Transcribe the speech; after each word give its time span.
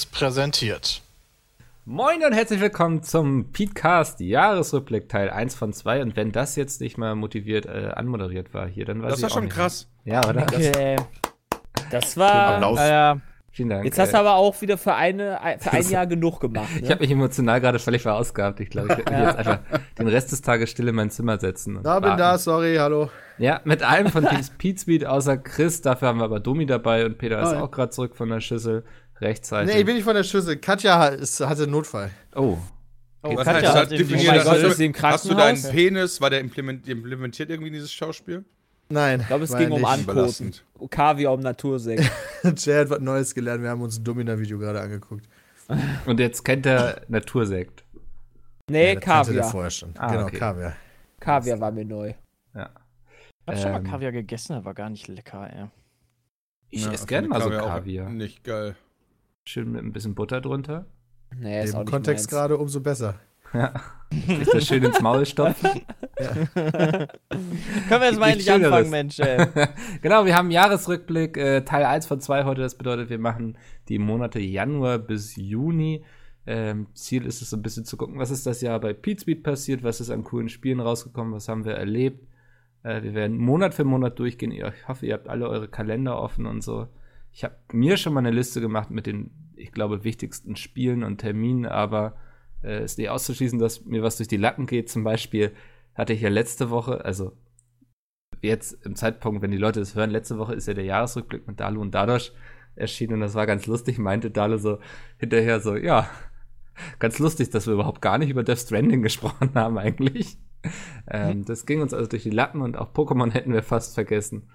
Seriös 0.00 0.06
präsentiert. 0.06 1.02
Moin 1.84 2.22
und 2.24 2.32
herzlich 2.32 2.60
willkommen 2.60 3.02
zum 3.02 3.52
Petecast 3.52 4.20
Jahresrückblick 4.20 5.08
Teil 5.08 5.28
1 5.30 5.54
von 5.54 5.72
2. 5.72 6.02
Und 6.02 6.16
wenn 6.16 6.32
das 6.32 6.56
jetzt 6.56 6.80
nicht 6.80 6.96
mal 6.96 7.14
motiviert 7.14 7.66
äh, 7.66 7.90
anmoderiert 7.94 8.54
war 8.54 8.66
hier, 8.68 8.84
dann 8.86 9.02
war 9.02 9.10
Das 9.10 9.22
war 9.22 9.30
schon 9.30 9.48
krass. 9.48 9.88
Ja, 10.04 10.20
oder? 10.28 10.42
Okay. 10.42 10.96
Das 11.90 12.16
war. 12.16 12.54
Applaus. 12.54 12.78
Äh, 12.78 13.16
Vielen 13.52 13.68
Dank. 13.68 13.84
jetzt 13.84 13.98
hast 13.98 14.12
du 14.14 14.18
aber 14.18 14.34
auch 14.36 14.60
wieder 14.62 14.78
für, 14.78 14.94
eine, 14.94 15.36
für 15.58 15.72
ein 15.72 15.90
Jahr 15.90 16.06
genug 16.06 16.38
gemacht. 16.38 16.68
ich 16.76 16.82
Ne? 16.82 16.90
habe 16.90 17.00
mich 17.00 17.10
emotional 17.10 17.60
gerade 17.60 17.80
völlig 17.80 18.00
verausgabt. 18.00 18.60
Ich 18.60 18.70
glaube, 18.70 18.92
ich 18.92 18.98
werde 18.98 19.10
mich 19.10 19.20
jetzt 19.22 19.36
einfach 19.38 19.58
den 19.98 20.06
Rest 20.06 20.30
des 20.30 20.40
Tages 20.40 20.70
still 20.70 20.86
in 20.86 20.94
mein 20.94 21.10
Zimmer 21.10 21.36
setzen. 21.40 21.76
Und 21.76 21.82
Da 21.82 21.98
bin 21.98 22.10
warten. 22.10 22.18
da, 22.20 22.38
sorry, 22.38 22.76
hallo. 22.76 23.10
Ja, 23.38 23.60
mit 23.64 23.82
einem 23.82 24.06
von 24.12 24.24
Pete 24.58 24.78
Speed 24.80 25.04
außer 25.04 25.36
Chris. 25.36 25.82
Dafür 25.82 26.06
haben 26.08 26.18
wir 26.20 26.24
aber 26.26 26.38
Domi 26.38 26.64
dabei 26.64 27.04
und 27.04 27.18
Peter 27.18 27.42
ist 27.42 27.48
Hi. 27.48 27.56
auch 27.56 27.72
gerade 27.72 27.90
zurück 27.90 28.14
von 28.14 28.28
der 28.28 28.40
Schüssel. 28.40 28.84
Rechtzeitig. 29.20 29.74
Nee, 29.74 29.80
ich 29.80 29.86
bin 29.86 29.94
nicht 29.96 30.04
von 30.04 30.14
der 30.14 30.24
Schüssel. 30.24 30.56
Katja 30.56 30.98
hat- 30.98 31.14
ist, 31.20 31.40
hatte 31.40 31.64
einen 31.64 31.72
Notfall. 31.72 32.10
oh, 32.34 32.56
Was 33.22 33.44
Katja 33.44 33.52
heißt 33.54 33.66
hat 33.68 33.84
das? 33.86 33.92
im- 33.92 33.98
Definier 33.98 34.22
Oh 34.22 34.26
mein 34.28 34.34
das. 34.36 34.44
Gott, 34.44 34.54
Hast 34.54 34.62
du- 34.62 34.68
ist 34.68 34.76
sie 34.78 34.86
im 34.86 34.94
Hast 35.02 35.24
du 35.30 35.34
deinen? 35.34 35.62
Penis, 35.62 36.20
war 36.20 36.30
der 36.30 36.40
implement, 36.40 36.88
implementiert 36.88 37.50
irgendwie 37.50 37.68
in 37.68 37.74
dieses 37.74 37.92
Schauspiel? 37.92 38.44
Nein. 38.88 39.20
Ich 39.20 39.26
glaube, 39.26 39.44
es 39.44 39.56
ging 39.56 39.70
um. 39.70 39.84
Ankoten. 39.84 40.52
Kaviar 40.90 41.32
um 41.34 41.40
Natursekt. 41.40 42.10
Jay 42.56 42.78
hat 42.80 42.90
was 42.90 43.00
Neues 43.00 43.34
gelernt. 43.34 43.62
Wir 43.62 43.70
haben 43.70 43.82
uns 43.82 43.98
ein 43.98 44.04
Domina-Video 44.04 44.58
gerade 44.58 44.80
angeguckt. 44.80 45.26
und 46.06 46.18
jetzt 46.18 46.44
kennt 46.44 46.66
er 46.66 47.02
Natursekt. 47.08 47.84
Nee, 48.68 48.94
Ja, 48.94 49.00
Kaviar. 49.00 49.44
vorher 49.50 49.70
schon. 49.70 49.94
Ah, 49.96 50.10
genau, 50.12 50.24
okay. 50.26 50.38
Kaviar. 50.38 50.72
Kaviar 51.20 51.60
war 51.60 51.70
mir 51.70 51.84
neu. 51.84 52.14
Ja. 52.54 52.70
Ich 53.42 53.46
hab 53.48 53.58
schon 53.58 53.66
Ähm, 53.76 53.82
mal 53.84 53.90
Kaviar 53.90 54.12
gegessen, 54.12 54.54
aber 54.54 54.74
gar 54.74 54.90
nicht 54.90 55.06
lecker, 55.08 55.48
ey. 55.52 55.66
Ich 56.70 56.84
Ja, 56.84 56.92
esse 56.92 57.06
gerne 57.06 57.28
mal 57.28 57.40
so 57.40 57.48
Kaviar 57.50 57.62
auch 57.64 57.68
Kaviar. 57.68 58.08
Nicht 58.10 58.42
geil. 58.44 58.74
Schön 59.44 59.72
mit 59.72 59.82
ein 59.82 59.92
bisschen 59.92 60.14
Butter 60.14 60.40
drunter. 60.40 60.86
Nee, 61.36 61.64
ist 61.64 61.74
auch 61.74 61.80
Im 61.80 61.84
nicht 61.84 61.92
Kontext 61.92 62.28
gerade 62.28 62.56
umso 62.58 62.80
besser. 62.80 63.20
Ja. 63.52 63.72
Sich 64.12 64.48
das 64.48 64.66
schön 64.66 64.82
ins 64.82 65.00
Maul 65.00 65.24
stopfen. 65.26 65.82
Können 66.54 67.08
wir 67.88 68.04
jetzt 68.04 68.18
mal 68.20 68.30
endlich 68.30 68.50
anfangen. 68.50 68.90
Mensch, 68.90 69.18
ey. 69.20 69.46
genau, 70.02 70.24
wir 70.24 70.34
haben 70.34 70.46
einen 70.46 70.52
Jahresrückblick, 70.52 71.36
äh, 71.36 71.60
Teil 71.62 71.84
1 71.84 72.06
von 72.06 72.20
2 72.20 72.44
heute. 72.44 72.60
Das 72.60 72.76
bedeutet, 72.76 73.10
wir 73.10 73.18
machen 73.18 73.56
die 73.88 73.98
Monate 73.98 74.40
Januar 74.40 74.98
bis 74.98 75.36
Juni. 75.36 76.04
Ähm, 76.46 76.88
Ziel 76.94 77.26
ist 77.26 77.42
es 77.42 77.50
so 77.50 77.56
ein 77.56 77.62
bisschen 77.62 77.84
zu 77.84 77.96
gucken, 77.96 78.18
was 78.18 78.30
ist 78.30 78.46
das 78.46 78.60
Jahr 78.60 78.80
bei 78.80 78.92
Pete 78.92 79.20
Speed 79.20 79.42
passiert, 79.42 79.82
was 79.82 80.00
ist 80.00 80.10
an 80.10 80.24
coolen 80.24 80.48
Spielen 80.48 80.80
rausgekommen, 80.80 81.32
was 81.32 81.48
haben 81.48 81.64
wir 81.64 81.74
erlebt. 81.74 82.26
Äh, 82.82 83.02
wir 83.02 83.14
werden 83.14 83.36
Monat 83.38 83.74
für 83.74 83.84
Monat 83.84 84.18
durchgehen. 84.18 84.52
Ich 84.52 84.64
hoffe, 84.88 85.06
ihr 85.06 85.14
habt 85.14 85.28
alle 85.28 85.48
eure 85.48 85.68
Kalender 85.68 86.20
offen 86.20 86.46
und 86.46 86.62
so. 86.62 86.88
Ich 87.32 87.44
habe 87.44 87.56
mir 87.72 87.96
schon 87.96 88.12
mal 88.12 88.20
eine 88.20 88.30
Liste 88.30 88.60
gemacht 88.60 88.90
mit 88.90 89.06
den, 89.06 89.30
ich 89.56 89.72
glaube, 89.72 90.04
wichtigsten 90.04 90.56
Spielen 90.56 91.02
und 91.04 91.18
Terminen, 91.18 91.66
aber 91.66 92.16
äh, 92.62 92.84
ist 92.84 92.98
nicht 92.98 93.10
auszuschließen, 93.10 93.58
dass 93.58 93.84
mir 93.84 94.02
was 94.02 94.16
durch 94.16 94.28
die 94.28 94.36
Lappen 94.36 94.66
geht. 94.66 94.88
Zum 94.88 95.04
Beispiel 95.04 95.52
hatte 95.94 96.12
ich 96.12 96.20
ja 96.20 96.28
letzte 96.28 96.70
Woche, 96.70 97.04
also 97.04 97.32
jetzt 98.42 98.84
im 98.84 98.96
Zeitpunkt, 98.96 99.42
wenn 99.42 99.50
die 99.50 99.58
Leute 99.58 99.80
das 99.80 99.94
hören, 99.94 100.10
letzte 100.10 100.38
Woche 100.38 100.54
ist 100.54 100.66
ja 100.66 100.74
der 100.74 100.84
Jahresrückblick 100.84 101.46
mit 101.46 101.60
Dalu 101.60 101.80
und 101.80 101.94
Dadosh 101.94 102.32
erschienen 102.74 103.14
und 103.14 103.20
das 103.20 103.34
war 103.34 103.46
ganz 103.46 103.66
lustig, 103.66 103.98
meinte 103.98 104.30
Dalu 104.30 104.56
so 104.56 104.78
hinterher 105.18 105.60
so, 105.60 105.76
ja, 105.76 106.08
ganz 106.98 107.18
lustig, 107.18 107.50
dass 107.50 107.66
wir 107.66 107.74
überhaupt 107.74 108.00
gar 108.00 108.18
nicht 108.18 108.30
über 108.30 108.42
Death 108.42 108.60
Stranding 108.60 109.02
gesprochen 109.02 109.50
haben 109.54 109.78
eigentlich. 109.78 110.38
Ähm, 111.06 111.44
das 111.44 111.66
ging 111.66 111.80
uns 111.80 111.94
also 111.94 112.08
durch 112.08 112.22
die 112.22 112.30
Lappen 112.30 112.60
und 112.60 112.76
auch 112.76 112.92
Pokémon 112.92 113.30
hätten 113.30 113.52
wir 113.52 113.62
fast 113.62 113.94
vergessen. 113.94 114.50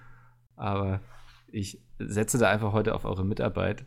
Aber 0.54 1.00
ich 1.48 1.82
setze 1.98 2.38
da 2.38 2.50
einfach 2.50 2.72
heute 2.72 2.94
auf 2.94 3.04
eure 3.04 3.24
Mitarbeit, 3.24 3.84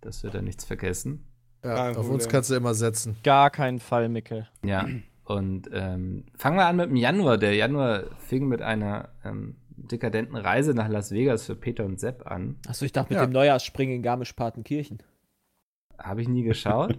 dass 0.00 0.22
wir 0.22 0.30
da 0.30 0.42
nichts 0.42 0.64
vergessen. 0.64 1.24
Ja, 1.64 1.90
auf 1.92 2.08
uns 2.08 2.28
kannst 2.28 2.50
du 2.50 2.54
immer 2.54 2.74
setzen. 2.74 3.16
Gar 3.24 3.50
keinen 3.50 3.80
Fall, 3.80 4.08
Mickel. 4.08 4.48
Ja, 4.64 4.86
und 5.24 5.68
ähm, 5.72 6.24
fangen 6.36 6.56
wir 6.56 6.66
an 6.66 6.76
mit 6.76 6.90
dem 6.90 6.96
Januar. 6.96 7.36
Der 7.36 7.54
Januar 7.54 8.04
fing 8.18 8.46
mit 8.46 8.62
einer 8.62 9.08
ähm, 9.24 9.56
dekadenten 9.76 10.36
Reise 10.36 10.72
nach 10.74 10.88
Las 10.88 11.10
Vegas 11.10 11.46
für 11.46 11.56
Peter 11.56 11.84
und 11.84 11.98
Sepp 12.00 12.26
an. 12.30 12.56
Achso, 12.68 12.84
ich 12.84 12.92
dachte 12.92 13.12
mit 13.12 13.20
Ja. 13.20 13.26
dem 13.26 13.32
Neujahrsspringen 13.32 13.96
in 13.96 14.02
Garmisch-Partenkirchen. 14.02 14.98
Habe 15.98 16.22
ich 16.22 16.28
nie 16.28 16.44
geschaut, 16.44 16.96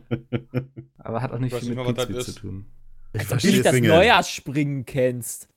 aber 0.98 1.22
hat 1.22 1.32
auch 1.32 1.40
nicht 1.40 1.56
viel 1.56 1.74
mit 1.74 1.86
Pizza 1.96 2.20
zu 2.20 2.34
tun. 2.34 2.66
Ich 3.14 3.22
Als 3.22 3.32
ob 3.32 3.40
du 3.40 3.48
nicht 3.48 3.66
das 3.66 3.80
Neujahrsspringen 3.80 4.86
kennst. 4.86 5.48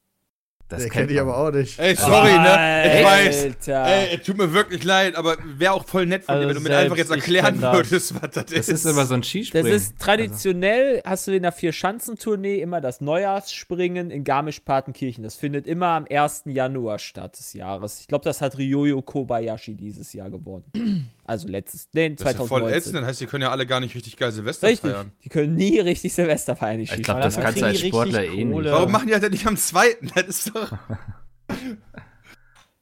Das 0.72 0.88
kenne 0.90 1.10
ich 1.10 1.16
man. 1.18 1.28
aber 1.28 1.36
auch 1.38 1.50
nicht. 1.52 1.78
Ey, 1.78 1.94
sorry, 1.96 2.32
ne? 2.32 2.98
Ich 2.98 3.04
weiß. 3.04 3.42
Alter. 3.44 3.86
Ey, 4.10 4.18
tut 4.18 4.38
mir 4.38 4.52
wirklich 4.52 4.84
leid, 4.84 5.14
aber 5.16 5.36
wäre 5.44 5.72
auch 5.72 5.84
voll 5.86 6.06
nett 6.06 6.24
von 6.24 6.34
Also 6.34 6.48
dir, 6.48 6.54
wenn 6.54 6.62
du 6.62 6.68
mir 6.68 6.76
einfach 6.78 6.96
jetzt 6.96 7.10
ich 7.10 7.16
erklären 7.16 7.52
kenn 7.54 7.60
das. 7.60 7.74
würdest, 7.76 8.14
was 8.14 8.30
das, 8.30 8.44
Das 8.46 8.52
ist. 8.52 8.68
ist 8.68 8.86
immer 8.86 9.06
so 9.06 9.14
ein 9.14 9.20
Das 9.20 9.28
Skispringen. 9.28 9.72
ist 9.72 9.98
traditionell, 9.98 11.02
hast 11.04 11.26
du 11.26 11.32
in 11.36 11.42
der 11.42 11.52
Vier-Schanzentournee 11.52 12.60
immer 12.60 12.80
das 12.80 13.00
Neujahrsspringen 13.00 14.10
in 14.10 14.24
Garmisch-Partenkirchen. 14.24 15.22
Das 15.24 15.36
findet 15.36 15.66
immer 15.66 15.88
am 15.88 16.06
1. 16.10 16.42
Januar 16.46 16.98
statt 16.98 17.38
des 17.38 17.52
Jahres. 17.52 18.00
Ich 18.00 18.08
glaube, 18.08 18.24
das 18.24 18.40
hat 18.40 18.58
Ryoyo 18.58 19.02
Kobayashi 19.02 19.74
dieses 19.74 20.12
Jahr 20.12 20.30
gewonnen. 20.30 21.08
Also 21.24 21.46
letztes, 21.46 21.88
nee, 21.92 22.10
das 22.10 22.20
ist 22.20 22.26
ja 22.26 22.32
voll 22.46 22.46
2019. 22.62 22.78
ätzend, 22.78 22.96
das 22.96 23.06
heißt, 23.06 23.20
die 23.20 23.26
können 23.26 23.42
ja 23.42 23.50
alle 23.52 23.64
gar 23.64 23.78
nicht 23.78 23.94
richtig 23.94 24.16
geil 24.16 24.32
Silvester 24.32 24.66
Richtig. 24.68 24.90
feiern. 24.90 25.12
Die 25.24 25.28
können 25.28 25.54
nie 25.54 25.78
richtig 25.78 26.12
Silvester 26.12 26.56
feiern, 26.56 26.78
die 26.78 26.82
ich 26.84 27.02
glaube, 27.02 27.20
das 27.20 27.34
dann 27.36 27.44
kannst 27.44 27.60
du 27.60 27.64
als 27.66 27.80
Sportler 27.80 28.24
eh 28.24 28.44
nicht. 28.44 28.64
Warum 28.70 28.90
machen 28.90 29.06
die 29.06 29.14
halt 29.14 29.30
nicht 29.30 29.46
am 29.46 29.56
zweiten? 29.56 30.10
Das 30.14 30.26
ist 30.26 30.54
doch. 30.54 30.61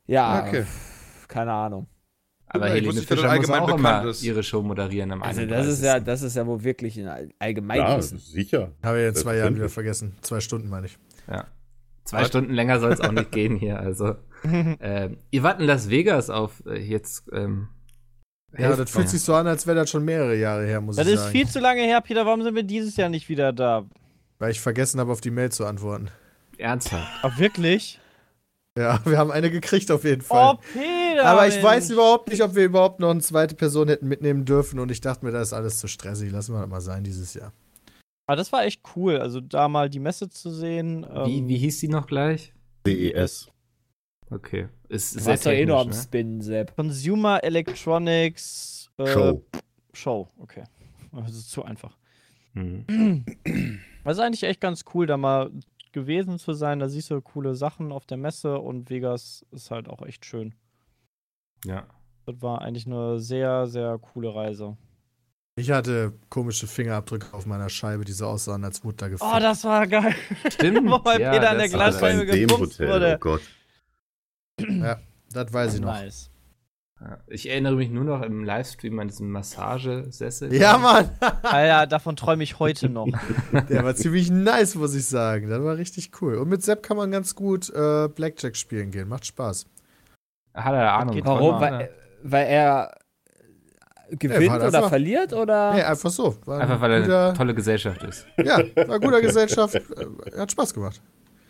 Ja, 0.07 0.45
Okay. 0.47 0.65
keine 1.29 1.53
Ahnung. 1.53 1.87
Aber 2.49 2.67
Ich 2.67 2.73
Helene 2.75 2.95
das 2.95 3.05
Fischer 3.05 3.23
muss 3.23 3.31
allgemein 3.31 3.61
auch 3.61 3.67
bekannt 3.77 4.03
immer 4.03 4.11
ist. 4.11 4.23
ihre 4.25 4.43
Show 4.43 4.61
moderieren 4.63 5.13
am 5.13 5.23
Also 5.23 5.41
31. 5.43 5.67
das 5.69 5.79
ist 5.79 5.85
ja, 5.85 6.01
das 6.01 6.23
ist 6.23 6.35
ja 6.37 6.47
wohl 6.47 6.65
wirklich 6.65 6.99
ein 6.99 7.07
All- 7.07 7.77
Ja, 7.77 8.03
sicher. 8.03 8.73
Habe 8.83 9.01
ich 9.03 9.09
in 9.09 9.15
zwei 9.15 9.37
Jahren 9.37 9.55
wieder 9.55 9.69
vergessen. 9.69 10.17
Zwei 10.23 10.41
Stunden 10.41 10.69
meine 10.69 10.87
ich. 10.87 10.99
Ja. 11.29 11.45
Zwei 12.05 12.25
Stunden 12.25 12.53
länger 12.53 12.81
soll 12.81 12.91
es 12.93 13.01
auch 13.01 13.13
nicht 13.13 13.31
gehen 13.31 13.55
hier. 13.55 13.79
Also, 13.79 14.17
ähm, 14.45 15.19
ihr 15.31 15.43
wart 15.45 15.61
in 15.61 15.67
Las 15.67 15.91
Vegas 15.91 16.29
auf 16.29 16.61
äh, 16.67 16.81
jetzt. 16.81 17.29
Ähm, 17.33 17.69
Ja, 18.59 18.75
das 18.75 18.91
fühlt 18.91 19.05
mir. 19.05 19.11
sich 19.11 19.23
so 19.23 19.35
an, 19.37 19.47
als 19.47 19.69
wäre 19.69 19.77
das 19.77 19.89
schon 19.91 20.05
mehrere 20.05 20.35
Jahre 20.35 20.67
her, 20.67 20.81
muss 20.81 20.97
Das 20.97 21.07
ich 21.07 21.13
ist 21.15 21.21
sagen. 21.21 21.33
viel 21.33 21.47
zu 21.47 21.61
lange 21.61 21.83
her, 21.83 22.01
Peter. 22.01 22.27
Warum 22.27 22.43
sind 22.43 22.57
wir 22.57 22.65
dieses 22.65 22.97
Jahr 22.97 23.11
nicht 23.11 23.29
wieder 23.29 23.53
da? 23.53 23.85
Weil 24.41 24.51
ich 24.51 24.61
vergessen 24.61 24.99
habe, 24.99 25.13
auf 25.13 25.21
die 25.21 25.31
Mail 25.31 25.53
zu 25.53 25.67
antworten. 25.67 26.09
Ernsthaft. 26.61 27.11
Ach, 27.23 27.39
wirklich? 27.39 28.01
Ja, 28.79 29.01
wir 29.05 29.19
haben 29.19 29.31
eine 29.31 29.51
gekriegt 29.51 29.91
auf 29.91 30.05
jeden 30.05 30.23
Fall. 30.23 30.55
Oh, 30.55 30.61
Peter! 30.73 31.25
Aber 31.25 31.47
ich 31.47 31.55
Mensch. 31.55 31.65
weiß 31.65 31.91
überhaupt 31.91 32.29
nicht, 32.29 32.43
ob 32.43 32.55
wir 32.55 32.65
überhaupt 32.65 33.01
noch 33.01 33.11
eine 33.11 33.21
zweite 33.21 33.55
Person 33.55 33.89
hätten 33.89 34.07
mitnehmen 34.09 34.45
dürfen 34.45 34.79
und 34.79 34.91
ich 34.91 35.01
dachte 35.01 35.25
mir, 35.25 35.33
das 35.33 35.49
ist 35.49 35.53
alles 35.53 35.79
zu 35.79 35.89
stressig. 35.89 36.31
Lassen 36.31 36.55
wir 36.55 36.61
das 36.61 36.69
mal 36.69 36.81
sein 36.81 37.03
dieses 37.03 37.35
Jahr. 37.35 37.53
Aber 38.27 38.37
das 38.37 38.53
war 38.53 38.65
echt 38.65 38.83
cool. 38.95 39.19
Also 39.19 39.41
da 39.41 39.69
mal 39.69 39.91
die 39.91 39.99
Messe 39.99 40.29
zu 40.29 40.51
sehen. 40.51 41.05
Wie, 41.25 41.39
ähm, 41.39 41.49
wie 41.49 41.59
hieß 41.59 41.81
die 41.81 41.89
noch 41.89 42.07
gleich? 42.07 42.55
CES. 42.87 43.49
Okay. 44.31 44.69
Ist 44.89 45.17
Du 45.17 45.21
sehr 45.21 45.33
warst 45.33 45.47
doch 45.47 45.51
eh 45.51 45.67
nur 45.67 45.81
am 45.81 45.89
ne? 45.89 45.95
Spinnen, 45.95 46.41
Sepp. 46.41 46.77
Consumer 46.77 47.43
Electronics 47.43 48.89
äh, 48.99 49.07
Show. 49.09 49.45
Show, 49.93 50.29
okay. 50.39 50.63
Das 51.13 51.31
ist 51.33 51.51
zu 51.51 51.65
einfach. 51.65 51.97
Mhm. 52.55 53.25
Das 54.05 54.17
ist 54.17 54.23
eigentlich 54.23 54.45
echt 54.45 54.61
ganz 54.61 54.85
cool, 54.95 55.07
da 55.07 55.17
mal 55.17 55.51
gewesen 55.93 56.39
zu 56.39 56.53
sein. 56.53 56.79
Da 56.79 56.89
siehst 56.89 57.11
du 57.11 57.21
coole 57.21 57.55
Sachen 57.55 57.93
auf 57.93 58.07
der 58.07 58.17
Messe 58.17 58.59
und 58.59 58.91
Vegas 58.91 59.45
ist 59.51 59.71
halt 59.71 59.89
auch 59.89 60.03
echt 60.03 60.25
schön. 60.25 60.55
Ja. 61.65 61.87
Das 62.27 62.41
war 62.43 62.63
eigentlich 62.63 62.87
eine 62.87 63.19
sehr, 63.19 63.67
sehr 63.67 63.99
coole 63.99 64.35
Reise. 64.35 64.77
Ich 65.57 65.71
hatte 65.71 66.15
komische 66.31 66.67
Fingerabdrücke 66.67 67.35
auf 67.35 67.45
meiner 67.45 67.69
Scheibe, 67.69 68.05
die 68.05 68.13
so 68.13 68.27
aussahen, 68.27 68.65
als 68.65 68.83
wurde 68.85 68.97
da 68.97 69.09
gefickt. 69.09 69.31
Oh, 69.31 69.39
das 69.39 69.65
war 69.65 69.87
geil. 69.87 70.15
Stimmt. 70.51 70.89
Wo 70.91 70.99
bei 70.99 71.19
ja, 71.19 71.33
Peter 71.33 71.51
an 71.51 71.59
der 71.59 71.69
Glasscheibe 71.69 72.23
in 72.37 72.51
Hotel, 72.51 72.89
wurde. 72.89 73.15
oh 73.17 73.19
Gott. 73.19 73.43
das 75.33 75.53
weiß 75.53 75.75
ich 75.75 75.81
noch. 75.81 75.89
Nice. 75.89 76.30
Ich 77.29 77.49
erinnere 77.49 77.77
mich 77.77 77.89
nur 77.89 78.05
noch 78.05 78.23
im 78.23 78.45
Livestream 78.45 78.99
an 78.99 79.09
diesen 79.09 79.31
Massagesessel. 79.31 80.53
Ja, 80.55 80.77
Mann! 80.77 81.09
Alter, 81.43 81.87
davon 81.87 82.15
träume 82.17 82.43
ich 82.43 82.59
heute 82.59 82.91
noch. 82.91 83.09
Der 83.71 83.85
war 83.85 83.95
ziemlich 83.95 84.31
nice, 84.31 84.75
muss 84.75 84.95
ich 84.95 85.07
sagen. 85.07 85.49
Das 85.49 85.63
war 85.63 85.77
richtig 85.79 86.11
cool. 86.21 86.35
Und 86.37 86.49
mit 86.51 86.63
Sepp 86.63 86.83
kann 86.83 86.97
man 86.99 87.11
ganz 87.11 87.35
gut 87.35 87.71
äh, 87.71 88.09
Blackjack 88.09 88.55
spielen 88.57 88.91
gehen. 88.91 89.09
Macht 89.09 89.25
Spaß. 89.25 89.67
Hat 90.55 90.75
er 90.75 90.93
Ahnung. 90.93 91.19
Warum? 91.25 91.61
Weil, 91.61 91.91
weil 92.23 92.47
er 92.49 92.95
gewinnt 94.11 94.51
oder 94.57 94.65
einfach- 94.67 94.89
verliert 94.91 95.33
oder? 95.33 95.73
Nee, 95.75 95.83
einfach 95.83 96.11
so. 96.11 96.37
Einfach 96.47 96.81
weil 96.81 96.93
er 96.93 97.27
eine 97.29 97.35
tolle 97.37 97.55
Gesellschaft 97.55 98.03
ist. 98.03 98.27
Ja, 98.37 98.59
war 98.89 99.01
guter 99.01 99.23
Gesellschaft. 99.23 99.75
Äh, 99.77 100.39
Hat 100.39 100.53
Spaß 100.53 100.75
gemacht. 100.75 101.01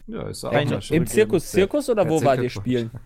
Ja, 0.06 0.28
ist 0.28 0.44
auch. 0.44 0.52
Im 0.90 1.06
Zirkus, 1.06 1.50
Zirkus 1.50 1.88
oder 1.90 2.08
wo 2.08 2.22
war 2.22 2.40
ihr 2.40 2.50
spielen? 2.50 2.90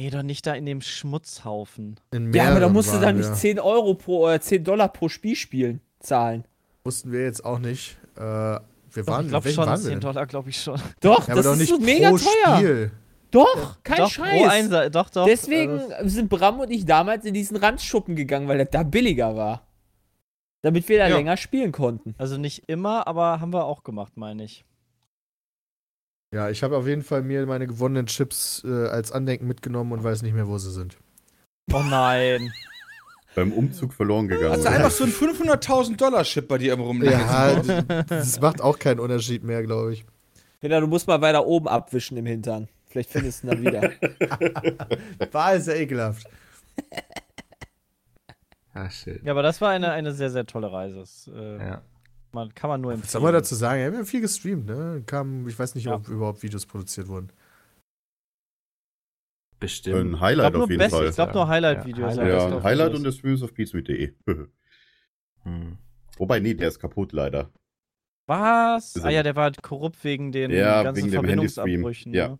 Nee, 0.00 0.10
doch 0.10 0.22
nicht 0.22 0.46
da 0.46 0.54
in 0.54 0.64
dem 0.64 0.80
Schmutzhaufen. 0.80 1.98
In 2.12 2.32
Ja, 2.32 2.50
aber 2.50 2.60
da 2.60 2.68
musst 2.68 2.94
du 2.94 2.98
dann 3.00 3.16
nicht 3.16 3.28
wir. 3.28 3.34
10 3.34 3.58
Euro 3.60 3.94
pro 3.94 4.24
oder 4.26 4.40
10 4.40 4.62
Dollar 4.64 4.88
pro 4.88 5.08
Spiel 5.08 5.34
spielen, 5.34 5.80
zahlen. 6.00 6.44
Wussten 6.84 7.10
wir 7.10 7.22
jetzt 7.24 7.44
auch 7.44 7.58
nicht. 7.58 7.98
Äh, 8.16 8.20
wir 8.20 8.60
Doch, 9.04 9.06
waren, 9.08 9.24
ich 9.26 9.30
glaube 9.30 9.48
schon, 9.50 9.66
waren 9.66 9.78
wir 9.80 9.82
10 9.82 9.90
denn? 9.90 10.00
Dollar, 10.00 10.26
glaube 10.26 10.50
ich 10.50 10.62
schon. 10.62 10.80
Doch, 11.00 11.26
Ja, 11.28 11.34
das 11.34 11.44
doch 11.44 11.52
ist 11.54 11.58
nicht 11.58 11.68
so 11.70 11.78
mega 11.78 12.10
pro 12.10 12.18
teuer. 12.18 12.56
Spiel. 12.58 12.90
Doch, 13.30 13.82
kein 13.82 13.98
doch, 13.98 14.10
Scheiß. 14.10 14.40
Pro 14.40 14.48
Einser, 14.48 14.88
doch, 14.90 15.10
doch. 15.10 15.26
Deswegen 15.26 15.78
äh, 15.90 16.08
sind 16.08 16.30
Bram 16.30 16.60
und 16.60 16.70
ich 16.70 16.86
damals 16.86 17.24
in 17.26 17.34
diesen 17.34 17.56
Randschuppen 17.58 18.16
gegangen, 18.16 18.48
weil 18.48 18.56
das 18.58 18.70
da 18.70 18.84
billiger 18.84 19.36
war. 19.36 19.66
Damit 20.62 20.88
wir 20.88 20.98
da 20.98 21.08
Ja. 21.08 21.16
länger 21.16 21.36
spielen 21.36 21.70
konnten. 21.72 22.14
also 22.18 22.38
nicht 22.38 22.68
immer, 22.68 23.06
aber 23.06 23.40
haben 23.40 23.52
wir 23.52 23.64
auch 23.64 23.82
gemacht, 23.84 24.16
meine 24.16 24.44
ich. 24.44 24.64
Ja, 26.32 26.50
ich 26.50 26.62
habe 26.62 26.76
auf 26.76 26.86
jeden 26.86 27.02
Fall 27.02 27.22
mir 27.22 27.46
meine 27.46 27.66
gewonnenen 27.66 28.06
Chips 28.06 28.62
äh, 28.64 28.88
als 28.88 29.12
Andenken 29.12 29.46
mitgenommen 29.46 29.92
und 29.92 30.04
weiß 30.04 30.22
nicht 30.22 30.34
mehr, 30.34 30.46
wo 30.46 30.58
sie 30.58 30.70
sind. 30.70 30.98
Oh 31.72 31.82
nein. 31.82 32.52
Beim 33.34 33.52
Umzug 33.52 33.94
verloren 33.94 34.28
gegangen. 34.28 34.50
Hast 34.52 34.64
du 34.64 34.68
einfach 34.70 34.90
so 34.90 35.04
einen 35.04 35.12
500.000 35.12 35.96
Dollar 35.96 36.24
Chip 36.24 36.48
bei 36.48 36.58
dir 36.58 36.72
im 36.72 36.80
Rumliegen? 36.80 37.20
Ja, 37.20 37.54
das 38.02 38.40
macht 38.40 38.60
auch 38.60 38.78
keinen 38.78 39.00
Unterschied 39.00 39.44
mehr, 39.44 39.62
glaube 39.62 39.92
ich. 39.92 40.04
Peter, 40.60 40.80
du 40.80 40.86
musst 40.88 41.06
mal 41.06 41.20
weiter 41.20 41.46
oben 41.46 41.68
abwischen 41.68 42.16
im 42.16 42.26
Hintern. 42.26 42.68
Vielleicht 42.86 43.10
findest 43.10 43.44
du 43.44 43.48
ihn 43.48 43.50
dann 43.50 43.62
wieder. 43.62 43.92
War 45.32 45.54
ist 45.54 45.68
ja 45.68 45.74
ekelhaft. 45.74 46.26
Ah, 48.74 48.90
schön. 48.90 49.20
Ja, 49.24 49.32
aber 49.32 49.42
das 49.42 49.60
war 49.60 49.70
eine, 49.70 49.90
eine 49.90 50.12
sehr, 50.12 50.30
sehr 50.30 50.46
tolle 50.46 50.72
Reise. 50.72 50.96
Das, 50.98 51.30
äh, 51.32 51.58
Ja. 51.58 51.82
Man, 52.38 52.54
kann 52.54 52.68
man 52.70 52.80
nur 52.80 52.92
empfehlen. 52.92 53.04
Was 53.06 53.12
soll 53.12 53.22
man 53.22 53.32
dazu 53.32 53.54
sagen? 53.54 53.80
Wir 53.80 53.86
haben 53.86 53.94
ja 53.94 54.04
viel 54.04 54.20
gestreamt, 54.20 54.66
ne? 54.66 55.02
Kam, 55.06 55.46
ich 55.48 55.58
weiß 55.58 55.74
nicht, 55.74 55.84
Ja. 55.84 55.94
ob 55.94 56.08
überhaupt 56.08 56.42
Videos 56.42 56.66
produziert 56.66 57.08
wurden. 57.08 57.30
Bestimmt. 59.60 59.96
Ein 59.96 60.14
Ich 60.14 60.20
Highlight 60.20 60.52
glaube 60.52 60.64
auf 60.64 60.68
nur, 60.68 60.70
jeden 60.70 60.78
Best, 60.78 60.94
Fall. 60.94 61.08
ich 61.08 61.14
glaub 61.14 61.34
nur 61.34 61.48
Highlight-Videos. 61.48 62.16
Ja, 62.16 62.26
ja, 62.28 62.48
ja. 62.48 62.62
Highlight 62.62 62.94
und 62.94 63.02
der 63.02 63.12
Streams 63.12 63.42
auf 63.42 63.52
beatsmeet.de. 63.54 64.14
Hm. 65.44 65.78
Wobei, 66.16 66.40
nee, 66.40 66.52
der 66.52 66.66
ist 66.68 66.80
kaputt 66.80 67.12
leider. 67.12 67.52
Was? 68.26 68.96
Ah 69.02 69.08
ja, 69.08 69.22
der 69.22 69.36
war 69.36 69.44
halt 69.44 69.62
korrupt 69.62 70.02
wegen 70.02 70.32
den 70.32 70.50
Ja, 70.50 70.82
ganzen 70.82 71.04
wegen. 71.04 71.12
Verbindungsabbrüchen. 71.12 72.12
Ja. 72.12 72.28
Ne? 72.30 72.38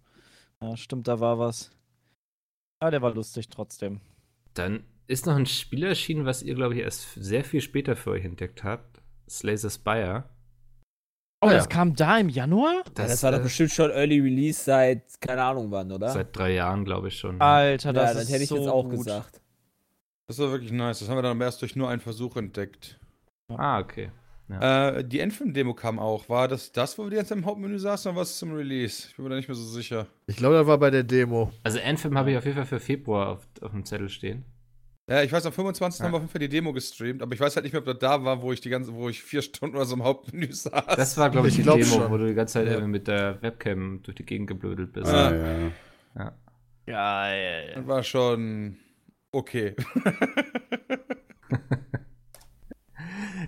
ja, 0.60 0.76
stimmt, 0.76 1.06
da 1.06 1.20
war 1.20 1.38
was. 1.38 1.70
Ja, 2.82 2.90
der 2.90 3.00
war 3.00 3.14
lustig 3.14 3.48
trotzdem. 3.48 4.00
Dann 4.54 4.82
ist 5.06 5.26
noch 5.26 5.36
ein 5.36 5.46
Spiel 5.46 5.84
erschienen, 5.84 6.26
was 6.26 6.42
ihr, 6.42 6.56
glaube 6.56 6.74
ich, 6.74 6.80
erst 6.80 7.14
sehr 7.14 7.44
viel 7.44 7.60
später 7.60 7.94
für 7.96 8.10
euch 8.10 8.24
entdeckt 8.24 8.64
habt. 8.64 8.97
Slay 9.28 9.56
the 9.56 9.70
Spire. 9.70 10.24
Oh, 11.40 11.46
ja. 11.46 11.54
das 11.54 11.68
kam 11.68 11.94
da 11.94 12.18
im 12.18 12.28
Januar? 12.28 12.82
Das, 12.94 13.10
das 13.12 13.22
war 13.22 13.30
doch 13.30 13.38
äh, 13.38 13.42
bestimmt 13.42 13.70
schon 13.70 13.90
Early 13.90 14.18
Release 14.18 14.64
seit 14.64 15.20
keine 15.20 15.42
Ahnung 15.42 15.70
wann, 15.70 15.92
oder? 15.92 16.10
Seit 16.10 16.36
drei 16.36 16.54
Jahren, 16.54 16.84
glaube 16.84 17.08
ich 17.08 17.18
schon. 17.18 17.40
Alter, 17.40 17.92
das 17.92 18.10
ja, 18.10 18.14
das 18.14 18.22
ist 18.24 18.32
hätte 18.32 18.42
ich 18.42 18.48
so 18.48 18.56
jetzt 18.56 18.68
auch 18.68 18.82
gut. 18.82 18.98
gesagt. 18.98 19.40
Das 20.26 20.38
war 20.40 20.50
wirklich 20.50 20.72
nice. 20.72 20.98
Das 20.98 21.08
haben 21.08 21.16
wir 21.16 21.22
dann 21.22 21.36
aber 21.36 21.44
erst 21.44 21.62
durch 21.62 21.76
nur 21.76 21.88
einen 21.88 22.00
Versuch 22.00 22.36
entdeckt. 22.36 22.98
ah, 23.48 23.78
okay. 23.78 24.10
Äh, 24.50 25.04
die 25.04 25.20
Endfilm-Demo 25.20 25.74
kam 25.74 25.98
auch. 25.98 26.28
War 26.28 26.48
das 26.48 26.72
das, 26.72 26.96
wo 26.98 27.04
wir 27.04 27.10
die 27.10 27.16
ganze 27.16 27.30
Zeit 27.30 27.38
im 27.38 27.46
Hauptmenü 27.46 27.78
saßen, 27.78 28.10
oder 28.10 28.20
was 28.20 28.38
zum 28.38 28.54
Release? 28.54 29.08
Ich 29.08 29.16
bin 29.16 29.24
mir 29.24 29.30
da 29.30 29.36
nicht 29.36 29.48
mehr 29.48 29.54
so 29.54 29.64
sicher. 29.64 30.06
Ich 30.26 30.36
glaube, 30.36 30.56
das 30.56 30.66
war 30.66 30.78
bei 30.78 30.90
der 30.90 31.02
Demo. 31.02 31.52
Also 31.62 31.78
Anthem 31.80 32.16
habe 32.16 32.30
ich 32.30 32.38
auf 32.38 32.44
jeden 32.44 32.56
Fall 32.56 32.66
für 32.66 32.80
Februar 32.80 33.28
auf, 33.28 33.46
auf 33.60 33.72
dem 33.72 33.84
Zettel 33.84 34.08
stehen. 34.08 34.44
Ja, 35.08 35.22
ich 35.22 35.32
weiß, 35.32 35.46
am 35.46 35.52
25. 35.52 36.00
Ja. 36.00 36.04
haben 36.04 36.12
wir 36.12 36.16
auf 36.16 36.22
jeden 36.22 36.30
Fall 36.32 36.38
die 36.40 36.48
Demo 36.50 36.72
gestreamt, 36.72 37.22
aber 37.22 37.32
ich 37.34 37.40
weiß 37.40 37.56
halt 37.56 37.64
nicht 37.64 37.72
mehr, 37.72 37.80
ob 37.80 37.86
das 37.86 37.98
da 37.98 38.22
war, 38.24 38.42
wo 38.42 38.52
ich 38.52 38.60
die 38.60 38.68
ganze, 38.68 38.92
wo 38.94 39.08
ich 39.08 39.22
vier 39.22 39.40
Stunden 39.42 39.74
oder 39.76 39.86
so 39.86 39.94
im 39.96 40.04
Hauptmenü 40.04 40.52
saß. 40.52 40.84
Das 40.96 41.16
war, 41.16 41.30
glaube 41.30 41.48
ich, 41.48 41.54
Ich 41.54 41.58
die 41.58 41.62
glaub 41.62 41.78
Demo, 41.78 41.86
schon. 41.94 42.10
wo 42.10 42.18
du 42.18 42.26
die 42.26 42.34
ganze 42.34 42.54
Zeit 42.54 42.68
Ja. 42.68 42.86
mit 42.86 43.08
der 43.08 43.40
Webcam 43.42 44.00
durch 44.02 44.16
die 44.16 44.26
Gegend 44.26 44.48
geblödelt 44.48 44.92
bist. 44.92 45.10
Ah. 45.12 45.34
ja. 45.34 45.72
Ja. 46.16 46.32
Geil. 46.86 47.72
das 47.76 47.86
war 47.86 48.02
schon 48.02 48.76
okay. 49.32 49.74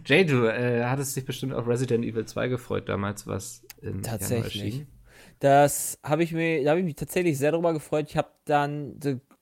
Jay, 0.07 0.25
du 0.25 0.47
äh, 0.47 0.85
hattest 0.85 1.17
dich 1.17 1.25
bestimmt 1.25 1.53
auf 1.53 1.67
Resident 1.67 2.05
Evil 2.05 2.25
2 2.25 2.49
gefreut 2.49 2.89
damals, 2.89 3.27
was 3.27 3.63
im 3.83 3.89
Januar 3.89 4.03
Tatsächlich. 4.03 4.63
erschien. 4.75 4.87
Das 5.41 5.99
habe 6.03 6.23
ich 6.23 6.33
mir, 6.33 6.63
da 6.65 6.71
habe 6.71 6.81
ich 6.81 6.87
mich 6.87 6.95
tatsächlich 6.97 7.39
sehr 7.39 7.53
darüber 7.53 7.73
gefreut. 7.73 8.07
Ich 8.09 8.17
habe 8.17 8.29
dann, 8.45 8.99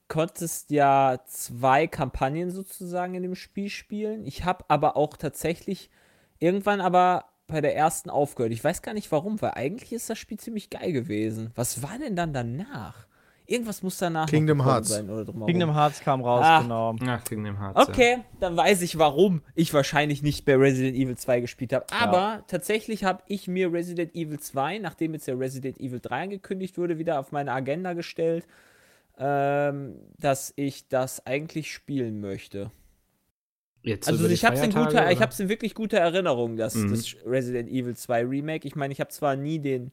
konntest 0.08 0.70
ja 0.70 1.18
zwei 1.26 1.86
Kampagnen 1.86 2.50
sozusagen 2.50 3.14
in 3.14 3.22
dem 3.22 3.34
Spiel 3.34 3.68
spielen. 3.68 4.24
Ich 4.26 4.44
habe 4.44 4.64
aber 4.68 4.96
auch 4.96 5.16
tatsächlich 5.16 5.90
irgendwann 6.38 6.80
aber 6.80 7.26
bei 7.46 7.60
der 7.60 7.74
ersten 7.76 8.10
aufgehört. 8.10 8.52
Ich 8.52 8.62
weiß 8.62 8.82
gar 8.82 8.94
nicht 8.94 9.10
warum, 9.12 9.40
weil 9.40 9.52
eigentlich 9.52 9.92
ist 9.92 10.10
das 10.10 10.18
Spiel 10.18 10.38
ziemlich 10.38 10.70
geil 10.70 10.92
gewesen. 10.92 11.50
Was 11.54 11.82
war 11.82 11.98
denn 11.98 12.14
dann 12.16 12.32
danach? 12.32 13.06
Irgendwas 13.46 13.82
muss 13.82 13.96
danach 13.96 14.26
Kingdom 14.28 14.62
Hearts. 14.62 14.90
sein 14.90 15.08
oder 15.08 15.24
drumherum. 15.24 15.46
Kingdom 15.46 15.72
Hearts 15.74 16.00
kam 16.00 16.20
raus, 16.20 16.44
Ah. 16.44 16.60
genau. 16.60 16.94
Ach, 17.06 17.22
den 17.24 17.58
Harz. 17.58 17.88
Okay, 17.88 18.18
dann 18.40 18.54
weiß 18.58 18.82
ich, 18.82 18.98
warum 18.98 19.40
ich 19.54 19.72
wahrscheinlich 19.72 20.22
nicht 20.22 20.44
bei 20.44 20.54
Resident 20.56 20.94
Evil 20.98 21.16
2 21.16 21.40
gespielt 21.40 21.72
habe. 21.72 21.86
Aber 21.90 22.44
tatsächlich 22.46 23.04
habe 23.04 23.22
ich 23.26 23.48
mir 23.48 23.72
Resident 23.72 24.14
Evil 24.14 24.38
2, 24.38 24.80
nachdem 24.80 25.14
jetzt 25.14 25.26
ja 25.26 25.34
Resident 25.34 25.80
Evil 25.80 26.00
3 26.00 26.24
angekündigt 26.24 26.76
wurde, 26.76 26.98
wieder 26.98 27.18
auf 27.18 27.32
meine 27.32 27.52
Agenda 27.52 27.94
gestellt, 27.94 28.46
ähm, 29.18 29.96
dass 30.18 30.52
ich 30.56 30.88
das 30.88 31.26
eigentlich 31.26 31.72
spielen 31.72 32.20
möchte. 32.20 32.70
Jetzt 33.82 34.06
so 34.06 34.12
Also 34.12 34.28
ich 34.28 34.44
habe 34.44 34.56
es 34.56 34.62
in 34.62 34.72
guter, 34.72 35.10
ich 35.10 35.20
hab's 35.20 35.38
in 35.40 35.48
wirklich 35.48 35.74
guter 35.74 35.98
Erinnerung, 35.98 36.56
das, 36.56 36.74
Mhm. 36.74 36.90
das 36.90 37.14
Resident 37.24 37.68
Evil 37.70 37.96
2 37.96 38.24
Remake. 38.24 38.66
Ich 38.66 38.76
meine, 38.76 38.92
ich 38.92 39.00
habe 39.00 39.10
zwar 39.10 39.36
nie 39.36 39.58
den 39.60 39.92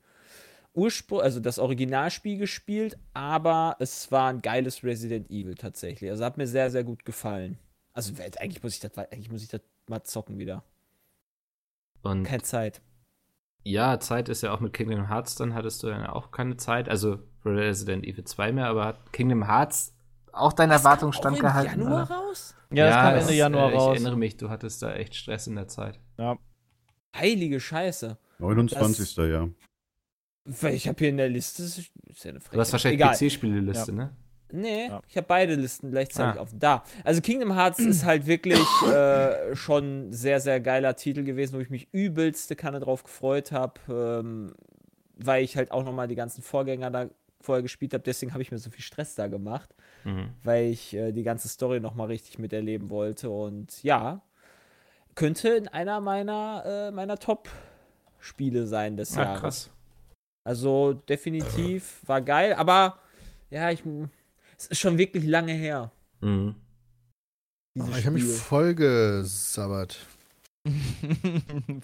Ursprung, 0.73 1.21
also 1.21 1.39
das 1.39 1.59
Originalspiel 1.59 2.37
gespielt, 2.37 2.97
aber 3.13 3.77
es 3.79 4.11
war 4.11 4.29
ein 4.29 4.41
geiles 4.41 4.83
Resident 4.83 5.29
Evil 5.31 5.55
tatsächlich. 5.55 6.09
Also 6.11 6.25
hat 6.25 6.37
mir 6.37 6.47
sehr, 6.47 6.69
sehr 6.69 6.83
gut 6.83 7.05
gefallen. 7.05 7.57
Also 7.93 8.13
eigentlich 8.21 8.61
muss 8.61 8.73
ich 8.73 8.79
das, 8.81 8.97
eigentlich 8.97 9.31
muss 9.31 9.43
ich 9.43 9.47
das 9.49 9.61
mal 9.87 10.03
zocken 10.03 10.37
wieder. 10.37 10.63
Und 12.01 12.23
Keine 12.23 12.43
Zeit. 12.43 12.81
ja, 13.63 13.99
Zeit 13.99 14.29
ist 14.29 14.41
ja 14.43 14.53
auch 14.53 14.59
mit 14.59 14.73
Kingdom 14.73 15.07
Hearts, 15.07 15.35
dann 15.35 15.53
hattest 15.55 15.81
du 15.83 15.87
ja 15.87 16.11
auch 16.11 16.31
keine 16.31 16.57
Zeit. 16.57 16.89
Also 16.89 17.19
Resident 17.53 18.05
Evil 18.05 18.23
2 18.23 18.51
mehr, 18.53 18.67
aber 18.67 18.85
hat 18.85 19.13
Kingdom 19.13 19.47
Hearts 19.47 19.93
auch 20.31 20.51
deinen 20.53 20.71
Erwartungen 20.71 21.11
Auch 21.13 21.15
im 21.17 21.21
standgehalten? 21.21 21.81
Januar 21.81 22.03
oder? 22.05 22.15
raus? 22.15 22.55
Ja, 22.71 22.87
das 22.87 22.95
kam 22.95 23.15
Ende 23.15 23.33
Januar 23.33 23.71
äh, 23.71 23.75
raus. 23.75 23.83
Ich 23.95 24.01
erinnere 24.01 24.17
mich, 24.17 24.37
du 24.37 24.49
hattest 24.49 24.81
da 24.81 24.93
echt 24.93 25.15
Stress 25.15 25.47
in 25.47 25.55
der 25.55 25.67
Zeit. 25.67 25.99
Heilige 27.15 27.59
Scheiße. 27.59 28.17
29. 28.39 29.15
ja. 29.17 29.47
Weil 30.45 30.73
ich 30.73 30.87
habe 30.87 30.97
hier 30.99 31.09
in 31.09 31.17
der 31.17 31.29
Liste, 31.29 31.63
das 31.63 31.77
ist 31.77 31.89
ja 32.23 32.31
eine 32.31 32.39
Du 32.39 32.59
hast 32.59 32.71
wahrscheinlich. 32.71 33.01
PC-Spieleliste, 33.01 33.93
ne? 33.93 34.11
Nee, 34.51 34.87
Ja. 34.87 35.01
ich 35.07 35.17
habe 35.17 35.25
beide 35.27 35.55
Listen 35.55 35.89
gleichzeitig 35.89 36.39
Ah. 36.39 36.43
offen. 36.43 36.59
Da. 36.59 36.83
Also 37.03 37.21
Kingdom 37.21 37.53
Hearts 37.55 37.79
ist 37.79 38.05
halt 38.05 38.27
wirklich 38.27 38.59
äh, 38.93 39.55
schon 39.55 40.09
ein 40.09 40.13
sehr, 40.13 40.39
sehr 40.39 40.59
geiler 40.59 40.95
Titel 40.95 41.23
gewesen, 41.23 41.55
wo 41.55 41.59
ich 41.61 41.69
mich 41.71 41.87
übelste 41.93 42.55
Kanne 42.55 42.79
drauf 42.79 43.03
gefreut 43.03 43.51
habe, 43.51 43.73
ähm, 43.89 44.53
weil 45.17 45.43
ich 45.43 45.57
halt 45.57 45.71
auch 45.71 45.83
nochmal 45.83 46.07
die 46.07 46.15
ganzen 46.15 46.43
Vorgänger 46.43 46.91
da 46.91 47.07
vorher 47.45 47.61
gespielt 47.63 47.93
habe. 47.93 48.03
Deswegen 48.03 48.33
habe 48.33 48.41
ich 48.41 48.51
mir 48.51 48.57
so 48.57 48.69
viel 48.69 48.83
Stress 48.83 49.15
da 49.15 49.27
gemacht, 49.27 49.69
Mhm. 50.03 50.29
weil 50.43 50.65
ich 50.71 50.93
äh, 50.93 51.11
die 51.11 51.23
ganze 51.23 51.47
Story 51.47 51.79
nochmal 51.79 52.07
richtig 52.07 52.39
miterleben 52.39 52.89
wollte. 52.89 53.29
Und 53.29 53.81
ja, 53.83 54.21
könnte 55.15 55.49
in 55.49 55.67
einer 55.67 56.01
meiner, 56.01 56.63
äh, 56.65 56.91
meiner 56.91 57.17
Top-Spiele 57.17 58.67
sein 58.67 58.97
des 58.97 59.13
Ach, 59.13 59.17
Jahres. 59.23 59.39
krass. 59.41 59.69
Also 60.43 60.93
definitiv 60.93 62.01
war 62.05 62.21
geil, 62.21 62.53
aber 62.53 62.99
ja, 63.49 63.71
ich 63.71 63.83
es 64.57 64.67
ist 64.67 64.79
schon 64.79 64.97
wirklich 64.97 65.25
lange 65.25 65.53
her. 65.53 65.91
Mhm. 66.21 66.55
Oh, 67.79 67.87
ich 67.97 68.05
habe 68.05 68.11
mich 68.11 68.23
voll 68.23 68.73
gesabbert. 68.75 70.05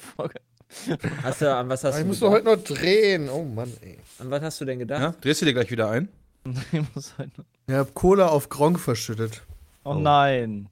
Hast 1.23 1.41
du, 1.41 1.53
an 1.55 1.69
was 1.69 1.83
hast 1.83 1.95
ich 1.97 2.01
du 2.01 2.07
muss 2.07 2.19
doch 2.19 2.31
gedacht? 2.33 2.47
heute 2.47 2.71
noch 2.73 2.77
drehen. 2.79 3.29
Oh 3.29 3.43
Mann, 3.43 3.71
ey. 3.81 3.97
An 4.19 4.31
was 4.31 4.41
hast 4.41 4.61
du 4.61 4.65
denn 4.65 4.79
gedacht? 4.79 5.01
Ja? 5.01 5.13
Drehst 5.21 5.41
du 5.41 5.45
dir 5.45 5.53
gleich 5.53 5.69
wieder 5.71 5.89
ein? 5.89 6.09
Ich 6.71 6.95
muss 6.95 7.13
halt- 7.17 7.31
Ich 7.67 7.73
habe 7.73 7.91
Cola 7.93 8.27
auf 8.27 8.49
Gronk 8.49 8.79
verschüttet. 8.79 9.43
oh 9.83 9.93
nein. 9.95 10.69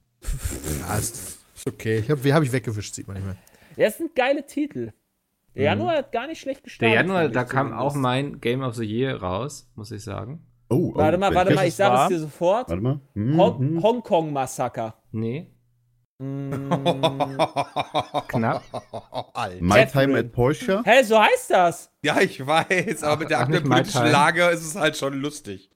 Ja, 0.88 0.96
ist, 0.96 1.38
ist 1.54 1.66
okay. 1.66 1.98
Ich 2.00 2.10
hab, 2.10 2.24
wie 2.24 2.32
habe 2.32 2.44
ich 2.44 2.52
weggewischt, 2.52 2.94
sieht 2.94 3.06
man 3.08 3.16
nicht 3.16 3.26
mehr. 3.26 3.36
Der 3.76 3.88
ist 3.88 4.00
ein 4.00 4.10
geiler 4.14 4.46
Titel. 4.46 4.92
Der 5.54 5.64
Januar 5.64 5.96
hat 5.96 6.12
gar 6.12 6.26
nicht 6.26 6.40
schlecht 6.40 6.60
Der 6.60 6.64
gestartet. 6.64 6.94
Januar, 6.94 7.22
fand 7.24 7.36
da 7.36 7.44
kam 7.44 7.72
auch 7.72 7.94
mein 7.94 8.40
Game 8.40 8.62
of 8.62 8.74
the 8.76 8.84
Year 8.84 9.16
raus, 9.20 9.68
muss 9.74 9.90
ich 9.90 10.02
sagen. 10.02 10.44
Oh, 10.68 10.92
oh, 10.94 10.96
Warte 10.96 11.18
mal, 11.18 11.34
warte 11.34 11.54
mal, 11.54 11.66
ich 11.66 11.74
sage 11.74 12.02
es 12.02 12.08
dir 12.08 12.20
sofort. 12.20 12.68
Warte 12.68 12.80
mal. 12.82 13.00
Hm, 13.14 13.36
Hong 13.36 13.58
hm. 13.58 13.82
Hongkong-Massaker. 13.82 14.94
Nee, 15.12 15.48
knapp. 18.28 18.62
Alter. 19.34 19.62
My. 19.62 19.86
Time 19.86 20.18
at 20.18 20.32
Porsche. 20.32 20.82
Hä, 20.84 21.02
so 21.02 21.18
heißt 21.18 21.50
das. 21.50 21.90
Ja, 22.02 22.20
ich 22.20 22.46
weiß, 22.46 23.02
aber 23.04 23.20
mit 23.20 23.30
der 23.30 23.40
aktuellen 23.40 23.64
politischen. 23.68 24.06
Lage 24.10 24.44
ist 24.50 24.64
es 24.66 24.76
halt 24.76 24.96
schon 24.98 25.14
lustig. 25.14 25.70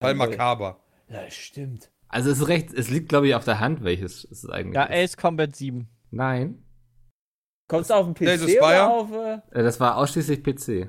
Weil 0.00 0.12
makaber. 0.14 0.80
Ja, 1.08 1.22
das 1.24 1.34
stimmt. 1.34 1.90
Also 2.08 2.30
es 2.30 2.40
ist 2.40 2.48
recht, 2.48 2.72
es 2.74 2.90
liegt 2.90 3.08
glaube 3.08 3.26
ich 3.28 3.34
auf 3.34 3.44
der 3.44 3.58
Hand, 3.60 3.82
welches 3.84 4.24
es 4.24 4.46
eigentlich 4.48 4.74
Ja, 4.74 4.84
ist. 4.84 5.12
Ace 5.12 5.16
Combat 5.16 5.54
7. 5.56 5.88
Nein, 6.10 6.62
Kommst 7.68 7.90
du 7.90 7.94
auf 7.94 8.04
den 8.06 8.14
PC 8.14 8.18
Days 8.20 8.42
oder 8.58 8.90
auf... 8.92 9.10
Äh, 9.12 9.34
äh, 9.50 9.62
das 9.64 9.80
war 9.80 9.96
ausschließlich 9.96 10.44
PC. 10.44 10.88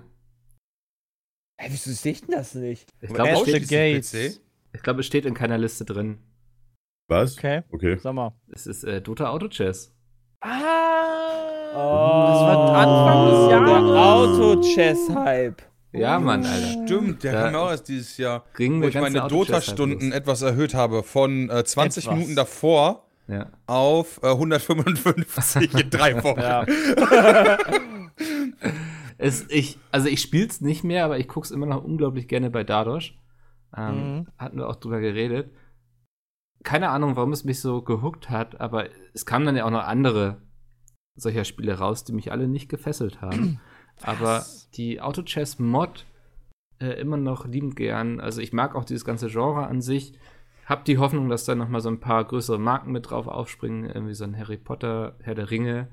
hä, 1.60 1.68
wieso 1.70 1.90
sehe 1.92 2.12
ich 2.12 2.22
denn 2.22 2.36
das 2.36 2.54
nicht? 2.54 2.94
Ich 3.02 3.12
glaube, 3.12 3.32
es, 3.32 3.40
steht- 3.42 4.42
ich 4.74 4.84
glaube, 4.84 5.00
es 5.00 5.08
steht 5.08 5.26
in 5.26 5.34
keiner 5.34 5.58
Liste 5.58 5.86
drin. 5.86 6.20
Was? 7.08 7.38
Okay, 7.38 7.64
Okay. 7.72 7.98
sag 8.02 8.14
mal. 8.14 8.34
Es 8.52 8.68
ist 8.68 8.84
äh, 8.84 9.02
Dota 9.02 9.30
Auto 9.30 9.48
Chess. 9.48 9.94
Ah! 10.42 10.52
Oh, 11.74 12.28
Das 12.28 12.42
war 12.42 12.76
Anfang 12.76 13.30
des 13.30 13.48
Der 13.50 13.60
Jahres. 13.60 14.40
Auto-Chess-Hype. 14.40 15.62
Ja, 15.94 16.20
Mann, 16.20 16.46
Alter. 16.46 16.84
Stimmt, 16.86 17.24
der 17.24 17.32
Da 17.34 17.52
kam 17.52 17.56
auch 17.56 17.70
erst 17.70 17.88
dieses 17.88 18.18
Jahr. 18.18 18.44
Wo 18.58 18.88
ich 18.88 18.96
meine 18.96 19.28
Dota-Stunden 19.28 20.12
etwas 20.12 20.42
erhöht 20.42 20.74
habe 20.74 21.04
von 21.04 21.50
äh, 21.50 21.64
20 21.64 22.04
Etwas. 22.06 22.16
Minuten 22.16 22.36
davor 22.36 23.08
Ja. 23.28 23.48
auf 23.68 24.20
äh, 24.24 24.28
155 24.32 25.74
in 25.74 25.90
drei 25.90 26.24
Wochen. 26.24 26.40
Ja. 26.42 26.66
Es, 29.20 29.46
ich, 29.50 29.80
also 29.92 30.08
ich 30.10 30.22
spiel's 30.22 30.62
nicht 30.62 30.84
mehr, 30.84 31.04
aber 31.04 31.18
ich 31.18 31.28
guck's 31.28 31.50
immer 31.50 31.66
noch 31.66 31.84
unglaublich 31.84 32.28
gerne 32.28 32.52
bei 32.52 32.64
Dadosh. 32.64 33.18
Ähm, 33.76 33.96
Mhm. 34.20 34.28
Hatten 34.38 34.58
wir 34.60 34.68
auch 34.70 34.76
drüber 34.76 35.00
geredet. 35.00 35.50
Keine 36.64 36.90
Ahnung, 36.90 37.16
warum 37.16 37.32
es 37.32 37.44
mich 37.44 37.62
so 37.62 37.82
gehuckt 37.82 38.30
hat, 38.30 38.60
aber 38.60 38.90
es 39.14 39.26
kamen 39.26 39.46
dann 39.46 39.56
ja 39.56 39.66
auch 39.66 39.72
noch 39.72 39.86
andere 39.86 40.42
solcher 41.16 41.46
Spiele 41.46 41.78
raus, 41.78 42.04
die 42.04 42.14
mich 42.14 42.32
alle 42.32 42.48
nicht 42.48 42.70
gefesselt 42.70 43.22
haben. 43.22 43.60
aber 44.02 44.46
die 44.76 45.02
Auto-Chess-Mod 45.02 46.06
äh, 46.80 47.00
immer 47.00 47.18
noch 47.18 47.46
liebend 47.48 47.76
gern. 47.76 48.20
Also 48.20 48.42
ich 48.42 48.54
mag 48.54 48.76
auch 48.76 48.86
dieses 48.86 49.06
ganze 49.06 49.28
Genre 49.28 49.68
an 49.68 49.82
sich. 49.82 50.14
Hab 50.66 50.86
die 50.86 50.98
Hoffnung, 50.98 51.30
dass 51.30 51.46
da 51.46 51.56
noch 51.56 51.70
mal 51.70 51.80
so 51.80 51.90
ein 51.90 52.00
paar 52.00 52.24
größere 52.26 52.60
Marken 52.60 52.92
mit 52.92 53.10
drauf 53.10 53.28
aufspringen, 53.28 53.90
irgendwie 53.90 54.14
so 54.14 54.26
ein 54.26 54.38
Harry 54.38 54.58
Potter, 54.58 55.16
Herr 55.22 55.36
der 55.36 55.50
Ringe, 55.50 55.88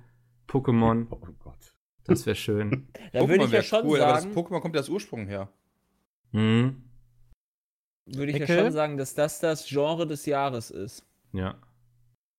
Pokémon. 0.49 1.06
Oh 1.11 1.21
Gott. 1.38 1.75
Das 2.04 2.26
wäre 2.26 2.37
schön. 2.37 2.88
Da 3.12 3.21
würde 3.21 3.44
Pokémon 3.44 3.47
ich 3.47 3.52
ja 3.52 3.62
schon 3.62 3.87
cool, 3.87 4.00
aber 4.00 4.14
das 4.14 4.23
sagen, 4.25 4.35
Pokémon 4.35 4.61
kommt 4.61 4.75
ja 4.75 4.80
aus 4.80 4.88
Ursprung 4.88 5.26
her. 5.26 5.49
Mhm. 6.33 6.83
Würde 8.06 8.32
ich 8.32 8.38
ja 8.38 8.44
Eckel? 8.44 8.58
schon 8.64 8.73
sagen, 8.73 8.96
dass 8.96 9.14
das 9.14 9.40
das 9.40 9.66
Genre 9.66 10.06
des 10.06 10.26
Jahres 10.26 10.70
ist. 10.70 11.04
Ja. 11.32 11.56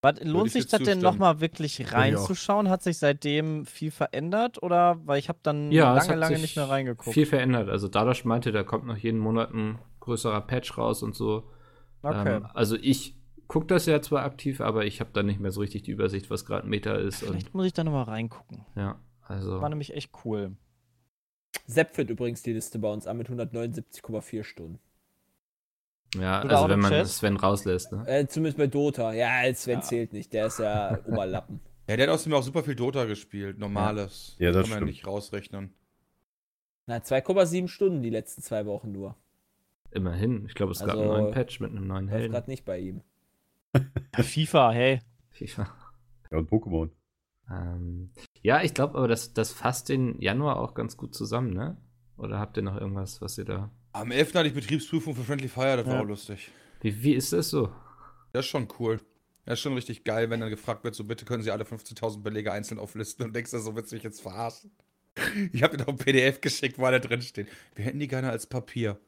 Was, 0.02 0.24
lohnt 0.24 0.48
ich 0.48 0.54
sich 0.54 0.68
das 0.68 0.84
denn 0.84 1.00
nochmal 1.00 1.40
wirklich 1.42 1.92
reinzuschauen? 1.92 2.70
Hat 2.70 2.84
sich 2.84 3.00
seitdem 3.00 3.66
viel 3.66 3.90
verändert 3.90 4.62
oder 4.62 5.00
weil 5.06 5.18
ich 5.18 5.30
habe 5.30 5.40
dann 5.42 5.72
Ja, 5.72 5.96
lange, 5.96 6.10
hat 6.10 6.18
lange 6.18 6.38
nicht 6.40 6.56
mehr 6.56 6.70
reingeguckt. 6.70 7.12
Viel 7.12 7.26
verändert. 7.26 7.70
Also 7.70 7.88
Dadosh 7.88 8.24
meinte, 8.24 8.52
da 8.52 8.64
kommt 8.64 8.86
noch 8.86 8.98
jeden 8.98 9.18
Monat 9.20 9.52
ein 9.54 9.80
größerer 10.02 10.42
Patch 10.42 10.78
raus 10.78 11.02
und 11.02 11.16
so. 11.16 11.50
okay. 12.04 12.36
Ähm, 12.36 12.48
also 12.54 12.76
ich 12.76 13.16
gucke 13.48 13.66
das 13.66 13.88
ja 13.88 14.00
zwar 14.02 14.24
aktiv, 14.24 14.62
aber 14.62 14.86
ich 14.86 15.00
habe 15.00 15.10
da 15.12 15.24
nicht 15.24 15.40
mehr 15.40 15.52
so 15.52 15.62
richtig 15.62 15.84
die 15.84 15.92
Übersicht, 15.92 16.30
was 16.30 16.46
gerade 16.46 16.68
Meta 16.68 16.94
ist. 16.96 17.24
Und 17.24 17.30
Vielleicht 17.30 17.56
muss 17.56 17.66
ich 17.66 17.74
da 17.74 17.84
nochmal 17.84 18.04
reingucken. 18.04 18.64
ja, 18.76 19.00
also. 19.24 19.60
War 19.60 19.70
nämlich 19.70 19.94
echt 19.96 20.12
cool. 20.24 20.56
Sepp 21.66 21.96
führt 21.96 22.12
übrigens 22.12 22.44
die 22.44 22.54
Liste 22.54 22.78
bei 22.78 22.92
uns 22.92 23.08
an 23.08 23.18
mit 23.18 23.28
179,4 23.30 24.44
Stunden. 24.44 24.80
Ja, 26.20 26.44
Oder 26.44 26.58
also 26.58 26.70
wenn 26.70 26.80
man 26.80 26.92
Auto-Chess? 26.94 27.18
Sven 27.18 27.38
rauslässt, 27.38 27.92
ne? 27.92 28.08
Äh, 28.08 28.28
zumindest 28.28 28.58
bei 28.58 28.68
Dota. 28.68 29.14
Ja, 29.14 29.54
Sven 29.54 29.76
Ja. 29.80 29.82
zählt 29.82 30.14
nicht. 30.14 30.34
Der 30.34 30.48
ist 30.48 30.60
ja 30.60 31.00
Oberlappen. 31.06 31.60
Ja, 31.88 31.98
der 31.98 32.08
hat 32.08 32.14
außerdem 32.14 32.34
auch 32.34 32.44
super 32.44 32.64
viel 32.64 32.76
Dota 32.76 33.06
gespielt, 33.06 33.60
normales. 33.60 34.36
Ja, 34.40 34.52
das 34.52 34.64
Kann 34.64 34.70
man 34.70 34.78
stimmt. 34.78 34.92
nicht 34.92 35.08
rausrechnen. 35.08 35.74
Na, 36.88 36.98
2,7 36.98 37.68
Stunden 37.68 38.02
die 38.04 38.10
letzten 38.10 38.42
zwei 38.42 38.66
Wochen 38.66 38.92
nur. 38.92 39.16
Immerhin. 39.92 40.46
Ich 40.48 40.56
glaube, 40.56 40.72
es 40.74 40.80
gab 40.80 40.90
Also, 40.90 41.02
einen 41.02 41.08
neuen 41.10 41.32
Patch 41.34 41.60
mit 41.60 41.72
einem 41.72 41.88
neuen 41.88 42.08
Helden. 42.08 42.32
gerade 42.32 42.50
nicht 42.50 42.66
bei 42.66 42.80
ihm. 42.80 43.02
Ja, 43.74 44.24
FIFA, 44.24 44.72
hey. 44.72 45.00
FIFA. 45.32 45.68
Ja, 46.32 46.38
und 46.38 46.50
Pokémon. 46.50 46.90
Ähm, 47.52 48.12
ja, 48.42 48.62
ich 48.64 48.74
glaube 48.74 48.98
aber, 48.98 49.08
das, 49.08 49.34
das 49.34 49.52
fasst 49.52 49.90
den 49.90 50.20
Januar 50.22 50.58
auch 50.60 50.74
ganz 50.74 50.98
gut 50.98 51.14
zusammen, 51.14 51.54
ne? 51.54 51.78
Oder 52.18 52.40
habt 52.40 52.58
ihr 52.58 52.64
noch 52.64 52.80
irgendwas, 52.80 53.22
was 53.22 53.38
ihr 53.38 53.46
da. 53.46 53.70
Am 53.96 54.12
11. 54.12 54.34
hatte 54.36 54.48
ich 54.50 54.54
Betriebsprüfung 54.54 55.16
für 55.16 55.24
Friendly 55.24 55.48
Fire, 55.48 55.78
das 55.78 55.86
war 55.86 55.96
Ja. 55.96 56.02
auch 56.02 56.06
lustig. 56.06 56.50
Wie, 56.82 57.02
wie 57.04 57.14
ist 57.14 57.32
das 57.32 57.50
so? 57.50 57.70
Das 58.34 58.46
ist 58.46 58.52
schon 58.52 58.68
cool. 58.80 59.00
Das 59.46 59.54
ist 59.54 59.62
schon 59.62 59.74
richtig 59.74 60.04
geil, 60.04 60.30
wenn 60.30 60.42
dann 60.42 60.50
gefragt 60.50 60.84
wird, 60.84 60.96
so 60.96 61.04
bitte 61.06 61.24
können 61.24 61.44
Sie 61.44 61.52
alle 61.52 61.64
15.000 61.64 62.22
Belege 62.22 62.52
einzeln 62.52 62.78
auflisten 62.80 63.26
und 63.26 63.34
denkst 63.36 63.52
du, 63.52 63.60
so 63.60 63.76
willst 63.76 63.92
du 63.92 63.96
mich 63.96 64.04
jetzt 64.04 64.22
verarschen. 64.22 64.72
Ich 65.54 65.64
habe 65.64 65.78
dir 65.78 65.84
noch 65.84 65.90
ein 65.94 65.98
PDF 65.98 66.42
geschickt, 66.42 66.78
wo 66.78 66.84
da 66.84 67.00
drin 67.00 67.22
steht. 67.22 67.48
Wir 67.74 67.86
hätten 67.86 68.00
die 68.00 68.08
gerne 68.10 68.30
als 68.32 68.48
Papier. 68.48 69.00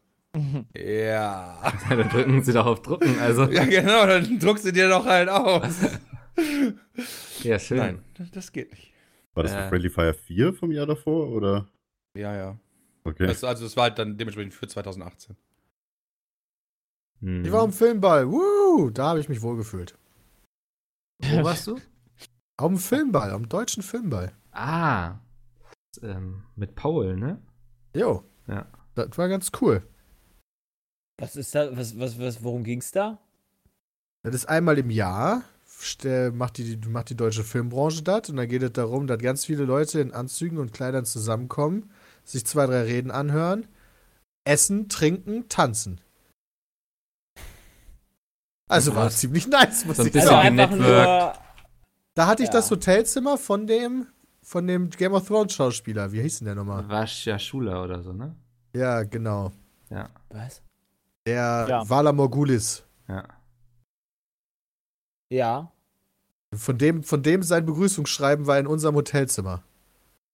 ja. 0.73 1.73
dann 1.89 2.07
drücken 2.09 2.43
sie 2.43 2.53
doch 2.53 2.65
auf 2.65 2.81
Drucken, 2.81 3.19
also. 3.19 3.43
Ja, 3.51 3.65
genau, 3.65 4.05
dann 4.05 4.39
druckst 4.39 4.63
du 4.65 4.71
dir 4.71 4.87
doch 4.87 5.05
halt 5.05 5.27
aus. 5.27 5.75
Ja, 7.43 7.59
schön. 7.59 7.77
Nein, 7.77 8.03
das- 8.31 8.51
geht 8.53 8.71
nicht. 8.71 8.93
War 9.33 9.43
das 9.43 9.51
Äh. 9.51 9.67
Friendly 9.67 9.89
Fire 9.89 10.13
4 10.13 10.53
vom 10.53 10.71
Jahr 10.71 10.85
davor 10.85 11.27
oder? 11.29 11.67
Ja, 12.15 12.33
ja. 12.35 12.57
Okay. 13.07 13.27
Das, 13.27 13.43
also, 13.43 13.63
das 13.63 13.75
war 13.77 13.83
halt 13.83 13.99
dann 13.99 14.17
dementsprechend 14.17 14.53
für 14.53 14.67
2018. 14.67 15.35
Hm. 17.21 17.45
Ich 17.45 17.51
war 17.51 17.63
am 17.63 17.71
Filmball. 17.73 18.29
Woo! 18.29 18.89
Da 18.89 19.09
habe 19.09 19.19
ich 19.19 19.29
mich 19.29 19.41
wohlgefühlt. 19.41 19.97
Wo 21.23 21.43
warst 21.43 21.67
du? 21.67 21.79
Auf 22.57 22.67
dem 22.67 22.77
Filmball, 22.77 23.31
am 23.31 23.47
deutschen 23.47 23.83
Filmball. 23.83 24.33
Ah. 24.51 25.19
Ähm, 26.01 26.43
mit 26.55 26.75
Paul, 26.75 27.15
ne? 27.15 27.41
Jo. 27.95 28.23
Ja. 28.47 28.67
Das 28.95 29.17
war 29.17 29.29
ganz 29.29 29.51
cool. 29.61 29.83
Was 31.19 31.35
ist 31.35 31.55
da? 31.55 31.75
Was, 31.77 31.97
was, 31.97 32.19
was, 32.19 32.43
worum 32.43 32.63
ging's 32.63 32.91
da? 32.91 33.19
Das 34.23 34.35
ist 34.35 34.49
einmal 34.49 34.77
im 34.77 34.89
Jahr, 34.89 35.43
st- 35.67 36.31
macht 36.31 36.57
die, 36.57 36.77
macht 36.87 37.09
die 37.09 37.15
deutsche 37.15 37.43
Filmbranche 37.43 38.03
das 38.03 38.29
und 38.29 38.35
dann 38.37 38.47
geht 38.49 38.63
es 38.63 38.73
darum, 38.73 39.07
dass 39.07 39.19
ganz 39.19 39.45
viele 39.45 39.63
Leute 39.65 39.99
in 40.01 40.11
Anzügen 40.11 40.57
und 40.57 40.73
Kleidern 40.73 41.05
zusammenkommen, 41.05 41.91
sich 42.27 42.45
zwei, 42.45 42.65
drei 42.65 42.83
Reden 42.83 43.11
anhören, 43.11 43.67
essen, 44.43 44.89
trinken, 44.89 45.47
tanzen. 45.49 46.01
Also 48.69 48.93
war 48.95 49.05
Was? 49.05 49.17
ziemlich 49.19 49.47
nice, 49.47 49.85
muss 49.85 49.95
So 49.97 50.03
ein 50.03 50.07
ich 50.07 50.13
bisschen 50.13 50.29
Also 50.29 50.55
sagen. 50.57 50.77
nur. 50.77 51.33
Da 52.15 52.27
hatte 52.27 52.43
ich 52.43 52.49
Ja. 52.49 52.53
das 52.53 52.69
Hotelzimmer 52.69 53.37
von 53.37 53.65
dem, 53.67 54.07
von 54.43 54.67
dem 54.67 54.89
Game 54.89 55.13
of 55.13 55.27
Thrones 55.27 55.53
Schauspieler. 55.53 56.11
Wie 56.11 56.21
hieß 56.21 56.39
denn 56.39 56.45
der 56.47 56.55
nochmal? 56.55 56.87
Vascha 56.89 57.39
Schula 57.39 57.81
oder 57.83 58.01
so, 58.01 58.11
ne? 58.11 58.35
Ja, 58.75 59.03
genau. 59.03 59.51
Ja, 59.89 60.09
Was? 60.29 60.61
Der 61.25 61.65
Ja. 61.69 61.89
Vala 61.89 62.11
Morgulis. 62.11 62.83
ja. 63.07 63.23
Ja. 65.29 65.71
Von 66.55 66.77
dem, 66.77 67.03
von 67.03 67.21
dem 67.23 67.43
sein 67.43 67.65
Begrüßungsschreiben 67.65 68.47
war 68.47 68.57
in 68.57 68.67
unserem 68.67 68.95
Hotelzimmer. 68.95 69.63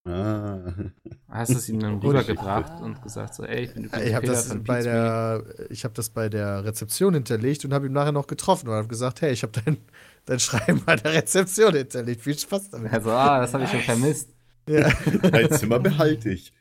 Ah. 0.06 0.60
Hast 1.30 1.52
du 1.54 1.58
es 1.58 1.70
ihm 1.70 1.80
dann 1.80 2.00
rübergebracht 2.00 2.82
und 2.82 3.02
gesagt 3.02 3.34
so, 3.36 3.44
ey, 3.44 3.64
ich 3.64 3.74
bin 3.74 3.86
übrigens 3.86 4.08
Ich 4.08 4.14
habe 4.14 4.22
Peter 4.28 4.34
das 4.34 4.64
bei 4.64 4.82
der, 4.84 5.44
ich 5.70 5.84
habe 5.84 5.94
das 5.94 6.10
bei 6.10 6.30
der 6.30 6.66
Rezeption 6.66 7.14
hinterlegt 7.14 7.64
und 7.66 7.74
habe 7.74 7.88
ihn 7.88 7.94
nachher 7.94 8.12
noch 8.12 8.28
getroffen 8.28 8.68
und 8.68 8.76
habe 8.76 8.88
gesagt, 8.88 9.22
hey, 9.22 9.32
ich 9.32 9.44
habe 9.44 9.54
dein, 9.64 9.78
dein 10.26 10.40
Schreiben 10.40 10.82
bei 10.86 10.96
der 10.98 11.14
Rezeption 11.14 11.74
hinterlegt. 11.74 12.22
Viel 12.22 12.38
Spaß 12.38 12.70
damit. 12.72 12.92
Also, 12.94 13.12
ah, 13.12 13.40
das 13.40 13.54
habe 13.54 13.64
ich 13.64 13.72
schon 13.72 13.80
vermisst. 13.80 14.30
Ja, 14.68 14.90
Dein 15.32 15.52
Zimmer 15.52 15.80
behalte 15.80 16.30
ich. 16.30 16.54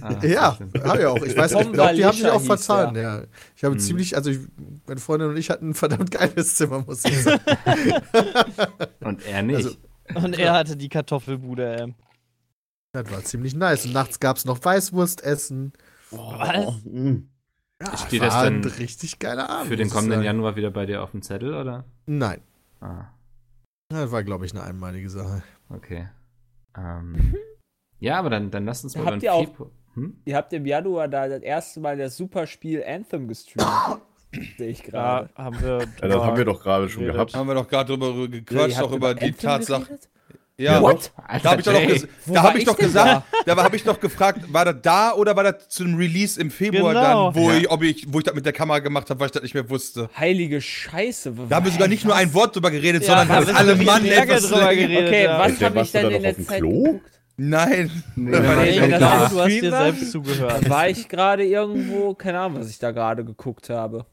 Ah, 0.00 0.24
ja 0.24 0.58
habe 0.58 0.98
ich 1.00 1.04
auch. 1.06 1.16
Ich 1.22 1.36
weiß 1.36 1.52
nicht, 1.54 1.66
ich 1.66 1.72
glaube, 1.72 1.94
die 1.94 2.04
haben 2.04 2.16
sich 2.16 2.28
auch 2.28 2.40
vertan. 2.40 2.94
Ja. 2.94 3.22
Ich 3.56 3.64
habe 3.64 3.74
Hm. 3.74 3.80
ziemlich, 3.80 4.16
also 4.16 4.30
ich, 4.30 4.38
meine 4.86 5.00
Freundin 5.00 5.30
und 5.30 5.36
ich 5.36 5.50
hatten 5.50 5.70
ein 5.70 5.74
verdammt 5.74 6.10
geiles 6.10 6.54
Zimmer, 6.54 6.84
muss 6.86 7.04
ich 7.04 7.22
sagen. 7.22 7.40
Und 9.00 9.26
er 9.26 9.42
nicht. 9.42 9.56
Also- 9.56 9.76
Und 10.14 10.38
er 10.38 10.52
hatte 10.52 10.76
die 10.76 10.88
Kartoffelbude, 10.88 11.76
ey. 11.80 11.94
Das 12.92 13.10
war 13.10 13.24
ziemlich 13.24 13.54
nice. 13.54 13.86
Und 13.86 13.94
nachts 13.94 14.20
gab 14.20 14.36
es 14.36 14.44
noch 14.44 14.62
Weißwurstessen. 14.62 15.72
Was? 16.10 16.74
Mm. 16.84 17.16
Ja, 17.82 17.96
Steht 17.96 18.20
war 18.20 18.28
das 18.28 18.34
ein 18.36 18.62
richtig 18.64 19.18
geiler 19.18 19.48
Abend. 19.48 19.68
Für 19.68 19.76
den 19.76 19.88
kommenden 19.88 20.18
sagen. 20.18 20.24
Januar 20.26 20.56
wieder 20.56 20.70
bei 20.70 20.84
dir 20.86 21.02
auf 21.02 21.10
dem 21.12 21.22
Zettel, 21.22 21.54
oder? 21.54 21.84
Nein. 22.06 22.42
Ah, 22.80 23.06
Das 23.88 24.12
war, 24.12 24.22
glaube 24.22 24.44
ich, 24.46 24.52
eine 24.52 24.62
einmalige 24.62 25.08
Sache. 25.08 25.42
okay. 25.70 26.08
Ähm, 26.76 27.34
ja, 27.98 28.18
aber 28.18 28.30
dann, 28.30 28.50
dann 28.50 28.66
lass 28.66 28.84
uns 28.84 28.94
mal 28.96 29.06
Habt 29.06 29.22
ihr 29.22 29.32
auch-. 29.32 29.48
Hm? 29.94 30.16
Ihr 30.24 30.36
habt 30.36 30.52
im 30.52 30.64
Januar 30.66 31.08
da 31.08 31.28
das 31.28 31.42
erste 31.42 31.80
Mal 31.80 31.96
das 31.98 32.16
Superspiel 32.16 32.84
Anthem 32.84 33.26
gestreamt. 33.28 34.00
Sehe 34.58 34.68
ich 34.70 34.82
Da 34.84 34.90
gerade. 34.90 35.30
haben 35.34 35.60
wir. 35.60 35.78
Ja, 36.00 36.08
das 36.08 36.22
haben 36.22 36.36
wir 36.36 36.44
doch 36.44 36.62
gerade 36.62 36.88
schon 36.88 37.04
gehabt. 37.04 37.34
Haben 37.34 37.48
wir 37.48 37.54
doch 37.54 37.68
gerade 37.68 37.88
drüber 37.96 38.28
gequatscht, 38.28 38.76
habt 38.76 38.86
auch 38.86 38.92
über 38.92 39.14
die 39.14 39.26
Anthem 39.26 39.38
Tatsache. 39.40 39.82
geredet? 39.84 40.08
Ja, 40.62 40.80
What? 40.80 41.12
Da 41.42 41.50
habe 41.50 41.60
ich 41.60 41.64
doch, 41.66 41.72
ges- 41.74 42.08
da 42.26 42.42
hab 42.42 42.54
ich 42.54 42.60
ich 42.62 42.64
doch 42.66 42.76
gesagt, 42.76 43.24
da 43.46 43.56
habe 43.62 43.76
ich 43.76 43.84
doch 43.84 43.98
gefragt, 44.00 44.40
war 44.52 44.64
das 44.64 44.76
da 44.82 45.12
oder 45.14 45.34
war 45.36 45.44
das 45.44 45.68
zu 45.68 45.84
einem 45.84 45.96
Release 45.96 46.40
im 46.40 46.50
Februar 46.50 46.94
Genau. 46.94 47.32
dann, 47.32 47.34
wo, 47.34 47.50
Ja. 47.50 47.56
ich, 47.58 47.70
ob 47.70 47.82
ich, 47.82 48.06
wo 48.12 48.18
ich 48.18 48.24
das 48.24 48.34
mit 48.34 48.46
der 48.46 48.52
Kamera 48.52 48.78
gemacht 48.78 49.10
habe, 49.10 49.18
weil 49.20 49.26
ich 49.26 49.32
das 49.32 49.42
nicht 49.42 49.54
mehr 49.54 49.68
wusste. 49.68 50.08
Heilige 50.16 50.60
Scheiße. 50.60 51.32
Da 51.48 51.56
haben 51.56 51.64
wir 51.66 51.72
sogar 51.72 51.88
nicht 51.88 52.04
nur 52.04 52.14
ein 52.14 52.32
Wort 52.34 52.54
drüber 52.54 52.70
geredet, 52.70 53.02
Ja, 53.02 53.08
sondern 53.08 53.28
da 53.28 53.34
haben 53.50 53.56
alle 53.56 53.76
Mann 53.76 54.04
etwas 54.06 54.48
drüber 54.48 54.74
geredet. 54.74 55.08
Okay, 55.08 55.24
ja. 55.24 55.38
was 55.38 55.60
habe 55.60 55.80
ich 55.80 55.92
denn 55.92 56.10
da 56.10 56.16
in 56.16 56.22
dem 56.22 56.46
Zeit 56.46 56.60
geguckt? 56.62 57.10
Nein. 57.36 57.90
Nee, 58.14 58.36
ich 58.70 58.80
nicht 58.80 58.92
das 58.92 59.00
da. 59.00 59.24
auf 59.24 59.30
du 59.30 59.40
hast 59.40 59.48
dir 59.48 59.70
selbst 59.70 60.12
zugehört. 60.12 60.68
War 60.68 60.88
ich 60.88 61.08
gerade 61.08 61.44
irgendwo, 61.44 62.14
keine 62.14 62.38
Ahnung, 62.40 62.60
was 62.60 62.68
ich 62.70 62.78
da 62.78 62.90
gerade 62.92 63.24
geguckt 63.24 63.70
habe. 63.70 64.06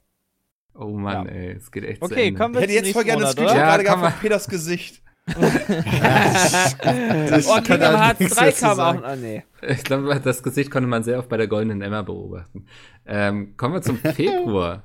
Oh 0.74 0.86
Mann, 0.88 1.26
Ja. 1.28 1.32
ey, 1.34 1.52
es 1.58 1.70
geht 1.72 1.84
echt 1.84 2.00
zu 2.00 2.06
Okay, 2.06 2.32
kommen 2.32 2.54
Ich 2.56 2.62
wir 2.62 2.68
hätte 2.68 2.74
zum 2.78 2.86
jetzt 2.86 2.94
voll 2.94 3.04
gerne 3.04 3.22
das 3.24 3.32
Screenshot 3.34 3.56
gerade 3.58 3.84
kann 3.84 4.00
gehabt 4.00 4.14
von 4.14 4.22
Peters 4.22 4.48
Gesicht. 4.48 5.02
Oh, 5.36 5.42
kann 6.82 7.64
Kingdom 7.64 7.96
Hearts 7.96 8.20
nichts 8.20 8.36
3 8.36 8.46
dazu 8.46 8.66
kam 8.66 8.80
auch. 8.80 9.04
Ah, 9.04 9.16
nee. 9.16 9.44
Ich 9.68 9.84
glaube, 9.84 10.20
das 10.24 10.44
Gesicht 10.44 10.72
konnte 10.72 10.88
man 10.88 11.04
sehr 11.04 11.20
oft 11.20 11.30
bei 11.30 11.38
der 11.38 11.48
Goldenen 11.48 11.82
Emma 11.82 12.02
beobachten. 12.02 12.66
Ähm, 13.06 13.56
kommen 13.58 13.74
wir 13.76 13.82
zum 13.82 13.98
Februar. 14.14 14.84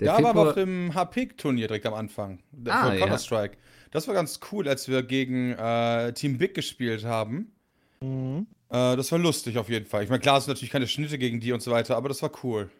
Der 0.00 0.06
ja, 0.06 0.16
aber 0.16 0.28
Februar, 0.28 0.48
auf 0.48 0.54
dem 0.54 0.94
HP-Turnier 0.94 1.68
direkt 1.68 1.86
am 1.86 1.94
Anfang. 1.94 2.40
Ah, 2.66 2.84
von 2.86 2.94
ja. 2.94 3.00
Counter-Strike. 3.00 3.56
Das 3.90 4.08
war 4.08 4.14
ganz 4.14 4.40
cool, 4.50 4.68
als 4.68 4.88
wir 4.88 5.02
gegen 5.02 5.52
äh, 5.52 6.12
Team 6.14 6.38
Big 6.38 6.54
gespielt 6.54 7.04
haben. 7.04 7.52
Mhm. 8.00 8.46
Äh, 8.70 8.96
das 8.96 9.12
war 9.12 9.18
lustig 9.18 9.58
auf 9.58 9.68
jeden 9.68 9.86
Fall. 9.86 10.02
Ich 10.02 10.08
meine, 10.08 10.20
klar, 10.20 10.38
es 10.38 10.44
sind 10.44 10.52
natürlich 10.54 10.72
keine 10.72 10.86
Schnitte 10.88 11.18
gegen 11.18 11.40
die 11.40 11.52
und 11.52 11.60
so 11.62 11.70
weiter, 11.70 11.96
aber 11.96 12.08
das 12.08 12.22
war 12.22 12.30
cool. 12.42 12.70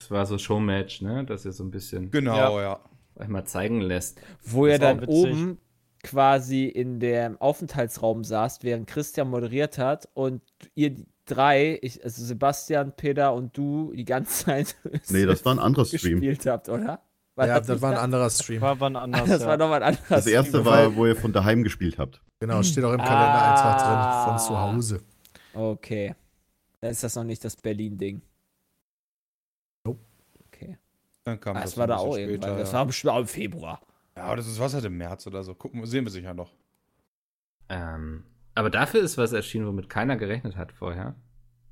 Das 0.00 0.10
war 0.10 0.26
so 0.26 0.38
Showmatch, 0.38 1.02
ne? 1.02 1.24
Dass 1.24 1.44
ihr 1.44 1.52
so 1.52 1.62
ein 1.62 1.70
bisschen 1.70 2.10
Genau, 2.10 2.58
ja. 2.60 2.80
euch 3.16 3.28
mal 3.28 3.44
zeigen 3.44 3.80
lässt. 3.80 4.20
Wo 4.42 4.66
ihr 4.66 4.78
Das 4.78 4.80
war 4.80 4.94
dann 4.94 5.02
witzig. 5.02 5.32
oben 5.32 5.58
quasi 6.02 6.64
in 6.66 7.00
dem 7.00 7.40
Aufenthaltsraum 7.40 8.24
saßt, 8.24 8.64
während 8.64 8.86
Christian 8.86 9.28
moderiert 9.28 9.78
hat 9.78 10.08
und 10.14 10.42
ihr 10.74 10.90
die 10.90 11.06
drei, 11.26 11.78
ich, 11.82 12.02
also 12.02 12.24
Sebastian, 12.24 12.92
Peter 12.96 13.32
und 13.34 13.56
du, 13.56 13.92
die 13.94 14.04
ganze 14.04 14.44
Zeit 14.46 14.76
Nee, 15.10 15.26
das 15.26 15.44
war 15.44 15.54
ein 15.54 15.58
anderer 15.58 15.84
Stream. 15.84 16.20
gespielt 16.20 16.46
habt, 16.46 16.68
oder? 16.68 17.00
War 17.36 17.46
Ja, 17.46 17.58
das 17.60 17.68
nicht 17.68 17.82
war 17.82 17.90
ein 17.90 17.94
das? 17.94 18.02
anderer 18.04 18.30
Stream. 18.30 18.60
War 18.60 18.80
wann 18.80 18.96
anders. 18.96 19.28
Das 19.28 19.42
ja. 19.42 19.46
war 19.48 19.56
nochmal 19.56 19.82
ein 19.82 19.94
anderer 19.94 20.16
Das 20.16 20.26
erste 20.26 20.50
Stream. 20.58 20.64
war, 20.64 20.96
wo 20.96 21.06
ihr 21.06 21.14
von 21.16 21.32
daheim 21.32 21.62
gespielt 21.62 21.98
habt. 21.98 22.20
Genau, 22.40 22.62
steht 22.62 22.82
auch 22.84 22.92
im 22.92 22.98
Kalendereintrag 22.98 23.80
Ah. 23.80 24.24
drin, 24.24 24.38
von 24.38 24.46
zu 24.46 24.58
Hause. 24.60 25.02
Okay. 25.54 26.14
Dann 26.80 26.90
ist 26.90 27.04
das 27.04 27.14
noch 27.14 27.24
nicht 27.24 27.44
das 27.44 27.54
Berlin-Ding. 27.56 28.22
Nope. 29.84 30.00
Okay. 30.46 30.78
Dann 31.24 31.38
kam 31.38 31.56
Ah, 31.56 31.60
das 31.60 31.70
das 31.72 31.76
war 31.78 31.84
ein 31.84 31.88
da 31.90 31.96
auch 31.98 32.14
später, 32.14 32.30
irgendwann. 32.30 32.58
Das 32.58 32.72
ja. 32.72 32.78
war 32.78 32.86
bestimmt 32.86 33.12
auch 33.12 33.20
im 33.20 33.26
Februar. 33.26 33.80
Ja, 34.20 34.26
aber 34.26 34.36
das 34.36 34.46
ist 34.46 34.60
was 34.60 34.74
halt 34.74 34.84
im 34.84 34.96
März 34.98 35.26
oder 35.26 35.42
so. 35.42 35.54
Gucken, 35.54 35.80
wir- 35.80 35.86
sehen 35.86 36.04
wir 36.04 36.10
sicher 36.10 36.34
noch. 36.34 36.52
Ähm, 37.68 38.24
aber 38.54 38.68
dafür 38.70 39.00
ist 39.00 39.16
was 39.18 39.32
erschienen, 39.32 39.66
womit 39.66 39.88
keiner 39.88 40.16
gerechnet 40.16 40.56
hat 40.56 40.72
vorher. 40.72 41.14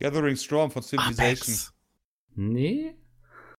Gathering 0.01 0.37
Storm 0.37 0.71
von 0.71 0.83
Civilization. 0.83 1.55
Apex. 1.55 1.75
Nee? 2.37 2.95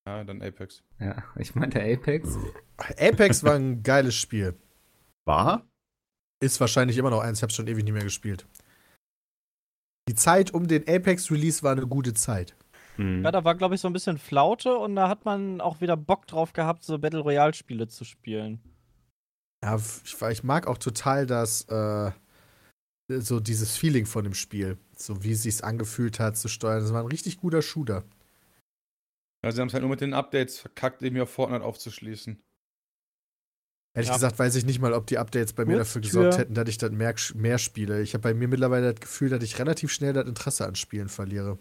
Ja, 0.08 0.24
dann 0.24 0.41
Apex. 0.41 0.84
Ja, 1.00 1.24
ich 1.36 1.53
meinte 1.53 1.81
Apex. 1.84 2.38
Apex 2.77 3.43
war 3.43 3.55
ein 3.55 3.84
geiles 3.84 4.15
Spiel. 4.15 4.58
War? 5.25 5.67
Ist 6.41 6.60
wahrscheinlich 6.62 6.98
immer 6.98 7.10
noch 7.10 7.19
eins, 7.19 7.39
ich 7.39 7.43
habe 7.43 7.51
schon 7.51 7.67
ewig 7.67 7.84
nicht 7.84 7.93
mehr 7.93 8.03
gespielt. 8.03 8.48
Die 10.08 10.15
Zeit 10.15 10.53
um 10.53 10.67
den 10.67 10.88
Apex-Release 10.88 11.62
war 11.62 11.74
eine 11.74 11.86
gute 11.86 12.13
Zeit. 12.13 12.55
Hm. 12.96 13.24
Ja, 13.24 13.31
da 13.31 13.43
war, 13.43 13.55
glaube 13.55 13.75
ich, 13.75 13.81
so 13.81 13.88
ein 13.88 13.93
bisschen 13.93 14.17
Flaute 14.17 14.77
und 14.77 14.96
da 14.96 15.10
hat 15.10 15.25
man 15.25 15.60
auch 15.62 15.81
wieder 15.81 15.98
Bock 15.98 16.25
drauf 16.25 16.53
gehabt, 16.53 16.84
so 16.84 16.98
Battle 16.98 17.19
Royale-Spiele 17.19 17.88
zu 17.89 18.05
spielen. 18.05 18.62
Ja, 19.63 19.75
ich, 19.75 20.21
ich 20.21 20.43
mag 20.43 20.67
auch 20.67 20.77
total 20.77 21.25
das, 21.25 21.63
äh, 21.69 22.11
so 23.09 23.39
dieses 23.39 23.75
Feeling 23.75 24.05
von 24.05 24.23
dem 24.23 24.33
Spiel. 24.33 24.77
So 24.95 25.23
wie 25.23 25.31
es 25.31 25.43
sich 25.43 25.63
angefühlt 25.63 26.19
hat 26.19 26.37
zu 26.37 26.47
steuern. 26.47 26.81
Das 26.81 26.93
war 26.93 27.01
ein 27.01 27.07
richtig 27.07 27.37
guter 27.39 27.61
Shooter. 27.61 28.03
Ja, 29.43 29.51
sie 29.51 29.61
haben 29.61 29.67
es 29.67 29.73
halt 29.73 29.81
nur 29.81 29.89
mit 29.89 30.01
den 30.01 30.13
Updates 30.13 30.59
verkackt, 30.59 31.01
eben 31.01 31.19
auf 31.19 31.29
Fortnite 31.29 31.63
aufzuschließen. 31.63 32.41
Ehrlich 33.95 34.09
Ja. 34.09 34.15
gesagt 34.15 34.37
weiß 34.37 34.55
ich 34.55 34.65
nicht 34.65 34.79
mal, 34.79 34.93
ob 34.93 35.07
die 35.07 35.17
Updates 35.17 35.53
bei 35.53 35.65
mir 35.65 35.73
Gut, 35.73 35.81
dafür 35.81 36.01
gesorgt 36.01 36.31
Tür. 36.33 36.39
hätten, 36.39 36.53
dass 36.53 36.69
ich 36.69 36.77
dann 36.77 36.95
mehr, 36.95 37.15
mehr 37.35 37.57
spiele. 37.57 38.01
Ich 38.01 38.13
habe 38.13 38.21
bei 38.21 38.33
mir 38.33 38.47
mittlerweile 38.47 38.93
das 38.93 39.01
Gefühl, 39.01 39.29
dass 39.29 39.43
ich 39.43 39.57
relativ 39.59 39.91
schnell 39.91 40.13
das 40.13 40.27
Interesse 40.27 40.67
an 40.67 40.75
Spielen 40.75 41.09
verliere. 41.09 41.57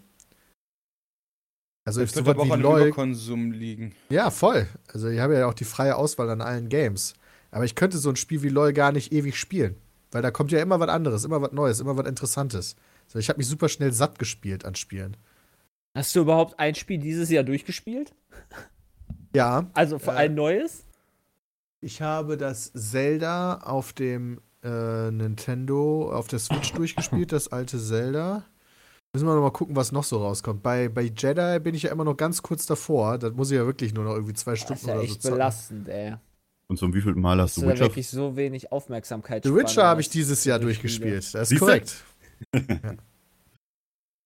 Also 1.86 2.00
Das 2.02 2.14
was 2.16 2.26
aber 2.26 2.42
auch 2.42 2.46
wie 2.46 2.52
an 2.52 2.60
LOL. 2.60 2.80
Überkonsum 2.82 3.50
liegen. 3.52 3.94
Ja, 4.10 4.30
voll. 4.30 4.68
Also 4.92 5.08
ich 5.08 5.20
habe 5.20 5.38
ja 5.38 5.46
auch 5.46 5.54
die 5.54 5.64
freie 5.64 5.96
Auswahl 5.96 6.28
an 6.28 6.42
allen 6.42 6.68
Games. 6.68 7.14
Aber 7.50 7.64
ich 7.64 7.74
könnte 7.74 7.98
so 7.98 8.10
ein 8.10 8.16
Spiel 8.16 8.42
wie 8.42 8.48
LOL 8.48 8.72
gar 8.72 8.92
nicht 8.92 9.12
ewig 9.12 9.36
spielen. 9.38 9.76
Weil 10.10 10.22
da 10.22 10.30
kommt 10.30 10.52
ja 10.52 10.60
immer 10.60 10.80
was 10.80 10.88
anderes, 10.88 11.24
immer 11.24 11.40
was 11.42 11.52
Neues, 11.52 11.80
immer 11.80 11.96
was 11.96 12.06
Interessantes. 12.06 12.76
So, 13.08 13.18
ich 13.18 13.28
habe 13.28 13.38
mich 13.38 13.46
super 13.46 13.68
schnell 13.68 13.92
satt 13.92 14.18
gespielt 14.18 14.64
an 14.64 14.74
Spielen. 14.74 15.16
Hast 15.94 16.14
du 16.14 16.20
überhaupt 16.20 16.58
ein 16.58 16.74
Spiel 16.74 16.98
dieses 16.98 17.30
Jahr 17.30 17.44
durchgespielt? 17.44 18.14
Ja, 19.34 19.68
Also 19.74 19.98
für 19.98 20.12
Äh, 20.12 20.14
ein 20.14 20.34
neues? 20.34 20.84
ich 21.80 22.00
habe 22.02 22.36
das 22.38 22.72
Zelda 22.72 23.58
auf 23.58 23.92
dem 23.92 24.40
äh, 24.64 25.10
Nintendo, 25.10 26.10
auf 26.12 26.28
der 26.28 26.38
Switch 26.38 26.72
durchgespielt, 26.72 27.30
das 27.32 27.48
alte 27.48 27.78
Zelda. 27.78 28.44
Müssen 29.12 29.26
wir 29.26 29.34
noch 29.34 29.42
mal 29.42 29.50
gucken, 29.50 29.76
was 29.76 29.92
noch 29.92 30.04
so 30.04 30.18
rauskommt. 30.18 30.62
Bei, 30.62 30.88
bei 30.88 31.02
Jedi 31.02 31.60
bin 31.60 31.74
ich 31.74 31.84
ja 31.84 31.92
immer 31.92 32.04
noch 32.04 32.16
ganz 32.16 32.42
kurz 32.42 32.66
davor. 32.66 33.18
Das 33.18 33.32
muss 33.34 33.50
ich 33.50 33.56
ja 33.56 33.66
wirklich 33.66 33.94
nur 33.94 34.04
noch 34.04 34.14
irgendwie 34.14 34.34
zwei 34.34 34.52
Das 34.52 34.60
ist 34.60 34.64
Stunden 34.64 34.86
ja 34.88 34.94
oder 34.94 35.06
so 35.06 35.12
echt 35.12 35.22
zocken. 35.22 35.36
belastend, 35.36 35.88
ey. 35.88 36.16
Und 36.68 36.78
so 36.78 36.86
um 36.86 36.94
wie 36.94 37.00
viel 37.00 37.14
Mal 37.14 37.40
hast 37.40 37.56
du 37.56 37.62
du 37.62 37.66
da 37.66 37.72
Witcher? 37.72 37.84
wirklich 37.86 38.08
so 38.08 38.36
wenig 38.36 38.70
Aufmerksamkeit 38.72 39.42
The 39.44 39.54
Witcher 39.54 39.84
habe 39.84 40.00
ich 40.02 40.10
dieses 40.10 40.44
Jahr 40.44 40.58
durchgespielt. 40.58 41.34
Das 41.34 41.50
ist 41.50 41.58
korrekt. 41.58 42.04
ja. 42.54 42.60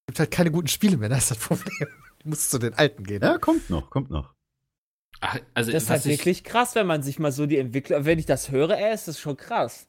Gibt 0.07 0.19
halt 0.19 0.31
keine 0.33 0.51
guten 0.51 0.67
Spiele 0.69 0.97
mehr, 0.97 1.09
das 1.09 1.21
ist 1.25 1.31
das 1.31 1.39
Problem. 1.39 1.89
Du 2.19 2.29
musst 2.29 2.51
zu 2.51 2.59
den 2.59 2.75
alten 2.75 3.05
gehen. 3.05 3.23
Ja, 3.23 3.39
kommt 3.39 3.71
noch, 3.71 3.89
kommt 3.91 4.11
noch. 4.11 4.35
Ach, 5.21 5.39
also, 5.55 5.71
Das 5.71 5.85
ist 5.85 5.91
halt 5.91 6.05
ich- 6.05 6.19
wirklich 6.19 6.43
krass, 6.45 6.75
wenn 6.75 6.87
man 6.87 7.03
sich 7.03 7.19
mal 7.21 7.31
so 7.33 7.47
die 7.47 7.57
Entwickler, 7.59 8.05
wenn 8.05 8.19
ich 8.19 8.27
das 8.27 8.51
höre, 8.51 8.77
ey, 8.77 8.93
ist 8.93 9.07
das 9.07 9.21
schon 9.21 9.37
krass. 9.37 9.89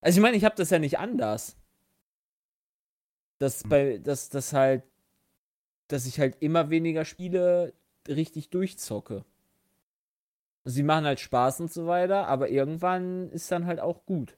Also 0.00 0.18
ich 0.18 0.22
meine, 0.22 0.36
ich 0.36 0.44
habe 0.44 0.54
das 0.56 0.70
ja 0.70 0.78
nicht 0.78 0.98
anders. 0.98 1.56
Dass 3.38 3.62
Hm. 3.64 3.68
bei, 3.68 3.98
dass 3.98 4.30
das 4.30 4.54
halt, 4.54 4.82
dass 5.88 6.06
ich 6.06 6.18
halt 6.18 6.36
immer 6.40 6.70
weniger 6.70 7.04
Spiele 7.04 7.74
richtig 8.08 8.48
durchzocke. 8.48 9.24
Sie 10.68 10.82
machen 10.82 11.04
halt 11.04 11.20
Spaß 11.20 11.60
und 11.60 11.72
so 11.72 11.86
weiter, 11.86 12.26
aber 12.26 12.48
irgendwann 12.50 13.30
ist 13.30 13.50
dann 13.52 13.66
halt 13.66 13.80
auch 13.80 14.04
gut. 14.04 14.36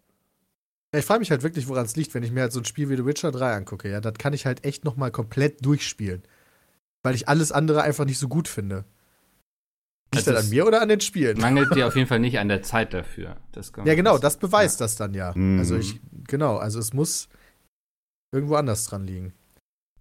Ja, 0.92 1.00
ich 1.00 1.04
frage 1.04 1.20
mich 1.20 1.30
halt 1.30 1.42
wirklich, 1.42 1.68
woran 1.68 1.84
es 1.84 1.96
liegt, 1.96 2.14
wenn 2.14 2.22
ich 2.22 2.32
mir 2.32 2.42
halt 2.42 2.52
so 2.52 2.60
ein 2.60 2.64
Spiel 2.64 2.88
wie 2.90 2.96
The 2.96 3.04
Witcher 3.06 3.32
3 3.32 3.54
angucke. 3.54 3.90
Ja, 3.90 4.00
das 4.00 4.14
kann 4.14 4.32
ich 4.32 4.46
halt 4.46 4.64
echt 4.64 4.84
noch 4.84 4.96
mal 4.96 5.10
komplett 5.10 5.64
durchspielen. 5.64 6.22
Weil 7.02 7.14
ich 7.14 7.28
alles 7.28 7.52
andere 7.52 7.82
einfach 7.82 8.04
nicht 8.04 8.18
so 8.18 8.28
gut 8.28 8.48
finde. 8.48 8.84
Liegt 10.14 10.26
Also 10.26 10.32
das 10.32 10.44
an 10.44 10.50
mir 10.50 10.66
oder 10.66 10.80
an 10.80 10.88
den 10.88 11.00
Spielen? 11.00 11.38
mangelt 11.38 11.74
dir 11.74 11.86
auf 11.86 11.94
jeden 11.96 12.08
Fall 12.08 12.20
nicht 12.20 12.38
an 12.38 12.48
der 12.48 12.62
Zeit 12.62 12.94
dafür. 12.94 13.36
Das 13.52 13.72
kann 13.72 13.82
man 13.84 13.88
Ja, 13.88 13.94
genau, 13.94 14.18
das 14.18 14.38
beweist 14.38 14.80
das 14.80 14.96
dann 14.96 15.14
ja. 15.14 15.32
Mhm. 15.34 15.58
Also 15.58 15.76
ich, 15.76 16.00
genau, 16.26 16.56
also 16.56 16.78
es 16.78 16.92
muss 16.94 17.28
irgendwo 18.32 18.54
anders 18.56 18.84
dran 18.86 19.06
liegen. 19.06 19.32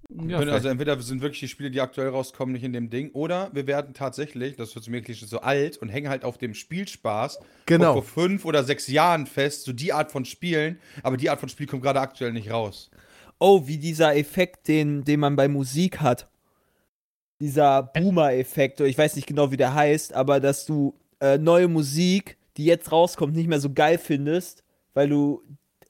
Ja, 0.09 0.37
also 0.39 0.69
entweder 0.69 0.99
sind 1.01 1.21
wirklich 1.21 1.41
die 1.41 1.47
Spiele, 1.49 1.69
die 1.69 1.81
aktuell 1.81 2.09
rauskommen, 2.09 2.53
nicht 2.53 2.63
in 2.63 2.71
dem 2.71 2.89
Ding, 2.89 3.11
oder 3.11 3.49
wir 3.53 3.67
werden 3.67 3.93
tatsächlich, 3.93 4.55
das 4.55 4.73
wird 4.73 4.87
mir 4.87 4.97
wirklich 4.97 5.19
so 5.19 5.41
alt 5.41 5.77
und 5.77 5.89
hängen 5.89 6.07
halt 6.09 6.23
auf 6.23 6.37
dem 6.37 6.53
Spielspaß 6.53 7.39
Genau. 7.65 7.93
vor 7.93 8.03
fünf 8.03 8.45
oder 8.45 8.63
sechs 8.63 8.87
Jahren 8.87 9.27
fest, 9.27 9.65
so 9.65 9.73
die 9.73 9.91
Art 9.91 10.11
von 10.11 10.23
Spielen, 10.23 10.79
aber 11.03 11.17
die 11.17 11.29
Art 11.29 11.41
von 11.41 11.49
Spiel 11.49 11.67
kommt 11.67 11.83
gerade 11.83 11.99
aktuell 11.99 12.31
nicht 12.31 12.49
raus. 12.49 12.89
Oh, 13.37 13.67
wie 13.67 13.77
dieser 13.77 14.15
Effekt, 14.15 14.69
den, 14.69 15.03
den 15.03 15.19
man 15.19 15.35
bei 15.35 15.49
Musik 15.49 15.99
hat. 15.99 16.29
Dieser 17.39 17.83
Boomer-Effekt, 17.83 18.79
ich 18.79 18.97
weiß 18.97 19.15
nicht 19.15 19.27
genau, 19.27 19.51
wie 19.51 19.57
der 19.57 19.73
heißt, 19.75 20.13
aber 20.13 20.39
dass 20.39 20.65
du 20.65 20.97
äh, 21.19 21.37
neue 21.37 21.67
Musik, 21.67 22.37
die 22.55 22.65
jetzt 22.65 22.91
rauskommt, 22.91 23.35
nicht 23.35 23.47
mehr 23.47 23.59
so 23.59 23.73
geil 23.73 23.97
findest, 23.97 24.63
weil 24.93 25.09
du 25.09 25.43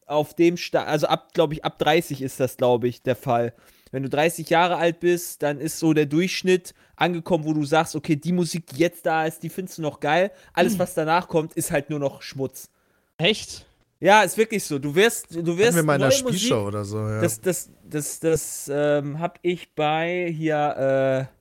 auf 0.08 0.34
dem 0.34 0.58
Sta 0.58 0.84
also 0.84 1.08
ab, 1.08 1.34
glaube 1.34 1.54
ich, 1.54 1.64
ab 1.64 1.78
30 1.80 2.22
ist 2.22 2.40
das, 2.40 2.58
glaube 2.58 2.88
ich, 2.88 3.04
der 3.04 3.16
Fall. 3.16 3.54
Wenn 3.92 4.04
du 4.04 4.10
30 4.10 4.50
Jahre 4.50 4.78
alt 4.78 5.00
bist, 5.00 5.42
dann 5.44 5.60
ist 5.60 5.80
so 5.80 5.94
der 5.94 6.06
Durchschnitt 6.06 6.74
angekommen, 6.96 7.46
wo 7.46 7.54
du 7.54 7.64
sagst, 7.64 7.96
okay, 7.96 8.16
die 8.16 8.32
Musik, 8.34 8.66
die 8.68 8.78
jetzt 8.78 9.06
da 9.06 9.26
ist, 9.26 9.44
die 9.44 9.50
findest 9.50 9.78
du 9.78 9.82
noch 9.82 10.00
geil. 10.00 10.32
Alles, 10.54 10.78
was 10.80 10.94
danach 10.94 11.28
kommt, 11.28 11.54
ist 11.54 11.72
halt 11.72 11.90
nur 11.90 12.00
noch 12.00 12.22
Schmutz. 12.22 12.70
Echt? 13.18 13.66
Ja, 14.00 14.22
ist 14.24 14.38
wirklich 14.38 14.64
so. 14.64 14.78
Du 14.78 14.94
wirst, 14.94 15.34
du 15.36 15.58
wirst 15.58 15.76
wir 15.76 15.84
mal 15.84 15.96
in 15.96 16.02
der 16.02 16.10
neue 16.10 16.24
Musik- 16.24 16.40
Spielshow 16.40 16.68
oder 16.68 16.84
so, 16.86 17.00
ja. 17.00 17.22
das, 17.22 17.42
das, 17.42 17.70
das, 17.84 18.20
das 18.20 18.72
ähm, 18.74 19.20
hab 19.20 19.40
ich 19.42 19.74
bei 19.74 20.32
hier, 20.36 21.28
äh, 21.30 21.34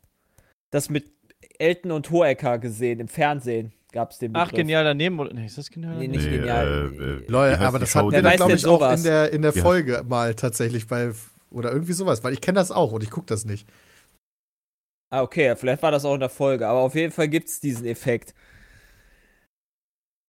das 0.71 0.89
mit 0.89 1.11
Elton 1.59 1.91
und 1.93 2.11
Hohecker 2.11 2.59
gesehen, 2.59 3.01
im 3.01 3.09
Fernsehen 3.09 3.73
gab's 3.93 4.19
den 4.19 4.35
Ach, 4.37 4.47
Begriff. 4.47 4.59
genial 4.63 4.85
daneben. 4.85 5.19
Oder, 5.21 5.33
nee, 5.35 5.47
ist 5.47 5.57
das 5.59 5.71
genial 5.71 5.97
Nee, 5.97 6.07
daneben? 6.07 6.13
nicht 6.23 6.31
Nee, 6.31 6.37
genial. 6.39 6.93
äh, 6.99 7.03
äh, 7.25 7.25
Leute, 7.29 7.61
aber 7.61 7.79
das 7.79 7.95
hatten 7.95 8.11
wir, 8.13 8.23
glaube 8.23 8.53
ich, 8.53 8.67
auch 8.67 8.93
in 8.93 9.03
der, 9.03 9.33
in 9.33 9.43
der 9.43 9.53
Ja. 9.55 9.63
Folge 9.63 10.05
mal 10.09 10.35
tatsächlich 10.35 10.87
bei, 10.87 11.13
oder 11.57 11.73
irgendwie 11.73 11.93
sowas, 11.95 12.23
weil 12.23 12.33
ich 12.35 12.41
kenne 12.41 12.59
das 12.59 12.71
auch 12.71 12.93
und 12.93 13.03
ich 13.03 13.11
gucke 13.11 13.27
das 13.27 13.45
nicht. 13.45 13.69
Ah, 15.13 15.23
okay, 15.23 15.55
vielleicht 15.57 15.83
war 15.83 15.91
das 15.91 16.05
auch 16.05 16.15
in 16.15 16.21
der 16.21 16.29
Folge, 16.29 16.67
aber 16.69 16.81
auf 16.81 16.95
jeden 16.95 17.13
Fall 17.13 17.29
gibt's 17.29 17.61
diesen 17.61 17.87
Effekt. 17.87 18.35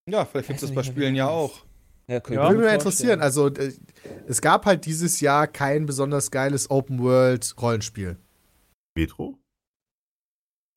Ja, 0.09 0.25
vielleicht 0.25 0.47
gibt 0.47 0.61
es 0.61 0.67
das 0.67 0.73
bei 0.75 0.83
Spielen 0.83 1.15
ja 1.15 1.27
auch. 1.27 1.65
Ja, 2.09 2.21
könnte 2.21 2.35
Ja. 2.39 2.43
ich 2.43 2.49
Würde 2.49 2.57
mir 2.59 2.63
mich 2.63 2.67
mal 2.69 2.75
interessieren. 2.75 3.21
Also, 3.21 3.47
äh, 3.49 3.73
es 4.27 4.39
gab 4.41 4.65
halt 4.65 4.85
dieses 4.85 5.19
Jahr 5.19 5.47
kein 5.47 5.85
besonders 5.85 6.31
geiles 6.31 6.69
Open-World-Rollenspiel. 6.71 8.17
Metro? 8.95 9.37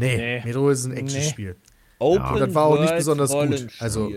Nee, 0.01 0.17
Nee. 0.17 0.43
Metro 0.45 0.71
ist 0.71 0.85
ein 0.87 0.93
Action-Spiel. 0.93 1.57
Open 2.01 2.25
Ja. 2.25 2.47
Das 2.47 2.55
war 2.55 2.65
auch 2.65 2.81
nicht 2.81 2.97
besonders 2.97 3.31
gut. 3.31 3.69
Also- 3.79 4.11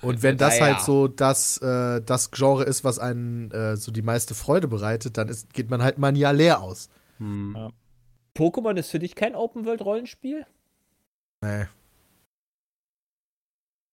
Und 0.00 0.22
wenn 0.22 0.36
das 0.36 0.60
Naja. 0.60 0.74
halt 0.74 0.84
so 0.84 1.08
das, 1.08 1.58
äh, 1.58 2.00
das 2.00 2.30
Genre 2.30 2.64
ist, 2.64 2.84
was 2.84 2.98
einen 2.98 3.50
äh, 3.50 3.76
so 3.76 3.90
die 3.90 4.02
meiste 4.02 4.34
Freude 4.34 4.68
bereitet, 4.68 5.16
dann 5.18 5.28
ist, 5.28 5.52
geht 5.52 5.70
man 5.70 5.82
halt 5.82 5.98
mal 5.98 6.08
ein 6.08 6.16
Jahr 6.16 6.32
leer 6.32 6.60
aus. 6.60 6.88
Hm. 7.18 7.54
Ja. 7.56 7.70
Pokémon 8.36 8.76
ist 8.76 8.90
für 8.90 9.00
dich 9.00 9.16
kein 9.16 9.34
Open 9.34 9.64
World 9.64 9.80
Rollenspiel? 9.82 10.46
Nee. 11.40 11.66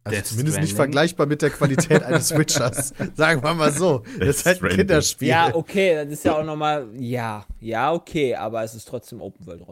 Also 0.03 0.17
Death 0.17 0.27
zumindest 0.27 0.57
nicht 0.59 0.69
Stranding? 0.69 0.75
vergleichbar 0.75 1.25
mit 1.25 1.41
der 1.41 1.49
Qualität 1.49 2.03
eines 2.03 2.29
Witchers. 2.37 2.93
Sagen 3.15 3.41
wir 3.41 3.55
mal 3.55 3.71
so. 3.71 4.03
Das 4.19 4.37
ist 4.37 4.45
halt 4.45 4.57
ein 4.57 4.59
Stranding. 4.59 4.77
Kinderspiel. 4.77 5.27
Ja, 5.27 5.55
okay, 5.55 5.95
das 5.95 6.13
ist 6.13 6.25
ja 6.25 6.37
auch 6.37 6.43
nochmal, 6.43 6.87
ja, 6.93 7.47
ja, 7.59 7.91
okay, 7.91 8.35
aber 8.35 8.63
es 8.63 8.75
ist 8.75 8.87
trotzdem 8.87 9.19
Open 9.21 9.47
World 9.47 9.67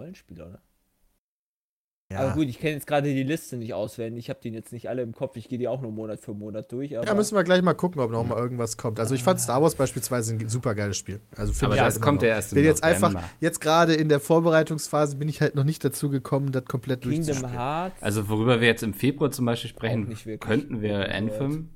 Oder? 2.20 2.28
Aber 2.28 2.34
gut, 2.36 2.48
ich 2.48 2.60
kenne 2.60 2.74
jetzt 2.74 2.88
gerade 2.88 3.14
die 3.14 3.24
Liste 3.24 3.58
nicht 3.58 3.74
auswendig. 3.74 4.26
Ich 4.26 4.30
habe 4.30 4.40
den 4.42 4.54
jetzt 4.54 4.72
nicht 4.72 4.90
alle 4.90 5.02
im 5.02 5.14
Kopf. 5.14 5.36
Ich 5.38 5.50
gehe 5.50 5.58
die 5.58 5.68
auch 5.68 5.82
nur 5.82 5.92
Monat 5.92 6.20
für 6.20 6.34
Monat 6.34 6.72
durch. 6.72 6.98
Aber 6.98 7.06
Ja, 7.08 7.14
müssen 7.14 7.36
wir 7.36 7.44
gleich 7.44 7.62
mal 7.62 7.74
gucken, 7.74 8.02
ob 8.02 8.12
noch 8.12 8.26
mal 8.26 8.38
irgendwas 8.38 8.78
kommt. 8.78 9.00
Also 9.00 9.16
ich 9.16 9.24
fand 9.24 9.40
Star 9.40 9.62
Wars 9.62 9.76
beispielsweise 9.76 10.34
ein 10.34 10.50
super 10.50 10.76
geiles 10.76 10.98
Spiel. 10.98 11.20
Also 11.36 11.54
Aber 11.66 11.76
das 11.76 11.96
halt 11.96 12.02
kommt 12.02 12.22
ja 12.22 12.30
erst 12.30 12.52
im 12.54 12.56
bin 12.58 12.66
jetzt 12.66 12.84
einfach, 12.84 13.14
jetzt 13.40 13.60
gerade 13.62 13.94
in 13.94 14.10
der 14.10 14.20
Vorbereitungsphase 14.20 15.16
bin 15.18 15.28
ich 15.30 15.42
halt 15.42 15.56
noch 15.56 15.64
nicht 15.64 15.84
dazu 15.84 16.10
gekommen, 16.10 16.52
das 16.52 16.66
komplett 16.66 17.02
Kingdom 17.02 17.24
durchzuspielen. 17.26 17.54
Hearts. 17.58 18.02
Also 18.02 18.30
worüber 18.30 18.62
wir 18.62 18.68
jetzt 18.68 18.84
im 18.84 18.94
Februar 18.94 19.32
zum 19.32 19.46
Beispiel 19.46 19.70
sprechen 19.70 20.16
könnten, 20.40 20.82
wäre 20.82 21.10
Anthem. 21.10 21.70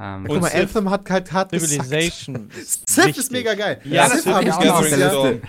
Ähm, 0.00 0.24
Guck 0.26 0.40
mal. 0.40 0.50
Anthem 0.52 0.90
hat 0.90 1.08
halt 1.08 1.32
hart. 1.32 1.50
Civilization. 1.52 2.50
ist 2.60 2.88
Civ 2.88 3.16
ist 3.16 3.30
mega 3.30 3.54
geil. 3.54 3.80
Ja, 3.84 4.06
Civ 4.08 4.24
das 4.24 4.26
habe 4.34 4.44
ich, 4.44 4.52
auch 4.52 4.64
noch 4.64 4.74
auf 4.74 4.84
dieses 4.86 4.98
der 4.98 5.06
Jahr- 5.12 5.30
Liste. 5.32 5.48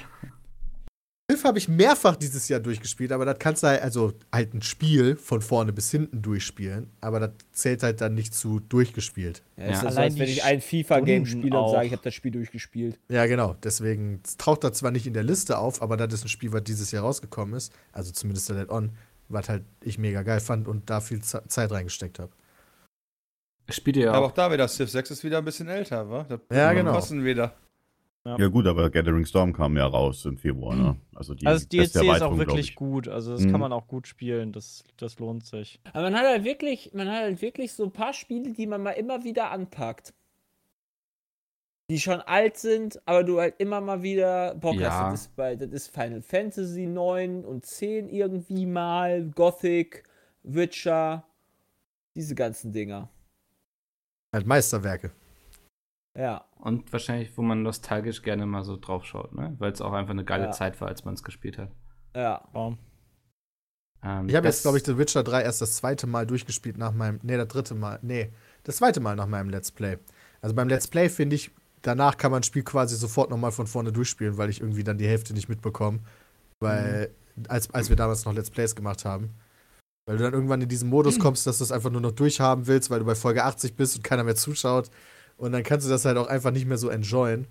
Civ 1.36 1.44
hab 1.44 1.58
ich 1.58 1.68
mehrfach 1.68 2.16
dieses 2.16 2.48
Jahr 2.48 2.60
durchgespielt, 2.60 3.12
aber 3.12 3.26
das 3.26 3.38
kannst 3.40 3.64
du 3.64 3.68
halt, 3.68 3.82
also 3.82 4.14
halt 4.32 4.54
ein 4.54 4.62
Spiel 4.62 5.16
von 5.16 5.42
vorne 5.42 5.74
bis 5.74 5.92
hinten 5.92 6.22
durchspielen, 6.22 6.90
aber 7.02 7.20
das 7.20 7.32
zählt 7.52 7.84
halt 7.84 8.02
dann 8.02 8.14
nicht 8.14 8.34
zu 8.34 8.60
durchgespielt. 8.60 9.44
Ja, 9.58 9.66
ist 9.66 9.72
das 9.74 9.82
so, 9.82 9.88
Allein 9.88 10.12
als 10.12 10.20
wenn 10.20 10.30
ich 10.30 10.44
ein 10.44 10.62
FIFA-Game 10.62 11.26
spiele 11.26 11.58
und 11.58 11.64
auch. 11.64 11.72
sage, 11.74 11.88
ich 11.88 11.92
habe 11.92 12.04
das 12.04 12.14
Spiel 12.14 12.32
durchgespielt. 12.32 13.00
Ja, 13.10 13.26
genau. 13.26 13.56
Deswegen 13.64 14.22
es 14.24 14.38
taucht 14.38 14.64
das 14.64 14.78
zwar 14.78 14.92
nicht 14.92 15.08
in 15.08 15.14
der 15.14 15.24
Liste 15.24 15.58
auf, 15.58 15.82
aber 15.82 15.98
das 15.98 16.14
ist 16.14 16.26
ein 16.26 16.30
Spiel, 16.30 16.54
was 16.54 16.64
dieses 16.64 16.92
Jahr 16.92 17.04
rausgekommen 17.04 17.56
ist. 17.56 17.74
Also 17.92 18.12
zumindest 18.12 18.50
der 18.50 18.58
Dead 18.58 18.70
On, 18.70 18.92
was 19.30 19.50
halt 19.50 19.64
ich 19.82 19.98
mega 19.98 20.24
geil 20.24 20.40
fand 20.40 20.68
und 20.68 20.90
da 20.90 21.02
viel 21.02 21.22
Ze- 21.22 21.44
Zeit 21.48 21.72
reingesteckt 21.72 22.20
habe. 22.20 22.32
Spielt 23.70 23.98
ihr 23.98 24.06
ja 24.06 24.12
Aber 24.14 24.28
auch. 24.28 24.30
auch 24.30 24.36
da 24.36 24.52
wieder, 24.52 24.68
Civ 24.68 24.90
6 24.92 25.10
ist 25.12 25.24
wieder 25.24 25.40
ein 25.40 25.46
bisschen 25.46 25.68
älter, 25.68 26.08
wa? 26.10 26.24
Das 26.30 26.40
Ja, 26.52 26.72
genau. 26.74 26.94
Passen 26.94 27.26
wieder. 27.26 27.56
Ja 28.26 28.48
gut, 28.48 28.66
aber 28.66 28.90
Gathering 28.90 29.26
Storm 29.26 29.54
kam 29.54 29.78
ja 29.78 29.86
raus 29.86 30.26
im 30.26 30.38
Februar, 30.38 30.76
ne? 30.76 30.98
Also 31.14 31.36
die 31.36 31.46
Also 31.46 31.64
das 31.66 31.70
beste 31.70 32.00
DLC 32.00 32.16
ist 32.16 32.22
auch 32.24 32.38
wirklich 32.38 32.70
ich. 32.72 32.76
gut. 32.76 33.08
Also 33.08 33.34
das 33.34 33.44
Mhm. 33.44 33.52
kann 33.52 33.60
man 33.62 33.72
auch 33.72 33.88
gut 33.88 34.08
spielen. 34.08 34.52
Das, 34.52 34.84
das 34.98 35.20
lohnt 35.20 35.46
sich. 35.46 35.80
Aber 35.94 36.02
man 36.04 36.16
hat 36.16 36.26
halt 36.26 36.44
wirklich, 36.44 36.92
man 36.94 37.08
hat 37.08 37.22
halt 37.22 37.42
wirklich 37.44 37.74
so 37.74 37.84
ein 37.84 37.92
paar 37.92 38.14
Spiele, 38.14 38.52
die 38.52 38.66
man 38.66 38.82
mal 38.82 38.92
immer 38.92 39.24
wieder 39.24 39.52
anpackt. 39.52 40.14
Die 41.92 42.00
schon 42.00 42.20
alt 42.20 42.58
sind, 42.58 43.00
aber 43.08 43.24
du 43.24 43.40
halt 43.40 43.56
immer 43.60 43.80
mal 43.80 44.02
wieder 44.02 44.56
Bock 44.56 44.74
Ja. 44.74 44.90
hast. 44.90 45.14
Das 45.14 45.22
ist, 45.22 45.36
bei, 45.36 45.56
das 45.56 45.70
ist 45.70 45.88
Final 45.90 46.24
Fantasy 46.24 46.88
9 46.88 47.46
und 47.46 47.64
10 47.64 48.10
irgendwie 48.10 48.66
mal, 48.66 49.24
Gothic, 49.30 50.04
Witcher, 50.42 51.28
diese 52.16 52.34
ganzen 52.34 52.74
Dinger. 52.74 53.08
Halt 54.34 54.48
Meisterwerke. 54.48 55.12
Ja. 56.18 56.46
Und 56.60 56.92
wahrscheinlich, 56.94 57.38
wo 57.38 57.42
man 57.42 57.62
nostalgisch 57.64 58.22
gerne 58.22 58.46
mal 58.46 58.64
so 58.64 58.78
drauf 58.78 59.06
schaut, 59.06 59.34
ne? 59.36 59.56
Weil 59.60 59.72
es 59.72 59.82
auch 59.82 59.94
einfach 59.94 60.12
eine 60.12 60.24
geile 60.24 60.46
Ja. 60.46 60.52
Zeit 60.52 60.80
war, 60.82 60.88
als 60.88 61.04
man 61.06 61.14
es 61.14 61.24
gespielt 61.24 61.58
hat. 61.58 61.70
Ja. 62.16 62.42
Ähm, 62.56 62.78
Ich 64.28 64.36
habe 64.36 64.48
jetzt, 64.48 64.62
glaube 64.62 64.78
ich, 64.78 64.86
The 64.86 64.98
Witcher 64.98 65.24
3 65.24 65.42
erst 65.44 65.62
das 65.62 65.76
zweite 65.76 66.08
Mal 66.08 66.26
durchgespielt 66.26 66.78
nach 66.78 66.94
meinem, 66.94 67.20
nee, 67.24 67.38
das 67.38 67.48
dritte 67.48 67.76
Mal, 67.76 68.00
nee, 68.02 68.32
das 68.64 68.78
zweite 68.78 69.00
Mal 69.00 69.16
nach 69.16 69.28
meinem 69.28 69.50
Let's 69.50 69.72
Play. 69.72 69.98
Also 70.42 70.56
beim 70.56 70.70
Let's 70.70 70.88
Play 70.88 71.10
finde 71.10 71.36
ich, 71.36 71.52
danach 71.82 72.18
kann 72.18 72.32
man 72.32 72.42
das 72.42 72.48
Spiel 72.48 72.64
quasi 72.64 72.96
sofort 72.96 73.30
nochmal 73.30 73.52
von 73.52 73.68
vorne 73.68 73.92
durchspielen, 73.92 74.38
weil 74.38 74.50
ich 74.50 74.62
irgendwie 74.62 74.84
dann 74.84 74.98
die 74.98 75.08
Hälfte 75.08 75.34
nicht 75.34 75.50
mitbekomme. 75.50 76.00
Weil, 76.62 77.12
als, 77.50 77.70
als 77.74 77.90
wir 77.90 77.96
damals 77.96 78.26
noch 78.26 78.34
Let's 78.34 78.50
Plays 78.50 78.76
gemacht 78.76 79.04
haben. 79.06 79.32
Weil 80.08 80.18
du 80.18 80.24
dann 80.24 80.34
irgendwann 80.34 80.62
in 80.62 80.70
diesen 80.70 80.90
Modus 80.90 81.20
kommst, 81.20 81.46
dass 81.48 81.58
du 81.58 81.64
es 81.64 81.72
einfach 81.72 81.90
nur 81.92 82.02
noch 82.02 82.12
durchhaben 82.12 82.68
willst, 82.68 82.90
weil 82.90 83.00
du 83.00 83.06
bei 83.06 83.16
Folge 83.16 83.44
80 83.44 83.76
bist 83.76 83.98
und 83.98 84.04
keiner 84.04 84.24
mehr 84.24 84.36
zuschaut. 84.36 84.90
Und 85.38 85.52
dann 85.52 85.64
kannst 85.64 85.86
du 85.86 85.90
das 85.90 86.06
halt 86.06 86.18
auch 86.18 86.28
einfach 86.28 86.52
nicht 86.52 86.66
mehr 86.66 86.78
so 86.78 86.90
enjoyen. 86.90 87.48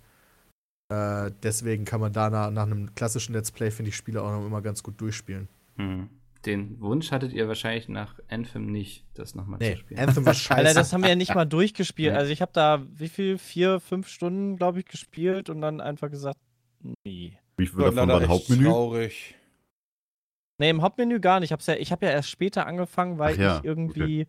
Äh, 0.89 1.31
deswegen 1.43 1.85
kann 1.85 2.01
man 2.01 2.13
da 2.13 2.31
nach, 2.31 2.51
nach 2.51 2.65
einem 2.65 2.95
klassischen 2.95 3.35
Let's 3.35 3.51
Play, 3.51 3.71
finde 3.71 3.91
ich, 3.91 3.97
Spiele 3.97 4.23
auch 4.23 4.31
noch 4.31 4.45
immer 4.45 4.63
ganz 4.63 4.83
gut 4.83 5.01
durchspielen. 5.01 5.49
Hm. 5.77 6.09
Den 6.45 6.79
Wunsch 6.81 7.11
hattet 7.11 7.33
ihr 7.33 7.49
wahrscheinlich 7.49 7.89
nach 7.89 8.19
Anthem 8.29 8.67
nicht, 8.67 9.07
das 9.15 9.35
nochmal 9.35 9.59
Nee, 9.61 9.73
zu 9.73 9.79
spielen. 9.79 10.01
Anthem 10.01 10.27
war 10.27 10.35
scheiße. 10.35 10.59
Alter, 10.59 10.75
das 10.75 10.93
haben 10.93 11.03
wir 11.03 11.09
ja 11.09 11.17
nicht 11.17 11.35
mal 11.35 11.47
durchgespielt. 11.47 12.15
Also 12.15 12.33
ich 12.33 12.43
habe 12.43 12.53
da 12.53 12.83
wie 12.93 13.09
viel? 13.09 13.39
Vier, 13.39 13.81
fünf 13.81 14.09
Stunden, 14.09 14.57
glaube 14.57 14.81
ich, 14.81 14.85
gespielt 14.85 15.49
und 15.49 15.63
dann 15.63 15.81
einfach 15.81 16.11
gesagt, 16.11 16.37
nee. 17.05 17.39
Wie 17.57 17.67
viel 17.67 17.79
davon 17.79 18.09
war 18.09 18.29
Hauptmenü? 18.29 18.65
traurig. 18.65 19.37
Nee, 20.59 20.71
im 20.71 20.83
Hauptmenü 20.83 21.19
gar 21.19 21.41
nicht. 21.41 21.51
Ich 21.51 21.67
ja, 21.67 21.75
ich 21.75 21.93
habe 21.93 22.07
ja 22.07 22.13
erst 22.13 22.31
später 22.31 22.67
angefangen, 22.67 23.19
weil 23.19 23.41
ja, 23.41 23.59
ich 23.59 23.65
irgendwie, 23.65 24.27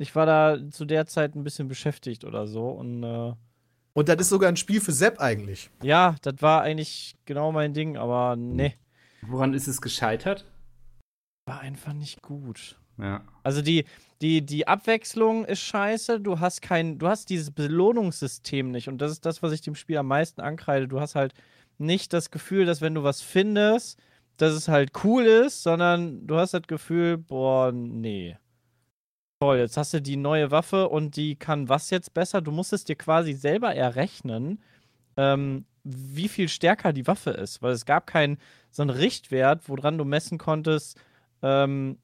ich 0.00 0.14
war 0.16 0.26
da 0.26 0.58
zu 0.70 0.84
der 0.84 1.06
Zeit 1.06 1.34
ein 1.34 1.44
bisschen 1.44 1.68
beschäftigt 1.68 2.24
oder 2.24 2.46
so 2.46 2.68
und 2.70 3.02
äh, 3.02 3.32
Und 3.92 4.08
das 4.08 4.16
ist 4.20 4.28
sogar 4.30 4.48
ein 4.48 4.56
Spiel 4.56 4.80
für 4.80 4.92
Sepp 4.92 5.20
eigentlich. 5.20 5.70
ja, 5.82 6.16
das 6.22 6.34
war 6.40 6.62
eigentlich 6.62 7.14
genau 7.24 7.52
mein 7.52 7.74
Ding, 7.74 7.96
aber 7.96 8.36
nee, 8.36 8.74
Woran 9.22 9.52
ist 9.54 9.68
es 9.68 9.80
gescheitert? 9.80 10.44
war 11.46 11.60
einfach 11.60 11.92
nicht 11.92 12.22
gut. 12.22 12.78
Ja. 12.96 13.22
Also 13.42 13.60
die, 13.62 13.84
die, 14.22 14.44
die 14.44 14.68
Abwechslung 14.68 15.44
ist 15.46 15.60
scheiße. 15.60 16.20
Du 16.20 16.38
hast 16.38 16.62
kein, 16.62 16.98
du 16.98 17.08
hast 17.08 17.28
dieses 17.30 17.50
Belohnungssystem 17.50 18.70
nicht. 18.70 18.88
Und 18.88 18.98
das 18.98 19.10
ist 19.10 19.26
das, 19.26 19.42
was 19.42 19.52
ich 19.52 19.60
dem 19.62 19.74
Spiel 19.74 19.96
am 19.96 20.06
meisten 20.06 20.40
ankreide. 20.42 20.86
Du 20.86 21.00
hast 21.00 21.14
halt 21.16 21.34
nicht 21.78 22.12
das 22.12 22.30
Gefühl, 22.30 22.66
dass 22.66 22.80
wenn 22.82 22.94
du 22.94 23.02
was 23.02 23.20
findest, 23.22 23.98
dass 24.36 24.52
es 24.52 24.68
halt 24.68 24.92
cool 25.02 25.24
ist, 25.24 25.62
sondern 25.62 26.26
du 26.26 26.36
hast 26.36 26.54
das 26.54 26.62
Gefühl, 26.68 27.18
boah, 27.18 27.72
nee. 27.72 28.36
Toll, 29.42 29.56
jetzt 29.56 29.78
hast 29.78 29.94
du 29.94 30.02
die 30.02 30.18
neue 30.18 30.50
Waffe 30.50 30.90
und 30.90 31.16
die 31.16 31.34
kann 31.34 31.70
was 31.70 31.88
jetzt 31.88 32.12
besser? 32.12 32.42
Du 32.42 32.50
musst 32.50 32.74
es 32.74 32.84
dir 32.84 32.94
quasi 32.94 33.32
selber 33.32 33.74
errechnen, 33.74 34.62
ähm, 35.16 35.64
wie 35.82 36.28
viel 36.28 36.46
stärker 36.50 36.92
die 36.92 37.06
Waffe 37.06 37.30
ist. 37.30 37.62
Weil 37.62 37.72
es 37.72 37.86
gab 37.86 38.06
keinen 38.06 38.36
so 38.70 38.82
einen 38.82 38.90
Richtwert, 38.90 39.66
woran 39.66 39.96
du 39.96 40.04
messen 40.04 40.36
konntest, 40.36 41.00
ähm, 41.40 41.96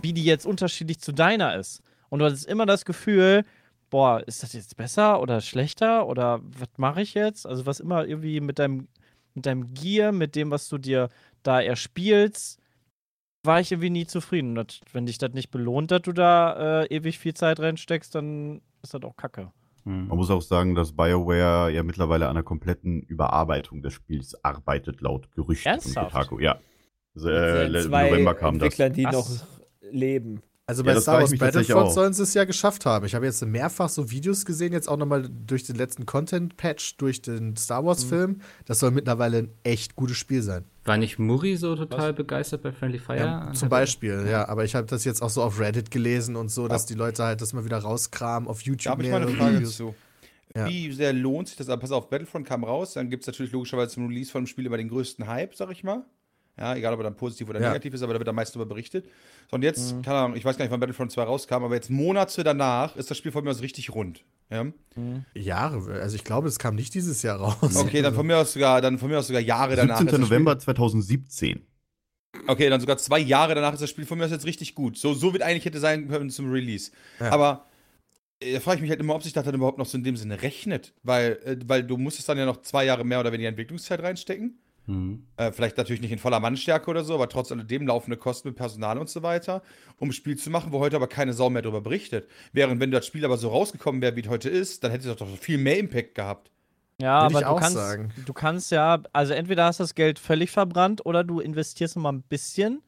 wie 0.00 0.12
die 0.12 0.24
jetzt 0.24 0.46
unterschiedlich 0.46 1.00
zu 1.00 1.10
deiner 1.10 1.56
ist. 1.56 1.82
Und 2.08 2.20
du 2.20 2.26
hattest 2.26 2.46
immer 2.46 2.66
das 2.66 2.84
Gefühl, 2.84 3.42
boah, 3.90 4.22
ist 4.24 4.44
das 4.44 4.52
jetzt 4.52 4.76
besser 4.76 5.20
oder 5.20 5.40
schlechter 5.40 6.06
oder 6.06 6.40
was 6.44 6.68
mache 6.76 7.02
ich 7.02 7.14
jetzt? 7.14 7.48
Also 7.48 7.66
was 7.66 7.80
immer 7.80 8.06
irgendwie 8.06 8.40
mit 8.40 8.60
deinem, 8.60 8.86
mit 9.34 9.44
deinem 9.46 9.74
Gear, 9.74 10.12
mit 10.12 10.36
dem, 10.36 10.52
was 10.52 10.68
du 10.68 10.78
dir 10.78 11.08
da 11.42 11.60
erspielst, 11.60 12.60
war 13.46 13.60
ich 13.60 13.72
irgendwie 13.72 13.90
nie 13.90 14.06
zufrieden. 14.06 14.58
Und 14.58 14.68
das, 14.68 14.80
wenn 14.92 15.06
dich 15.06 15.18
das 15.18 15.32
nicht 15.32 15.50
belohnt, 15.50 15.90
dass 15.90 16.02
du 16.02 16.12
da 16.12 16.82
äh, 16.82 16.94
ewig 16.94 17.18
viel 17.18 17.34
Zeit 17.34 17.60
reinsteckst, 17.60 18.14
dann 18.14 18.60
ist 18.82 18.94
das 18.94 19.02
auch 19.02 19.16
kacke. 19.16 19.52
Hm. 19.84 20.08
Man 20.08 20.16
muss 20.16 20.30
auch 20.30 20.42
sagen, 20.42 20.74
dass 20.74 20.92
BioWare 20.92 21.70
ja 21.70 21.82
mittlerweile 21.82 22.26
an 22.26 22.32
einer 22.32 22.42
kompletten 22.42 23.02
Überarbeitung 23.02 23.82
des 23.82 23.92
Spiels 23.92 24.44
arbeitet, 24.44 25.00
laut 25.00 25.30
Gerüchten 25.32 25.70
Ernsthaft? 25.70 26.12
von 26.12 26.20
Kotaku. 26.20 26.40
Ja. 26.40 26.58
Also, 27.14 27.30
äh, 27.30 27.68
November 27.68 28.34
kam 28.34 28.58
das. 28.58 28.78
Entwicklern, 28.78 28.92
die 28.92 29.04
Was? 29.04 29.12
noch 29.12 29.46
leben. 29.92 30.42
Also 30.68 30.82
Ja, 30.82 30.86
bei 30.86 30.94
das 30.94 31.04
Star 31.04 31.20
Wars 31.20 31.36
Battlefront 31.38 31.92
sollen 31.92 32.12
sie 32.12 32.24
es 32.24 32.34
ja 32.34 32.44
geschafft 32.44 32.86
haben. 32.86 33.06
Ich 33.06 33.14
habe 33.14 33.24
jetzt 33.24 33.44
mehrfach 33.46 33.88
so 33.88 34.10
Videos 34.10 34.44
gesehen, 34.44 34.72
jetzt 34.72 34.88
auch 34.88 34.96
nochmal 34.96 35.28
durch 35.46 35.62
den 35.64 35.76
letzten 35.76 36.06
Content-Patch, 36.06 36.96
durch 36.96 37.22
den 37.22 37.56
Star 37.56 37.82
Mhm. 37.82 37.86
Wars-Film. 37.86 38.40
Das 38.64 38.80
soll 38.80 38.90
mittlerweile 38.90 39.38
ein 39.38 39.48
echt 39.62 39.94
gutes 39.94 40.16
Spiel 40.16 40.42
sein. 40.42 40.64
War 40.84 40.96
nicht 40.96 41.20
Muri 41.20 41.56
so 41.56 41.76
total 41.76 42.12
begeistert 42.12 42.62
bei 42.62 42.72
Friendly 42.72 42.98
Fire? 42.98 43.18
Ja, 43.18 43.52
zum 43.52 43.68
Beispiel, 43.68 44.26
ja. 44.28 44.48
Aber 44.48 44.64
ich 44.64 44.74
habe 44.74 44.88
das 44.88 45.04
jetzt 45.04 45.22
auch 45.22 45.30
so 45.30 45.42
auf 45.42 45.60
Reddit 45.60 45.92
gelesen 45.92 46.34
und 46.34 46.48
so, 46.50 46.66
dass 46.66 46.84
die 46.86 46.94
Leute 46.94 47.22
halt 47.22 47.40
das 47.40 47.52
mal 47.52 47.64
wieder 47.64 47.78
rauskramen, 47.78 48.48
auf 48.48 48.62
YouTube 48.62 48.84
Da 48.86 48.90
habe 48.90 49.04
ich 49.04 49.10
mal 49.10 49.22
eine 49.22 49.30
Frage 49.30 49.56
Videos. 49.58 49.76
zu. 49.76 49.94
Ja. 50.56 50.66
Wie 50.68 50.90
sehr 50.90 51.12
lohnt 51.12 51.48
sich 51.48 51.56
das? 51.58 51.68
Aber 51.68 51.80
pass 51.80 51.92
auf, 51.92 52.08
Battlefront 52.08 52.46
kam 52.46 52.64
raus, 52.64 52.94
dann 52.94 53.08
gibt 53.10 53.22
es 53.22 53.26
natürlich 53.28 53.52
logischerweise 53.52 53.92
zum 53.92 54.08
Release 54.08 54.32
von 54.32 54.42
dem 54.42 54.46
Spiel 54.48 54.66
immer 54.66 54.78
den 54.78 54.88
größten 54.88 55.26
Hype, 55.28 55.54
sag 55.54 55.70
ich 55.70 55.84
mal. 55.84 56.04
Ja, 56.58 56.74
egal 56.74 56.94
ob 56.94 57.00
er 57.00 57.04
dann 57.04 57.16
positiv 57.16 57.48
oder 57.50 57.60
Ja. 57.60 57.68
negativ 57.68 57.92
ist, 57.92 58.02
aber 58.02 58.14
da 58.14 58.18
wird 58.18 58.28
am 58.28 58.34
meisten 58.34 58.58
darüber 58.58 58.74
berichtet. 58.74 59.06
So, 59.50 59.56
und 59.56 59.62
jetzt, 59.62 60.02
keine 60.02 60.18
Ahnung, 60.18 60.36
ich 60.36 60.44
weiß 60.44 60.56
gar 60.56 60.64
nicht, 60.64 60.72
wann 60.72 60.80
Battlefront 60.80 61.12
2 61.12 61.22
rauskam, 61.24 61.54
aber 61.64 61.74
jetzt 61.74 61.90
Monate 61.90 62.44
danach 62.44 62.96
ist 62.96 63.10
das 63.10 63.18
Spiel 63.18 63.30
von 63.30 63.44
mir 63.44 63.50
aus 63.50 63.60
richtig 63.60 63.94
rund. 63.94 64.24
Ja? 64.50 64.64
Jahre, 65.34 66.00
also 66.00 66.16
ich 66.16 66.24
glaube, 66.24 66.48
es 66.48 66.58
kam 66.58 66.74
nicht 66.74 66.94
dieses 66.94 67.22
Jahr 67.22 67.38
raus. 67.40 67.76
Okay, 67.76 68.00
dann 68.00 68.14
von 68.14 68.26
mir 68.26 68.38
aus 68.38 68.52
sogar, 68.54 68.80
dann 68.80 68.98
von 68.98 69.10
mir 69.10 69.18
aus 69.18 69.26
sogar 69.26 69.42
Jahre 69.42 69.76
danach. 69.76 69.98
17. 69.98 70.06
ist 70.06 70.12
das 70.22 70.30
November 70.30 70.58
2017. 70.58 71.50
Spiel, 71.50 71.66
okay, 72.46 72.70
dann 72.70 72.80
sogar 72.80 72.96
zwei 72.96 73.18
Jahre 73.18 73.54
danach 73.54 73.74
ist 73.74 73.82
das 73.82 73.90
Spiel 73.90 74.06
von 74.06 74.16
mir 74.18 74.24
aus 74.24 74.30
jetzt 74.30 74.46
richtig 74.46 74.74
gut. 74.74 74.96
So, 74.96 75.12
so 75.14 75.32
wird 75.32 75.42
eigentlich 75.42 75.64
hätte 75.66 75.78
sein 75.80 76.08
können 76.08 76.30
zum 76.30 76.50
Release. 76.50 76.90
Ja. 77.20 77.32
Aber 77.32 77.66
äh, 78.40 78.54
da 78.54 78.60
frage 78.60 78.76
ich 78.76 78.82
mich 78.82 78.90
halt 78.90 79.00
immer, 79.00 79.14
ob 79.14 79.22
sich 79.22 79.32
das 79.34 79.44
dann 79.44 79.54
überhaupt 79.54 79.78
noch 79.78 79.86
so 79.86 79.98
in 79.98 80.04
dem 80.04 80.16
Sinne 80.16 80.40
rechnet. 80.40 80.94
Weil, 81.02 81.38
äh, 81.44 81.56
weil 81.66 81.82
du 81.84 81.96
musstest 81.98 82.28
dann 82.28 82.38
ja 82.38 82.46
noch 82.46 82.62
zwei 82.62 82.84
Jahre 82.86 83.04
mehr 83.04 83.20
oder 83.20 83.32
weniger 83.32 83.48
Entwicklungszeit 83.50 84.00
reinstecken. 84.02 84.58
Hm. 84.86 85.26
Äh, 85.36 85.50
vielleicht 85.50 85.76
natürlich 85.76 86.00
nicht 86.00 86.12
in 86.12 86.18
voller 86.18 86.38
Mannstärke 86.38 86.88
oder 86.90 87.02
so, 87.02 87.14
aber 87.14 87.28
trotz 87.28 87.50
alledem 87.50 87.86
laufende 87.86 88.16
Kosten 88.16 88.48
mit 88.48 88.56
Personal 88.56 88.98
und 88.98 89.08
so 89.08 89.22
weiter, 89.22 89.62
um 89.98 90.08
ein 90.08 90.12
Spiel 90.12 90.36
zu 90.36 90.48
machen, 90.50 90.72
wo 90.72 90.78
heute 90.78 90.96
aber 90.96 91.08
keine 91.08 91.32
Sau 91.32 91.50
mehr 91.50 91.62
darüber 91.62 91.80
berichtet. 91.80 92.28
Während 92.52 92.80
wenn 92.80 92.92
das 92.92 93.06
Spiel 93.06 93.24
aber 93.24 93.36
so 93.36 93.48
rausgekommen 93.48 94.00
wäre, 94.00 94.14
wie 94.16 94.20
es 94.20 94.28
heute 94.28 94.48
ist, 94.48 94.84
dann 94.84 94.92
hätte 94.92 95.10
es 95.10 95.16
doch 95.16 95.28
viel 95.38 95.58
mehr 95.58 95.78
Impact 95.78 96.14
gehabt. 96.14 96.50
Ja, 97.00 97.28
Will 97.28 97.36
aber 97.36 97.38
ich 97.40 97.44
du 97.44 97.50
auch 97.50 97.60
kannst, 97.60 97.74
sagen. 97.74 98.12
du 98.24 98.32
kannst 98.32 98.70
ja, 98.70 99.02
also 99.12 99.34
entweder 99.34 99.64
hast 99.64 99.80
du 99.80 99.84
das 99.84 99.94
Geld 99.94 100.18
völlig 100.18 100.50
verbrannt 100.50 101.04
oder 101.04 101.24
du 101.24 101.40
investierst 101.40 101.96
noch 101.96 102.04
mal 102.04 102.12
ein 102.12 102.22
bisschen 102.22 102.80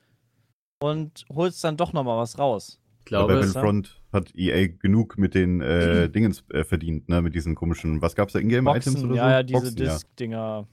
und 0.79 1.25
holst 1.35 1.63
dann 1.65 1.77
doch 1.77 1.93
noch 1.93 2.05
mal 2.05 2.17
was 2.17 2.39
raus. 2.39 2.81
Ich 3.01 3.11
Bei 3.11 3.19
glaube, 3.19 3.35
Battlefront 3.35 4.01
hat 4.13 4.35
EA 4.35 4.69
genug 4.69 5.19
mit 5.19 5.35
den 5.35 5.61
äh, 5.61 6.09
Dingens 6.09 6.45
äh, 6.51 6.65
verdient, 6.65 7.09
ne? 7.09 7.23
Mit 7.23 7.35
diesen 7.35 7.55
komischen, 7.55 8.01
was 8.01 8.15
gab's 8.15 8.35
da, 8.35 8.39
Ingame-Items 8.39 9.03
oder 9.03 9.09
so? 9.09 9.15
ja, 9.15 9.31
ja, 9.31 9.43
diese 9.43 9.61
Boxen, 9.61 10.31
ja. 10.31 10.67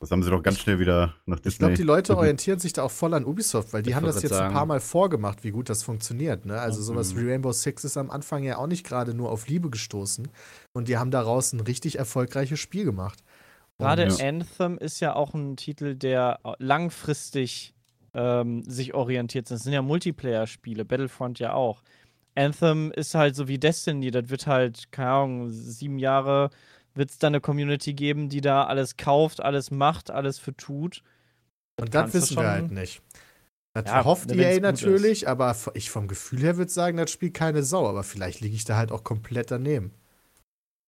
Das 0.00 0.10
haben 0.10 0.22
sie 0.22 0.30
doch 0.30 0.42
ganz 0.42 0.58
schnell 0.58 0.78
wieder 0.78 1.14
nach 1.26 1.38
Disney. 1.40 1.50
Ich 1.52 1.58
glaube, 1.58 1.74
die 1.74 1.82
Leute 1.82 2.16
orientieren 2.16 2.58
sich 2.58 2.72
da 2.72 2.82
auch 2.84 2.90
voll 2.90 3.14
an 3.14 3.24
Ubisoft, 3.24 3.72
weil 3.72 3.82
die 3.82 3.90
Ich 3.90 3.96
haben 3.96 4.06
das 4.06 4.22
jetzt 4.22 4.32
ein 4.32 4.38
sagen. 4.38 4.54
paar 4.54 4.66
Mal 4.66 4.80
vorgemacht, 4.80 5.42
wie 5.44 5.50
gut 5.50 5.68
das 5.68 5.82
funktioniert. 5.82 6.46
Ne? 6.46 6.58
Also 6.60 6.82
sowas 6.82 7.14
Mhm. 7.14 7.18
wie 7.20 7.30
Rainbow 7.30 7.52
Six 7.52 7.84
ist 7.84 7.96
am 7.96 8.10
Anfang 8.10 8.42
ja 8.44 8.58
auch 8.58 8.66
nicht 8.68 8.84
gerade 8.86 9.14
nur 9.14 9.30
auf 9.30 9.48
Liebe 9.48 9.70
gestoßen. 9.70 10.28
Und 10.72 10.88
die 10.88 10.96
haben 10.98 11.10
daraus 11.10 11.52
ein 11.52 11.60
richtig 11.60 11.98
erfolgreiches 11.98 12.60
Spiel 12.60 12.84
gemacht. 12.84 13.22
Gerade 13.78 14.08
Ja. 14.08 14.28
Anthem 14.28 14.78
ist 14.78 15.00
ja 15.00 15.14
auch 15.14 15.34
ein 15.34 15.56
Titel, 15.56 15.94
der 15.94 16.40
langfristig 16.58 17.74
ähm, 18.14 18.62
sich 18.64 18.94
orientiert. 18.94 19.50
Das 19.50 19.62
sind 19.62 19.72
ja 19.72 19.82
Multiplayer-Spiele, 19.82 20.84
Battlefront 20.84 21.38
ja 21.38 21.52
auch. 21.52 21.82
Anthem 22.34 22.90
ist 22.92 23.14
halt 23.14 23.36
so 23.36 23.48
wie 23.48 23.58
Destiny, 23.58 24.10
das 24.10 24.28
wird 24.30 24.46
halt, 24.46 24.90
keine 24.92 25.10
Ahnung, 25.10 25.50
sieben 25.50 25.98
Jahre 25.98 26.50
wird 26.98 27.10
es 27.10 27.18
da 27.18 27.28
eine 27.28 27.40
Community 27.40 27.94
geben, 27.94 28.28
die 28.28 28.40
da 28.42 28.64
alles 28.64 28.96
kauft, 28.96 29.40
alles 29.40 29.70
macht, 29.70 30.10
alles 30.10 30.38
für 30.38 30.54
tut. 30.56 31.02
Und 31.80 31.94
das 31.94 32.10
du 32.12 32.18
wissen 32.18 32.34
schon- 32.34 32.42
wir 32.42 32.50
halt 32.50 32.70
nicht. 32.72 33.00
Das 33.74 33.84
Ja, 33.86 34.04
hofft 34.04 34.32
EA 34.32 34.58
natürlich, 34.60 35.28
aber 35.28 35.50
f- 35.50 35.70
ich 35.74 35.90
vom 35.90 36.08
Gefühl 36.08 36.40
her 36.40 36.56
würde 36.56 36.70
sagen, 36.72 36.96
das 36.96 37.10
spielt 37.12 37.34
keine 37.34 37.62
Sau. 37.62 37.88
Aber 37.88 38.02
vielleicht 38.02 38.40
liege 38.40 38.56
ich 38.56 38.64
da 38.64 38.76
halt 38.76 38.90
auch 38.90 39.04
komplett 39.04 39.50
daneben. 39.52 39.92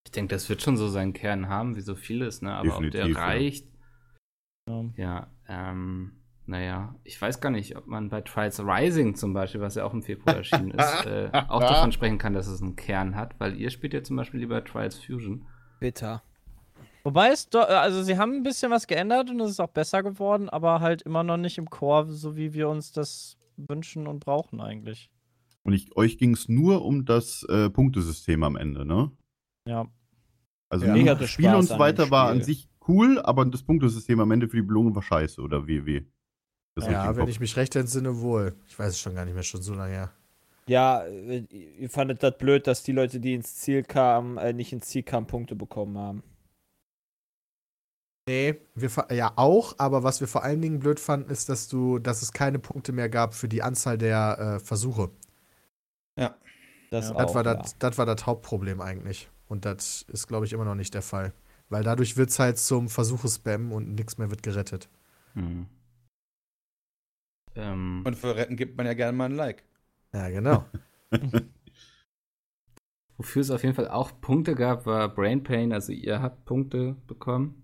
Ich 0.05 0.11
denke, 0.11 0.35
das 0.35 0.49
wird 0.49 0.61
schon 0.61 0.75
so 0.77 0.89
seinen 0.89 1.13
Kern 1.13 1.47
haben, 1.47 1.75
wie 1.77 1.81
so 1.81 1.95
vieles, 1.95 2.41
ne? 2.41 2.51
Aber 2.53 2.75
ob 2.75 2.81
Definitiv, 2.81 3.01
der 3.01 3.07
ja. 3.23 3.27
reicht, 3.27 3.67
Ja. 4.67 4.83
ja, 4.97 5.27
ähm, 5.47 6.11
naja, 6.47 6.95
ich 7.05 7.21
weiß 7.21 7.39
gar 7.39 7.51
nicht, 7.51 7.77
ob 7.77 7.87
man 7.87 8.09
bei 8.09 8.21
Trials 8.21 8.59
Rising 8.59 9.15
zum 9.15 9.31
Beispiel, 9.33 9.61
was 9.61 9.75
ja 9.75 9.85
auch 9.85 9.93
im 9.93 10.01
Februar 10.01 10.35
erschienen 10.37 10.71
ist, 10.71 11.05
äh, 11.05 11.29
auch 11.47 11.61
davon 11.61 11.91
sprechen 11.93 12.17
kann, 12.17 12.33
dass 12.33 12.47
es 12.47 12.61
einen 12.61 12.75
Kern 12.75 13.15
hat, 13.15 13.39
weil 13.39 13.55
ihr 13.55 13.69
spielt 13.69 13.93
ja 13.93 14.03
zum 14.03 14.17
Beispiel 14.17 14.39
lieber 14.41 14.65
Trials 14.65 14.97
Fusion. 14.97 15.45
Bitter. 15.81 16.23
Wobei 17.03 17.31
es 17.31 17.49
doch, 17.49 17.67
also 17.67 18.03
sie 18.03 18.17
haben 18.17 18.33
ein 18.35 18.43
bisschen 18.43 18.71
was 18.71 18.87
geändert 18.87 19.29
und 19.29 19.39
es 19.41 19.51
ist 19.51 19.59
auch 19.59 19.69
besser 19.69 20.03
geworden, 20.03 20.47
aber 20.47 20.79
halt 20.79 21.01
immer 21.01 21.23
noch 21.23 21.37
nicht 21.37 21.57
im 21.57 21.69
Core, 21.69 22.07
so 22.13 22.37
wie 22.37 22.53
wir 22.53 22.69
uns 22.69 22.93
das 22.93 23.37
wünschen 23.57 24.07
und 24.07 24.19
brauchen 24.19 24.61
eigentlich. 24.61 25.11
Und 25.63 25.73
ich, 25.73 25.95
euch 25.97 26.17
ging 26.17 26.33
es 26.33 26.47
nur 26.47 26.85
um 26.85 27.05
das 27.05 27.43
äh, 27.49 27.69
Punktesystem 27.69 28.43
am 28.43 28.55
Ende, 28.55 28.85
ne? 28.85 29.11
Ja. 29.67 29.87
Also 30.69 30.85
Ja. 30.85 30.93
Mega 30.93 31.15
das 31.15 31.29
Spiel 31.29 31.53
und 31.53 31.63
so 31.63 31.77
weiter 31.79 32.11
war 32.11 32.29
an 32.29 32.41
sich 32.41 32.69
cool, 32.87 33.19
aber 33.19 33.45
das 33.45 33.63
Punktesystem 33.63 34.19
am 34.19 34.31
Ende 34.31 34.47
für 34.47 34.57
die 34.57 34.63
Belohnung 34.63 34.95
war 34.95 35.03
scheiße, 35.03 35.41
oder 35.41 35.67
wie, 35.67 35.85
wie? 35.85 36.07
Ja, 36.79 37.15
wenn 37.17 37.27
ich 37.27 37.39
mich 37.39 37.57
recht 37.57 37.75
entsinne, 37.75 38.21
wohl. 38.21 38.55
Ich 38.67 38.79
weiß 38.79 38.93
es 38.93 38.99
schon 38.99 39.13
gar 39.13 39.25
nicht 39.25 39.33
mehr, 39.33 39.43
schon 39.43 39.61
so 39.61 39.73
lange 39.73 39.91
her. 39.93 40.11
Ja, 40.67 41.03
äh, 41.05 41.45
ihr 41.49 41.89
fandet 41.89 42.23
das 42.23 42.37
blöd, 42.37 42.67
dass 42.67 42.83
die 42.83 42.91
Leute, 42.91 43.19
die 43.19 43.33
ins 43.33 43.55
Ziel 43.55 43.83
kamen, 43.83 44.37
äh, 44.37 44.53
nicht 44.53 44.73
ins 44.73 44.87
Ziel 44.87 45.03
kamen, 45.03 45.27
Punkte 45.27 45.55
bekommen 45.55 45.97
haben. 45.97 46.23
Nee, 48.27 48.61
wir 48.75 48.89
ja 49.11 49.33
auch, 49.35 49.75
aber 49.79 50.03
was 50.03 50.21
wir 50.21 50.27
vor 50.27 50.43
allen 50.43 50.61
Dingen 50.61 50.79
blöd 50.79 50.99
fanden, 50.99 51.29
ist, 51.31 51.49
dass 51.49 51.67
du, 51.67 51.99
dass 51.99 52.21
es 52.21 52.31
keine 52.33 52.59
Punkte 52.59 52.91
mehr 52.93 53.09
gab 53.09 53.33
für 53.33 53.47
die 53.47 53.63
Anzahl 53.63 53.97
der 53.97 54.57
äh, 54.57 54.59
Versuche. 54.59 55.11
Das, 56.89 57.09
Ja. 57.09 57.15
auch, 57.15 57.17
Das 57.17 57.33
war 57.35 57.43
ja. 57.45 57.55
das, 57.55 57.77
das 57.77 57.97
war 57.97 58.05
das 58.05 58.25
Hauptproblem 58.25 58.81
eigentlich. 58.81 59.29
Und 59.47 59.65
das 59.65 60.03
ist, 60.03 60.27
glaube 60.27 60.45
ich, 60.45 60.53
immer 60.53 60.65
noch 60.65 60.75
nicht 60.75 60.93
der 60.93 61.01
Fall. 61.01 61.33
Weil 61.69 61.83
dadurch 61.83 62.17
wird 62.17 62.29
es 62.29 62.39
halt 62.39 62.57
zum 62.57 62.89
Versuche-Spam 62.89 63.71
und 63.71 63.95
nichts 63.95 64.17
mehr 64.17 64.29
wird 64.29 64.43
gerettet. 64.43 64.89
Hm. 65.33 65.67
Ähm, 67.55 68.01
Und 68.05 68.15
für 68.17 68.35
Retten 68.35 68.55
gibt 68.55 68.77
man 68.77 68.85
ja 68.85 68.93
gerne 68.93 69.17
mal 69.17 69.25
ein 69.25 69.35
Like. 69.35 69.63
Ja, 70.13 70.29
genau. 70.29 70.65
wofür 73.17 73.41
es 73.41 73.51
auf 73.51 73.63
jeden 73.63 73.75
Fall 73.75 73.87
auch 73.89 74.11
Punkte 74.19 74.55
gab, 74.55 74.85
war 74.85 75.07
Brain 75.13 75.43
Pain, 75.43 75.73
also 75.73 75.91
ihr 75.91 76.21
habt 76.21 76.45
Punkte 76.45 76.95
bekommen. 77.07 77.63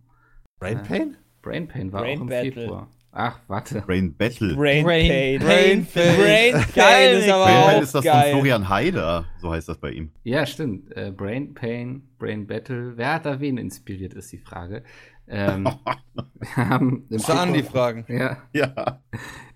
Brain 0.60 0.78
Äh, 0.80 0.84
Pain? 0.84 1.18
Brain 1.42 1.68
Pain 1.68 1.92
war 1.92 2.02
Brain 2.02 2.18
auch 2.18 2.22
im 2.24 2.28
Battle. 2.28 2.52
Februar. 2.52 2.92
Ach, 3.12 3.40
warte. 3.48 3.82
Brain 3.82 4.14
Battle. 4.16 4.54
Brain, 4.56 4.84
Brain 4.86 5.08
Pain. 5.08 5.40
Pain. 5.40 5.86
Brain 5.88 6.54
Pain 6.54 6.74
Geil, 6.76 7.18
ist 7.20 7.30
aber 7.30 7.44
Brain 7.46 7.58
auch 7.58 7.66
Pain 7.68 7.84
ist 7.84 7.96
das 7.96 8.04
geil. 8.04 8.22
von 8.24 8.32
Florian 8.32 8.70
Haider, 8.70 9.26
so 9.40 9.52
heißt 9.52 9.70
das 9.70 9.78
bei 9.80 9.92
ihm. 9.92 10.12
Ja, 10.24 10.46
stimmt. 10.46 10.96
Äh, 10.96 11.12
Brain 11.16 11.54
Pain, 11.56 12.04
Brain 12.20 12.46
Battle. 12.46 12.96
Wer 12.98 13.16
hat 13.16 13.26
da 13.26 13.40
wen 13.40 13.58
inspiriert, 13.58 14.14
ist 14.14 14.32
die 14.32 14.38
Frage. 14.38 14.84
Ähm, 15.28 15.64
wir 16.40 16.56
haben 16.70 17.08
im 17.10 17.26
an 17.26 17.54
die 17.54 17.64
Februar- 17.64 17.72
Fragen. 17.72 18.06
Ja, 18.10 18.38
Ja. 18.54 19.02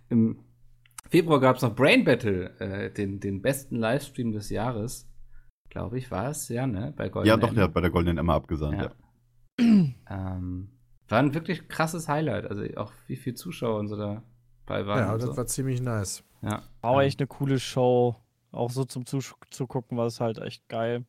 im 0.10 0.40
Februar 1.12 1.40
gab 1.42 1.58
es 1.58 1.62
noch 1.62 1.76
Brain 1.76 2.06
Battle, 2.06 2.58
äh, 2.60 2.90
den, 2.92 3.20
den 3.20 3.42
besten 3.42 3.76
Livestream 3.76 4.32
des 4.32 4.50
Jahres. 4.50 5.08
Glaube 5.70 5.98
ich, 5.98 6.10
war 6.10 6.30
es, 6.30 6.48
ja, 6.50 6.66
ne? 6.66 6.94
Bei 6.96 7.10
Golden 7.10 7.28
Ja, 7.28 7.36
doch, 7.38 7.54
der 7.54 7.66
hat 7.66 7.74
bei 7.74 7.82
der 7.82 7.90
Goldenen 7.90 8.18
Emma 8.18 8.34
abgesandt. 8.36 8.82
Ja. 8.82 8.92
Ja. 9.60 9.66
Ähm, 10.10 10.70
war 11.08 11.20
ein 11.20 11.34
wirklich 11.34 11.68
krasses 11.68 12.08
Highlight. 12.08 12.46
Also 12.46 12.64
auch 12.78 12.92
wie 13.08 13.16
viele 13.18 13.36
Zuschauer 13.36 13.80
und 13.80 13.88
so 13.90 13.96
dabei 13.98 14.86
waren. 14.88 15.00
Ja, 15.00 15.14
das 15.18 15.26
so. 15.26 15.38
war 15.38 15.46
ziemlich 15.46 15.82
nice. 15.82 16.24
ja. 16.42 16.64
War 16.82 16.92
auch 16.92 17.00
Ähm, 17.02 17.08
echt 17.08 17.20
eine 17.20 17.28
coole 17.28 17.60
Show. 17.60 18.16
Auch 18.52 18.70
so 18.72 18.84
zum 18.86 19.06
Zugucken 19.06 19.98
war 19.98 20.08
es 20.08 20.20
halt 20.20 20.40
echt 20.40 20.68
geil. 20.68 21.06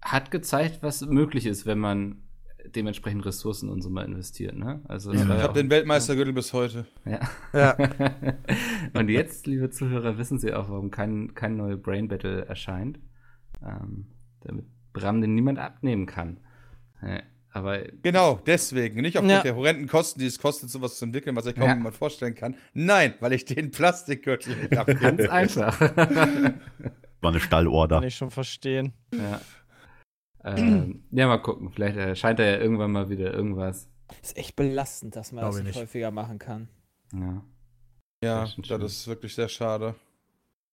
hat 0.00 0.30
gezeigt, 0.32 0.82
was 0.82 1.00
möglich 1.02 1.46
ist, 1.46 1.66
wenn 1.66 1.78
man 1.78 2.22
dementsprechend 2.74 3.24
Ressourcen 3.26 3.68
und 3.68 3.82
so 3.82 3.90
mal 3.90 4.04
investiert, 4.04 4.56
ne? 4.56 4.80
Also 4.88 5.12
Ja. 5.12 5.22
Ich 5.22 5.28
ja 5.28 5.42
habe 5.42 5.54
den 5.54 5.70
Weltmeistergürtel 5.70 6.32
bis 6.32 6.52
heute. 6.52 6.86
Ja. 7.04 7.20
Ja. 7.52 7.76
und 8.94 9.08
jetzt, 9.08 9.46
liebe 9.46 9.70
Zuhörer, 9.70 10.18
wissen 10.18 10.38
Sie 10.38 10.52
auch, 10.54 10.68
warum 10.68 10.90
kein, 10.90 11.34
kein 11.34 11.56
neuer 11.56 11.76
Brain 11.76 12.08
Battle 12.08 12.44
erscheint. 12.46 12.98
Ähm, 13.64 14.06
damit 14.40 14.66
Bram 14.92 15.20
den 15.20 15.34
niemand 15.34 15.58
abnehmen 15.58 16.06
kann. 16.06 16.38
Ja, 17.02 17.22
aber 17.50 17.80
Genau, 18.02 18.40
deswegen. 18.46 19.00
Nicht 19.00 19.16
aufgrund 19.16 19.32
Ja. 19.32 19.42
der 19.42 19.56
horrenden 19.56 19.86
Kosten, 19.88 20.20
die 20.20 20.26
es 20.26 20.38
kostet, 20.38 20.68
sowas 20.70 20.98
zu 20.98 21.04
entwickeln, 21.06 21.34
was 21.36 21.46
ich 21.46 21.54
kaum 21.54 21.68
Ja. 21.68 21.74
jemand 21.74 21.96
vorstellen 21.96 22.34
kann. 22.34 22.56
Nein, 22.74 23.14
weil 23.20 23.32
ich 23.32 23.44
den 23.44 23.70
Plastikgürtel 23.70 24.56
nicht 24.56 24.70
ganz 24.70 24.88
abgebe. 24.88 25.30
einfach. 25.32 25.80
War 27.20 27.30
eine 27.30 27.40
Stallorder. 27.40 27.96
Kann 27.96 28.08
ich 28.08 28.16
schon 28.16 28.30
verstehen. 28.30 28.92
ja. 29.14 29.40
Ähm, 30.44 31.04
ja, 31.10 31.26
mal 31.26 31.38
gucken. 31.38 31.70
Vielleicht 31.70 31.96
erscheint 31.96 32.38
da 32.38 32.44
ja 32.44 32.58
irgendwann 32.58 32.92
mal 32.92 33.08
wieder 33.08 33.32
irgendwas. 33.32 33.88
Ist 34.22 34.36
echt 34.36 34.56
belastend, 34.56 35.16
dass 35.16 35.32
man 35.32 35.42
Glaub 35.42 35.52
das 35.52 35.60
ich 35.60 35.66
nicht 35.66 35.76
häufiger 35.78 36.10
machen 36.10 36.38
kann. 36.38 36.68
Ja. 37.12 37.42
Ja, 38.24 38.40
Das 38.42 38.56
ist 38.58 38.70
das 38.70 38.92
ist 38.92 39.06
wirklich 39.08 39.34
sehr 39.34 39.48
schade. 39.48 39.94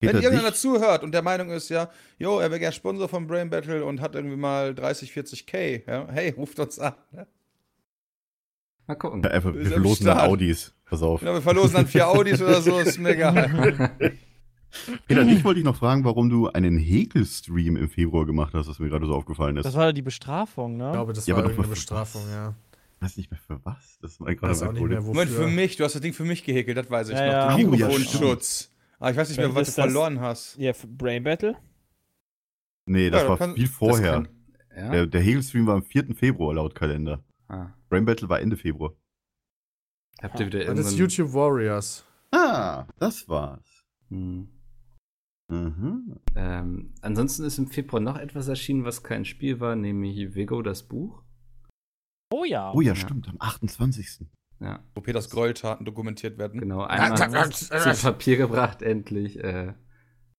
Geht 0.02 0.14
Wenn 0.14 0.22
irgendeiner 0.22 0.50
nicht? 0.52 0.62
zuhört 0.62 1.04
und 1.04 1.12
der 1.12 1.22
Meinung 1.22 1.50
ist, 1.50 1.70
ja, 1.70 1.90
jo, 2.18 2.40
er 2.40 2.50
wäre 2.52 2.60
gern 2.60 2.72
Sponsor 2.72 3.10
von 3.10 3.28
Brain 3.28 3.50
Battle 3.50 3.84
und 3.84 4.00
hat 4.00 4.16
irgendwie 4.16 4.38
mal 4.38 4.74
30, 4.74 5.12
40k, 5.12 5.84
ja, 5.88 6.08
hey, 6.10 6.30
ruft 6.32 6.58
uns 6.60 6.80
an. 6.80 6.94
ne? 7.12 7.28
Mal 8.88 8.96
gucken. 8.96 9.22
Ja, 9.24 9.32
einfach, 9.32 9.54
wir 9.54 9.62
am 9.62 9.68
verlosen 9.68 10.06
dann. 10.06 10.20
Audis. 10.20 10.74
Pass 10.86 11.02
auf. 11.04 11.22
Ja, 11.22 11.34
wir 11.34 11.42
verlosen 11.42 11.76
dann 11.76 11.88
vier 11.88 12.08
Audis 12.08 12.42
oder 12.42 12.62
so, 12.62 12.80
ist 12.80 12.98
mir 12.98 13.10
egal. 13.10 13.92
Peter, 15.08 15.24
dich 15.26 15.44
wollte 15.44 15.60
ich 15.60 15.66
noch 15.66 15.76
fragen, 15.76 16.04
warum 16.06 16.30
du 16.30 16.48
einen 16.50 16.78
Häkel-Stream 16.78 17.76
im 17.76 17.90
Februar 17.90 18.26
gemacht 18.26 18.54
hast, 18.54 18.68
was 18.68 18.80
mir 18.80 18.90
gerade 18.90 19.06
so 19.06 19.14
aufgefallen 19.14 19.58
ist. 19.58 19.64
Das 19.66 19.76
war 19.76 19.86
ja 19.88 19.92
die 19.94 20.02
Bestrafung, 20.02 20.78
ne? 20.78 20.88
Ich 20.88 20.94
glaube, 20.94 21.14
das 21.14 21.26
Ja, 21.28 21.36
war 21.36 21.50
für 21.50 21.64
Bestrafung, 21.64 22.22
was? 22.24 22.32
ja. 22.32 22.56
Ich 22.98 23.02
weiß 23.06 23.18
nicht 23.18 23.32
mehr 23.32 23.40
für 23.40 23.60
was. 23.64 23.98
Das 24.02 24.20
mein 24.20 24.38
auch 24.38 24.72
nicht 24.74 24.82
mehr, 24.84 24.98
wofür. 25.00 25.14
Moment, 25.14 25.32
für 25.32 25.48
mich, 25.48 25.78
du 25.78 25.84
hast 25.86 25.96
das 25.96 26.02
Ding 26.02 26.14
für 26.14 26.26
mich 26.26 26.44
gehäkelt, 26.44 26.78
das 26.78 26.90
weiß 26.90 27.10
ich 27.10 27.16
Ja, 27.16 27.26
noch. 27.26 27.32
ja. 27.32 27.56
Den 27.58 27.70
Oh, 27.70 27.74
ja, 27.74 27.88
Mikrofonschutz. 27.88 28.72
Aber 29.00 29.12
ich 29.12 29.18
weiß 29.18 29.30
nicht 29.30 29.38
mehr, 29.38 29.56
was 29.56 29.68
du 29.68 29.82
verloren 29.82 30.20
hast. 30.20 30.58
Ja, 30.58 30.74
für 30.74 30.88
Brain 30.88 31.24
Battle? 31.24 31.56
Nee, 32.86 33.10
das 33.10 33.22
Ja, 33.24 33.30
war 33.30 33.38
kann- 33.38 33.56
viel 33.56 33.68
vorher. 33.68 34.12
kann- 34.12 34.28
Ja. 34.76 34.92
Der, 34.92 35.08
der 35.08 35.22
Häkel-Stream 35.22 35.66
war 35.68 35.76
am 35.76 35.84
4. 35.84 36.14
Februar 36.16 36.54
laut 36.54 36.76
Kalender. 36.76 37.24
Ah. 37.48 37.68
Brain 37.90 38.04
Battle 38.06 38.28
war 38.30 38.40
Ende 38.42 38.58
Februar. 38.58 38.94
Habt 40.22 40.40
ihr 40.40 40.48
wieder 40.48 40.64
Das 40.66 40.88
ist. 40.88 40.98
YouTube 40.98 41.34
Warriors. 41.34 42.04
Ah, 42.32 42.86
das 43.00 43.28
war's. 43.30 43.86
Hm. 44.10 44.50
Mhm. 45.50 46.16
Ähm, 46.36 46.94
ansonsten 47.02 47.44
ist 47.44 47.58
im 47.58 47.68
Februar 47.68 48.00
noch 48.02 48.18
etwas 48.18 48.48
erschienen, 48.48 48.86
was 48.86 49.04
kein 49.04 49.26
Spiel 49.26 49.60
war, 49.60 49.76
nämlich 49.76 50.36
Vigo, 50.36 50.62
das 50.62 50.84
Buch. 50.84 51.24
Oh 52.32 52.44
ja. 52.46 52.72
Oh 52.74 52.82
ja, 52.82 52.90
Ja. 52.94 52.96
stimmt, 52.96 53.28
am 53.28 53.38
28. 53.40 54.28
Ja, 54.62 54.84
Wo 54.94 55.02
Peters 55.02 55.30
Gräueltaten 55.30 55.86
dokumentiert 55.86 56.38
werden. 56.38 56.60
genau. 56.60 56.84
Einmal 56.84 57.50
zu 57.52 57.70
Papier 58.02 58.38
gebracht, 58.38 58.82
endlich. 58.82 59.44
Äh, 59.44 59.74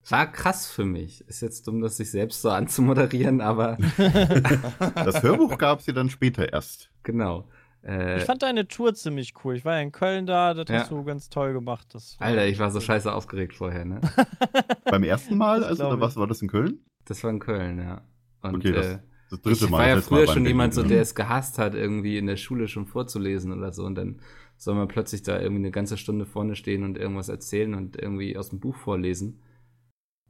war 0.08 0.30
krass 0.30 0.66
für 0.70 0.84
mich. 0.84 1.22
Ist 1.28 1.40
jetzt 1.42 1.66
dumm, 1.66 1.80
das 1.80 1.96
sich 1.96 2.10
selbst 2.10 2.40
so 2.42 2.50
anzumoderieren, 2.50 3.40
aber 3.40 3.76
Das 4.94 5.22
Hörbuch 5.22 5.58
gab's 5.58 5.86
ja 5.86 5.92
dann 5.92 6.10
später 6.10 6.52
erst. 6.52 6.90
genau. 7.02 7.48
Äh, 7.82 8.18
Ich 8.18 8.24
fand 8.24 8.42
deine 8.42 8.68
Tour 8.68 8.94
ziemlich 8.94 9.32
cool. 9.44 9.56
Ich 9.56 9.64
war 9.64 9.74
ja 9.76 9.80
in 9.80 9.92
Köln 9.92 10.26
da, 10.26 10.52
das 10.54 10.68
Ja. 10.68 10.80
hast 10.80 10.90
du 10.90 11.02
ganz 11.04 11.28
toll 11.30 11.52
gemacht. 11.52 11.86
Alter, 12.18 12.46
ich 12.46 12.58
war 12.58 12.70
so 12.70 12.80
scheiße 12.80 13.12
aufgeregt 13.12 13.54
vorher, 13.54 13.84
ne? 13.84 14.00
Beim 14.84 15.02
ersten 15.02 15.36
Mal, 15.38 15.64
also, 15.64 15.86
oder 15.86 16.00
was 16.00 16.16
war 16.16 16.26
das 16.26 16.42
in 16.42 16.48
Köln? 16.48 16.80
Das 17.06 17.22
war 17.24 17.30
in 17.30 17.38
Köln, 17.38 17.78
ja. 17.78 18.02
Und 18.42 18.56
Okay, 18.56 18.72
das- 18.72 18.86
äh, 18.86 18.98
Das 19.30 19.40
dritte 19.42 19.64
ich 19.64 19.70
Mal. 19.70 19.78
war 19.78 19.88
ja 19.88 20.00
früher 20.00 20.26
schon 20.26 20.44
jemand, 20.44 20.74
so, 20.74 20.82
der 20.82 21.00
es 21.00 21.14
gehasst 21.14 21.58
hat, 21.58 21.74
irgendwie 21.74 22.18
in 22.18 22.26
der 22.26 22.36
Schule 22.36 22.66
schon 22.68 22.86
vorzulesen 22.86 23.52
oder 23.52 23.72
so. 23.72 23.84
Und 23.84 23.94
dann 23.94 24.20
soll 24.56 24.74
man 24.74 24.88
plötzlich 24.88 25.22
da 25.22 25.40
irgendwie 25.40 25.60
eine 25.62 25.70
ganze 25.70 25.96
Stunde 25.96 26.26
vorne 26.26 26.56
stehen 26.56 26.82
und 26.82 26.98
irgendwas 26.98 27.28
erzählen 27.28 27.74
und 27.74 27.96
irgendwie 27.96 28.36
aus 28.36 28.50
dem 28.50 28.58
Buch 28.60 28.76
vorlesen. 28.76 29.40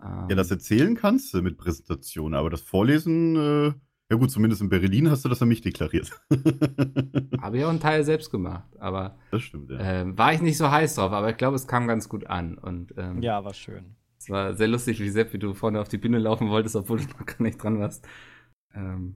Ähm, 0.02 0.26
Ja, 0.28 0.36
das 0.36 0.50
erzählen 0.50 0.94
kannst 0.94 1.32
du 1.34 1.42
mit 1.42 1.56
Präsentation, 1.58 2.34
aber 2.34 2.50
das 2.50 2.60
Vorlesen, 2.60 3.36
äh, 3.36 3.72
Ja 4.10 4.16
gut, 4.16 4.30
zumindest 4.30 4.60
in 4.60 4.68
Berlin 4.68 5.08
hast 5.08 5.24
du 5.24 5.28
das 5.28 5.40
an 5.40 5.48
mich 5.48 5.60
deklariert. 5.60 6.10
Habe 7.40 7.58
ich 7.58 7.64
auch 7.64 7.68
einen 7.70 7.78
Teil 7.80 8.02
selbst 8.04 8.30
gemacht, 8.30 8.68
aber 8.80 9.16
das 9.30 9.42
stimmt, 9.42 9.70
ja. 9.70 9.78
ähm, 9.78 10.18
war 10.18 10.32
ich 10.34 10.40
nicht 10.42 10.56
so 10.56 10.68
heiß 10.70 10.96
drauf, 10.96 11.12
aber 11.12 11.30
ich 11.30 11.36
glaube, 11.36 11.54
es 11.54 11.68
kam 11.68 11.86
ganz 11.86 12.08
gut 12.08 12.26
an. 12.26 12.58
Und 12.58 12.92
ähm, 12.96 13.22
Ja, 13.22 13.44
war 13.44 13.54
schön. 13.54 13.94
es 14.18 14.28
war 14.28 14.54
sehr 14.54 14.66
lustig, 14.66 14.98
wie 15.00 15.10
Sepp, 15.10 15.32
wie 15.32 15.38
du 15.38 15.54
vorne 15.54 15.80
auf 15.80 15.88
die 15.88 15.98
Bühne 15.98 16.18
laufen 16.18 16.48
wolltest, 16.50 16.74
obwohl 16.74 16.98
du 16.98 17.04
noch 17.04 17.24
gar 17.24 17.40
nicht 17.42 17.62
dran 17.62 17.78
warst. 17.78 18.04
Ähm, 18.74 19.14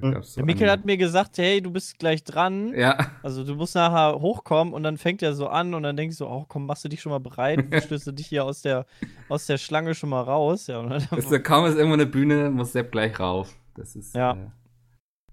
Hm. 0.00 0.12
gab's 0.12 0.32
so 0.34 0.40
Der 0.40 0.46
Mikkel 0.46 0.70
hat 0.70 0.84
mir 0.84 0.96
gesagt, 0.96 1.38
hey, 1.38 1.60
du 1.60 1.70
bist 1.70 1.98
gleich 1.98 2.24
dran. 2.24 2.72
Ja, 2.74 2.96
Also 3.22 3.44
du 3.44 3.54
musst 3.54 3.74
nachher 3.74 4.20
hochkommen 4.20 4.72
und 4.72 4.82
dann 4.82 4.96
fängt 4.96 5.22
er 5.22 5.34
so 5.34 5.48
an 5.48 5.74
und 5.74 5.82
dann 5.82 5.96
denkst 5.96 6.18
du, 6.18 6.26
oh 6.26 6.44
komm, 6.48 6.66
machst 6.66 6.84
du 6.84 6.88
dich 6.88 7.00
schon 7.00 7.10
mal 7.10 7.18
bereit, 7.20 7.64
stößt 7.84 8.06
du 8.06 8.12
dich 8.12 8.26
hier 8.28 8.44
aus 8.44 8.62
der, 8.62 8.86
aus 9.28 9.46
der 9.46 9.58
Schlange 9.58 9.94
schon 9.94 10.10
mal 10.10 10.22
raus. 10.22 10.66
Ja, 10.66 10.78
und 10.80 10.90
dann, 10.90 11.06
also, 11.10 11.38
kaum 11.42 11.66
ist 11.66 11.76
irgendwo 11.76 11.94
eine 11.94 12.06
Bühne, 12.06 12.50
muss 12.50 12.72
Sepp 12.72 12.92
gleich 12.92 13.18
rauf. 13.20 13.54
Das 13.74 13.96
ist 13.96 14.14
Ja. 14.14 14.32
äh, 14.32 14.50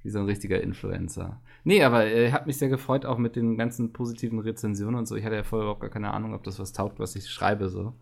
wie 0.01 0.09
so 0.09 0.19
ein 0.19 0.25
richtiger 0.25 0.61
Influencer. 0.61 1.41
Nee, 1.65 1.83
aber 1.83 2.05
äh, 2.05 2.31
hat 2.31 2.47
mich 2.47 2.57
sehr 2.57 2.69
gefreut, 2.69 3.05
auch 3.05 3.17
mit 3.17 3.35
den 3.35 3.57
ganzen 3.57 3.91
positiven 3.91 4.39
Rezensionen 4.39 4.95
und 4.95 5.07
so. 5.07 5.15
Ich 5.15 5.25
hatte 5.25 5.35
ja 5.35 5.43
vorher 5.43 5.63
überhaupt 5.65 5.81
gar 5.81 5.89
keine 5.89 6.13
Ahnung, 6.13 6.33
ob 6.33 6.43
das 6.43 6.57
was 6.59 6.71
taugt, 6.71 6.99
was 6.99 7.15
ich 7.15 7.27
schreibe 7.29 7.67
so. 7.69 7.93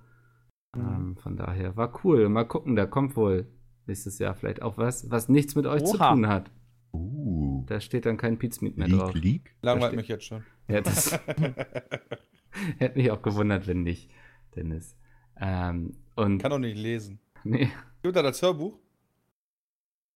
Mhm. 0.76 0.82
Ähm, 0.82 1.18
von 1.18 1.38
daher 1.38 1.76
war 1.76 1.92
cool. 2.04 2.30
Mal 2.30 2.46
gucken, 2.46 2.76
da 2.76 2.86
kommt 2.86 3.16
wohl 3.16 3.48
nächstes 3.88 4.20
Jahr 4.20 4.36
vielleicht 4.36 4.62
auch 4.62 4.78
was, 4.78 5.10
was 5.10 5.30
nichts 5.30 5.56
mit 5.56 5.66
euch 5.66 5.84
zu 5.86 5.96
Oha. 5.96 6.12
tun 6.14 6.28
hat. 6.28 6.52
Uh, 6.94 7.64
Da 7.68 7.80
steht 7.82 8.06
dann 8.06 8.18
kein 8.18 8.38
Pizmeet 8.40 8.78
mehr 8.78 8.88
League, 8.88 9.00
drauf. 9.00 9.14
League? 9.16 9.56
Langweilt 9.62 9.96
mich 9.96 10.08
jetzt 10.08 10.26
schon. 10.26 10.44
Ja, 10.70 10.82
das 10.82 11.12
hätte 12.80 12.98
mich 12.98 13.10
auch 13.12 13.22
gewundert, 13.22 13.68
wenn 13.68 13.84
nicht, 13.84 14.10
Dennis. 14.56 14.98
Ähm, 15.40 15.96
und 16.16 16.40
Kann 16.42 16.52
doch 16.52 16.60
nicht 16.60 16.78
lesen. 16.78 17.20
nee, 17.46 17.70
Gibt 18.04 18.16
da 18.18 18.22
das 18.22 18.42
Hörbuch? 18.42 18.78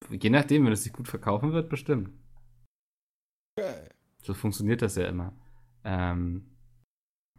je 0.10 0.30
nachdem, 0.30 0.66
wenn 0.66 0.74
es 0.74 0.84
sich 0.84 0.92
gut 0.92 1.08
verkaufen 1.08 1.54
wird, 1.54 1.70
bestimmt. 1.70 2.10
Geil. 3.56 3.90
So 4.24 4.34
funktioniert 4.34 4.82
das 4.82 4.96
ja 4.98 5.06
immer. 5.08 5.34
Ähm, 5.86 6.48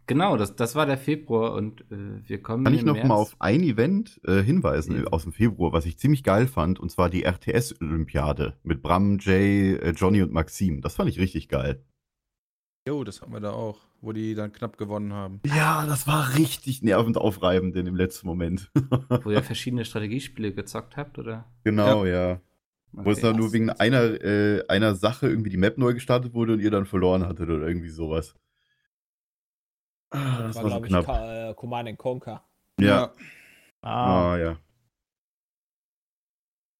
genau, 0.07 0.37
das, 0.37 0.55
das 0.55 0.75
war 0.75 0.85
der 0.85 0.97
Februar 0.97 1.53
und 1.53 1.81
äh, 1.91 1.95
wir 2.27 2.41
kommen 2.41 2.63
Kann 2.65 2.73
ich 2.73 2.83
noch 2.83 2.93
März. 2.95 3.07
mal 3.07 3.15
auf 3.15 3.35
ein 3.39 3.61
Event 3.63 4.19
äh, 4.25 4.41
hinweisen 4.41 4.97
Ja. 5.03 5.07
aus 5.11 5.23
dem 5.23 5.33
Februar, 5.33 5.73
was 5.73 5.85
ich 5.85 5.97
ziemlich 5.97 6.23
geil 6.23 6.47
fand, 6.47 6.79
und 6.79 6.89
zwar 6.91 7.09
die 7.09 7.23
RTS-Olympiade 7.23 8.55
mit 8.63 8.81
Bram, 8.81 9.17
Jay, 9.19 9.73
äh, 9.75 9.91
Johnny 9.91 10.21
und 10.21 10.31
Maxim. 10.31 10.81
Das 10.81 10.95
fand 10.95 11.09
ich 11.09 11.19
richtig 11.19 11.49
geil. 11.49 11.83
Jo, 12.87 13.03
das 13.05 13.21
hatten 13.21 13.31
wir 13.31 13.39
da 13.39 13.51
auch, 13.51 13.79
wo 14.01 14.11
die 14.11 14.35
dann 14.35 14.51
knapp 14.51 14.77
gewonnen 14.77 15.13
haben. 15.13 15.39
Ja, 15.45 15.85
das 15.85 16.05
war 16.05 16.35
richtig 16.37 16.81
nervend 16.83 17.17
aufreibend 17.17 17.75
in 17.77 17.85
dem 17.85 17.95
letzten 17.95 18.27
Moment. 18.27 18.69
Wo 19.23 19.31
ihr 19.31 19.41
verschiedene 19.43 19.85
Strategiespiele 19.85 20.53
gezockt 20.53 20.97
habt, 20.97 21.17
oder? 21.17 21.45
genau, 21.63 22.05
ja. 22.05 22.41
Wo 22.91 23.09
es 23.09 23.17
Okay. 23.19 23.27
dann 23.27 23.37
nur 23.37 23.53
wegen 23.53 23.69
einer, 23.71 24.03
äh, 24.21 24.67
einer 24.67 24.93
Sache 24.95 25.27
irgendwie 25.27 25.49
die 25.49 25.57
Map 25.57 25.77
neu 25.79 25.93
gestartet 25.95 26.33
wurde 26.35 26.53
und 26.53 26.59
ihr 26.59 26.69
dann 26.69 26.85
verloren 26.85 27.23
hattet 27.25 27.49
oder 27.49 27.65
irgendwie 27.67 27.89
sowas. 27.89 28.35
Ah, 30.13 30.43
das 30.43 30.55
war, 30.55 30.63
so 30.63 30.67
glaube 30.69 30.87
ich. 30.87 31.05
Ka- 31.05 31.49
äh, 31.49 31.53
Command 31.55 31.89
and 31.89 31.97
Conquer. 31.97 32.43
Ja. 32.79 33.11
Ah, 33.81 34.31
Ah, 34.33 34.37
ja. 34.37 34.57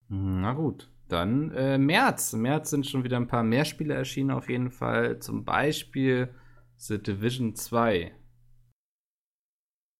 Na 0.10 0.54
gut, 0.54 0.92
dann 1.08 1.52
äh, 1.52 1.78
März. 1.78 2.34
Im 2.34 2.42
März 2.44 2.70
sind 2.70 2.86
schon 2.86 3.04
wieder 3.04 3.18
ein 3.18 3.28
paar 3.28 3.44
mehr 3.44 3.66
Spiele 3.66 3.94
erschienen 3.96 4.32
auf 4.32 4.50
jeden 4.50 4.72
Fall. 4.72 5.20
Zum 5.20 5.44
Beispiel 5.46 6.34
The 6.78 7.02
Division 7.02 7.56
2. 7.56 8.14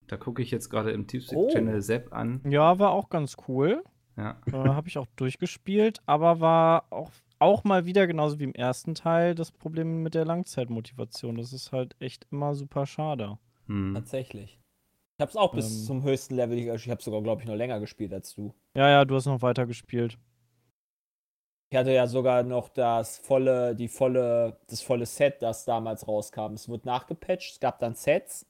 Da 0.08 0.18
gucke 0.18 0.42
ich 0.42 0.52
jetzt 0.52 0.70
gerade 0.70 0.92
im 0.92 1.02
Oh. 1.02 1.06
Teamspeak-Channel 1.06 1.82
Sepp 1.82 2.14
an. 2.14 2.42
ja, 2.48 2.78
war 2.78 2.92
auch 2.92 3.10
ganz 3.10 3.38
cool. 3.48 3.84
Ja. 4.16 4.40
Äh, 4.46 4.52
Habe 4.52 4.88
ich 4.88 4.98
auch 5.00 5.08
durchgespielt, 5.16 6.00
aber 6.06 6.40
war 6.40 6.86
auch, 6.92 7.10
auch 7.44 7.64
mal 7.64 7.86
wieder 7.86 8.08
genauso 8.08 8.40
wie 8.40 8.46
im 8.46 8.56
ersten 8.56 8.96
Teil 8.96 9.36
das 9.36 9.52
Problem 9.52 10.02
mit 10.04 10.16
der 10.16 10.26
Langzeitmotivation. 10.26 11.36
Das 11.38 11.54
ist 11.54 11.72
halt 11.72 11.96
echt 12.00 12.26
immer 12.32 12.56
super 12.56 12.86
schade. 12.86 13.38
Hm. 13.68 13.94
Tatsächlich. 13.94 14.60
Ich 15.18 15.22
habe 15.22 15.30
es 15.30 15.38
auch 15.38 15.54
bis 15.54 15.70
Ähm. 15.70 15.86
zum 15.86 16.04
höchsten 16.04 16.36
Level. 16.36 16.58
Ich 16.58 16.90
habe 16.90 17.02
sogar, 17.02 17.22
glaube 17.22 17.42
ich, 17.42 17.48
noch 17.48 17.56
länger 17.56 17.80
gespielt 17.80 18.12
als 18.14 18.34
du. 18.34 18.54
Ja, 18.76 18.90
ja, 18.90 19.06
du 19.06 19.16
hast 19.16 19.26
noch 19.28 19.42
weiter 19.42 19.66
gespielt. 19.68 20.18
Ich 21.70 21.78
hatte 21.78 21.92
ja 21.92 22.06
sogar 22.08 22.44
noch 22.44 22.70
das 22.70 23.18
volle, 23.18 23.76
die 23.76 23.88
volle, 23.88 24.58
das 24.68 24.82
volle 24.82 25.06
Set, 25.06 25.42
das 25.42 25.66
damals 25.66 26.08
rauskam. 26.08 26.54
Es 26.54 26.70
wurde 26.70 26.88
nachgepatcht, 26.88 27.54
es 27.54 27.60
gab 27.60 27.80
dann 27.80 27.96
Sets. 27.96 28.46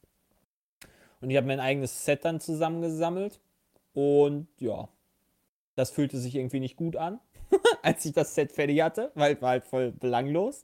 Und 1.21 1.29
ich 1.29 1.37
habe 1.37 1.47
mein 1.47 1.61
eigenes 1.61 2.03
Set 2.03 2.25
dann 2.25 2.41
zusammengesammelt. 2.41 3.39
Und 3.93 4.47
ja, 4.59 4.89
das 5.75 5.91
fühlte 5.91 6.17
sich 6.17 6.35
irgendwie 6.35 6.59
nicht 6.59 6.75
gut 6.75 6.97
an, 6.97 7.19
als 7.81 8.05
ich 8.05 8.13
das 8.13 8.33
Set 8.35 8.51
fertig 8.51 8.81
hatte, 8.81 9.11
weil 9.15 9.39
war 9.41 9.49
halt 9.51 9.63
voll 9.65 9.91
belanglos. 9.91 10.63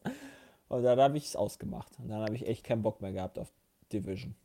Und 0.67 0.83
dann 0.83 0.99
habe 0.99 1.17
ich 1.17 1.25
es 1.25 1.35
ausgemacht. 1.35 1.91
Und 1.99 2.09
dann 2.09 2.21
habe 2.21 2.35
ich 2.35 2.47
echt 2.47 2.63
keinen 2.63 2.81
Bock 2.83 3.01
mehr 3.01 3.11
gehabt 3.11 3.39
auf 3.39 3.47
Division. 3.91 4.35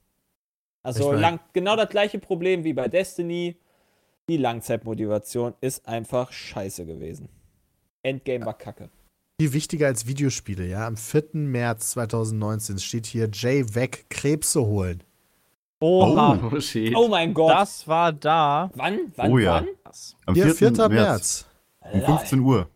Also 0.83 1.05
Ich 1.05 1.13
mein- 1.13 1.21
lang, 1.21 1.41
genau 1.53 1.77
das 1.77 1.89
gleiche 1.91 2.19
Problem 2.19 2.65
wie 2.65 2.73
bei 2.73 2.89
Destiny. 2.89 3.57
Die 4.29 4.37
Langzeitmotivation 4.39 5.53
ist 5.61 5.87
einfach 5.87 6.33
scheiße 6.33 6.87
gewesen. 6.87 7.29
Endgame 8.03 8.47
war 8.47 8.57
kacke. 8.57 8.89
Viel 9.41 9.53
wichtiger 9.53 9.87
als 9.89 10.07
Videospiele, 10.07 10.67
ja. 10.67 10.87
Am 10.87 10.97
4. 10.97 11.25
März 11.35 11.91
2019 11.91 12.79
steht 12.79 13.07
hier 13.07 13.29
Jay 13.33 13.65
weg, 13.75 14.07
Krebse 14.09 14.65
holen. 14.65 15.03
Oha, 15.81 16.39
Oh, 16.53 16.61
shit. 16.61 16.95
Oh 16.97 17.09
mein 17.09 17.35
Gott. 17.35 17.53
das 17.53 17.87
war 17.87 18.13
da. 18.13 18.71
wann? 18.75 19.13
Wann? 19.17 19.33
Oh 19.33 19.39
ja. 19.39 19.55
Wann? 19.57 19.69
Am 20.27 20.35
Hier, 20.35 20.55
4. 20.55 20.75
4. 20.75 20.89
März. 20.89 21.47
Um 21.92 22.01
15 22.01 22.40
Uhr. 22.40 22.70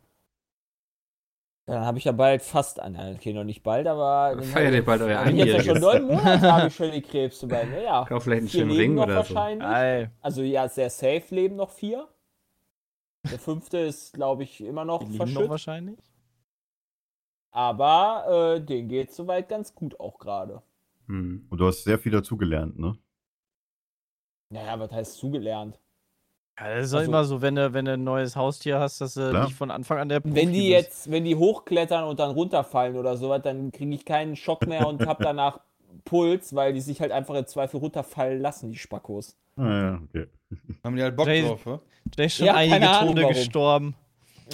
Dann 1.66 1.85
habe 1.85 1.99
ich 1.99 2.05
ja 2.05 2.12
bald 2.12 2.40
fast 2.40 2.81
an. 2.81 2.97
Okay, 3.16 3.35
noch 3.35 3.44
nicht 3.44 3.62
bald, 3.62 3.87
aber. 3.87 4.42
Feiert 4.42 4.73
ihr 4.73 4.85
bald 4.85 5.03
euer 5.03 5.18
hab 5.18 5.27
ich 5.27 5.37
jetzt 5.37 5.66
ja 5.66 5.75
schon 5.75 5.77
Einjähriges? 5.77 5.83
neun 5.83 6.07
Monate 6.07 6.53
habe 6.53 6.68
ich 6.68 6.75
schon 6.75 6.92
die 6.92 7.03
Krebse 7.03 7.47
bei 7.47 7.66
mir. 7.66 7.83
Ja. 7.83 8.05
Kauf 8.07 8.25
vielleicht 8.25 8.40
einen 8.40 8.49
schönen 8.49 8.71
Ring 8.71 8.99
oder 8.99 9.23
so. 9.23 9.37
Also 9.37 10.42
ja, 10.42 10.66
sehr 10.68 10.88
safe 10.88 11.35
leben 11.35 11.57
noch 11.57 11.71
vier. 11.71 12.09
Der 13.31 13.38
fünfte 13.38 13.79
ist, 13.79 14.14
glaube 14.14 14.44
ich, 14.44 14.62
immer 14.62 14.87
noch 14.87 15.03
Die 15.05 15.12
lieben 15.18 15.33
noch 15.35 15.49
wahrscheinlich. 15.49 15.99
Aber 17.51 18.57
äh, 18.57 18.61
den 18.64 18.88
geht 18.88 19.12
soweit 19.12 19.49
ganz 19.49 19.75
gut 19.75 19.99
auch 20.01 20.18
gerade. 20.18 20.62
Hm. 21.07 21.47
Und 21.51 21.59
du 21.59 21.66
hast 21.66 21.85
sehr 21.85 21.99
viel 21.99 22.12
dazugelernt, 22.12 22.79
ne? 22.79 22.97
Naja, 24.51 24.79
was 24.79 24.90
heißt 24.90 25.18
zugelernt? 25.18 25.79
Ja, 26.61 26.75
das 26.75 26.87
ist 26.87 26.92
doch 26.92 26.99
Also- 26.99 27.11
immer 27.11 27.25
so, 27.25 27.40
wenn 27.42 27.55
du, 27.55 27.73
wenn 27.73 27.85
du 27.85 27.92
ein 27.92 28.05
neues 28.05 28.35
Haustier 28.37 28.81
hast, 28.81 29.01
dass 29.01 29.14
du 29.14 29.29
Klar. 29.31 29.44
nicht 29.44 29.55
von 29.57 29.71
Anfang 29.71 29.99
an 29.99 30.09
der 30.09 30.23
Wenn 30.25 30.33
Profi 30.33 30.47
die 30.47 30.53
bist. 30.61 30.71
jetzt, 30.71 31.11
wenn 31.11 31.25
die 31.25 31.37
hochklettern 31.37 32.05
und 32.05 32.18
dann 32.18 32.31
runterfallen 32.33 32.97
oder 32.97 33.16
sowas, 33.16 33.42
dann 33.42 33.71
kriege 33.71 33.94
ich 33.94 34.05
keinen 34.05 34.35
Schock 34.37 34.66
mehr 34.66 34.87
und 34.88 35.07
habe 35.07 35.23
danach 35.23 35.61
Puls, 36.05 36.55
weil 36.55 36.73
die 36.73 36.81
sich 36.81 37.01
halt 37.01 37.12
einfach 37.12 37.35
im 37.35 37.47
Zweifel 37.47 37.79
runterfallen 37.81 38.40
lassen, 38.40 38.71
die 38.73 38.79
Spackos. 38.79 39.37
Ah, 39.57 39.62
ja, 39.68 40.01
okay. 40.09 40.27
Haben 40.85 40.97
die 40.97 41.03
halt 41.03 41.16
Bock 41.16 41.27
Jay- 41.27 41.42
drauf, 41.47 41.64
wa? 41.66 41.81
Der 42.16 42.27
ist 42.27 42.35
schon 42.37 42.47
Ja, 42.47 42.55
einige 42.55 42.79
keine 42.81 42.90
Ahnung, 42.90 43.09
Tode 43.11 43.23
warum. 43.23 43.35
gestorben. 43.35 43.94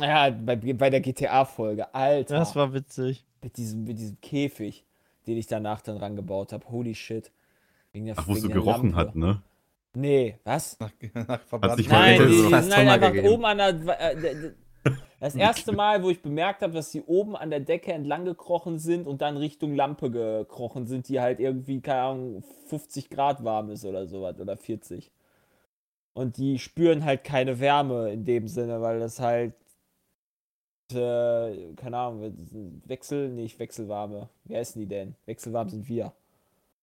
Ja, 0.00 0.30
bei, 0.30 0.56
bei 0.56 0.90
der 0.90 1.00
GTA-Folge, 1.00 1.94
Alter. 1.94 2.36
Das 2.38 2.56
war 2.56 2.72
witzig. 2.74 3.24
mit, 3.42 3.56
diesem, 3.56 3.84
mit 3.84 3.98
diesem 3.98 4.20
Käfig, 4.20 4.84
den 5.26 5.36
ich 5.36 5.46
danach 5.46 5.80
dann 5.82 5.96
rangebaut 5.98 6.52
habe. 6.52 6.66
Holy 6.68 6.94
shit. 6.96 7.30
Wegen 7.92 8.06
der, 8.06 8.16
Ach, 8.18 8.26
wo 8.26 8.32
es 8.32 8.40
so 8.40 8.48
gerochen 8.48 8.90
Lampe. 8.90 8.96
hat, 8.96 9.14
ne? 9.14 9.40
Nee, 9.94 10.38
was? 10.44 10.78
Nach, 10.80 10.92
nach 11.28 11.40
Verband. 11.42 11.76
sich 11.76 11.88
Nein, 11.88 12.26
die, 12.26 12.35
sind 12.35 12.52
halt 12.76 12.88
einfach 12.88 13.12
gegeben. 13.12 13.33
oben 13.33 13.44
an 13.44 13.59
der. 13.59 14.00
Äh, 14.00 14.52
das 15.20 15.35
erste 15.35 15.72
Mal, 15.72 16.02
wo 16.02 16.11
ich 16.11 16.20
bemerkt 16.20 16.61
habe, 16.61 16.74
dass 16.74 16.92
sie 16.92 17.00
oben 17.00 17.37
an 17.37 17.48
der 17.48 17.61
Decke 17.61 17.92
entlang 17.92 18.26
gekrochen 18.26 18.78
sind 18.78 19.07
und 19.07 19.22
dann 19.22 19.38
Richtung 19.38 19.74
Lampe 19.74 20.11
gekrochen 20.11 20.87
sind, 20.87 21.09
die 21.09 21.20
halt 21.20 21.40
irgendwie, 21.40 21.80
keine 21.80 22.00
Ahnung, 22.00 22.42
50 22.66 23.09
Grad 23.09 23.42
warm 23.42 23.70
ist 23.70 23.87
oder 23.87 24.07
sowas 24.07 24.38
oder 24.38 24.57
40. 24.59 25.11
Und 26.12 26.37
die 26.37 26.58
spüren 26.58 27.04
halt 27.04 27.25
keine 27.25 27.58
Wärme 27.58 28.12
in 28.12 28.27
dem 28.27 28.48
Sinne, 28.48 28.83
weil 28.83 29.00
das 29.00 29.18
halt, 29.18 29.54
äh, 30.92 31.75
keine 31.75 31.96
Ahnung, 31.96 32.83
Wechsel, 32.85 33.31
nicht 33.31 33.58
Wechselwarme. 33.58 34.29
Wie 34.44 34.56
heißen 34.56 34.79
die 34.79 34.87
denn? 34.87 35.14
Wechselwarm 35.25 35.71
sind 35.71 35.88
wir. 35.88 36.12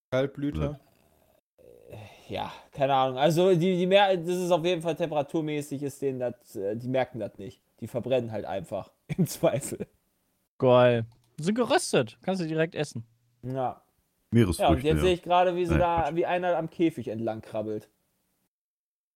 Kaltblüter. 0.10 0.80
Ja, 2.32 2.50
keine 2.72 2.94
Ahnung. 2.94 3.18
Also 3.18 3.54
die, 3.54 3.76
die 3.78 3.86
mer 3.86 4.16
das 4.16 4.38
ist 4.38 4.52
auf 4.52 4.64
jeden 4.64 4.82
Fall 4.82 4.96
temperaturmäßig, 4.96 5.84
ist 5.84 6.02
denen 6.02 6.20
das, 6.20 6.56
äh, 6.56 6.78
die 6.78 6.88
merken 6.88 7.20
das 7.20 7.38
nicht. 7.38 7.62
Die 7.82 7.88
verbrennen 7.88 8.32
halt 8.32 8.46
einfach. 8.46 8.90
Im 9.18 9.28
Zweifel. 9.28 9.86
Geil. 10.58 11.06
Sind 11.38 11.56
geröstet. 11.56 12.18
Kannst 12.22 12.42
du 12.42 12.48
direkt 12.48 12.74
essen. 12.74 13.06
Ja. 13.44 13.52
Ja, 13.52 13.82
und 13.82 14.32
Meeresfrüchte. 14.32 14.88
jetzt 14.88 14.98
Ja, 14.98 15.02
sehe 15.02 15.14
ich 15.14 15.24
gerade, 15.24 15.58
wie 15.58 15.66
sie 15.66 15.72
Nein, 15.72 15.80
da, 15.82 16.02
Quatsch. 16.04 16.16
wie 16.16 16.26
einer 16.26 16.56
am 16.56 16.70
Käfig 16.70 17.10
entlang 17.10 17.42
krabbelt. 17.42 17.90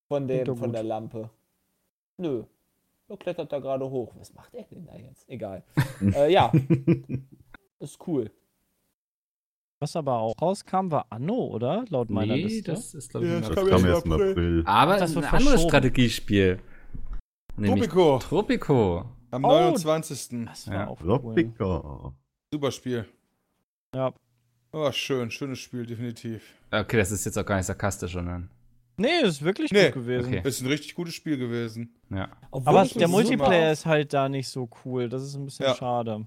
Von 0.09 0.28
dem, 0.28 0.57
von 0.57 0.74
der 0.74 0.84
Lampe. 0.84 1.30
Nö. 2.18 2.43
Er 3.07 3.18
klettert 3.18 3.49
da 3.49 3.59
gerade 3.59 3.89
hoch. 3.89 4.13
Was 4.18 4.34
macht 4.34 4.53
er 4.53 4.63
denn 4.63 4.86
da 4.86 4.95
jetzt? 4.97 5.30
Egal. 5.30 5.63
äh, 6.01 6.34
ja, 6.34 6.51
ist 7.80 8.05
cool. 8.07 8.30
Was 9.80 9.95
aber 9.95 10.19
auch 10.19 10.34
rauskam, 10.41 10.89
war 10.89 11.05
Anno, 11.09 11.36
oder? 11.47 11.84
Laut 11.89 12.09
meiner 12.09 12.36
Nee, 12.36 12.43
Liste. 12.43 12.71
das 12.71 12.93
ist, 12.93 13.09
glaube 13.09 13.26
ich, 13.26 13.32
Ja, 13.34 13.39
das 13.41 13.49
April. 13.51 13.69
das 13.69 13.82
kam 13.82 13.89
erst 13.91 14.05
im 14.05 14.11
April. 14.13 14.63
Aber 14.65 14.97
Das 14.97 15.11
ein 15.11 15.15
wird 15.21 15.34
anderes. 15.34 15.61
Strategiespiel. 15.63 16.59
Nämlich 17.57 17.89
Tropico 17.89 18.19
Tropico. 18.19 19.05
am 19.32 19.43
Oh. 19.43 19.47
29. 19.49 20.45
Das 20.45 20.67
war 20.67 20.73
Ja. 20.76 20.88
auch 20.88 20.99
cool. 21.01 21.07
Tropico. 21.07 22.13
Super 22.53 22.71
Spiel. 22.71 23.05
Ja. 23.93 24.13
Oh, 24.71 24.91
schön, 24.91 25.30
schönes 25.32 25.59
Spiel, 25.59 25.86
definitiv. 25.86 26.43
Okay, 26.71 26.97
das 26.97 27.11
ist 27.11 27.26
jetzt 27.26 27.38
auch 27.38 27.45
gar 27.45 27.57
nicht 27.57 27.65
sarkastisch, 27.65 28.13
sondern. 28.13 28.49
Nee, 28.97 29.21
ist 29.23 29.41
wirklich 29.41 29.71
Nee. 29.71 29.86
gut 29.86 29.93
gewesen. 29.95 30.28
Okay. 30.38 30.47
Ist 30.47 30.61
ein 30.61 30.67
richtig 30.67 30.95
gutes 30.95 31.13
Spiel 31.13 31.38
gewesen. 31.38 31.93
Ja. 32.09 32.30
Obwohl 32.51 32.78
Aber 32.78 32.88
der 32.88 33.07
Multiplayer 33.09 33.71
ist 33.73 33.86
halt 33.86 34.13
da 34.13 34.30
nicht 34.30 34.47
so 34.47 34.69
cool. 34.86 35.09
Das 35.09 35.21
ist 35.23 35.36
ein 35.36 35.43
bisschen 35.45 35.65
Ja. 35.65 35.76
schade. 35.76 36.26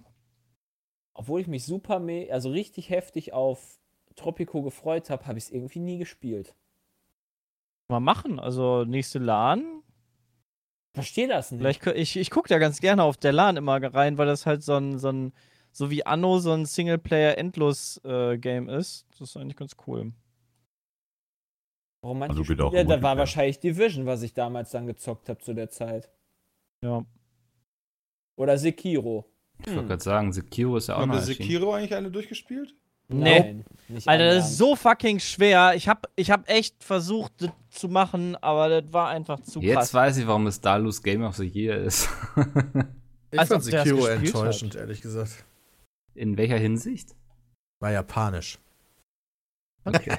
Obwohl 1.19 1.41
ich 1.41 1.49
mich 1.49 1.65
super, 1.65 2.01
also 2.31 2.51
richtig 2.51 2.91
heftig 2.91 3.33
auf 3.33 3.81
Tropico 4.15 4.63
gefreut 4.63 5.11
habe, 5.11 5.27
habe 5.27 5.37
ich 5.37 5.47
es 5.47 5.51
irgendwie 5.51 5.81
nie 5.81 5.99
gespielt. 5.99 6.55
Mal 7.89 7.99
machen. 7.99 8.39
Also 8.39 8.85
nächste 8.85 9.19
LAN. 9.19 9.83
Verstehe 10.95 11.27
das 11.27 11.51
nicht. 11.51 11.61
Vielleicht, 11.61 11.85
ich, 11.89 12.17
ich 12.17 12.31
gucke 12.31 12.49
da 12.49 12.59
ganz 12.59 12.81
gerne 12.81 13.03
auf 13.03 13.17
der 13.17 13.33
LAN 13.33 13.57
immer 13.57 13.83
rein, 13.83 14.17
weil 14.17 14.29
das 14.29 14.47
halt 14.47 14.63
so 14.63 14.77
ein, 14.77 15.01
so 15.01 15.11
ein 15.11 15.33
so 15.73 15.91
wie 15.91 16.07
Anno 16.07 16.39
so 16.39 16.53
ein 16.53 16.67
Singleplayer-Endlos-Game 16.67 18.69
ist. 18.69 19.05
Das 19.11 19.23
ist 19.23 19.37
eigentlich 19.37 19.57
ganz 19.57 19.77
cool. 19.89 20.13
Warum 22.01 22.21
manche 22.21 22.39
Also 22.39 22.43
auch 22.43 22.69
Spiele, 22.69 22.83
im 22.83 22.89
da 22.89 23.03
war 23.03 23.19
wahrscheinlich 23.19 23.59
Division, 23.59 24.07
was 24.07 24.23
ich 24.23 24.35
damals 24.35 24.71
dann 24.71 24.87
gezockt 24.87 25.29
habe 25.29 25.41
zu 25.41 25.53
der 25.53 25.69
Zeit. 25.69 26.09
Ja. 26.85 27.05
Oder 28.37 28.57
Sekiro. 28.57 29.25
Ich 29.67 29.75
wollte 29.75 29.89
gerade 29.89 30.03
sagen, 30.03 30.33
Sekiro 30.33 30.77
ist 30.77 30.89
ja 30.89 30.97
auch 30.97 31.01
Haben 31.01 31.13
wir. 31.13 31.21
Sekiro 31.21 31.73
eigentlich 31.75 31.95
alle 31.95 32.11
durchgespielt? 32.11 32.75
Nee. 33.11 33.41
Nein, 33.41 33.65
nicht 33.89 34.07
Alter, 34.07 34.35
das 34.35 34.51
ist 34.51 34.59
so 34.59 34.77
fucking 34.77 35.19
schwer. 35.19 35.73
Ich 35.75 35.89
hab, 35.89 36.11
ich 36.15 36.31
hab 36.31 36.49
echt 36.49 36.85
versucht, 36.85 37.33
das 37.39 37.51
zu 37.71 37.89
machen, 37.89 38.37
aber 38.37 38.69
das 38.83 38.93
war 38.93 39.09
einfach 39.09 39.41
zu 39.41 39.61
Jetzt 39.61 39.75
krass. 39.77 39.95
weiß 39.95 40.17
ich, 40.19 40.27
warum 40.27 40.47
es 40.47 40.61
Dalus 40.61 41.03
Game 41.03 41.23
of 41.25 41.37
the 41.37 41.47
Year 41.47 41.77
ist. 41.79 42.09
Ich 43.31 43.39
Als 43.39 43.51
fand 43.51 43.63
Sekiro 43.63 44.07
enttäuschend, 44.07 44.75
ehrlich 44.75 45.03
gesagt. 45.03 45.45
In 46.15 46.39
welcher 46.39 46.57
Hinsicht? 46.57 47.15
War 47.79 47.93
japanisch. 47.93 48.59
Okay. 49.85 50.17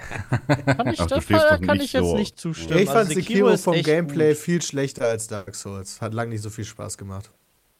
Kann 0.65 0.87
ich, 0.93 0.99
Ach, 0.99 1.07
das 1.07 1.25
kann 1.27 1.59
nicht 1.77 1.85
ich 1.85 1.93
jetzt 1.93 2.03
so- 2.03 2.15
nicht 2.15 2.39
zustimmen. 2.39 2.79
ich 2.81 2.85
fand 2.85 2.97
Also 2.99 3.13
Sekiro, 3.13 3.47
ist 3.49 3.63
vom 3.63 3.81
Gameplay 3.81 4.29
gut. 4.33 4.37
viel 4.37 4.61
schlechter 4.61 5.05
als 5.07 5.25
Dark 5.27 5.55
Souls. 5.55 6.01
Hat 6.01 6.13
lange 6.13 6.29
nicht 6.31 6.41
so 6.43 6.51
viel 6.51 6.65
Spaß 6.65 6.99
gemacht. 6.99 7.31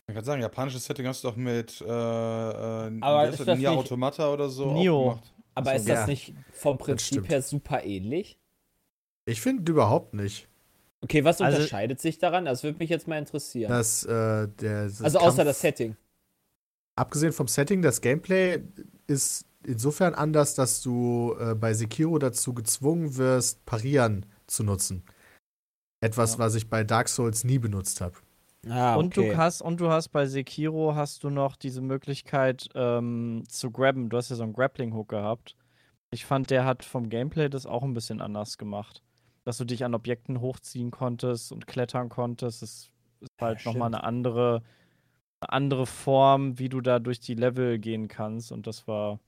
Ich 0.10 0.16
kann 0.16 0.24
sagen, 0.26 0.42
japanisches 0.42 0.86
Setting 0.86 1.06
hast 1.08 1.24
du 1.24 1.30
doch 1.30 1.36
mit 1.36 1.82
äh, 1.82 1.86
äh, 1.86 1.88
Aber 3.02 3.30
ist 3.30 3.40
das, 3.40 3.46
das 3.46 3.58
Nier 3.60 3.70
nicht- 3.70 3.80
Automata 3.80 4.34
oder 4.34 4.50
so 4.50 4.74
Nio. 4.74 4.98
auch 4.98 5.10
gemacht. 5.16 5.34
Aber 5.56 5.76
ist 5.76 5.88
Ja. 5.88 5.96
das 5.96 6.08
nicht 6.08 6.34
vom 6.52 6.78
Prinzip 6.78 7.30
her 7.30 7.42
super 7.42 7.84
ähnlich? 7.84 8.38
Ich 9.26 9.42
finde 9.42 9.72
überhaupt 9.72 10.14
nicht. 10.14 10.48
Okay, 11.02 11.24
was 11.24 11.40
Also- 11.42 11.58
unterscheidet 11.58 12.02
sich 12.02 12.18
daran? 12.18 12.46
Das 12.46 12.64
würde 12.64 12.80
mich 12.80 12.90
jetzt 12.90 13.08
mal 13.08 13.18
interessieren. 13.20 13.70
Dass 13.70 14.04
äh, 14.04 14.48
der 14.48 14.86
das 14.86 15.02
also 15.02 15.20
außer 15.20 15.38
Kampf- 15.38 15.50
das 15.50 15.62
Setting. 15.62 15.96
Abgesehen 16.96 17.32
vom 17.32 17.48
Setting, 17.48 17.82
das 17.82 18.02
Gameplay 18.02 18.62
ist 19.08 19.46
insofern 19.66 20.14
anders, 20.16 20.56
dass 20.56 20.82
du 20.82 21.36
äh, 21.40 21.56
bei 21.56 21.74
Sekiro 21.74 22.18
dazu 22.20 22.54
gezwungen 22.54 23.16
wirst, 23.18 23.64
Parieren 23.66 24.26
zu 24.48 24.64
nutzen. 24.64 25.04
Etwas, 26.02 26.34
Ja. 26.34 26.40
was 26.40 26.56
ich 26.56 26.70
bei 26.70 26.84
Dark 26.84 27.10
Souls 27.10 27.44
nie 27.44 27.60
benutzt 27.60 28.02
habe. 28.02 28.16
Ah, 28.68 28.96
Und 28.98 29.16
du 29.18 29.36
hast 29.38 29.62
und 29.62 29.80
du 29.80 29.90
hast 29.90 30.10
bei 30.10 30.26
Sekiro 30.26 30.96
hast 30.96 31.24
du 31.24 31.30
noch 31.30 31.56
diese 31.56 31.82
Möglichkeit 31.82 32.68
ähm, 32.76 33.44
zu 33.48 33.72
grabben. 33.72 34.10
Du 34.10 34.18
hast 34.18 34.30
ja 34.30 34.36
so 34.36 34.44
einen 34.44 34.54
Grappling 34.54 34.94
Hook 34.94 35.10
gehabt. 35.10 35.56
Ich 36.12 36.26
fand, 36.26 36.50
der 36.52 36.66
hat 36.66 36.86
vom 36.86 37.10
Gameplay 37.10 37.50
das 37.50 37.66
auch 37.68 37.84
ein 37.84 37.94
bisschen 37.94 38.22
anders 38.22 38.58
gemacht, 38.58 39.04
dass 39.46 39.58
du 39.58 39.66
dich 39.66 39.86
an 39.86 39.96
Objekten 39.96 40.42
hochziehen 40.42 40.92
konntest 40.92 41.52
und 41.52 41.68
klettern 41.68 42.10
konntest. 42.10 42.62
Das 42.64 42.92
ist 43.22 43.32
halt 43.42 43.60
Ja, 43.60 43.60
noch 43.66 43.76
mal 43.76 43.88
stimmt. 43.88 43.96
eine 43.96 44.04
andere 44.04 44.64
eine 45.42 45.54
andere 45.54 45.86
Form, 45.88 46.60
wie 46.60 46.70
du 46.70 46.82
da 46.82 47.00
durch 47.00 47.20
die 47.22 47.36
Level 47.36 47.80
gehen 47.80 48.08
kannst. 48.10 48.52
Und 48.52 48.68
das 48.68 48.88
war 48.88 49.20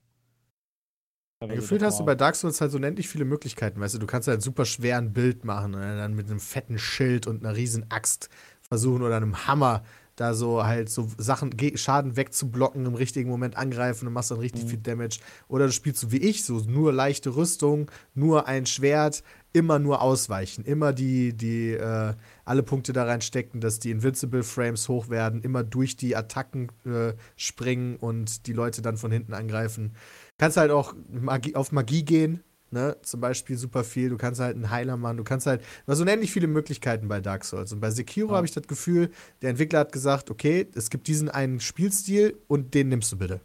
teilweise 1.40 1.66
Gefühlt 1.66 1.82
hast 1.82 1.98
du 2.00 2.04
bei 2.04 2.14
Dark 2.14 2.36
Souls 2.36 2.60
halt 2.60 2.70
so 2.70 2.78
unendlich 2.78 3.08
viele 3.08 3.24
Möglichkeiten. 3.24 3.80
Weißt 3.80 3.94
du, 3.94 3.98
du 3.98 4.06
kannst 4.06 4.28
halt 4.28 4.42
super 4.42 4.64
schwer 4.64 4.96
ein 4.98 5.12
Bild 5.12 5.44
machen 5.44 5.74
und 5.74 5.80
dann 5.80 6.14
mit 6.14 6.30
einem 6.30 6.40
fetten 6.40 6.78
Schild 6.78 7.26
und 7.26 7.44
einer 7.44 7.56
riesen 7.56 7.90
Axt 7.90 8.28
versuchen 8.72 9.02
oder 9.02 9.16
einem 9.18 9.46
Hammer 9.46 9.82
da 10.16 10.34
so 10.34 10.64
halt 10.64 10.88
so 10.88 11.08
Sachen, 11.18 11.54
Schaden 11.74 12.16
wegzublocken, 12.16 12.86
im 12.86 12.94
richtigen 12.94 13.28
Moment 13.30 13.56
angreifen 13.56 14.06
und 14.06 14.14
machst 14.14 14.30
dann 14.30 14.38
richtig 14.38 14.64
Mhm. 14.64 14.68
viel 14.68 14.78
Damage. 14.78 15.20
Oder 15.48 15.66
du 15.66 15.72
spielst 15.72 16.00
so 16.00 16.12
wie 16.12 16.18
ich, 16.18 16.44
so 16.44 16.58
nur 16.66 16.92
leichte 16.92 17.34
Rüstung, 17.36 17.90
nur 18.14 18.46
ein 18.46 18.66
Schwert, 18.66 19.22
immer 19.52 19.78
nur 19.78 20.00
ausweichen, 20.00 20.64
immer 20.64 20.92
die, 20.92 21.34
die, 21.34 21.72
äh, 21.72 22.14
alle 22.44 22.62
Punkte 22.62 22.92
da 22.92 23.04
reinstecken, 23.04 23.60
dass 23.60 23.78
die 23.78 23.90
Invincible 23.90 24.42
Frames 24.42 24.88
hoch 24.88 25.08
werden, 25.08 25.42
immer 25.42 25.62
durch 25.64 25.96
die 25.96 26.16
Attacken 26.16 26.68
äh, 26.86 27.12
springen 27.36 27.96
und 27.96 28.46
die 28.46 28.52
Leute 28.54 28.80
dann 28.80 28.96
von 28.96 29.12
hinten 29.12 29.34
angreifen. 29.34 29.92
Kannst 30.38 30.56
halt 30.56 30.70
auch 30.70 30.94
Magie, 31.10 31.54
auf 31.54 31.72
Magie 31.72 32.04
gehen, 32.04 32.42
ne? 32.72 32.96
Zum 33.02 33.20
Beispiel 33.20 33.56
super 33.56 33.84
viel. 33.84 34.08
Du 34.08 34.16
kannst 34.16 34.40
halt 34.40 34.56
einen 34.56 34.70
Heiler 34.70 34.96
machen, 34.96 35.16
du 35.18 35.24
kannst 35.24 35.46
halt, 35.46 35.60
du 35.86 35.92
hast 35.92 36.00
unendlich 36.00 36.32
viele 36.32 36.46
Möglichkeiten 36.46 37.08
bei 37.08 37.20
Dark 37.20 37.44
Souls. 37.44 37.72
Und 37.72 37.80
bei 37.80 37.90
Sekiro 37.90 38.30
Ja. 38.30 38.36
habe 38.36 38.46
ich 38.46 38.52
das 38.52 38.66
Gefühl, 38.66 39.10
der 39.42 39.50
Entwickler 39.50 39.80
hat 39.80 39.92
gesagt, 39.92 40.30
okay, 40.30 40.66
es 40.74 40.90
gibt 40.90 41.06
diesen 41.08 41.28
einen 41.28 41.60
Spielstil 41.60 42.38
und 42.48 42.74
den 42.74 42.88
nimmst 42.88 43.12
du 43.12 43.18
bitte. 43.18 43.40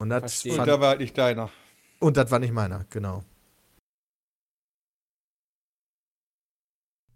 Und 0.00 0.10
das. 0.10 0.44
Und 0.44 0.58
da 0.66 0.80
war 0.80 0.90
halt 0.90 1.00
nicht 1.00 1.16
deiner. 1.18 1.50
und 2.00 2.16
das 2.16 2.30
war 2.30 2.38
nicht 2.38 2.52
meiner, 2.52 2.84
genau. 2.90 3.24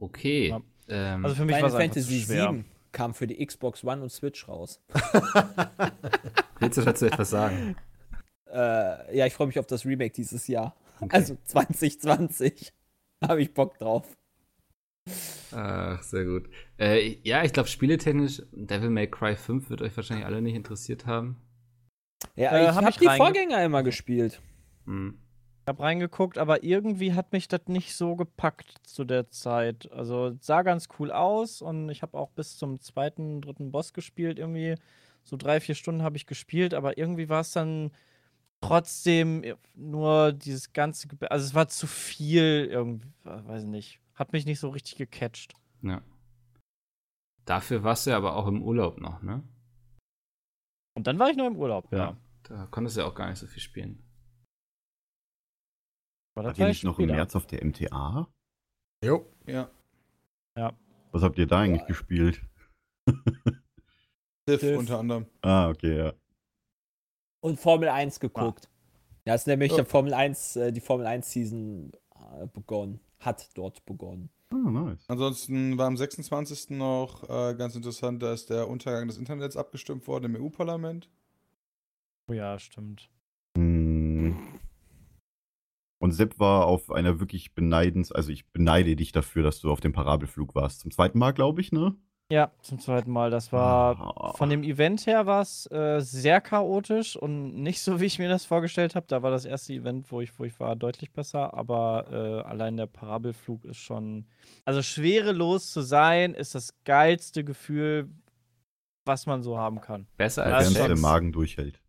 Okay. 0.01 0.49
Ja. 0.49 0.61
Ähm, 0.89 1.25
Also 1.25 1.37
für 1.37 1.45
mich 1.45 1.53
war 1.55 1.69
Final 1.71 1.81
es 1.81 1.87
Fantasy 1.87 2.21
schwer. 2.23 2.49
7 2.49 2.65
kam 2.91 3.15
für 3.15 3.27
die 3.27 3.45
Xbox 3.47 3.85
One 3.85 4.03
und 4.03 4.11
Switch 4.11 4.47
raus. 4.49 4.81
willst 6.59 6.77
du 6.79 6.83
dazu 6.83 7.07
etwas 7.07 7.31
sagen? 7.31 7.77
Äh, 8.53 9.17
ja, 9.17 9.27
ich 9.27 9.35
freue 9.35 9.47
mich 9.47 9.59
auf 9.59 9.67
das 9.67 9.85
Remake 9.85 10.13
dieses 10.13 10.47
Jahr. 10.47 10.77
Okay. 11.01 11.17
Also 11.17 11.37
2020. 11.45 12.73
Habe 13.27 13.43
ich 13.43 13.55
Bock 13.55 13.79
drauf. 13.79 14.17
Ach, 15.53 16.03
sehr 16.03 16.25
gut. 16.25 16.49
Äh, 16.79 17.19
ja, 17.23 17.45
ich 17.45 17.53
glaube, 17.53 17.69
spieletechnisch, 17.69 18.43
Devil 18.53 18.91
May 18.91 19.09
Cry 19.09 19.37
5 19.37 19.71
wird 19.71 19.83
euch 19.83 19.97
wahrscheinlich 19.97 20.27
alle 20.27 20.43
nicht 20.43 20.55
interessiert 20.55 21.07
haben. 21.07 21.41
Ja, 22.37 22.53
Äh, 22.53 22.63
ich 22.63 22.69
hab 22.69 22.77
habe 22.77 22.91
ich 22.91 22.97
die 22.97 23.09
Vorgänger 23.09 23.65
immer 23.65 23.83
gespielt. 23.83 24.41
Hm. 24.87 25.19
Ich 25.65 25.69
habe 25.69 25.83
reingeguckt, 25.83 26.39
aber 26.39 26.65
irgendwie 26.65 27.15
hat 27.15 27.33
mich 27.33 27.47
das 27.47 27.63
nicht 27.69 27.95
so 27.95 28.17
gepackt 28.17 28.75
zu 28.83 29.05
der 29.05 29.31
Zeit. 29.31 29.91
Also 29.93 30.29
es 30.29 30.47
sah 30.47 30.63
ganz 30.63 30.89
cool 30.99 31.13
aus 31.13 31.63
und 31.63 31.89
ich 31.89 32.03
habe 32.03 32.19
auch 32.19 32.31
bis 32.31 32.57
zum 32.57 32.81
zweiten, 32.81 33.41
dritten 33.41 33.71
Boss 33.71 33.93
gespielt. 33.93 34.39
Irgendwie 34.39 34.75
so 35.23 35.37
drei, 35.37 35.61
vier 35.61 35.77
Stunden 35.77 36.03
habe 36.03 36.17
ich 36.17 36.27
gespielt, 36.27 36.75
aber 36.75 36.99
irgendwie 36.99 37.29
war 37.29 37.43
es 37.43 37.53
dann 37.53 37.93
trotzdem 38.63 39.45
nur 39.75 40.33
dieses 40.33 40.73
ganze, 40.73 41.09
Ge 41.09 41.29
also 41.29 41.45
es 41.45 41.55
war 41.55 41.69
zu 41.69 41.87
viel 41.87 42.69
irgendwie, 42.71 43.09
äh, 43.25 43.47
weiß 43.47 43.65
nicht, 43.65 44.01
hat 44.15 44.33
mich 44.33 44.47
nicht 44.47 44.61
so 44.61 44.71
richtig 44.71 44.97
gecatcht. 44.97 45.55
Ja. 45.83 46.01
Dafür 47.45 47.83
warst 47.83 48.07
du 48.07 48.11
ja 48.11 48.17
aber 48.17 48.37
auch 48.37 48.47
im 48.47 48.63
Urlaub 48.63 49.01
noch, 49.01 49.21
ne? 49.23 49.43
Und 50.97 51.07
dann 51.07 51.19
war 51.19 51.31
ich 51.31 51.37
nur 51.37 51.47
im 51.49 51.57
Urlaub, 51.57 51.93
ja. 51.93 52.17
Da 52.45 52.67
konntest 52.67 52.97
du 52.97 53.01
ja 53.03 53.07
auch 53.07 53.15
gar 53.15 53.29
nicht 53.29 53.39
so 53.39 53.47
viel 53.47 53.63
spielen. 53.63 54.03
Wart 56.35 56.47
das 56.47 56.59
ihr 56.59 56.63
war 56.63 56.69
nicht 56.69 56.85
noch 56.85 56.99
im. 56.99 57.07
März 57.09 57.37
auf 57.37 57.47
der 57.47 57.65
MTA? 57.65 58.27
Jo. 59.05 59.27
Ja. 59.47 59.71
Was 61.11 61.23
habt 61.23 61.39
ihr 61.39 61.47
da 61.47 61.61
eigentlich 61.61 61.83
Ja. 61.83 61.87
gespielt? 61.89 62.43
Civ. 64.49 64.79
unter 64.79 64.99
anderem. 64.99 65.27
Ah, 65.43 65.69
okay, 65.69 65.97
ja. 65.99 66.13
Und 67.43 67.61
Formel 67.61 67.89
1 67.89 68.21
geguckt. 68.21 68.71
Ja, 69.25 69.35
ist 69.35 69.47
nämlich 69.47 69.75
der 69.75 69.85
Formel 69.85 70.15
1, 70.15 70.57
äh, 70.57 70.73
die 70.73 70.81
Formel 70.81 71.07
1 71.07 71.31
Season 71.31 71.93
äh, 72.15 72.47
begonnen. 72.47 73.01
Hat 73.19 73.51
dort 73.55 73.85
begonnen. 73.85 74.31
Ah, 74.51 74.71
nice. 74.71 75.05
Ansonsten 75.09 75.77
war 75.77 75.87
am 75.87 75.97
26. 75.97 76.71
noch 76.71 77.25
äh, 77.25 77.55
ganz 77.55 77.75
interessant, 77.75 78.23
da 78.23 78.33
ist 78.33 78.51
der 78.51 78.69
Untergang 78.69 79.09
des 79.09 79.17
Internets 79.17 79.57
abgestimmt 79.57 80.07
worden 80.07 80.35
im 80.35 80.43
EU-Parlament. 80.43 81.09
Oh 82.29 82.33
ja, 82.33 82.59
stimmt. 82.59 83.11
Hm. 83.57 84.37
Und 85.99 86.13
Sepp 86.13 86.39
war 86.39 86.67
auf 86.67 86.91
einer 86.91 87.21
wirklich 87.21 87.55
beneidens, 87.55 88.13
also 88.13 88.31
ich 88.31 88.51
beneide 88.51 88.97
dich 88.97 89.13
dafür, 89.13 89.43
dass 89.43 89.61
du 89.61 89.71
auf 89.71 89.81
dem 89.81 89.93
Parabelflug 89.93 90.55
warst. 90.55 90.81
Zum 90.81 90.91
zweiten 90.91 91.19
Mal, 91.19 91.33
glaube 91.33 91.61
ich, 91.61 91.73
ne? 91.73 91.97
Ja, 92.33 92.51
zum 92.63 92.79
zweiten 92.79 93.11
Mal. 93.11 93.31
Das 93.31 93.53
war 93.53 94.01
Ah. 94.01 94.33
von 94.33 94.49
dem 94.49 94.63
Event 94.63 95.07
her 95.07 95.27
war 95.27 95.43
es 95.43 95.67
äh, 95.71 96.01
sehr 96.01 96.41
chaotisch 96.41 97.15
und 97.15 97.63
nicht 97.63 97.83
so, 97.83 98.01
wie 98.01 98.07
ich 98.07 98.19
mir 98.19 98.31
das 98.31 98.47
vorgestellt 98.47 98.95
habe. 98.95 99.05
Da 99.07 99.23
war 99.23 99.31
das 99.31 99.45
erste 99.45 99.75
Event, 99.75 100.11
wo 100.11 100.23
ich, 100.23 100.39
wo 100.39 100.45
ich 100.45 100.59
war, 100.59 100.75
deutlich 100.75 101.13
besser. 101.13 101.53
Aber 101.53 102.07
äh, 102.11 102.49
allein 102.49 102.79
der 102.79 102.87
Parabelflug 102.87 103.67
ist 103.67 103.77
schon. 103.77 104.25
Also 104.65 104.81
schwerelos 104.81 105.71
zu 105.73 105.83
sein, 105.83 106.33
ist 106.33 106.55
das 106.55 106.73
geilste 106.85 107.45
Gefühl, 107.45 108.09
was 109.05 109.27
man 109.27 109.43
so 109.43 109.59
haben 109.59 109.83
kann. 109.83 110.07
Besser 110.17 110.47
als 110.47 110.75
Während 110.75 110.89
der. 110.89 110.97
Magen 110.99 111.33
durchhält. 111.33 111.81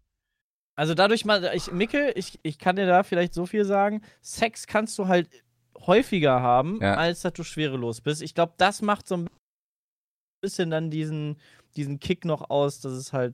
Also 0.75 0.93
dadurch 0.93 1.23
mal, 1.23 1.51
ich, 1.53 1.71
Mickel, 1.71 2.11
ich, 2.15 2.39
ich 2.43 2.57
kann 2.59 2.75
dir 2.75 2.87
da 2.87 3.03
vielleicht 3.03 3.33
so 3.33 3.45
viel 3.45 3.63
sagen. 3.63 4.01
Sex 4.21 4.67
kannst 4.67 4.99
du 4.99 5.07
halt 5.07 5.29
häufiger 5.79 6.41
haben, 6.41 6.79
Ja. 6.81 6.95
als 6.95 7.21
dass 7.21 7.31
du 7.31 7.43
schwerelos 7.43 8.01
bist. 8.01 8.21
Ich 8.21 8.33
glaube, 8.35 8.55
das 8.57 8.81
macht 8.81 9.07
so 9.07 9.15
ein 9.15 9.29
bisschen 10.43 10.69
dann 10.69 10.91
diesen, 10.91 11.37
diesen 11.75 11.99
Kick 11.99 12.25
noch 12.25 12.49
aus, 12.49 12.79
dass 12.81 12.91
es 12.93 13.11
halt 13.13 13.33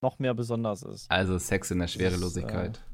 noch 0.00 0.18
mehr 0.18 0.34
besonders 0.34 0.82
ist. 0.82 1.10
Also 1.10 1.38
Sex 1.38 1.70
in 1.70 1.78
der 1.80 1.88
Schwerelosigkeit. 1.88 2.84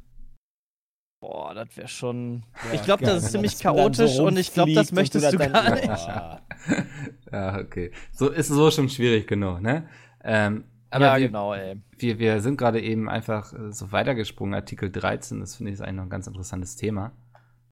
Boah, 1.20 1.52
das 1.52 1.76
wäre 1.76 1.88
schon. 1.88 2.44
Ja, 2.68 2.74
ich 2.74 2.82
glaube, 2.84 3.04
das 3.04 3.24
ist 3.24 3.32
ziemlich 3.32 3.52
das 3.52 3.60
dann 3.62 3.74
so 3.74 3.80
chaotisch 3.82 4.18
und 4.20 4.36
ich 4.38 4.52
glaube, 4.54 4.72
das 4.72 4.92
möchtest 4.92 5.24
das 5.24 5.32
du 5.32 5.38
dann- 5.38 5.52
gar 5.52 5.74
nicht. 5.74 5.86
Boah. 5.86 6.42
ja, 7.32 7.58
okay. 7.58 7.90
So 8.12 8.28
ist 8.30 8.48
so 8.48 8.70
schon 8.70 8.88
schwierig 8.88 9.26
genug, 9.26 9.60
ne? 9.60 9.88
Ähm, 10.22 10.64
aber 10.90 11.06
ja, 11.06 11.16
wir, 11.18 11.26
genau, 11.26 11.54
ey. 11.54 11.82
wir, 11.98 12.18
wir 12.18 12.40
sind 12.40 12.56
gerade 12.56 12.80
eben 12.80 13.08
einfach 13.10 13.52
äh, 13.52 13.72
so 13.72 13.90
weitergesprungen. 13.90 14.54
Artikel 14.54 14.90
13, 14.90 15.40
das 15.40 15.56
finde 15.56 15.70
ich 15.72 15.74
ist 15.74 15.80
eigentlich 15.80 15.96
noch 15.96 16.04
ein 16.04 16.10
ganz 16.10 16.26
interessantes 16.28 16.76
Thema. 16.76 17.12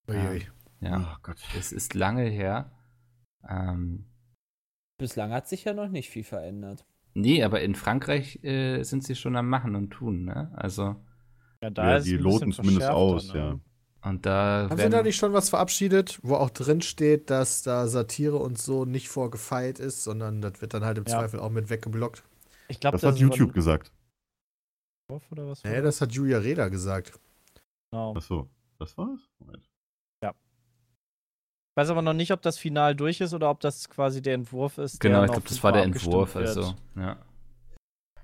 Uiui. 0.09 0.49
Ja, 0.81 1.13
Oh 1.15 1.19
Gott. 1.23 1.37
es 1.57 1.73
ist 1.73 1.95
lange 1.95 2.25
her. 2.25 2.71
Ähm, 3.49 4.07
Bislang 4.99 5.31
hat 5.33 5.49
sich 5.49 5.65
ja 5.65 5.75
noch 5.75 5.89
nicht 5.89 6.11
viel 6.11 6.25
verändert. 6.25 6.85
nee, 7.15 7.43
aber 7.43 7.61
in 7.63 7.75
Frankreich 7.75 8.43
äh, 8.45 8.83
sind 8.83 9.05
sie 9.05 9.15
schon 9.15 9.37
am 9.37 9.49
Machen 9.49 9.75
und 9.75 9.91
Tun, 9.91 10.25
ne? 10.25 10.51
Also, 10.57 10.97
Ja, 11.63 11.71
Ja, 11.75 11.97
ist 11.97 12.07
die 12.07 12.17
loten 12.17 12.53
zumindest 12.53 12.89
aus, 12.89 13.33
ne? 13.33 13.39
ja. 13.39 14.09
und 14.11 14.25
da 14.27 14.69
Haben 14.71 14.79
sie 14.79 14.89
da 14.91 15.03
nicht 15.03 15.17
schon 15.17 15.33
was 15.33 15.49
verabschiedet, 15.51 16.19
wo 16.23 16.35
auch 16.37 16.51
drin 16.51 16.81
steht, 16.83 17.31
dass 17.31 17.63
da 17.63 17.89
Satire 17.89 18.37
und 18.37 18.59
so 18.59 18.85
nicht 18.85 19.09
vorgefeilt 19.09 19.79
ist, 19.79 20.05
sondern 20.05 20.41
das 20.43 20.61
wird 20.61 20.75
dann 20.75 20.85
halt 20.85 20.99
im 20.99 21.05
Ja. 21.07 21.19
Zweifel 21.19 21.41
auch 21.41 21.51
mit 21.51 21.69
weggeblockt? 21.71 22.23
Ich 22.69 22.81
glaube, 22.81 22.99
Das 22.99 23.03
hat 23.05 23.19
YouTube 23.19 23.53
gesagt. 23.53 23.93
Oder 25.31 25.47
was 25.47 25.63
Nee, 25.63 25.81
das 25.83 26.01
hat 26.01 26.13
Julia 26.13 26.39
Reda 26.39 26.69
gesagt. 26.69 27.19
genau. 27.91 28.15
Achso, 28.17 28.49
das 28.79 28.97
war's? 28.99 29.21
Moment. 29.39 29.69
Ich 31.77 31.83
weiß 31.83 31.91
aber 31.91 32.01
noch 32.01 32.15
nicht, 32.15 32.33
ob 32.33 32.41
das 32.41 32.57
Final 32.57 32.97
durch 32.97 33.21
ist 33.21 33.35
oder 33.35 33.51
ob 33.51 33.61
das 33.61 33.91
quasi 33.91 34.23
der 34.23 34.33
Entwurf 34.33 34.79
ist. 34.79 34.99
Genau, 34.99 35.17
der 35.19 35.25
ich 35.27 35.33
glaube, 35.33 35.47
das 35.47 35.63
war 35.63 35.73
der 35.73 35.83
Entwurf. 35.83 36.35
Also, 36.35 36.75
ja. 36.97 37.19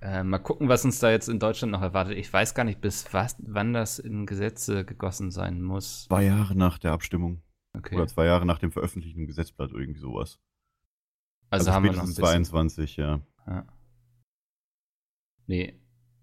Äh, 0.01 0.25
mal 0.25 0.39
gucken, 0.39 0.71
was 0.71 0.87
uns 0.87 1.01
da 1.01 1.11
jetzt 1.11 1.29
in 1.29 1.39
Deutschland 1.39 1.71
noch 1.71 1.83
erwartet. 1.83 2.17
Ich 2.17 2.33
weiß 2.33 2.55
gar 2.55 2.65
nicht, 2.65 2.81
bis 2.81 3.13
was, 3.13 3.37
wann 3.41 3.75
das 3.75 3.99
in 3.99 4.25
Gesetze 4.25 4.87
gegossen 4.87 5.31
sein 5.31 5.61
muss. 5.61 6.05
Zwei 6.05 6.25
Jahre 6.25 6.55
nach 6.57 6.79
der 6.79 6.93
Abstimmung. 6.93 7.43
Okay. 7.77 7.95
Oder 7.97 8.07
zwei 8.07 8.25
Jahre 8.25 8.47
nach 8.47 8.59
dem 8.59 8.73
Veröffentlichen 8.73 9.21
im 9.21 9.27
Gesetzblatt, 9.27 9.71
irgendwie 9.73 10.01
sowas. 10.01 10.41
also, 11.51 11.73
haben 11.75 11.85
wir 11.85 11.93
noch 11.93 12.05
ein 12.05 12.07
spätestens 12.07 12.21
bisschen. 12.23 12.45
22, 12.47 12.97
ja. 12.97 13.21
Ja. 13.47 13.67
Nee. 15.47 15.79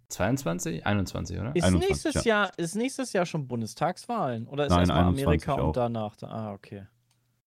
22? 0.07 0.84
21, 0.84 1.39
oder? 1.39 1.55
Ist 1.55 1.63
21, 1.63 1.89
nächstes, 1.89 2.25
Jahr, 2.25 2.51
ist 2.57 2.75
nächstes 2.75 3.13
Jahr 3.13 3.27
schon 3.27 3.47
Bundestagswahlen? 3.47 4.47
Oder 4.47 4.65
ist 4.65 4.71
Nein, 4.71 4.80
erstmal 4.80 4.99
21 5.09 5.27
Amerika 5.27 5.53
auch. 5.61 5.67
und 5.67 5.77
danach? 5.77 6.15
da- 6.15 6.27
Ah, 6.30 6.53
okay. 6.53 6.88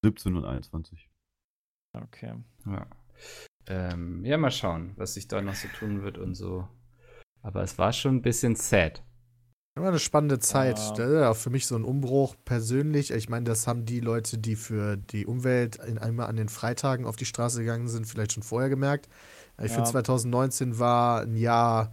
17 0.02 0.36
und 0.36 0.44
21. 0.44 1.08
Okay. 1.94 2.34
Ja. 2.66 2.86
Ähm, 3.66 4.24
ja, 4.24 4.36
mal 4.38 4.50
schauen, 4.50 4.92
was 4.96 5.14
sich 5.14 5.28
da 5.28 5.40
noch 5.40 5.54
so 5.54 5.68
tun 5.68 6.02
wird 6.02 6.18
und 6.18 6.34
so. 6.34 6.66
Aber 7.42 7.62
es 7.62 7.78
war 7.78 7.92
schon 7.92 8.16
ein 8.16 8.22
bisschen 8.22 8.56
sad. 8.56 9.02
War 9.74 9.88
eine 9.88 9.98
spannende 9.98 10.38
Zeit. 10.38 10.78
Ja. 10.78 10.92
Das 10.92 11.08
ist 11.10 11.22
auch 11.22 11.36
für 11.36 11.50
mich 11.50 11.66
so 11.66 11.76
ein 11.76 11.84
Umbruch 11.84 12.34
persönlich. 12.44 13.10
Ich 13.10 13.28
meine, 13.28 13.44
das 13.44 13.66
haben 13.66 13.86
die 13.86 14.00
Leute, 14.00 14.36
die 14.38 14.56
für 14.56 14.96
die 14.96 15.24
Umwelt 15.24 15.76
in 15.76 15.98
einmal 15.98 16.26
an 16.26 16.36
den 16.36 16.48
Freitagen 16.50 17.06
auf 17.06 17.16
die 17.16 17.24
Straße 17.24 17.60
gegangen 17.60 17.88
sind, 17.88 18.06
vielleicht 18.06 18.32
schon 18.32 18.42
vorher 18.42 18.68
gemerkt. 18.68 19.08
Ich 19.58 19.70
Ja. 19.70 19.76
finde, 19.76 19.90
2019 19.90 20.78
war 20.78 21.22
ein 21.22 21.36
Jahr, 21.36 21.92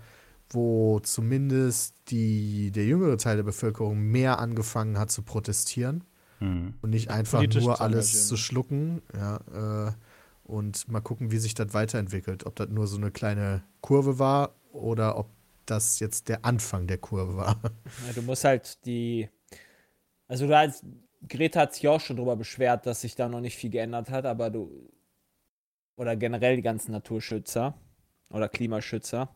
wo 0.49 0.99
zumindest 0.99 1.95
die, 2.09 2.71
der 2.71 2.85
jüngere 2.85 3.17
Teil 3.17 3.37
der 3.37 3.43
Bevölkerung 3.43 3.99
mehr 3.99 4.39
angefangen 4.39 4.97
hat 4.97 5.11
zu 5.11 5.21
protestieren 5.21 6.03
Hm. 6.39 6.73
und 6.81 6.89
nicht 6.89 7.09
einfach 7.09 7.39
Politisch 7.39 7.63
nur 7.63 7.81
alles 7.81 8.07
engagieren. 8.07 8.27
zu 8.27 8.37
schlucken. 8.37 9.01
Ja, 9.15 9.87
äh, 9.87 9.91
und 10.43 10.87
mal 10.87 11.01
gucken, 11.01 11.31
wie 11.31 11.37
sich 11.37 11.53
das 11.53 11.73
weiterentwickelt. 11.73 12.45
Ob 12.45 12.55
das 12.55 12.69
nur 12.69 12.87
so 12.87 12.97
eine 12.97 13.11
kleine 13.11 13.61
Kurve 13.81 14.17
war 14.17 14.55
oder 14.71 15.17
ob 15.17 15.27
das 15.65 15.99
jetzt 15.99 16.27
der 16.29 16.43
Anfang 16.45 16.87
der 16.87 16.97
Kurve 16.97 17.37
war. 17.37 17.59
Ja, 18.07 18.13
du 18.13 18.21
musst 18.23 18.43
halt 18.43 18.83
die. 18.85 19.29
Also 20.27 20.47
du 20.47 20.57
als 20.57 20.83
Greta 21.27 21.61
hat 21.61 21.75
sich 21.75 21.87
auch 21.87 21.99
schon 21.99 22.15
darüber 22.17 22.35
beschwert, 22.35 22.85
dass 22.85 23.01
sich 23.01 23.15
da 23.15 23.27
noch 23.29 23.41
nicht 23.41 23.57
viel 23.57 23.69
geändert 23.69 24.09
hat, 24.09 24.25
aber 24.25 24.49
du. 24.49 24.89
Oder 25.97 26.15
generell 26.15 26.55
die 26.55 26.61
ganzen 26.61 26.93
Naturschützer 26.93 27.75
oder 28.29 28.47
Klimaschützer. 28.47 29.35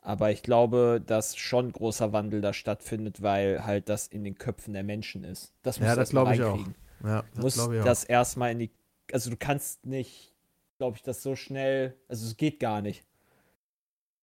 Aber 0.00 0.30
ich 0.30 0.42
glaube, 0.42 1.02
dass 1.04 1.36
schon 1.36 1.72
großer 1.72 2.12
Wandel 2.12 2.40
da 2.40 2.52
stattfindet, 2.52 3.20
weil 3.22 3.64
halt 3.66 3.88
das 3.88 4.06
in 4.06 4.24
den 4.24 4.36
Köpfen 4.38 4.72
der 4.72 4.84
Menschen 4.84 5.24
ist. 5.24 5.52
Das 5.62 5.78
Ja, 5.78 5.82
musst 5.84 5.92
du 5.92 5.96
das 5.96 5.98
erst 5.98 6.12
mal 6.14 6.20
glaube 6.22 6.34
ich 6.36 6.42
auch. 6.42 6.54
reinkriegen. 6.54 6.74
Ja, 7.04 7.24
musst 7.34 7.56
glaube 7.56 7.74
ich 7.76 7.80
auch. 7.82 7.84
das 7.86 8.04
erstmal 8.04 8.52
in 8.52 8.58
die. 8.60 8.70
Also 9.12 9.30
du 9.30 9.36
kannst 9.36 9.84
nicht, 9.86 10.32
glaube 10.78 10.96
ich, 10.96 11.02
das 11.02 11.22
so 11.22 11.34
schnell. 11.36 11.94
Also 12.08 12.26
es 12.26 12.36
geht 12.36 12.60
gar 12.60 12.80
nicht. 12.80 13.04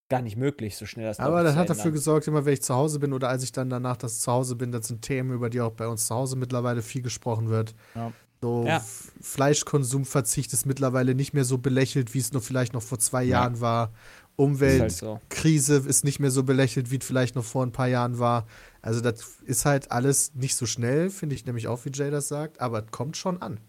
Gar 0.07 0.21
nicht 0.21 0.37
möglich, 0.37 0.77
so 0.77 0.85
schnell 0.85 1.05
das 1.07 1.19
Aber 1.19 1.41
das 1.43 1.55
hat 1.55 1.67
dafür 1.69 1.85
ändern. 1.85 1.93
gesorgt, 1.93 2.27
immer 2.27 2.45
wenn 2.45 2.53
ich 2.53 2.61
zu 2.61 2.75
Hause 2.75 2.99
bin 2.99 3.11
oder 3.11 3.27
als 3.29 3.41
ich 3.43 3.51
dann 3.51 3.71
danach 3.71 3.97
das 3.97 4.19
zu 4.21 4.31
Hause 4.31 4.55
bin, 4.55 4.71
das 4.71 4.87
sind 4.87 5.01
Themen, 5.01 5.31
über 5.31 5.49
die 5.49 5.61
auch 5.61 5.71
bei 5.71 5.87
uns 5.87 6.05
zu 6.05 6.13
Hause 6.13 6.35
mittlerweile 6.35 6.83
viel 6.83 7.01
gesprochen 7.01 7.49
wird. 7.49 7.73
Ja. 7.95 8.11
So 8.39 8.65
Ja. 8.67 8.83
Fleischkonsumverzicht 9.19 10.53
ist 10.53 10.65
mittlerweile 10.65 11.15
nicht 11.15 11.33
mehr 11.33 11.45
so 11.45 11.57
belächelt, 11.57 12.13
wie 12.13 12.19
es 12.19 12.33
noch 12.33 12.43
vielleicht 12.43 12.73
noch 12.73 12.83
vor 12.83 12.99
zwei 12.99 13.23
Ja. 13.23 13.41
Jahren 13.41 13.61
war. 13.61 13.93
Ist 14.37 14.79
halt 14.79 15.03
Umweltkrise 15.03 15.81
so. 15.81 15.89
ist 15.89 16.03
nicht 16.03 16.19
mehr 16.19 16.31
so 16.31 16.43
belächelt, 16.43 16.91
wie 16.91 16.97
es 16.97 17.05
vielleicht 17.05 17.35
noch 17.35 17.43
vor 17.45 17.65
ein 17.65 17.71
paar 17.71 17.87
Jahren 17.87 18.19
war. 18.19 18.47
Also 18.81 19.01
das 19.01 19.39
ist 19.45 19.65
halt 19.65 19.91
alles 19.91 20.35
nicht 20.35 20.55
so 20.55 20.65
schnell, 20.65 21.09
finde 21.09 21.35
ich 21.35 21.45
nämlich 21.45 21.67
auch, 21.67 21.85
wie 21.85 21.91
Jay 21.93 22.11
das 22.11 22.27
sagt, 22.27 22.59
aber 22.61 22.83
es 22.83 22.91
kommt 22.91 23.17
schon 23.17 23.41
an. 23.41 23.59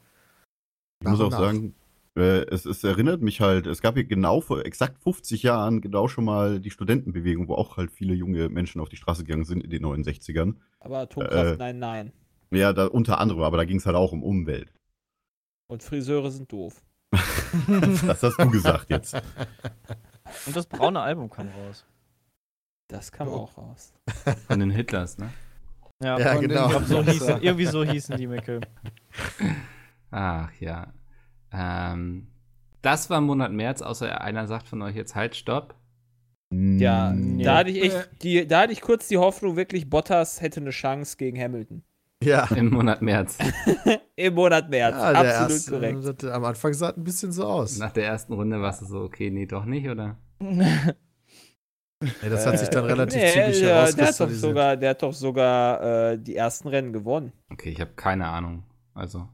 Ich 1.01 1.05
Nach 1.05 1.13
muss 1.13 1.21
auch 1.21 1.31
nach. 1.31 1.39
sagen, 1.39 1.75
äh, 2.17 2.47
es, 2.47 2.65
es 2.65 2.83
erinnert 2.83 3.21
mich 3.23 3.41
halt, 3.41 3.67
es 3.67 3.81
gab 3.83 3.95
hier 3.95 4.05
genau 4.05 4.41
vor 4.41 4.65
exakt 4.65 4.99
50 5.03 5.43
Jahren 5.43 5.81
genau 5.81 6.09
schon 6.09 6.25
mal 6.25 6.61
die 6.61 6.71
Studentenbewegung, 6.71 7.49
wo 7.49 7.55
auch 7.55 7.77
halt 7.77 7.91
viele 7.93 8.15
junge 8.15 8.49
Menschen 8.49 8.81
auf 8.81 8.89
die 8.89 8.97
Straße 8.97 9.25
gegangen 9.25 9.45
sind 9.45 9.63
in 9.63 9.71
den 9.71 9.85
69ern. 9.85 10.55
Aber 10.81 10.99
Atomkraft, 11.01 11.55
Äh, 11.55 11.57
nein, 11.57 11.79
nein. 11.79 12.13
Ja, 12.51 12.73
da, 12.73 12.87
unter 12.87 13.19
anderem, 13.21 13.43
aber 13.43 13.57
da 13.59 13.65
ging 13.65 13.79
es 13.79 13.87
halt 13.87 13.97
auch 13.97 14.13
um 14.13 14.23
Umwelt. 14.23 14.73
Und 15.69 15.83
Friseure 15.83 16.31
sind 16.31 16.51
doof. 16.53 16.83
Das 18.07 18.23
hast 18.23 18.39
du 18.39 18.51
gesagt 18.51 18.91
jetzt. 18.91 19.17
Und 20.47 20.55
das 20.57 20.67
braune 20.67 21.01
Album 21.01 21.31
kam 21.31 21.49
raus. 21.49 21.85
Das 22.89 23.11
kam 23.13 23.29
Oh. 23.29 23.33
auch 23.37 23.57
raus. 23.59 23.95
Von 24.49 24.61
den 24.61 24.71
Hitlers, 24.71 25.19
ne? 25.19 25.31
Ja, 26.03 26.19
Ja, 26.19 26.33
von 26.35 26.41
den- 26.43 26.51
genau. 26.51 26.69
Glaub, 26.69 26.85
so 26.85 27.03
hießen, 27.03 27.39
irgendwie 27.43 27.65
so 27.67 27.83
hießen 27.85 28.17
die 28.19 28.27
Mickel. 28.27 28.61
Ach 30.11 30.51
ja. 30.61 30.93
Ähm, 31.53 32.29
das 32.83 33.09
war 33.11 33.19
im 33.19 33.25
Monat 33.25 33.53
März, 33.53 33.83
außer 33.83 34.21
einer 34.21 34.47
sagt 34.47 34.69
von 34.69 34.83
euch 34.83 34.95
jetzt 34.95 35.15
halt, 35.15 35.37
stopp. 35.37 35.75
Ja, 36.53 37.11
Mm, 37.13 37.41
da 37.43 37.57
hatte 37.59 37.71
ich 37.71 37.83
echt, 37.83 38.23
die, 38.23 38.47
da 38.47 38.61
hatte 38.61 38.73
ich 38.73 38.81
kurz 38.81 39.09
die 39.09 39.19
Hoffnung, 39.19 39.57
wirklich 39.57 39.91
Bottas 39.91 40.41
hätte 40.41 40.61
eine 40.61 40.71
Chance 40.71 41.17
gegen 41.17 41.37
Hamilton. 41.41 41.83
Ja. 42.23 42.45
Im 42.55 42.71
Monat 42.71 43.03
März. 43.03 43.37
Im 44.15 44.35
Monat 44.35 44.71
März. 44.71 44.95
Ja, 44.95 45.11
Absolut 45.13 45.51
erste, 45.51 45.71
korrekt. 45.73 46.23
Das, 46.23 46.31
am 46.31 46.45
Anfang 46.45 46.73
sah 46.73 46.91
es 46.91 46.97
ein 46.97 47.03
bisschen 47.05 47.33
so 47.33 47.45
aus. 47.47 47.79
Nach 47.79 47.91
der 47.91 48.07
ersten 48.07 48.33
Runde 48.33 48.61
warst 48.63 48.81
du 48.83 48.87
so, 48.87 49.01
okay, 49.01 49.31
nee, 49.31 49.47
doch 49.47 49.65
nicht, 49.65 49.89
oder? 49.89 50.17
Ja, 52.23 52.29
das 52.29 52.45
hat 52.47 52.59
sich 52.59 52.69
dann 52.69 52.85
Äh, 52.85 52.89
relativ 52.89 53.21
nee, 53.21 53.31
zügig 53.33 53.61
der, 53.61 53.91
der 53.93 54.07
hat 54.09 54.21
doch 54.21 54.29
sogar, 54.31 54.77
der 54.77 54.91
hat 54.91 55.03
doch 55.03 55.15
sogar 55.15 56.11
äh, 56.13 56.19
die 56.19 56.37
ersten 56.37 56.69
Rennen 56.69 56.93
gewonnen. 56.93 57.33
Okay, 57.51 57.71
ich 57.71 57.81
habe 57.81 57.93
keine 57.97 58.27
Ahnung. 58.29 58.65
Also, 58.93 59.27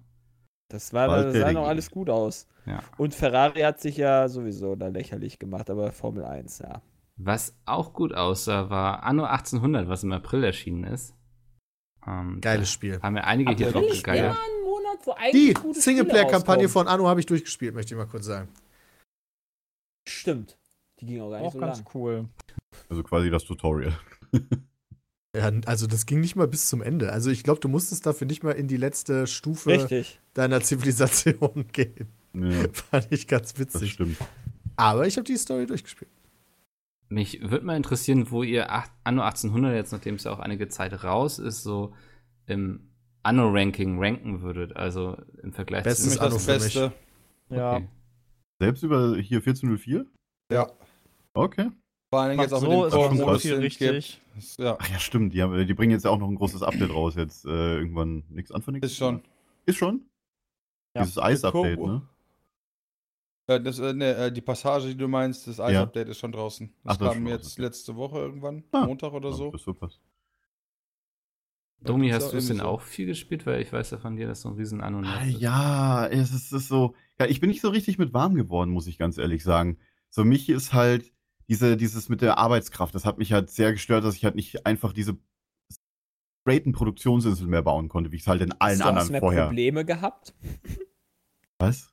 Das, 0.68 0.92
war, 0.92 1.08
das 1.24 1.34
sah 1.36 1.52
noch 1.52 1.66
alles 1.66 1.90
gut 1.90 2.08
aus. 2.08 2.46
ja. 2.64 2.80
Und 2.98 3.14
Ferrari 3.14 3.60
hat 3.62 3.80
sich 3.80 3.96
ja 3.96 4.28
sowieso 4.28 4.76
da 4.76 4.86
lächerlich 4.88 5.40
gemacht, 5.40 5.70
aber 5.70 5.90
Formel 5.90 6.24
1, 6.24 6.60
ja. 6.60 6.82
Was 7.16 7.54
auch 7.66 7.92
gut 7.92 8.14
aussah, 8.14 8.70
war 8.70 9.02
Anno 9.02 9.24
1800, 9.24 9.88
was 9.88 10.04
im 10.04 10.12
April 10.12 10.44
erschienen 10.44 10.84
ist. 10.84 11.14
Ähm, 12.06 12.40
Geiles 12.40 12.70
Spiel. 12.70 13.00
haben 13.02 13.16
wir 13.16 13.24
einige 13.24 13.54
hier 13.54 13.72
drauf 13.72 13.84
gegeiert. 13.90 14.36
ein 14.36 14.64
Monat, 14.64 14.98
wo 15.04 15.14
Die 15.32 15.54
Singleplayer-Kampagne 15.80 16.68
von 16.68 16.86
Anno 16.86 17.08
habe 17.08 17.18
ich 17.20 17.26
durchgespielt, 17.26 17.74
möchte 17.74 17.94
ich 17.94 17.98
mal 17.98 18.06
kurz 18.06 18.26
sagen. 18.26 18.48
Stimmt. 20.08 20.58
Die 21.02 21.06
ging 21.06 21.20
auch 21.20 21.30
gar 21.30 21.38
nicht 21.40 21.48
Auch 21.48 21.52
so 21.52 21.58
ganz 21.58 21.78
lang. 21.78 21.88
cool. 21.94 22.28
Also 22.88 23.02
quasi 23.02 23.28
das 23.30 23.44
Tutorial. 23.44 23.92
Ja, 25.34 25.50
also 25.64 25.86
das 25.86 26.04
ging 26.04 26.20
nicht 26.20 26.36
mal 26.36 26.46
bis 26.46 26.68
zum 26.68 26.82
Ende. 26.82 27.10
Also 27.10 27.30
ich 27.30 27.42
glaube, 27.42 27.58
du 27.58 27.66
musstest 27.68 28.04
dafür 28.04 28.26
nicht 28.26 28.42
mal 28.42 28.50
in 28.52 28.68
die 28.68 28.76
letzte 28.76 29.26
Stufe 29.26 29.70
Richtig. 29.70 30.20
deiner 30.34 30.60
Zivilisation 30.60 31.68
gehen. 31.72 32.08
Ja, 32.34 32.66
Fand 32.70 33.08
ich 33.10 33.26
ganz 33.28 33.54
das 33.54 33.58
witzig. 33.60 33.92
stimmt. 33.92 34.18
Aber 34.76 35.06
ich 35.06 35.16
habe 35.16 35.24
die 35.24 35.38
Story 35.38 35.64
durchgespielt. 35.66 36.10
Mich 37.08 37.40
würde 37.50 37.64
mal 37.64 37.78
interessieren, 37.78 38.30
wo 38.30 38.42
ihr 38.42 38.70
acht, 38.72 38.90
Anno 39.04 39.22
1800 39.22 39.74
jetzt, 39.74 39.92
nachdem 39.92 40.16
es 40.16 40.24
ja 40.24 40.32
auch 40.32 40.38
einige 40.38 40.68
Zeit 40.68 41.02
raus 41.02 41.38
ist, 41.38 41.62
so 41.62 41.94
im 42.44 42.90
Anno-Ranking 43.22 43.98
ranken 43.98 44.42
würdet. 44.42 44.76
Also 44.76 45.16
im 45.42 45.54
Vergleich 45.54 45.84
Bestes 45.84 46.16
zu. 46.16 46.20
Anno 46.20 46.38
für 46.38 46.58
mich. 46.58 46.74
Ja. 46.74 47.76
Okay. 47.76 47.88
Selbst 48.60 48.82
über 48.82 49.16
hier 49.16 49.38
1404? 49.38 50.04
Ja. 50.52 50.70
Okay. 51.34 51.70
Vor 52.10 52.20
allem 52.20 52.38
jetzt 52.40 52.52
auch 52.52 52.60
so, 52.60 52.84
mit 52.84 52.92
ist 52.92 53.18
dem 53.18 53.26
krass. 53.26 53.42
viel 53.42 53.54
richtig. 53.54 54.20
Ja, 54.58 54.76
Ach 54.78 54.88
ja, 54.90 54.98
stimmt. 54.98 55.32
Die, 55.32 55.42
haben, 55.42 55.66
die 55.66 55.74
bringen 55.74 55.92
jetzt 55.92 56.04
ja 56.04 56.10
auch 56.10 56.18
noch 56.18 56.28
ein 56.28 56.34
großes 56.34 56.62
Update 56.62 56.90
raus. 56.90 57.14
Jetzt 57.16 57.44
äh, 57.46 57.76
irgendwann 57.78 58.24
nichts 58.28 58.52
Anfang 58.52 58.72
nächstes 58.74 58.92
ist 58.92 58.98
schon. 58.98 59.22
Ist 59.64 59.76
schon? 59.76 60.02
Ja. 60.94 61.02
Dieses 61.02 61.16
Eis-Update, 61.18 61.80
ne? 61.80 62.02
Äh, 63.46 63.60
das, 63.60 63.78
äh, 63.78 63.92
ne, 63.94 64.14
äh, 64.14 64.32
die 64.32 64.42
Passage, 64.42 64.88
die 64.88 64.96
du 64.96 65.08
meinst, 65.08 65.46
das 65.46 65.54
Ice-Update 65.58 66.08
ist 66.08 66.18
schon 66.18 66.32
draußen. 66.32 66.68
Das 66.84 66.94
Ach, 66.94 66.96
das 66.98 67.08
ist 67.08 67.14
kam 67.14 67.22
schon 67.22 67.26
jetzt 67.32 67.44
draußen. 67.44 67.64
letzte 67.64 67.96
Woche 67.96 68.18
irgendwann, 68.18 68.64
Ah. 68.72 68.84
Montag 68.86 69.12
oder 69.14 69.32
so. 69.32 69.50
Das 69.50 69.60
ist 69.62 69.64
super. 69.64 69.88
Domi, 71.80 72.08
ist 72.10 72.14
hast 72.16 72.32
du 72.32 72.36
es 72.36 72.46
denn 72.46 72.58
so. 72.58 72.64
auch 72.64 72.80
viel 72.82 73.06
gespielt? 73.06 73.44
Weil 73.46 73.60
ich 73.62 73.72
weiß 73.72 73.90
ja 73.90 73.98
von 73.98 74.16
dir, 74.16 74.28
dass 74.28 74.42
du 74.42 74.48
ein 74.50 74.54
riesen 74.54 74.80
Anno 74.80 75.00
Ah, 75.00 75.20
hast. 75.20 75.40
Ja, 75.40 76.06
es 76.06 76.30
ist, 76.32 76.46
es 76.46 76.52
ist 76.52 76.68
so. 76.68 76.94
Ja, 77.18 77.26
ich 77.26 77.40
bin 77.40 77.50
nicht 77.50 77.60
so 77.60 77.70
richtig 77.70 77.98
mit 77.98 78.12
warm 78.14 78.34
geworden, 78.34 78.70
muss 78.70 78.86
ich 78.86 78.98
ganz 78.98 79.18
ehrlich 79.18 79.42
sagen. 79.42 79.78
So, 80.08 80.24
mich 80.24 80.48
ist 80.48 80.72
halt 80.72 81.11
diese, 81.48 81.76
dieses 81.76 82.08
mit 82.08 82.22
der 82.22 82.38
Arbeitskraft, 82.38 82.94
das 82.94 83.04
hat 83.04 83.18
mich 83.18 83.32
halt 83.32 83.50
sehr 83.50 83.72
gestört, 83.72 84.04
dass 84.04 84.16
ich 84.16 84.24
halt 84.24 84.34
nicht 84.34 84.66
einfach 84.66 84.92
diese 84.92 85.16
straighten 86.42 86.72
Produktionsinsel 86.72 87.46
mehr 87.46 87.62
bauen 87.62 87.88
konnte, 87.88 88.12
wie 88.12 88.16
ich 88.16 88.22
es 88.22 88.28
halt 88.28 88.42
in 88.42 88.52
allen 88.52 88.72
Hast 88.72 88.80
du, 88.80 88.84
hast 88.84 88.88
anderen 88.88 89.12
mehr 89.12 89.20
vorher. 89.20 89.46
Probleme 89.46 89.84
gehabt? 89.84 90.34
Was? 91.58 91.92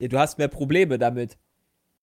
Ja, 0.00 0.08
du 0.08 0.18
hast 0.18 0.38
mehr 0.38 0.48
Probleme 0.48 0.98
damit. 0.98 1.38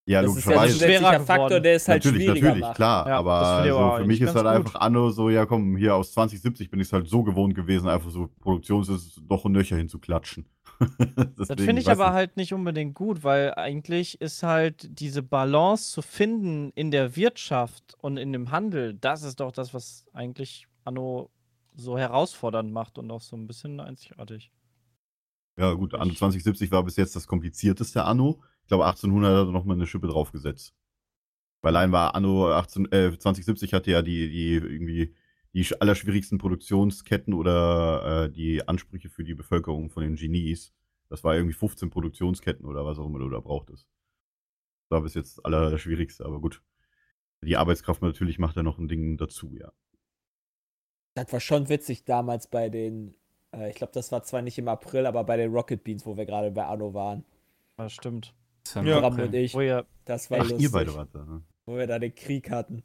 Ja, 0.05 0.21
das 0.21 0.37
ist 0.37 0.45
ja 0.45 0.61
ein 0.61 0.69
schwerer 0.69 1.19
Faktor, 1.19 1.47
geworden. 1.47 1.63
der 1.63 1.75
es 1.75 1.87
halt 1.87 2.05
natürlich, 2.05 2.25
schwieriger 2.25 2.47
natürlich, 2.47 2.65
macht. 2.65 2.75
klar. 2.75 3.07
Ja, 3.09 3.17
aber 3.17 3.65
so, 3.67 3.97
für 3.97 4.07
mich 4.07 4.21
ist 4.21 4.35
halt 4.35 4.45
gut. 4.45 4.55
einfach 4.55 4.75
Anno 4.79 5.09
so, 5.09 5.29
ja 5.29 5.45
komm, 5.45 5.75
hier 5.75 5.95
aus 5.95 6.13
2070 6.13 6.69
bin 6.69 6.79
ich 6.79 6.93
halt 6.93 7.09
so 7.09 7.23
gewohnt 7.23 7.55
gewesen, 7.55 7.89
einfach 7.89 8.09
so 8.09 8.29
Produktionsinsel 8.39 9.23
doch 9.27 9.43
und 9.43 9.51
nöcher 9.51 9.75
hinzuklatschen. 9.75 10.45
Das 11.37 11.47
finde 11.49 11.81
ich 11.81 11.89
aber 11.89 12.13
halt 12.13 12.37
nicht 12.37 12.53
unbedingt 12.53 12.95
gut, 12.95 13.23
weil 13.23 13.53
eigentlich 13.53 14.19
ist 14.21 14.43
halt 14.43 14.87
diese 14.99 15.23
Balance 15.23 15.91
zu 15.91 16.01
finden 16.01 16.71
in 16.75 16.91
der 16.91 17.15
Wirtschaft 17.15 17.95
und 17.99 18.17
in 18.17 18.33
dem 18.33 18.51
Handel, 18.51 18.93
das 18.95 19.23
ist 19.23 19.39
doch 19.39 19.51
das, 19.51 19.73
was 19.73 20.05
eigentlich 20.13 20.67
Anno 20.83 21.29
so 21.75 21.97
herausfordernd 21.97 22.71
macht 22.71 22.97
und 22.97 23.09
auch 23.11 23.21
so 23.21 23.35
ein 23.35 23.47
bisschen 23.47 23.79
einzigartig. 23.79 24.51
Ja, 25.57 25.73
gut, 25.73 25.93
Anno 25.93 26.13
2070 26.13 26.71
war 26.71 26.83
bis 26.83 26.97
jetzt 26.97 27.15
das 27.15 27.27
komplizierteste 27.27 28.03
Anno. 28.03 28.41
Ich 28.61 28.67
glaube, 28.67 28.85
1800 28.85 29.31
hat 29.31 29.47
er 29.47 29.51
nochmal 29.51 29.75
eine 29.75 29.87
Schippe 29.87 30.07
draufgesetzt. 30.07 30.73
Weil 31.61 31.75
allein 31.75 31.91
war 31.91 32.13
Anno 32.15 32.51
18, 32.51 32.91
äh, 32.91 33.17
2070 33.17 33.73
hatte 33.73 33.91
ja 33.91 34.01
die, 34.01 34.29
die 34.29 34.53
irgendwie 34.53 35.15
die 35.53 35.63
sch- 35.65 35.75
allerschwierigsten 35.79 36.37
Produktionsketten 36.37 37.33
oder 37.33 38.25
äh, 38.25 38.29
die 38.31 38.67
Ansprüche 38.67 39.09
für 39.09 39.23
die 39.23 39.33
Bevölkerung 39.35 39.89
von 39.89 40.03
den 40.03 40.15
Genies. 40.15 40.73
Das 41.09 41.23
war 41.23 41.35
irgendwie 41.35 41.53
15 41.53 41.89
Produktionsketten 41.89 42.65
oder 42.65 42.85
was 42.85 42.99
auch 42.99 43.05
immer 43.07 43.19
du 43.19 43.29
da 43.29 43.39
brauchtest. 43.39 43.87
Das 44.89 44.91
war 44.97 45.01
bis 45.01 45.13
jetzt 45.13 45.37
das 45.37 45.45
Allerschwierigste, 45.45 46.25
aber 46.25 46.39
gut. 46.39 46.61
Die 47.43 47.55
Arbeitskraft 47.57 48.01
natürlich 48.01 48.39
macht 48.39 48.57
da 48.57 48.63
noch 48.63 48.77
ein 48.79 48.87
Ding 48.87 49.17
dazu, 49.17 49.55
ja. 49.55 49.71
Das 51.13 51.31
war 51.33 51.39
schon 51.39 51.69
witzig 51.69 52.03
damals 52.05 52.47
bei 52.47 52.69
den, 52.69 53.15
äh, 53.53 53.69
ich 53.69 53.75
glaube, 53.75 53.93
das 53.93 54.11
war 54.11 54.23
zwar 54.23 54.41
nicht 54.41 54.57
im 54.57 54.67
April, 54.67 55.05
aber 55.05 55.23
bei 55.23 55.37
den 55.37 55.51
Rocket 55.51 55.83
Beans, 55.83 56.05
wo 56.05 56.17
wir 56.17 56.25
gerade 56.25 56.51
bei 56.51 56.65
Anno 56.65 56.93
waren. 56.93 57.25
Das 57.77 57.93
stimmt. 57.93 58.33
Ja. 58.75 58.99
Bram 58.99 59.19
und 59.19 59.33
ich. 59.33 59.53
Wo 59.53 59.61
ihr, 59.61 59.85
Das 60.05 60.29
war 60.29 60.39
Ach, 60.39 60.43
lustig. 60.43 60.61
ihr 60.61 60.71
beide 60.71 60.93
wart 60.95 61.13
da, 61.15 61.23
ne? 61.25 61.41
Wo 61.65 61.77
wir 61.77 61.87
da 61.87 61.99
den 61.99 62.13
Krieg 62.13 62.49
hatten. 62.51 62.83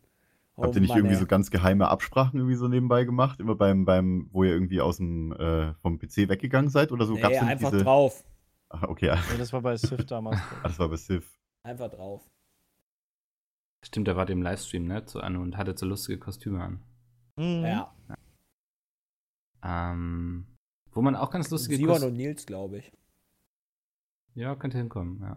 Oh 0.62 0.66
Habt 0.66 0.76
ihr 0.76 0.80
nicht 0.80 0.90
Mann, 0.90 0.98
irgendwie 0.98 1.14
ey. 1.14 1.20
so 1.20 1.26
ganz 1.26 1.50
geheime 1.50 1.88
Absprachen 1.88 2.38
irgendwie 2.38 2.54
so 2.54 2.68
nebenbei 2.68 3.02
gemacht? 3.02 3.40
Immer 3.40 3.56
beim, 3.56 3.84
beim, 3.84 4.28
wo 4.30 4.44
ihr 4.44 4.52
irgendwie 4.52 4.80
aus 4.80 4.98
dem, 4.98 5.32
äh, 5.32 5.74
vom 5.82 5.98
PC 5.98 6.28
weggegangen 6.28 6.70
seid 6.70 6.92
oder 6.92 7.04
so? 7.04 7.14
Nee, 7.14 7.20
Gab's 7.20 7.40
denn 7.40 7.48
einfach 7.48 7.70
diese... 7.72 7.82
drauf. 7.82 8.22
Ach, 8.68 8.84
okay, 8.84 9.06
ja. 9.06 9.16
nee, 9.32 9.38
das 9.38 9.52
war 9.52 9.60
bei 9.60 9.76
Sif 9.76 10.06
damals. 10.06 10.38
Ah, 10.62 10.68
das 10.68 10.78
war 10.78 10.88
bei 10.88 10.96
Civ. 10.96 11.36
Einfach 11.64 11.90
drauf. 11.90 12.22
Stimmt, 13.84 14.06
da 14.06 14.14
war 14.14 14.24
dem 14.24 14.40
Livestream, 14.40 14.86
ne? 14.86 15.04
Zu 15.04 15.20
Anno 15.20 15.42
und 15.42 15.56
hatte 15.56 15.76
so 15.76 15.84
lustige 15.84 16.20
Kostüme 16.20 16.62
an. 16.62 16.82
Mhm. 17.36 17.64
Ja. 17.64 17.92
Ähm, 19.64 20.46
wo 20.92 21.02
man 21.02 21.16
auch 21.16 21.30
ganz 21.30 21.50
lustige 21.50 21.74
Simon 21.74 21.94
Kostüme. 21.94 22.12
und 22.12 22.16
Nils, 22.18 22.46
glaube 22.46 22.78
ich. 22.78 22.92
Ja, 24.36 24.54
könnte 24.54 24.78
hinkommen, 24.78 25.20
ja. 25.22 25.36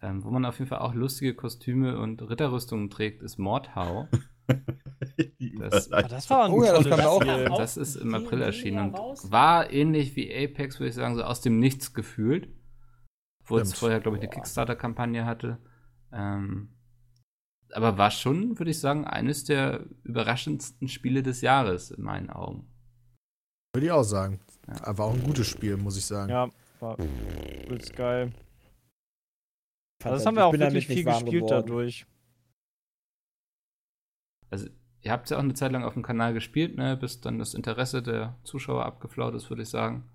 Ähm, 0.00 0.22
wo 0.22 0.30
man 0.30 0.44
auf 0.44 0.58
jeden 0.58 0.68
Fall 0.68 0.78
auch 0.78 0.94
lustige 0.94 1.34
Kostüme 1.34 1.98
und 1.98 2.22
Ritterrüstungen 2.22 2.88
trägt, 2.90 3.22
ist 3.22 3.38
Mordhau. 3.38 4.08
Das- 5.58 5.92
Ah, 5.92 6.02
das 6.02 6.30
war 6.30 6.46
ein 6.46 6.52
Oh 6.52 6.64
ja, 6.64 6.72
das 6.72 6.84
tolles 6.84 6.96
kam 6.96 7.06
auch. 7.06 7.20
Spiel. 7.20 7.44
Das 7.56 7.76
ist 7.76 7.96
im 7.96 8.14
April 8.14 8.40
erschienen 8.40 8.94
und 8.94 9.30
war 9.30 9.70
ähnlich 9.70 10.16
wie 10.16 10.32
Apex, 10.34 10.78
würde 10.80 10.88
ich 10.88 10.94
sagen, 10.94 11.16
so 11.16 11.22
aus 11.22 11.42
dem 11.42 11.58
Nichts 11.60 11.92
gefühlt. 11.92 12.48
Wo 13.44 13.58
es 13.58 13.74
vorher, 13.74 14.00
glaube 14.00 14.16
ich, 14.16 14.22
eine. 14.22 14.30
Kickstarter-Kampagne 14.30 15.26
hatte. 15.26 15.58
Ähm, 16.12 16.70
aber 17.72 17.98
war 17.98 18.10
schon, 18.10 18.58
würde 18.58 18.70
ich 18.70 18.80
sagen, 18.80 19.04
eines 19.06 19.44
der 19.44 19.84
überraschendsten 20.02 20.88
Spiele 20.88 21.22
des 21.22 21.42
Jahres 21.42 21.90
in 21.90 22.02
meinen 22.02 22.30
Augen. 22.30 22.70
Würde 23.74 23.86
ich 23.86 23.92
auch 23.92 24.02
sagen. 24.04 24.40
Ja. 24.66 24.74
Aber 24.86 25.04
auch 25.04 25.14
ein 25.14 25.22
gutes 25.22 25.46
Spiel, 25.46 25.76
muss 25.76 25.98
ich 25.98 26.06
sagen. 26.06 26.30
Ja, 26.30 26.48
war 26.80 26.96
übelst 27.66 27.94
geil. 27.94 28.32
Fand 30.00 30.14
das 30.14 30.26
haben 30.26 30.36
wir 30.36 30.46
auch 30.46 30.52
wirklich 30.52 30.86
viel 30.86 31.04
gespielt 31.04 31.44
geworden. 31.44 31.66
dadurch. 31.66 32.06
Also, 34.50 34.68
ihr 35.02 35.12
habt 35.12 35.24
es 35.24 35.30
ja 35.30 35.36
auch 35.36 35.42
eine 35.42 35.54
Zeit 35.54 35.72
lang 35.72 35.84
auf 35.84 35.94
dem 35.94 36.02
Kanal 36.02 36.34
gespielt, 36.34 36.76
ne, 36.76 36.96
bis 36.96 37.20
dann 37.20 37.38
das 37.38 37.54
Interesse 37.54 38.02
der 38.02 38.36
Zuschauer 38.44 38.84
abgeflaut 38.84 39.34
ist, 39.34 39.50
würde 39.50 39.62
ich 39.62 39.68
sagen. 39.68 40.08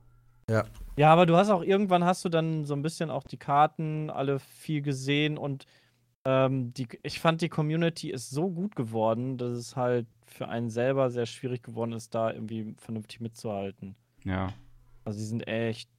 Ja, 0.98 1.12
aber 1.12 1.26
du 1.26 1.36
hast 1.36 1.50
auch 1.50 1.64
irgendwann 1.64 2.04
hast 2.04 2.26
du 2.26 2.30
dann 2.30 2.66
so 2.66 2.74
ein 2.74 2.82
bisschen 2.82 3.10
auch 3.10 3.24
die 3.24 3.38
Karten 3.38 4.10
alle 4.10 4.40
viel 4.40 4.82
gesehen 4.82 5.38
und 5.38 5.66
ähm, 6.26 6.74
die, 6.74 6.88
ich 7.04 7.20
fand 7.20 7.42
die 7.42 7.50
Community 7.50 8.10
ist 8.10 8.30
so 8.30 8.50
gut 8.50 8.76
geworden, 8.76 9.38
dass 9.38 9.58
es 9.58 9.76
halt 9.76 10.08
für 10.26 10.48
einen 10.48 10.70
selber 10.70 11.10
sehr 11.10 11.26
schwierig 11.26 11.64
geworden 11.64 11.94
ist, 11.94 12.14
da 12.16 12.32
irgendwie 12.32 12.76
vernünftig 12.78 13.20
mitzuhalten. 13.20 13.96
Ja. 14.24 14.54
Also 15.06 15.20
die 15.20 15.26
sind 15.26 15.48
echt 15.48 15.90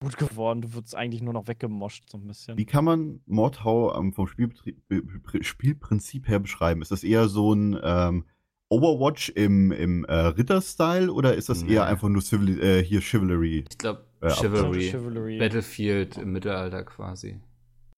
gut 0.00 0.16
geworden. 0.18 0.62
Du 0.62 0.74
wurdest 0.74 0.94
eigentlich 0.94 1.22
nur 1.22 1.32
noch 1.32 1.48
weggemoscht 1.48 2.08
so 2.10 2.18
ein 2.18 2.26
bisschen. 2.26 2.56
Wie 2.58 2.66
kann 2.66 2.84
man 2.84 3.20
Mordhau 3.26 3.96
ähm, 3.98 4.12
vom 4.12 4.26
Spielbetrieb, 4.26 4.86
Be- 4.88 5.02
Spielprinzip 5.42 6.28
her 6.28 6.40
beschreiben? 6.40 6.82
Ist 6.82 6.90
das 6.90 7.04
eher 7.04 7.28
so 7.28 7.52
ein 7.54 7.78
ähm, 7.82 8.24
Overwatch 8.68 9.30
im, 9.30 9.72
im 9.72 10.04
äh, 10.04 10.12
Ritter-Style 10.14 11.12
oder 11.12 11.34
ist 11.34 11.48
das 11.48 11.62
Nee. 11.62 11.74
eher 11.74 11.86
einfach 11.86 12.08
nur 12.08 12.22
Civil, 12.22 12.60
äh, 12.62 12.82
hier 12.84 13.00
Chivalry? 13.00 13.64
Ich 13.70 13.78
glaube, 13.78 14.04
Äh, 14.20 14.30
Chivalry, 14.30 14.90
Chivalry. 14.90 15.38
Battlefield 15.38 16.16
im 16.18 16.32
Mittelalter 16.32 16.84
quasi. 16.84 17.40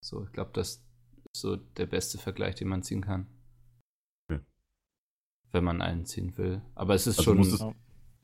So, 0.00 0.24
ich 0.24 0.32
glaube, 0.32 0.50
das 0.54 0.68
ist 1.32 1.40
so 1.40 1.56
der 1.56 1.86
beste 1.86 2.18
Vergleich, 2.18 2.54
den 2.56 2.68
man 2.68 2.82
ziehen 2.82 3.00
kann. 3.02 3.26
Okay. 4.28 4.40
Wenn 5.52 5.64
man 5.64 5.80
einen 5.82 6.04
ziehen 6.04 6.36
will. 6.36 6.62
Aber 6.74 6.94
es 6.94 7.06
ist 7.06 7.18
Also 7.18 7.30
schon 7.30 7.38
muss 7.38 7.52
es- 7.52 7.60
Ja. 7.60 7.72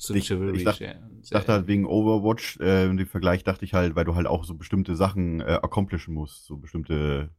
Zum 0.02 0.16
ich- 0.16 0.26
Chivalry 0.26 0.58
ich 0.58 0.64
dachte- 0.64 1.00
sehr 1.22 1.38
dachte 1.38 1.52
halt 1.52 1.66
wegen 1.66 1.86
Overwatch, 1.86 2.58
äh, 2.60 2.86
in 2.86 2.96
dem 2.96 3.06
Vergleich 3.06 3.44
dachte 3.44 3.64
ich 3.64 3.74
halt, 3.74 3.94
weil 3.94 4.04
du 4.04 4.14
halt 4.14 4.26
auch 4.26 4.44
so 4.44 4.54
bestimmte 4.54 4.96
Sachen 4.96 5.40
äh, 5.40 5.58
accomplishen 5.62 6.12
musst, 6.14 6.44
so 6.46 6.56
bestimmte. 6.56 7.30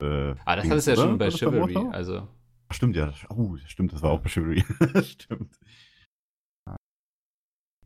Äh, 0.00 0.34
Ah, 0.44 0.56
das 0.56 0.68
hattest 0.68 0.86
du 0.88 0.90
ja 0.92 0.96
schon 0.96 1.16
bei 1.18 1.30
Chivalry. 1.30 1.76
Also, 1.92 2.28
Ach, 2.68 2.74
stimmt, 2.74 2.96
ja. 2.96 3.06
das- 3.06 3.24
Oh, 3.30 3.56
das 3.56 3.70
stimmt, 3.70 3.92
das 3.92 4.02
war 4.02 4.10
auch 4.10 4.20
bei 4.20 4.28
Chivalry. 4.28 4.62
stimmt. 5.04 5.58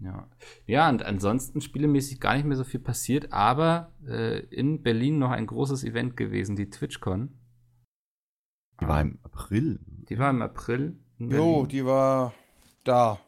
ja. 0.01 0.29
Ja, 0.67 0.89
und 0.89 1.03
ansonsten 1.05 1.61
spielemäßig 1.61 2.21
gar 2.21 2.35
nicht 2.35 2.47
mehr 2.47 2.57
so 2.57 2.65
viel 2.65 2.81
passiert, 2.81 3.33
aber 3.33 3.93
äh, 4.07 4.41
in 4.47 4.83
Berlin 4.83 5.19
noch 5.19 5.31
ein 5.31 5.47
großes 5.47 5.85
Event 5.85 6.17
gewesen, 6.17 6.57
die 6.57 6.71
TwitchCon. 6.71 7.37
Die 8.81 8.89
war 8.89 9.01
im 9.03 9.19
April. 9.23 9.79
Die 10.09 10.19
war 10.19 10.31
im 10.31 10.41
April. 10.43 10.99
Jo, 11.19 11.67
die 11.67 11.85
war 11.85 12.33
da. 12.83 13.21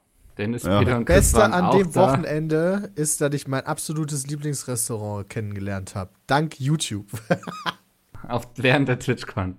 Dennis, 0.43 0.62
Ja. 0.64 0.78
Peter 0.80 0.97
und 0.99 1.05
Chris 1.05 1.16
Beste 1.16 1.36
waren 1.38 1.53
an 1.53 1.64
auch 1.66 1.76
dem 1.76 1.93
da. 1.93 2.01
Wochenende 2.01 2.90
ist, 2.95 3.20
dass 3.20 3.34
ich 3.34 3.47
mein 3.49 3.64
absolutes 3.66 4.26
Lieblingsrestaurant 4.26 5.28
kennengelernt 5.28 5.95
habe. 5.95 6.11
Dank 6.26 6.61
YouTube. 6.61 7.07
Auch 8.28 8.45
während 8.57 8.88
der 8.88 8.99
TwitchCon. 9.01 9.57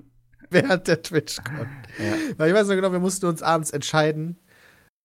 Während 0.50 0.88
der 0.88 1.02
TwitchCon. 1.02 1.68
Weil 2.38 2.50
ich 2.50 2.56
weiß 2.56 2.68
noch 2.68 2.76
genau, 2.76 2.92
wir 2.92 3.00
mussten 3.00 3.26
uns 3.26 3.42
abends 3.42 3.72
entscheiden, 3.72 4.38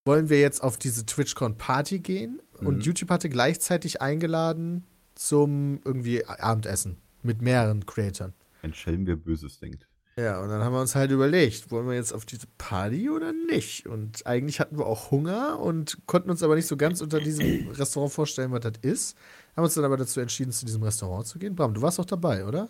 wollen 0.05 0.29
wir 0.29 0.41
jetzt 0.41 0.63
auf 0.63 0.79
diese 0.79 1.07
TwitchCon-Party 1.07 1.99
gehen? 2.01 2.41
Und 2.61 2.77
Mhm. 2.77 2.81
YouTube 2.83 3.11
hatte 3.11 3.29
gleichzeitig 3.29 4.01
eingeladen 4.03 4.85
zum 5.15 5.81
irgendwie 5.85 6.25
Abendessen 6.27 6.99
mit 7.23 7.43
mehreren 7.43 7.85
Creatoren. 7.87 8.35
Ein 8.63 8.75
Schelm, 8.75 9.07
wer 9.07 9.17
Böses 9.17 9.59
denkt. 9.59 9.88
Ja, 10.19 10.41
und 10.41 10.49
dann 10.49 10.65
haben 10.65 10.73
wir 10.73 10.81
uns 10.81 10.97
halt 10.97 11.13
überlegt, 11.13 11.71
wollen 11.71 11.87
wir 11.87 11.95
jetzt 11.95 12.13
auf 12.13 12.27
diese 12.27 12.47
Party 12.59 13.09
oder 13.09 13.33
nicht? 13.33 13.87
Und 13.87 14.27
eigentlich 14.27 14.59
hatten 14.59 14.77
wir 14.77 14.87
auch 14.87 15.13
Hunger 15.13 15.61
und 15.61 15.99
konnten 16.07 16.29
uns 16.31 16.43
aber 16.43 16.57
nicht 16.57 16.67
so 16.67 16.77
ganz 16.77 17.01
unter 17.01 17.21
diesem 17.21 17.69
Restaurant 17.71 18.13
vorstellen, 18.13 18.51
was 18.51 18.61
das 18.61 18.73
ist. 18.83 19.17
Haben 19.57 19.65
uns 19.65 19.75
dann 19.75 19.85
aber 19.85 19.97
dazu 19.97 20.19
entschieden, 20.21 20.51
zu 20.51 20.67
diesem 20.67 20.83
Restaurant 20.83 21.27
zu 21.27 21.39
gehen. 21.39 21.55
Bram, 21.55 21.73
du 21.73 21.83
warst 21.83 22.01
auch 22.01 22.05
dabei, 22.05 22.45
oder? 22.45 22.69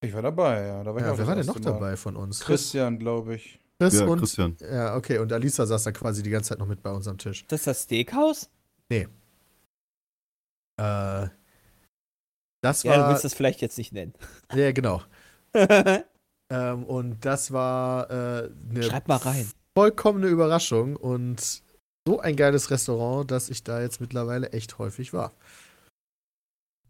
Ich 0.00 0.14
war 0.14 0.22
dabei, 0.22 0.66
ja. 0.66 0.82
Da 0.84 0.90
war 0.94 1.00
ich 1.00 1.06
Ja, 1.06 1.12
auch 1.12 1.18
wer 1.18 1.24
das 1.26 1.28
war 1.28 1.34
denn 1.36 1.46
noch 1.46 1.54
Mal. 1.56 1.60
dabei 1.60 1.96
von 1.96 2.16
uns? 2.16 2.40
Christian, 2.40 2.98
glaube 2.98 3.34
ich. 3.34 3.60
Chris 3.78 3.94
Ja, 4.00 4.06
und. 4.06 4.18
Christian. 4.20 4.56
Ja, 4.60 4.96
okay. 4.96 5.18
Und 5.18 5.32
Alisa 5.32 5.66
saß 5.66 5.82
da 5.84 5.92
quasi 5.92 6.22
die 6.22 6.30
ganze 6.30 6.50
Zeit 6.50 6.58
noch 6.60 6.66
mit 6.66 6.82
bei 6.82 6.90
uns 6.92 7.06
am 7.08 7.18
Tisch. 7.18 7.42
Ist 7.42 7.52
das 7.52 7.64
das 7.64 7.82
Steakhouse? 7.82 8.48
Äh, 8.88 9.06
das 12.62 12.82
Ja, 12.82 12.94
du 12.96 13.02
war. 13.02 13.10
willst 13.10 13.24
das 13.24 13.34
vielleicht 13.34 13.60
jetzt 13.60 13.76
nicht 13.76 13.92
nennen. 13.92 14.14
ja, 14.54 14.72
genau. 14.72 15.02
Ähm, 16.54 16.84
und 16.84 17.24
das 17.24 17.52
war 17.52 18.10
äh, 18.10 18.50
eine 18.70 18.82
Schreib 18.82 19.08
mal 19.08 19.16
rein. 19.16 19.48
vollkommene 19.76 20.28
Überraschung 20.28 20.94
und 20.94 21.62
so 22.06 22.20
ein 22.20 22.36
geiles 22.36 22.70
Restaurant, 22.70 23.30
dass 23.30 23.48
ich 23.48 23.64
da 23.64 23.80
jetzt 23.80 24.00
mittlerweile 24.00 24.52
echt 24.52 24.78
häufig 24.78 25.12
war. 25.12 25.32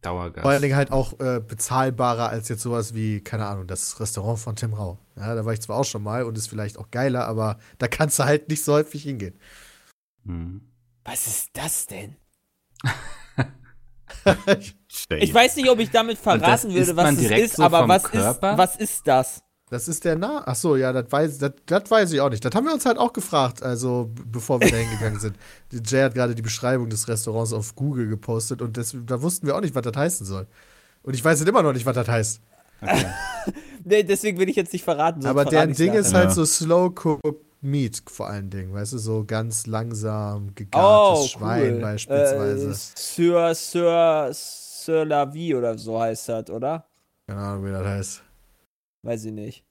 Dauergast. 0.02 0.42
Vor 0.42 0.50
allen 0.50 0.60
Dingen 0.60 0.76
halt 0.76 0.92
auch 0.92 1.18
äh, 1.18 1.40
bezahlbarer 1.40 2.28
als 2.28 2.50
jetzt 2.50 2.60
sowas 2.60 2.92
wie, 2.92 3.22
keine 3.22 3.46
Ahnung, 3.46 3.66
das 3.66 3.98
Restaurant 4.00 4.38
von 4.38 4.54
Tim 4.54 4.74
Rau. 4.74 4.98
Ja, 5.16 5.34
da 5.34 5.46
war 5.46 5.54
ich 5.54 5.62
zwar 5.62 5.78
auch 5.78 5.84
schon 5.84 6.02
mal 6.02 6.24
und 6.24 6.36
ist 6.36 6.48
vielleicht 6.48 6.76
auch 6.76 6.90
geiler, 6.90 7.26
aber 7.26 7.58
da 7.78 7.88
kannst 7.88 8.18
du 8.18 8.24
halt 8.24 8.50
nicht 8.50 8.64
so 8.64 8.74
häufig 8.74 9.04
hingehen. 9.04 9.38
Hm. 10.26 10.60
Was 11.04 11.26
ist 11.26 11.50
das 11.54 11.86
denn? 11.86 12.16
Ich 15.10 15.34
weiß 15.34 15.56
nicht, 15.56 15.68
ob 15.68 15.78
ich 15.80 15.90
damit 15.90 16.16
verraten 16.16 16.72
würde, 16.72 16.96
was 16.96 17.12
es 17.18 17.30
ist, 17.30 17.56
so 17.56 17.62
aber 17.62 17.86
was 17.88 18.04
ist, 18.04 18.40
was 18.40 18.76
ist 18.76 19.06
das? 19.06 19.43
Das 19.70 19.88
ist 19.88 20.04
der 20.04 20.16
Na. 20.16 20.42
Ach 20.46 20.54
so, 20.54 20.76
ja, 20.76 20.92
das 20.92 21.10
weiß, 21.10 21.38
das, 21.38 21.52
das 21.66 21.90
weiß 21.90 22.12
ich 22.12 22.20
auch 22.20 22.28
nicht. 22.30 22.44
Das 22.44 22.54
haben 22.54 22.66
wir 22.66 22.74
uns 22.74 22.84
halt 22.86 22.98
auch 22.98 23.12
gefragt, 23.12 23.62
also 23.62 24.10
bevor 24.30 24.60
wir 24.60 24.70
da 24.70 24.76
hingegangen 24.76 25.18
sind. 25.18 25.36
Jay 25.72 26.02
hat 26.02 26.14
gerade 26.14 26.34
die 26.34 26.42
Beschreibung 26.42 26.90
des 26.90 27.08
Restaurants 27.08 27.52
auf 27.52 27.74
Google 27.74 28.06
gepostet 28.08 28.60
und 28.62 28.76
das, 28.76 28.94
da 29.06 29.22
wussten 29.22 29.46
wir 29.46 29.56
auch 29.56 29.60
nicht, 29.62 29.74
was 29.74 29.82
das 29.82 29.96
heißen 29.96 30.26
soll. 30.26 30.46
Und 31.02 31.14
ich 31.14 31.24
weiß 31.24 31.38
jetzt 31.40 31.48
immer 31.48 31.62
noch 31.62 31.72
nicht, 31.72 31.86
was 31.86 31.94
das 31.94 32.08
heißt. 32.08 32.40
Nee, 33.86 34.02
deswegen 34.02 34.38
will 34.38 34.48
ich 34.48 34.56
jetzt 34.56 34.72
nicht 34.72 34.84
verraten. 34.84 35.20
sonst 35.20 35.30
Aber 35.30 35.44
deren 35.44 35.74
Ding 35.74 35.88
nachher. 35.88 36.00
ist 36.00 36.14
halt 36.14 36.24
Ja. 36.28 36.30
so 36.30 36.44
Slow 36.46 36.86
Cooked 36.94 37.44
Meat 37.60 38.02
vor 38.06 38.28
allen 38.28 38.48
Dingen, 38.48 38.72
weißt 38.72 38.94
du, 38.94 38.98
so 38.98 39.24
ganz 39.26 39.66
langsam 39.66 40.54
gegartes 40.54 41.24
oh, 41.24 41.26
Schwein 41.28 41.74
cool. 41.74 41.80
beispielsweise. 41.80 42.70
Äh, 42.70 42.74
Sir, 42.74 43.54
Sir, 43.54 44.30
Sir 44.32 45.04
La 45.04 45.30
Vie 45.32 45.54
oder 45.54 45.76
so 45.76 46.00
heißt 46.00 46.30
das, 46.30 46.48
oder? 46.50 46.86
Keine 47.26 47.40
Ahnung, 47.40 47.66
wie 47.66 47.70
das 47.72 47.84
heißt. 47.86 48.22
Weiß 49.05 49.24
ich 49.26 49.32
nicht. 49.32 49.64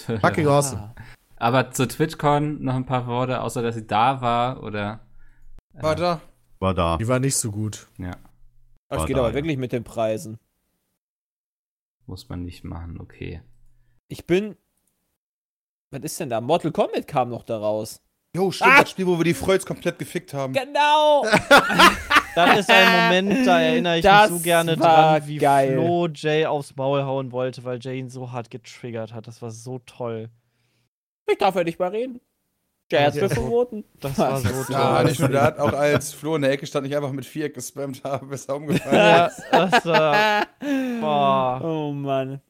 Fucking 0.00 0.46
awesome. 0.46 0.94
Aber 1.36 1.70
zur 1.72 1.88
TwitchCon 1.88 2.62
noch 2.62 2.74
ein 2.74 2.86
paar 2.86 3.06
Worte, 3.06 3.40
außer 3.40 3.62
dass 3.62 3.74
sie 3.74 3.86
da 3.86 4.20
war 4.20 4.62
oder. 4.62 5.00
äh, 5.74 5.82
War 5.82 5.96
da. 5.96 6.20
war 6.60 6.72
da. 6.74 6.96
Die 6.98 7.08
war 7.08 7.18
nicht 7.18 7.36
so 7.36 7.50
gut. 7.50 7.88
Ja, 7.98 8.12
Das 8.88 9.00
War 9.00 9.06
geht 9.06 9.16
da, 9.16 9.20
aber 9.20 9.30
ja. 9.30 9.34
wirklich 9.34 9.58
mit 9.58 9.72
den 9.72 9.82
Preisen. 9.84 10.38
muss 12.06 12.28
man 12.28 12.44
nicht 12.44 12.62
machen, 12.64 13.00
okay. 13.00 13.42
Ich 14.08 14.26
bin. 14.26 14.56
Was 15.90 16.00
ist 16.02 16.20
denn 16.20 16.30
da? 16.30 16.40
Mortal 16.40 16.70
Kombat 16.72 17.06
kam 17.08 17.28
noch 17.30 17.42
da 17.42 17.58
raus. 17.58 18.00
Jo, 18.34 18.50
stimmt, 18.50 18.70
Ah! 18.72 18.80
das 18.80 18.90
Spiel, 18.90 19.06
wo 19.06 19.18
wir 19.18 19.24
die 19.24 19.34
Freuds 19.34 19.66
komplett 19.66 19.98
gefickt 19.98 20.32
haben. 20.32 20.52
Genau! 20.52 21.26
Das 22.34 22.58
ist 22.60 22.70
ein 22.70 23.02
Moment, 23.24 23.46
da 23.46 23.60
erinnere 23.60 23.96
ich 23.98 24.02
Das 24.02 24.30
mich 24.30 24.38
so 24.40 24.44
gerne 24.44 24.76
dran, 24.76 25.26
wie 25.26 25.36
geil. 25.38 25.72
Flo 25.74 26.08
Jay 26.14 26.46
aufs 26.46 26.74
Maul 26.76 27.02
hauen 27.02 27.32
wollte, 27.32 27.64
weil 27.64 27.78
Jay 27.80 27.98
ihn 27.98 28.08
so 28.10 28.32
hart 28.32 28.50
getriggert 28.50 29.12
hat. 29.12 29.26
Das 29.26 29.42
war 29.42 29.50
so 29.50 29.78
toll. 29.80 30.30
Ich 31.30 31.38
darf 31.38 31.54
ja 31.54 31.64
nicht 31.64 31.78
mal 31.78 31.88
reden. 31.90 32.20
Der 32.90 33.06
hat's 33.06 33.16
Ja. 33.16 33.22
mir 33.22 33.30
verboten. 33.30 33.84
Das 34.00 34.18
war 34.18 34.38
so 34.38 34.48
toll. 34.64 34.74
Ja, 34.74 35.02
nicht 35.02 35.18
nur 35.20 35.28
der 35.30 35.42
hat 35.42 35.58
auch 35.58 35.72
als 35.72 36.12
Flo 36.12 36.36
in 36.36 36.42
der 36.42 36.50
Ecke 36.50 36.66
stand, 36.66 36.86
nicht 36.86 36.94
einfach 36.96 37.12
mit 37.12 37.24
Viereck 37.24 37.54
gespammt 37.54 38.02
habe, 38.04 38.26
bis 38.26 38.46
er 38.46 38.56
umgefallen 38.56 38.94
Ja, 38.94 39.26
ist. 39.26 39.42
das 39.52 39.84
war. 39.86 40.46
Boah. 41.00 41.60
Oh 41.64 41.92
Mann. 41.92 42.40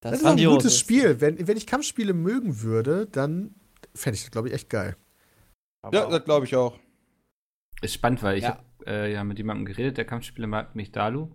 Das 0.00 0.14
ist 0.14 0.24
auch 0.24 0.30
ein 0.30 0.44
gutes 0.44 0.72
ist. 0.72 0.78
Spiel. 0.78 1.20
Wenn, 1.20 1.46
wenn 1.46 1.56
ich 1.56 1.66
Kampfspiele 1.66 2.12
mögen 2.14 2.62
würde, 2.62 3.06
dann 3.06 3.54
fände 3.94 4.16
ich 4.16 4.22
das, 4.22 4.30
glaube 4.30 4.48
ich, 4.48 4.54
echt 4.54 4.70
geil. 4.70 4.96
Ja, 5.92 6.06
das 6.06 6.24
glaube 6.24 6.46
ich 6.46 6.56
auch. 6.56 6.78
Ist 7.82 7.94
spannend, 7.94 8.22
weil 8.22 8.36
ich 8.38 8.44
Ja. 8.44 8.50
habe 8.50 8.64
äh, 8.86 9.12
ja 9.12 9.24
mit 9.24 9.38
jemandem 9.38 9.64
geredet, 9.66 9.96
der 9.98 10.04
Kampfspiele 10.04 10.46
mag, 10.46 10.74
mich 10.74 10.92
Dalu. 10.92 11.28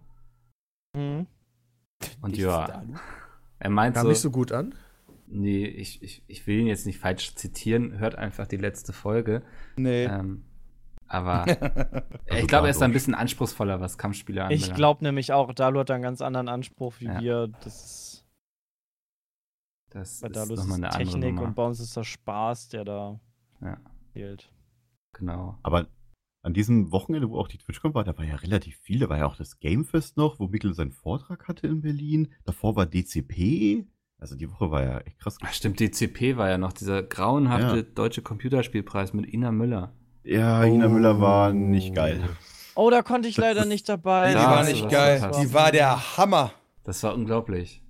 Mhm. 0.95 1.27
Und 2.21 2.31
Nichts 2.31 2.43
ja, 2.43 2.83
er 3.59 3.69
meint 3.69 3.95
Kam 3.95 4.03
so, 4.03 4.09
nicht 4.09 4.19
so 4.19 4.31
gut 4.31 4.51
an. 4.51 4.75
nee, 5.27 5.65
ich, 5.65 6.03
ich, 6.03 6.23
ich 6.27 6.45
will 6.45 6.59
ihn 6.59 6.67
jetzt 6.67 6.85
nicht 6.85 6.99
falsch 6.99 7.35
zitieren, 7.35 7.97
hört 7.99 8.15
einfach 8.15 8.47
die 8.47 8.57
letzte 8.57 8.93
Folge. 8.93 9.41
Nee. 9.77 10.05
Ähm, 10.05 10.43
aber 11.07 11.45
Also 12.29 12.41
ich 12.41 12.47
glaube, 12.47 12.67
er 12.67 12.71
ist 12.71 12.81
da 12.81 12.85
ein 12.85 12.91
bisschen 12.93 13.15
anspruchsvoller, 13.15 13.79
was 13.79 13.97
Kampfspiele 13.97 14.43
anbelangt. 14.43 14.67
Ich 14.67 14.73
glaube 14.75 15.03
nämlich 15.03 15.31
auch, 15.33 15.53
Dalu 15.53 15.79
hat 15.79 15.89
da 15.89 15.93
einen 15.95 16.03
ganz 16.03 16.21
anderen 16.21 16.49
Anspruch 16.49 16.95
wie 16.99 17.05
Ja. 17.05 17.21
wir. 17.21 17.47
Das 17.63 17.83
ist 17.85 18.25
das 19.91 20.19
bei 20.21 20.27
ist 20.27 20.35
Dalu 20.35 20.53
ist 20.53 20.59
nochmal 20.59 20.77
eine 20.77 20.87
es 20.89 20.95
andere 20.95 21.19
Technik 21.19 21.39
und 21.41 21.55
bei 21.55 21.65
uns 21.65 21.79
ist 21.79 21.95
das 21.95 22.07
Spaß, 22.07 22.69
der 22.69 22.83
da 22.85 23.19
Ja. 23.61 23.77
fehlt. 24.13 24.51
Genau. 25.13 25.57
Aber 25.63 25.87
an 26.45 26.53
diesem 26.53 26.91
Wochenende, 26.91 27.29
wo 27.29 27.39
auch 27.39 27.47
die 27.47 27.57
TwitchCon 27.57 27.93
war, 27.95 28.03
da 28.03 28.15
war 28.17 28.23
ja 28.23 28.35
relativ 28.35 28.77
viel. 28.77 28.99
Da 28.99 29.09
war 29.09 29.17
ja 29.17 29.25
auch 29.25 29.35
das 29.35 29.59
Gamefest 29.59 30.15
noch, 30.15 30.39
wo 30.39 30.47
Mikkel 30.47 30.73
seinen 30.73 30.91
Vortrag 30.91 31.47
hatte 31.47 31.65
in 31.67 31.81
Berlin. 31.81 32.27
Davor 32.45 32.75
war 32.75 32.85
DCP. 32.85 33.85
Also 34.19 34.35
die 34.35 34.49
Woche 34.51 34.69
war 34.71 34.83
ja 34.83 34.99
echt 34.99 35.19
krass. 35.19 35.37
Ach, 35.43 35.51
stimmt, 35.53 35.79
DCP 35.79 36.37
war 36.37 36.49
ja 36.49 36.57
noch 36.57 36.71
dieser 36.71 37.03
grauenhafte 37.03 37.77
Ja. 37.77 37.81
deutsche 37.81 38.21
Computerspielpreis 38.21 39.13
mit 39.13 39.31
Ina 39.33 39.51
Müller. 39.51 39.93
Ja, 40.23 40.63
Ina 40.63 40.87
Müller 40.87 41.19
war 41.19 41.51
nicht 41.51 41.93
geil. 41.93 42.23
Oh, 42.75 42.89
da 42.89 43.01
konnte 43.01 43.27
ich 43.27 43.37
leider 43.37 43.65
nicht 43.65 43.87
dabei. 43.89 44.33
Nee, 44.33 44.39
die 44.39 44.45
war 44.45 44.63
nicht 44.63 44.89
geil. 44.89 45.31
Die 45.41 45.53
war 45.53 45.71
der 45.71 46.17
Hammer. 46.17 46.51
Das 46.83 47.01
war 47.03 47.13
unglaublich. 47.15 47.81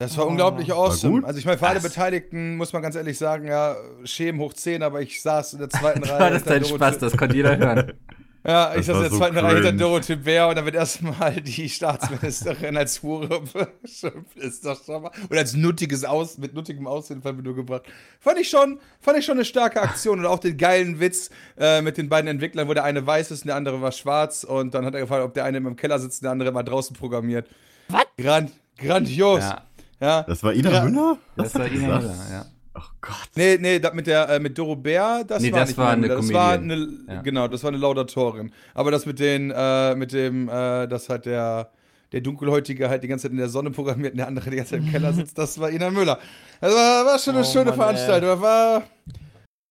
Das 0.00 0.16
war 0.16 0.24
Oh. 0.26 0.30
unglaublich 0.30 0.70
War 0.70 0.78
awesome. 0.78 1.12
gut? 1.20 1.24
Also 1.26 1.38
ich 1.38 1.44
meine, 1.44 1.58
für 1.58 1.66
alle? 1.68 1.80
Beteiligten 1.80 2.56
muss 2.56 2.72
man 2.72 2.80
ganz 2.82 2.96
ehrlich 2.96 3.18
sagen, 3.18 3.46
ja, 3.46 3.76
Schämen 4.04 4.40
hoch 4.40 4.54
10, 4.54 4.82
aber 4.82 5.02
ich 5.02 5.20
saß 5.22 5.52
in 5.52 5.58
der 5.60 5.68
zweiten 5.70 6.02
Reihe. 6.04 6.18
War 6.18 6.30
das 6.30 6.42
dein 6.42 6.62
Dorothee- 6.62 6.74
Spaß? 6.76 6.98
Das 6.98 7.16
konnte 7.16 7.36
jeder 7.36 7.56
hören. 7.56 7.92
Ja, 8.42 8.70
ich 8.74 8.86
Das 8.86 8.86
saß 8.86 8.94
in 8.94 8.94
war 8.96 9.02
der 9.02 9.10
so 9.10 9.18
zweiten 9.18 9.36
Reihe 9.36 9.54
hinter 9.56 9.68
cringe. 9.68 9.78
Dorothee 9.82 10.16
Bär 10.16 10.48
und 10.48 10.56
dann 10.56 10.64
wird 10.64 10.74
erstmal 10.74 11.32
die 11.42 11.68
Staatsministerin 11.68 12.74
als 12.78 13.02
Hure 13.02 13.42
beschimpft. 13.82 14.34
Ist 14.36 14.64
das 14.64 14.86
schon 14.86 15.02
mal. 15.02 15.10
Und 15.28 15.36
als 15.36 15.52
nuttiges 15.52 16.06
Aus, 16.06 16.38
mit 16.38 16.54
nuttigem 16.54 16.86
Aussehen 16.86 17.16
in 17.16 17.22
Verbindung 17.22 17.54
gebracht. 17.54 17.82
Fand 18.18 18.38
ich 18.38 18.48
schon, 18.48 18.80
fand 19.02 19.18
ich 19.18 19.26
schon 19.26 19.34
eine 19.34 19.44
starke 19.44 19.82
Aktion 19.82 20.20
und 20.20 20.24
auch 20.24 20.38
den 20.38 20.56
geilen 20.56 21.00
Witz 21.00 21.28
äh, 21.58 21.82
mit 21.82 21.98
den 21.98 22.08
beiden 22.08 22.28
Entwicklern, 22.28 22.66
wo 22.66 22.72
der 22.72 22.84
eine 22.84 23.06
weiß 23.06 23.30
ist 23.30 23.42
und 23.42 23.48
der 23.48 23.56
andere 23.56 23.82
war 23.82 23.92
schwarz 23.92 24.42
und 24.44 24.72
dann 24.72 24.86
hat 24.86 24.94
er 24.94 25.00
gefragt, 25.02 25.22
ob 25.22 25.34
der 25.34 25.44
eine 25.44 25.58
im 25.58 25.76
Keller 25.76 25.98
sitzt 25.98 26.22
und 26.22 26.24
der 26.24 26.32
andere 26.32 26.50
mal 26.50 26.62
draußen 26.62 26.96
programmiert. 26.96 27.46
Was? 27.88 28.04
Grand, 28.16 28.52
grandios. 28.78 29.40
Ja, 29.40 29.66
Ja. 30.00 30.22
Das 30.22 30.42
war 30.42 30.52
Ina 30.54 30.70
Ja. 30.70 30.84
Müller? 30.84 31.18
das 31.36 31.54
hat 31.54 31.62
war 31.62 31.68
Ina? 31.70 31.98
Müller, 31.98 32.14
ja. 32.32 32.44
Ach 32.72 32.92
Gott. 33.00 33.28
Nee, 33.34 33.58
nee, 33.60 33.78
das 33.80 33.92
mit 33.94 34.06
der 34.06 34.28
äh, 34.28 34.38
mit 34.40 34.56
Doro 34.56 34.76
Bär, 34.76 35.24
das 35.26 35.42
Nee, 35.42 35.50
war 35.52 35.60
das 35.60 35.68
nicht 35.70 35.78
war 35.78 35.90
eine. 35.90 36.08
Das 36.08 36.32
war 36.32 36.52
eine, 36.52 36.74
Comedian. 36.76 37.04
Ja. 37.08 37.22
genau, 37.22 37.48
das 37.48 37.62
war 37.64 37.68
eine 37.68 37.78
Laudatorin. 37.78 38.52
Aber 38.74 38.90
das 38.92 39.06
mit 39.06 39.18
den, 39.18 39.50
äh, 39.54 39.94
mit 39.96 40.12
dem, 40.12 40.48
äh, 40.48 40.86
dass 40.86 41.08
halt 41.08 41.26
der, 41.26 41.70
der 42.12 42.20
Dunkelhäutige 42.20 42.88
halt 42.88 43.02
die 43.02 43.08
ganze 43.08 43.24
Zeit 43.24 43.32
in 43.32 43.38
der 43.38 43.48
Sonne 43.48 43.70
programmiert 43.72 44.12
und 44.12 44.18
der 44.18 44.28
andere 44.28 44.50
die 44.50 44.56
ganze 44.56 44.70
Zeit 44.76 44.80
im 44.84 44.90
Keller 44.90 45.12
sitzt, 45.12 45.36
das 45.36 45.58
war 45.58 45.70
Ina 45.70 45.90
Müller. 45.90 46.18
Das 46.60 46.72
war, 46.72 47.06
war 47.06 47.18
schon 47.18 47.34
eine 47.34 47.44
Oh, 47.44 47.50
schöne 47.50 47.66
Mann, 47.66 47.74
Veranstaltung. 47.74 48.28
Das 48.30 48.40
War, 48.40 48.82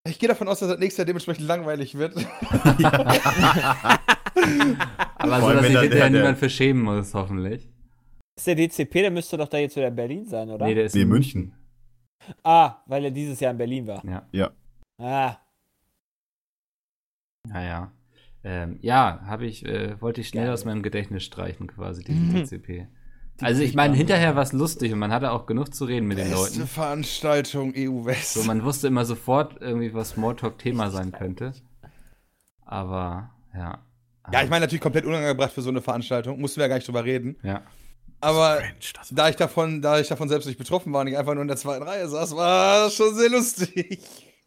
ich 0.06 0.18
gehe 0.18 0.28
davon 0.28 0.48
aus, 0.48 0.60
dass 0.60 0.68
das 0.68 0.78
nächstes 0.78 0.98
Jahr 0.98 1.06
dementsprechend 1.06 1.46
langweilig 1.46 1.96
wird. 1.96 2.14
Aber 5.18 5.38
Vor 5.38 5.40
so, 5.40 5.46
allem, 5.46 5.56
dass 5.56 5.64
wenn 5.64 5.72
sich 5.72 5.80
hinterher 5.80 6.10
niemand 6.10 6.38
für 6.38 6.50
schämen 6.50 6.82
muss, 6.82 7.14
hoffentlich. 7.14 7.68
Ist 8.36 8.46
der 8.46 8.54
DCP, 8.54 8.92
der 9.02 9.10
müsste 9.10 9.36
doch 9.36 9.48
da 9.48 9.58
jetzt 9.58 9.76
wieder 9.76 9.88
in 9.88 9.96
Berlin 9.96 10.26
sein, 10.26 10.48
oder? 10.50 10.66
Nee, 10.66 10.74
der 10.74 10.84
ist 10.84 10.94
Nee, 10.94 11.02
in 11.02 11.08
München. 11.08 11.52
ah, 12.42 12.82
weil 12.86 13.04
er 13.04 13.10
dieses 13.10 13.38
Jahr 13.40 13.52
in 13.52 13.58
Berlin 13.58 13.86
war. 13.86 14.04
Ja, 14.04 14.26
Ja. 14.32 14.50
Ah, 14.98 15.36
naja. 17.48 17.92
Ähm, 18.42 18.78
ja, 18.80 19.20
habe 19.26 19.46
ich, 19.46 19.64
äh, 19.66 20.00
wollte 20.00 20.20
ich 20.22 20.28
schnell 20.28 20.44
Geil. 20.44 20.54
aus 20.54 20.64
meinem 20.64 20.82
Gedächtnis 20.82 21.24
streichen, 21.24 21.66
quasi, 21.66 22.02
diesen 22.04 22.28
Mhm. 22.28 22.34
DCP. 22.44 22.86
Also 23.42 23.62
ich 23.62 23.74
meine, 23.74 23.94
hinterher 23.96 24.36
war 24.36 24.42
es 24.42 24.52
lustig 24.52 24.92
und 24.92 24.98
man 24.98 25.12
hatte 25.12 25.30
auch 25.32 25.46
genug 25.46 25.74
zu 25.74 25.86
reden 25.86 26.06
mit 26.06 26.18
den 26.18 26.28
Beste 26.30 26.58
Leuten. 26.58 26.66
Veranstaltung 26.68 27.72
EU 27.74 28.04
West. 28.04 28.34
So, 28.34 28.44
man 28.44 28.62
wusste 28.64 28.86
immer 28.88 29.04
sofort 29.06 29.56
irgendwie, 29.60 29.94
was 29.94 30.10
Smalltalk-Thema 30.10 30.90
sein 30.90 31.12
könnte. 31.12 31.52
Aber, 32.66 33.30
ja. 33.54 33.78
ja, 34.30 34.42
ich 34.42 34.50
meine 34.50 34.64
natürlich 34.66 34.82
komplett 34.82 35.06
unangebracht 35.06 35.52
für 35.52 35.62
so 35.62 35.70
eine 35.70 35.80
Veranstaltung. 35.80 36.38
Mussten 36.40 36.58
wir 36.60 36.64
ja 36.64 36.68
gar 36.68 36.76
nicht 36.76 36.86
drüber 36.86 37.04
reden. 37.04 37.36
Ja. 37.42 37.62
Aber 38.20 38.58
Cringe, 38.58 38.74
das 38.94 39.08
da 39.10 39.28
ich 39.28 39.36
davon, 39.36 39.80
da 39.80 39.98
ich 39.98 40.08
davon 40.08 40.28
selbst 40.28 40.46
nicht 40.46 40.58
betroffen 40.58 40.92
war 40.92 41.00
und 41.02 41.06
ich 41.06 41.16
einfach 41.16 41.32
nur 41.34 41.42
in 41.42 41.48
der 41.48 41.56
zweiten 41.56 41.82
Reihe 41.82 42.06
saß, 42.08 42.36
war 42.36 42.84
das 42.84 42.94
schon 42.94 43.14
sehr 43.14 43.30
lustig, 43.30 44.00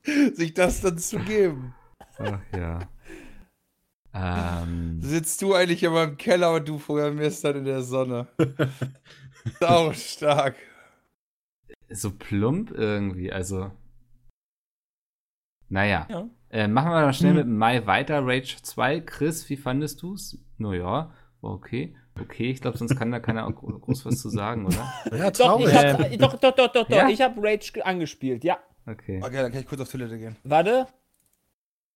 sich 0.34 0.54
das 0.54 0.82
dann 0.82 0.98
zu 0.98 1.18
geben. 1.20 1.74
Ach 2.20 2.40
ja. 2.56 2.80
ähm, 4.14 5.00
Sitzt 5.02 5.42
du 5.42 5.54
eigentlich 5.56 5.82
immer 5.84 6.04
im 6.04 6.18
Keller 6.18 6.54
und 6.54 6.68
du 6.68 6.78
programmierst 6.78 7.44
dann 7.44 7.58
in 7.58 7.66
der 7.66 7.82
Sonne. 7.82 8.28
Sau 9.60 9.92
stark. 9.94 10.56
so 11.90 12.12
plump 12.12 12.72
irgendwie, 12.72 13.32
also. 13.32 13.72
Naja. 15.70 16.06
Ja. 16.10 16.30
Äh, 16.50 16.68
machen 16.68 16.92
wir 16.92 17.02
mal 17.02 17.14
schnell 17.14 17.32
Hm. 17.32 17.38
mit 17.38 17.48
Mai 17.48 17.86
weiter. 17.88 18.20
Rage 18.24 18.58
2. 18.62 19.00
Chris, 19.02 19.50
wie 19.50 19.58
fandest 19.58 20.04
du's? 20.04 20.38
Naja, 20.60 21.12
okay. 21.42 21.96
Okay, 22.20 22.52
ich 22.52 22.62
glaube, 22.62 22.78
sonst 22.78 22.96
kann 22.96 23.12
da 23.12 23.20
keiner 23.20 23.52
groß 23.52 24.06
was 24.06 24.16
zu 24.22 24.30
sagen, 24.30 24.66
oder? 24.68 24.94
Ja, 25.18 25.32
doch, 25.32 25.46
traurig. 25.46 25.68
ich 25.68 25.76
hab, 25.76 26.00
äh, 26.00 26.18
doch, 26.18 26.34
doch, 26.38 26.52
doch, 26.52 26.68
doch, 26.72 26.88
doch. 26.88 26.90
Ja? 26.90 27.10
Ich 27.10 27.22
habe 27.22 27.42
Rage 27.42 27.72
ge- 27.74 27.84
angespielt, 27.84 28.44
ja. 28.44 28.60
Okay. 28.86 29.20
Okay, 29.24 29.38
dann 29.38 29.52
kann 29.52 29.62
ich 29.62 29.68
kurz 29.68 29.82
auf 29.82 29.90
Toilette 29.90 30.18
gehen. 30.20 30.36
Warte. 30.44 30.88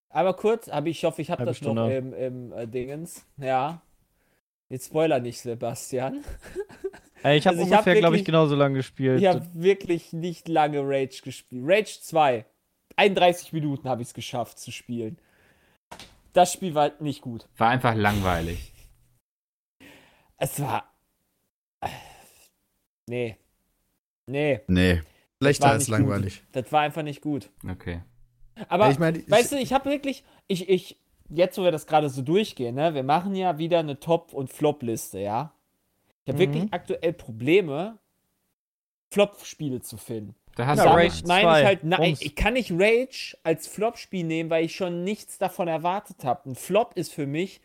Aber 0.09 0.33
kurz, 0.33 0.69
aber 0.69 0.87
ich 0.87 1.03
hoffe, 1.03 1.21
ich 1.21 1.29
habe 1.29 1.45
das 1.45 1.61
noch 1.61 1.73
Stunde. 1.73 1.95
im, 1.95 2.13
im 2.13 2.51
äh, 2.53 2.67
Dingens. 2.67 3.25
Ja. 3.37 3.81
Jetzt 4.69 4.87
spoiler 4.87 5.19
nicht, 5.19 5.39
Sebastian. 5.39 6.23
Ey, 7.23 7.37
ich 7.37 7.45
habe 7.47 7.57
Also 7.57 7.67
ich 7.67 7.73
hab 7.73 7.81
ungefähr, 7.85 7.99
glaube 7.99 8.15
ich, 8.17 8.25
genauso 8.25 8.55
lange 8.55 8.75
gespielt. 8.75 9.19
Ich 9.21 9.27
habe 9.27 9.45
wirklich 9.53 10.13
nicht 10.13 10.47
lange 10.47 10.81
Rage 10.81 11.21
gespielt. 11.23 11.63
Rage 11.65 11.99
2. 12.01 12.45
31 12.95 13.53
Minuten 13.53 13.87
habe 13.87 14.01
ich 14.01 14.07
es 14.09 14.13
geschafft 14.13 14.59
zu 14.59 14.71
spielen. 14.71 15.17
Das 16.33 16.53
Spiel 16.53 16.73
war 16.73 16.91
nicht 16.99 17.21
gut. 17.21 17.47
War 17.57 17.69
einfach 17.69 17.95
langweilig. 17.95 18.71
Es 20.37 20.59
war. 20.61 20.93
Nee. 23.07 23.37
Nee, 24.27 24.59
Nee. 24.67 25.01
Schlechter 25.41 25.65
war 25.65 25.71
als 25.73 25.87
langweilig. 25.87 26.43
das 26.51 26.71
war 26.71 26.81
einfach 26.81 27.03
nicht 27.03 27.21
gut. 27.21 27.49
Okay. 27.69 28.01
Aber 28.69 28.85
Ja, 28.85 28.91
ich 28.91 28.99
meine, 28.99 29.19
ich- 29.19 29.29
weißt 29.29 29.51
du, 29.51 29.55
ich 29.57 29.71
habe 29.71 29.89
wirklich, 29.89 30.23
ich, 30.47 30.67
ich, 30.67 30.99
jetzt 31.29 31.57
wo 31.57 31.63
wir 31.63 31.71
das 31.71 31.85
gerade 31.87 32.09
so 32.09 32.21
durchgehen, 32.23 32.75
ne, 32.75 32.93
wir 32.95 33.03
machen 33.03 33.35
ja 33.35 33.57
wieder 33.59 33.79
eine 33.79 33.99
Top- 33.99 34.33
und 34.33 34.51
Flop-Liste, 34.51 35.19
ja. 35.19 35.53
Ich 36.25 36.33
habe 36.33 36.45
Mhm. 36.47 36.53
wirklich 36.53 36.73
aktuell 36.73 37.13
Probleme, 37.13 37.99
Flop-Spiele 39.11 39.79
zu 39.81 39.95
finden. 39.97 40.35
Da 40.55 40.65
hast 40.65 40.79
Ja, 40.79 40.85
du 40.85 40.89
Rage 40.91 41.23
2. 41.23 41.39
ich 41.59 41.65
halt, 41.65 41.83
nein, 41.83 42.17
ich 42.19 42.35
kann 42.35 42.53
nicht 42.53 42.71
Rage 42.73 43.37
als 43.43 43.67
Flop-Spiel 43.67 44.23
nehmen, 44.25 44.49
weil 44.49 44.65
ich 44.65 44.75
schon 44.75 45.03
nichts 45.03 45.37
davon 45.37 45.67
erwartet 45.67 46.23
habe. 46.25 46.49
Ein 46.49 46.55
Flop 46.55 46.93
ist 46.95 47.13
für 47.13 47.27
mich 47.27 47.61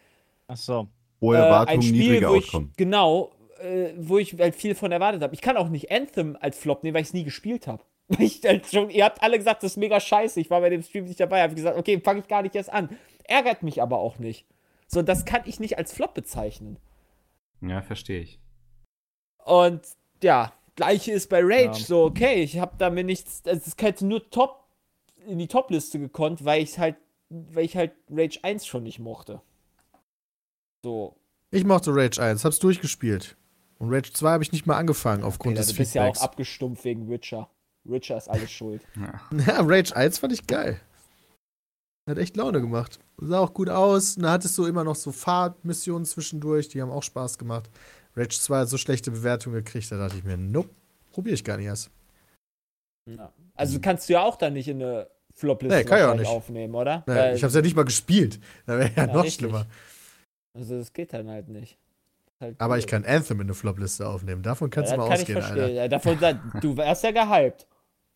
Ach 0.47 0.57
so. 0.59 0.89
Hohe 1.23 1.37
äh, 1.37 1.41
Erwartungen, 1.41 1.79
ein 1.79 1.83
Spiel, 1.83 2.01
niedrige 2.01 2.29
wo 2.29 2.35
ich, 2.35 2.45
Outcome. 2.47 2.69
genau, 2.77 3.33
äh, 3.61 3.93
wo 3.97 4.19
ich 4.19 4.35
halt 4.39 4.55
viel 4.55 4.75
von 4.75 4.93
erwartet 4.93 5.23
habe. 5.23 5.35
Ich 5.35 5.41
kann 5.41 5.57
auch 5.57 5.69
nicht 5.69 5.91
Anthem 5.91 6.37
als 6.41 6.59
Flop 6.59 6.83
nehmen, 6.83 6.95
weil 6.95 7.03
ich 7.03 7.09
es 7.09 7.15
nie 7.15 7.25
gespielt 7.25 7.67
habe. 7.67 7.83
Ich 8.19 8.43
halt 8.45 8.67
schon, 8.67 8.91
ihr 8.91 9.05
habt 9.07 9.23
alle 9.23 9.39
gesagt, 9.39 9.63
das 9.63 9.73
ist 9.73 9.77
mega 9.79 9.99
scheiße. 9.99 10.39
Ich 10.41 10.51
war 10.51 10.61
bei 10.61 10.69
dem 10.69 10.83
Stream 10.83 11.05
nicht 11.05 11.21
dabei, 11.21 11.41
habe 11.41 11.55
gesagt, 11.55 11.79
okay, 11.79 11.99
fange 12.01 12.21
ich 12.21 12.29
gar 12.29 12.43
nicht 12.43 12.55
erst 12.55 12.71
an. 12.71 12.91
Ärgert 13.25 13.63
mich 13.63 13.81
aber 13.81 13.99
auch 13.99 14.19
nicht. 14.19 14.45
So, 14.87 15.01
das 15.01 15.25
kann 15.25 15.43
ich 15.47 15.61
nicht 15.61 15.79
als 15.79 15.93
Flop 15.95 16.13
bezeichnen. 16.13 16.79
Ja, 17.63 17.81
verstehe 17.81 18.21
ich. 18.21 18.39
Und 19.45 19.81
ja, 20.23 20.53
gleiche 20.77 21.13
ist 21.13 21.31
bei 21.31 21.41
Rage 21.43 21.67
Ja. 21.67 21.73
so, 21.75 22.05
okay, 22.05 22.43
ich 22.43 22.59
habe 22.59 22.75
damit 22.77 23.07
nichts, 23.07 23.43
also 23.47 23.63
es 23.65 23.83
hätte 23.83 24.05
nur 24.05 24.29
Top 24.31 24.67
in 25.27 25.39
die 25.39 25.49
Top-Liste 25.49 25.99
gekonnt, 25.99 26.45
weil 26.45 26.63
ich 26.63 26.79
halt, 26.79 26.97
weil 27.31 27.65
ich 27.65 27.77
halt 27.77 27.93
Rage 28.11 28.41
1 28.43 28.67
schon 28.67 28.83
nicht 28.83 28.99
mochte. 28.99 29.41
So, 30.85 31.17
Ich 31.51 31.65
mochte 31.65 31.95
Rage 31.95 32.21
1, 32.23 32.45
hab's 32.45 32.59
durchgespielt. 32.59 33.37
Und 33.79 33.93
Rage 33.93 34.13
2 34.13 34.31
habe 34.33 34.43
ich 34.45 34.53
nicht 34.53 34.67
mal 34.67 34.77
angefangen 34.77 35.23
aufgrund 35.25 35.55
Peter, 35.55 35.67
des 35.67 35.73
du 35.75 35.79
bist 35.79 35.95
ja 35.95 36.03
auch 36.03 36.07
Feedbacks. 36.07 36.23
abgestumpft 36.23 36.85
wegen 36.85 37.09
Witcher. 37.09 37.49
Witcher 37.85 38.17
ist 38.17 38.29
alles 38.29 38.51
schuld. 38.51 38.83
Ja, 38.97 39.61
Rage 39.61 39.95
1 39.95 40.19
fand 40.19 40.33
ich 40.33 40.47
geil. 40.47 40.81
Hat 42.09 42.19
echt 42.19 42.37
Laune 42.37 42.61
gemacht. 42.61 42.99
Sah 43.19 43.39
auch 43.41 43.55
gut 43.55 43.69
aus. 43.69 44.17
Und 44.17 44.25
da 44.25 44.33
hattest 44.33 44.57
du 44.59 44.67
immer 44.67 44.83
noch 44.85 44.97
so 44.97 45.13
Fahrtmissionen 45.13 46.05
zwischendurch, 46.05 46.69
die 46.69 46.83
haben 46.83 46.91
auch 46.91 47.03
Spaß 47.03 47.39
gemacht. 47.39 47.71
Rage 48.17 48.39
2 48.41 48.59
hat 48.61 48.69
so 48.69 48.77
schlechte 48.77 49.11
Bewertungen 49.11 49.57
gekriegt, 49.57 49.91
da 49.91 49.97
dachte 49.99 50.17
ich 50.19 50.25
mir, 50.25 50.37
nope, 50.37 50.71
probiere 51.13 51.35
ich 51.35 51.45
gar 51.45 51.57
nicht 51.57 51.67
erst. 51.67 51.91
Ja. 53.09 53.33
Also 53.55 53.81
kannst 53.81 54.09
du 54.09 54.15
ja 54.15 54.23
auch 54.23 54.37
dann 54.37 54.53
nicht 54.53 54.69
in 54.69 54.83
eine 54.83 55.09
Flop-Liste 55.35 55.85
Nee, 56.17 56.25
aufnehmen, 56.27 56.75
oder? 56.75 57.05
Nee, 57.07 57.15
Weil- 57.15 57.37
ich 57.37 57.43
hab's 57.45 57.55
ja 57.55 57.63
nicht 57.63 57.75
mal 57.77 57.85
gespielt. 57.85 58.39
Da 58.67 58.79
wäre 58.79 58.91
ja, 58.97 59.07
Ja, 59.07 59.13
noch 59.13 59.25
richtig. 59.25 59.35
schlimmer. 59.41 59.67
Also 60.55 60.79
das 60.79 60.93
geht 60.93 61.13
dann 61.13 61.29
halt 61.29 61.49
nicht. 61.49 61.79
Halt 62.41 62.61
Aber 62.61 62.75
cool. 62.75 62.79
ich 62.81 62.87
kann 62.87 63.05
Anthem 63.05 63.41
in 63.41 63.47
eine 63.47 63.55
Flop-Liste 63.55 64.07
aufnehmen. 64.09 64.43
Davon 64.43 64.69
kannst 64.71 64.91
ja, 64.91 64.97
du 64.97 65.03
mal 65.03 65.09
kann 65.09 65.19
ausgehen, 65.21 65.39
ich 65.39 65.45
verstehen. 65.45 65.63
Alter. 65.65 65.75
Ja, 65.75 65.89
davon, 65.89 66.19
da, 66.21 66.33
du 66.61 66.77
warst 66.77 67.05
ja 67.05 67.11
gehypt. 67.11 67.67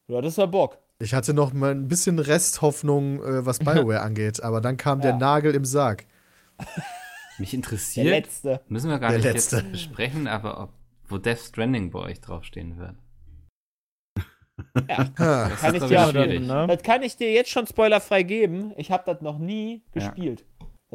Du 0.09 0.17
hattest 0.17 0.39
ja 0.39 0.47
Bock. 0.47 0.79
Ich 0.99 1.15
hatte 1.15 1.35
noch 1.35 1.53
mal 1.53 1.73
ein 1.73 1.89
bisschen 1.89 2.19
Resthoffnung, 2.19 3.23
äh, 3.23 3.47
was 3.47 3.59
Bioware 3.61 4.01
angeht, 4.01 4.43
aber 4.43 4.61
dann 4.61 4.77
kam 4.77 5.01
der 5.01 5.13
Ja. 5.13 5.17
Nagel 5.19 5.55
im 5.55 5.65
Sarg. 5.65 6.07
Mich 7.39 7.51
Der 7.51 7.57
interessiert, 7.59 8.07
letzte. 8.07 8.61
müssen 8.69 8.89
wir 8.91 8.99
gar 8.99 9.11
Der 9.11 9.19
nicht 9.19 9.25
Letzte. 9.33 9.57
jetzt 9.57 9.73
besprechen, 9.73 10.27
aber 10.27 10.61
ob, 10.63 10.73
wo 11.09 11.19
Death 11.19 11.39
Stranding 11.39 11.91
bei 11.91 11.99
euch 12.01 12.21
draufstehen 12.21 12.79
wird. 12.79 12.97
Ja. 14.89 15.05
Das 15.19 15.61
Kann 15.61 15.75
ist, 15.75 15.83
ich 15.83 15.89
dir 15.89 16.03
auch 16.07 16.11
schwierig. 16.11 16.41
ne? 16.47 16.67
das 16.67 16.83
kann 16.83 17.03
ich 17.03 17.17
dir 17.17 17.31
jetzt 17.33 17.51
schon 17.51 17.67
spoilerfrei 17.67 18.23
geben. 18.23 18.73
Ich 18.77 18.91
habe 18.91 19.03
das 19.07 19.21
noch 19.21 19.39
nie 19.39 19.83
Ja. 19.95 20.13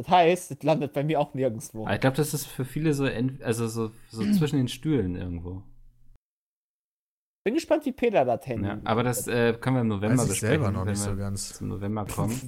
Das 0.02 0.10
heißt, 0.10 0.52
es 0.52 0.64
landet 0.64 0.94
bei 0.94 1.04
mir 1.04 1.20
auch 1.20 1.34
nirgendwo. 1.36 1.86
Aber 1.86 1.94
ich 1.94 2.02
glaube, 2.02 2.18
das 2.18 2.34
ist 2.34 2.46
für 2.48 2.66
viele 2.66 2.94
so, 2.94 3.06
also 3.44 3.68
so, 3.68 3.92
so 4.10 4.22
zwischen 4.34 4.58
den 4.58 4.68
Stühlen 4.68 5.16
irgendwo. 5.16 5.62
Bin 7.44 7.54
gespannt, 7.56 7.86
wie 7.86 7.92
Peter 7.92 8.24
das 8.26 8.46
Handy. 8.48 8.68
Ja, 8.68 8.80
aber 8.84 9.04
das 9.04 9.28
äh, 9.28 9.54
können 9.54 9.76
wir 9.78 9.82
im 9.82 9.88
November 9.88 10.18
Weiß 10.18 10.24
ich 10.26 10.30
besprechen, 10.32 10.62
selber 10.64 10.72
noch 10.72 10.86
wenn 10.86 10.94
nicht 10.94 11.06
wir 11.06 11.12
so 11.12 11.18
ganz. 11.18 11.54
zum 11.54 11.68
November 11.70 12.06
kommen. 12.16 12.40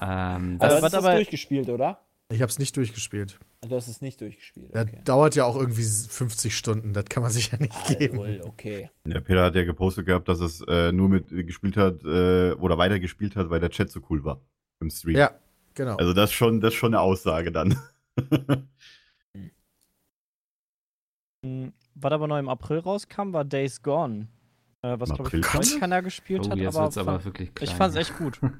ähm, 0.00 0.56
Also, 0.60 0.74
das, 0.74 0.78
du 0.80 0.82
hast 0.84 0.92
es 0.92 0.94
aber- 0.94 1.14
durchgespielt, 1.14 1.68
oder? 1.68 2.00
Ich 2.28 2.42
hab's 2.42 2.58
nicht 2.58 2.76
durchgespielt. 2.76 3.38
Du 3.68 3.76
hast 3.76 3.86
es 3.86 4.00
nicht 4.00 4.20
durchgespielt. 4.20 4.74
Das 4.74 4.88
Okay. 4.88 5.00
dauert 5.04 5.36
ja 5.36 5.44
auch 5.44 5.54
irgendwie 5.54 5.84
50 5.84 6.56
Stunden. 6.56 6.92
Das 6.92 7.04
kann 7.04 7.22
man 7.22 7.30
sich 7.30 7.52
ja 7.52 7.58
nicht 7.58 7.86
geben. 7.86 8.18
Alkohol, 8.20 8.40
okay. 8.44 8.90
Der 9.04 9.20
Peter 9.20 9.44
hat 9.44 9.54
ja 9.54 9.62
gepostet 9.64 10.06
gehabt, 10.06 10.28
dass 10.28 10.40
es 10.40 10.60
äh, 10.66 10.90
nur 10.90 11.08
mit 11.08 11.28
gespielt 11.28 11.76
hat 11.76 12.02
äh, 12.02 12.50
oder 12.54 12.78
weiter 12.78 12.98
gespielt 12.98 13.36
hat, 13.36 13.48
weil 13.50 13.60
der 13.60 13.70
Chat 13.70 13.90
so 13.90 14.00
cool 14.10 14.24
war 14.24 14.40
im 14.80 14.90
Stream. 14.90 15.16
Ja, 15.16 15.30
genau. 15.76 15.94
Also 15.96 16.12
das 16.12 16.30
ist 16.30 16.34
schon, 16.36 16.60
das 16.60 16.72
ist 16.74 16.78
schon 16.80 16.92
eine 16.94 17.00
Aussage 17.00 17.52
dann. 17.52 17.78
Was 21.94 22.12
aber 22.12 22.26
noch 22.26 22.38
im 22.38 22.48
April 22.48 22.80
rauskam, 22.80 23.32
war 23.32 23.44
Days 23.44 23.80
Gone. 23.82 24.26
Äh, 24.82 24.96
was, 24.98 25.10
Im 25.10 25.16
glaube 25.16 25.36
ich, 25.38 25.46
von 25.46 25.60
euch 25.60 25.80
keiner 25.80 26.02
gespielt 26.02 26.42
oh, 26.46 26.50
hat. 26.50 26.58
jetzt 26.58 26.76
aber 26.76 26.86
aber 26.86 27.04
fand- 27.12 27.24
wirklich 27.24 27.54
klein. 27.54 27.68
ich 27.70 27.74
fand's 27.74 27.96
echt 27.96 28.16
gut. 28.18 28.40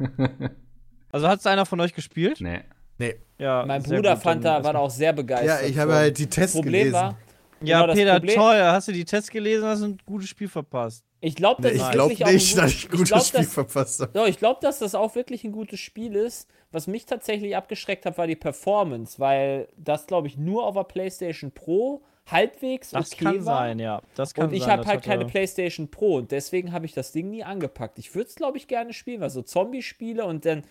Also 1.12 1.28
hat 1.28 1.38
es 1.38 1.46
einer 1.46 1.64
von 1.64 1.80
euch 1.80 1.94
gespielt? 1.94 2.40
nee. 2.40 3.14
Ja, 3.38 3.64
Mein 3.64 3.82
Bruder 3.82 4.14
gut, 4.14 4.22
fand 4.22 4.44
da, 4.44 4.62
war 4.62 4.72
da 4.74 4.80
auch 4.80 4.90
sehr 4.90 5.12
begeistert. 5.14 5.62
ja, 5.62 5.66
ich 5.66 5.78
habe 5.78 5.94
halt 5.94 6.18
die 6.18 6.26
Tests 6.26 6.54
Problem 6.56 6.72
gelesen. 6.72 6.92
war, 6.94 7.16
Ja, 7.62 7.76
genau 7.80 7.86
das 7.86 7.96
Peter, 7.96 8.12
Problem- 8.18 8.34
toll. 8.34 8.60
Hast 8.60 8.88
du 8.88 8.92
die 8.92 9.04
Tests 9.04 9.30
gelesen, 9.30 9.64
hast 9.66 9.82
du 9.82 9.86
ein 9.86 9.98
gutes 10.04 10.28
Spiel 10.28 10.48
verpasst. 10.48 11.05
Ich 11.20 11.34
glaube, 11.34 11.62
das 11.62 11.72
Nee, 11.72 11.78
ich 11.78 11.90
glaube 11.90 12.10
wirklich 12.10 12.32
nicht, 12.32 12.58
dass 12.58 12.70
ich 12.72 12.84
ein 12.86 12.90
gutes 12.90 13.08
glaub, 13.08 13.22
Spiel 13.24 13.40
dass- 13.40 13.52
verpasst 13.54 14.00
habe. 14.00 14.28
Ich 14.28 14.38
glaube, 14.38 14.60
dass 14.62 14.78
das 14.78 14.94
auch 14.94 15.14
wirklich 15.14 15.44
ein 15.44 15.52
gutes 15.52 15.80
Spiel 15.80 16.14
ist. 16.14 16.48
Was 16.72 16.86
mich 16.86 17.06
tatsächlich 17.06 17.56
abgeschreckt 17.56 18.04
hat, 18.06 18.18
war 18.18 18.26
die 18.26 18.36
Performance, 18.36 19.18
weil 19.18 19.68
das, 19.76 20.06
glaube 20.06 20.26
ich, 20.28 20.36
nur 20.36 20.64
auf 20.66 20.74
der 20.74 20.84
PlayStation 20.84 21.52
Pro 21.52 22.02
halbwegs 22.30 22.90
Das 22.90 23.12
okay 23.12 23.24
kann 23.24 23.36
war. 23.46 23.58
sein, 23.58 23.78
ja. 23.78 24.02
Das 24.16 24.34
kann 24.34 24.48
Und 24.48 24.52
ich 24.54 24.66
habe 24.68 24.84
halt 24.84 25.02
keine 25.02 25.24
PlayStation 25.26 25.88
Pro 25.88 26.16
und 26.16 26.32
deswegen 26.32 26.72
habe 26.72 26.84
ich 26.84 26.92
das 26.92 27.12
Ding 27.12 27.30
nie 27.30 27.44
angepackt. 27.44 27.98
Ich 27.98 28.14
würde 28.14 28.28
es, 28.28 28.34
glaube 28.34 28.58
ich, 28.58 28.66
gerne 28.66 28.92
spielen, 28.92 29.20
weil 29.20 29.30
so 29.30 29.42
Zombie-Spiele 29.42 30.24
und 30.24 30.44
dann, 30.44 30.64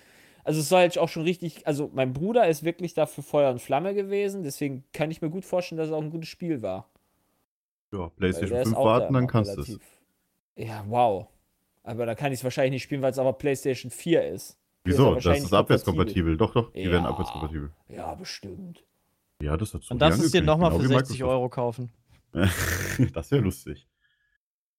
also 0.43 0.59
es 0.59 0.67
soll 0.69 0.79
halt 0.79 0.97
auch 0.97 1.07
schon 1.09 1.23
richtig, 1.23 1.65
also 1.65 1.89
mein 1.93 2.11
Bruder 2.13 2.47
ist 2.47 2.63
wirklich 2.65 2.93
dafür 2.93 3.23
Feuer 3.23 3.51
und 3.51 3.61
Flamme 3.61 3.93
gewesen, 3.95 4.43
deswegen 4.43 4.83
kann 4.93 5.09
ich 5.11 5.21
mir 5.21 5.29
gut 5.29 5.45
vorstellen, 5.45 5.77
dass 5.77 5.87
es 5.87 5.93
auch 5.93 6.01
ein 6.01 6.11
gutes 6.11 6.27
Spiel 6.29 6.61
war. 6.61 6.89
Ja, 7.93 8.09
PlayStation 8.17 8.49
der 8.51 8.61
ist 8.63 8.67
5 8.67 8.77
auch 8.77 8.85
warten, 8.85 9.13
da 9.13 9.19
dann 9.21 9.27
kannst 9.27 9.55
du 9.55 9.61
es. 9.61 9.79
Ja, 10.55 10.83
wow. 10.87 11.27
Aber 11.83 12.05
da 12.05 12.15
kann 12.15 12.31
ich 12.31 12.39
es 12.39 12.43
wahrscheinlich 12.43 12.71
nicht 12.71 12.83
spielen, 12.83 13.01
weil 13.01 13.11
es 13.11 13.19
aber 13.19 13.33
PlayStation 13.33 13.91
4 13.91 14.27
ist. 14.29 14.57
Die 14.85 14.91
ist 14.91 14.95
Wieso? 14.97 15.05
Das 15.05 15.15
wahrscheinlich 15.15 15.43
ist 15.43 15.53
abwärtskompatibel. 15.53 16.37
Doch, 16.37 16.53
doch, 16.53 16.71
die 16.71 16.81
Ja. 16.81 16.91
werden 16.91 17.05
abwärtskompatibel. 17.05 17.71
Ja, 17.89 18.15
bestimmt. 18.15 18.83
Ja, 19.41 19.57
das 19.57 19.71
dazu. 19.71 19.93
Und 19.93 19.99
darfst 19.99 20.21
es 20.21 20.31
dir 20.31 20.41
nochmal 20.41 20.71
für 20.71 20.87
60 20.87 21.23
Euro. 21.23 21.49
Kaufen. 21.49 21.91
das 23.13 23.31
wäre 23.31 23.41
lustig. 23.41 23.87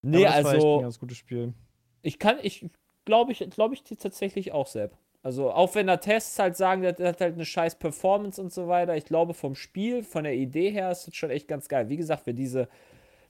Nee, 0.03 0.27
Aber 0.27 0.35
das 0.37 0.45
war 0.45 0.55
echt 0.55 0.63
ein 0.65 0.69
also 0.71 0.81
ganz 0.81 0.99
gutes 0.99 1.17
Spiel. 1.17 1.55
ich 2.03 2.19
kann, 2.19 2.37
ich 2.43 2.69
glaube 3.05 3.33
ich, 3.33 3.39
glaube 3.51 3.75
ich 3.75 3.83
die 3.83 3.97
tatsächlich 3.97 4.53
auch 4.53 4.67
selbst. 4.67 4.99
Also 5.23 5.51
auch 5.51 5.75
wenn 5.75 5.89
da 5.89 5.97
Tests 5.97 6.39
halt 6.39 6.57
sagen, 6.57 6.83
das 6.83 6.99
hat 7.01 7.21
halt 7.21 7.35
eine 7.35 7.45
scheiß 7.45 7.79
Performance 7.79 8.41
und 8.41 8.53
so 8.53 8.69
weiter, 8.69 8.97
ich 8.97 9.05
glaube 9.07 9.35
vom 9.35 9.57
Spiel, 9.57 10.05
von 10.05 10.23
der 10.25 10.35
Idee 10.35 10.71
her 10.71 10.91
ist 10.93 11.07
das 11.09 11.17
schon 11.17 11.31
echt 11.31 11.49
ganz 11.49 11.69
geil. 11.69 11.89
Wie 11.89 11.97
gesagt, 11.97 12.27
wenn 12.27 12.37
diese, 12.37 12.69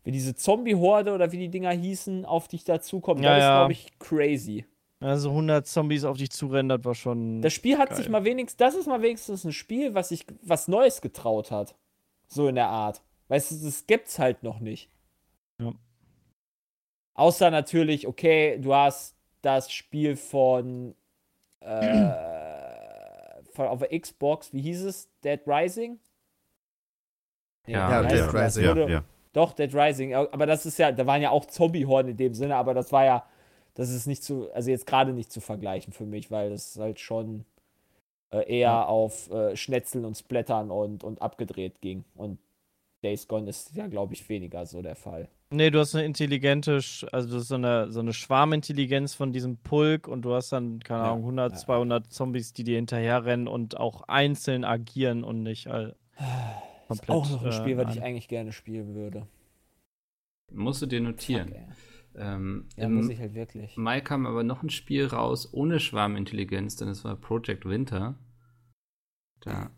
wenn 0.07 0.12
diese 0.12 0.36
Zombie-Horde 0.36 1.12
oder 1.12 1.32
wie 1.32 1.38
die 1.38 1.48
Dinger 1.48 1.72
hießen, 1.72 2.24
auf 2.24 2.46
dich 2.46 2.62
dazukommen, 2.62 3.24
Ja, 3.24 3.30
das 3.30 3.38
ist, 3.38 3.42
ja. 3.44 3.59
glaube 3.59 3.72
ich, 3.72 3.98
crazy. 3.98 4.64
Also 5.00 5.30
100 5.30 5.66
Zombies 5.66 6.04
auf 6.04 6.16
dich 6.16 6.30
zurennen, 6.30 6.68
das 6.68 6.84
war 6.84 6.94
schon. 6.94 7.42
Das 7.42 7.52
Spiel 7.52 7.76
hat 7.76 7.88
Geil. 7.88 7.98
sich 7.98 8.09
mal 8.09 8.22
wenigstens, 8.24 8.57
das 8.57 8.76
ist 8.76 8.86
mal 8.86 9.02
wenigstens 9.02 9.42
ein 9.44 9.50
Spiel, 9.52 9.94
was 9.94 10.11
sich 10.11 10.24
was 10.42 10.68
Neues 10.68 11.00
getraut 11.00 11.50
hat. 11.50 11.74
So 12.28 12.46
in 12.46 12.54
der 12.54 12.68
Art. 12.68 13.02
Weißt 13.26 13.50
du, 13.50 13.64
das 13.64 13.88
gibt's 13.88 14.20
halt 14.20 14.44
noch 14.44 14.61
nicht. 14.61 14.88
Ja. 15.61 15.72
Außer 17.14 17.50
natürlich, 17.50 18.07
okay, 18.07 18.59
du 18.61 18.72
hast 18.74 19.16
das 19.42 19.72
Spiel 19.72 20.14
von, 20.14 20.94
äh, 21.61 22.12
von 23.54 23.66
auf 23.66 23.80
der 23.80 23.98
Xbox, 24.00 24.52
wie 24.52 24.62
hieß 24.62 24.84
es? 24.84 25.09
Dead 25.24 25.40
Rising? 25.48 25.98
Nee, 27.66 27.72
Ja, 27.72 28.02
Dead? 28.04 28.32
Rising. 28.32 28.64
Ja, 28.64 28.88
ja. 28.88 29.04
Doch, 29.37 29.53
Dead 29.53 29.74
Rising. 29.74 30.14
Aber 30.14 30.47
das 30.47 30.64
ist 30.64 30.78
ja, 30.78 30.91
da 30.93 31.07
waren 31.07 31.20
ja 31.20 31.28
auch 31.28 31.45
Zombie-Horden 31.45 32.12
in 32.12 32.16
dem 32.16 32.32
Sinne, 32.32 32.57
aber 32.57 32.72
das 32.72 32.91
war 32.91 33.05
ja, 33.05 33.26
das 33.74 33.91
ist 33.91 34.07
nicht 34.07 34.24
zu, 34.24 34.51
also 34.55 34.70
jetzt 34.70 34.87
gerade 34.87 35.12
nicht 35.12 35.30
zu 35.30 35.43
vergleichen 35.43 35.93
für 35.93 36.07
mich, 36.07 36.30
weil 36.30 36.49
das 36.49 36.78
halt 36.78 37.01
schon 37.01 37.45
äh, 38.30 38.51
eher 38.51 38.89
auf 38.89 39.30
äh, 39.30 39.55
Schnetzeln 39.55 40.07
und 40.07 40.16
Splattern 40.16 40.70
und, 40.70 41.05
und 41.05 41.20
abgedreht 41.20 41.82
ging. 41.82 42.07
Und 42.14 42.39
Days 43.05 43.28
Gone 43.28 43.51
ist 43.51 43.74
ja, 43.74 43.89
glaube 43.89 44.14
ich, 44.14 44.26
weniger 44.30 44.64
so 44.64 44.80
der 44.80 44.97
Fall. 44.97 45.28
Nee, 45.51 45.68
du 45.68 45.80
hast 45.80 45.95
eine 45.95 46.07
intelligente, 46.07 46.80
also 47.12 47.28
du 47.28 47.37
hast 47.37 47.49
so 47.49 47.57
eine, 47.57 47.93
so 47.93 48.01
eine 48.01 48.14
Schwarmintelligenz 48.14 49.12
von 49.12 49.34
diesem 49.34 49.59
Pulk 49.59 50.09
und 50.09 50.22
du 50.22 50.32
hast 50.32 50.51
dann, 50.51 50.80
keine 50.80 51.03
Ahnung, 51.03 51.18
100, 51.18 51.53
ja. 51.53 51.59
200 51.59 52.11
Zombies, 52.11 52.55
die 52.55 52.64
dir 52.64 52.76
hinterherrennen 52.76 53.49
und 53.49 53.76
auch 53.76 54.09
einzeln 54.09 54.64
agieren 54.64 55.24
und 55.24 55.43
nicht 55.43 55.66
all, 55.66 55.95
Das 56.89 56.99
ist 57.01 57.07
komplett. 57.07 57.11
auch 57.11 57.30
noch 57.30 57.45
ein 57.45 57.53
Spiel, 57.53 57.72
äh, 57.72 57.84
was 57.84 57.97
ich 57.97 58.03
eigentlich 58.03 58.28
gerne 58.28 58.53
spielen 58.53 58.95
würde. 58.95 59.26
Musst 60.53 60.82
du 60.82 60.87
dir 60.87 61.01
notieren. 61.01 61.49
Fuck. 61.49 61.57
Ähm, 62.18 62.68
Ja, 62.76 62.84
Im 62.84 62.95
muss 62.95 63.09
ich 63.11 63.18
halt 63.18 63.34
wirklich. 63.34 63.76
Mai 63.76 64.01
kam 64.01 64.26
aber 64.26 64.43
noch 64.43 64.62
ein 64.62 64.70
Spiel 64.70 65.07
raus 65.07 65.53
ohne 65.53 65.80
Schwarmintelligenz, 65.80 66.76
denn 66.76 66.89
es 66.89 67.05
war 67.05 67.16
Project 67.16 67.66
Winter. 67.66 68.18
Da 69.41 69.70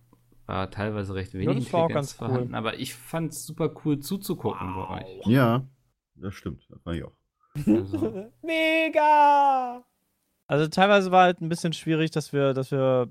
war 0.47 0.71
teilweise 0.71 1.15
recht 1.15 1.33
Ja, 1.35 1.41
wenig 1.41 1.65
das 1.65 1.73
war 1.73 1.81
auch 1.81 1.89
Intelligenz 1.89 2.11
ganz 2.19 2.21
cool. 2.21 2.29
vorhanden, 2.29 2.55
aber 2.55 2.79
ich 2.79 2.95
fand 2.95 3.33
es 3.33 3.45
super 3.45 3.75
cool 3.85 3.99
zuzugucken 3.99 4.75
bei 4.75 5.01
euch. 5.01 5.27
Ja, 5.27 5.67
das 6.15 6.35
stimmt. 6.35 6.65
Das 6.71 6.81
fand 6.83 6.97
ich 6.99 7.05
auch. 7.05 7.13
Also, 7.67 8.31
Mega! 8.43 9.85
Also 10.47 10.69
teilweise 10.69 11.11
war 11.11 11.25
halt 11.25 11.41
ein 11.41 11.49
bisschen 11.49 11.73
schwierig, 11.73 12.11
dass 12.13 12.33
wir, 12.33 12.55
dass 12.55 12.71
wir 12.71 13.11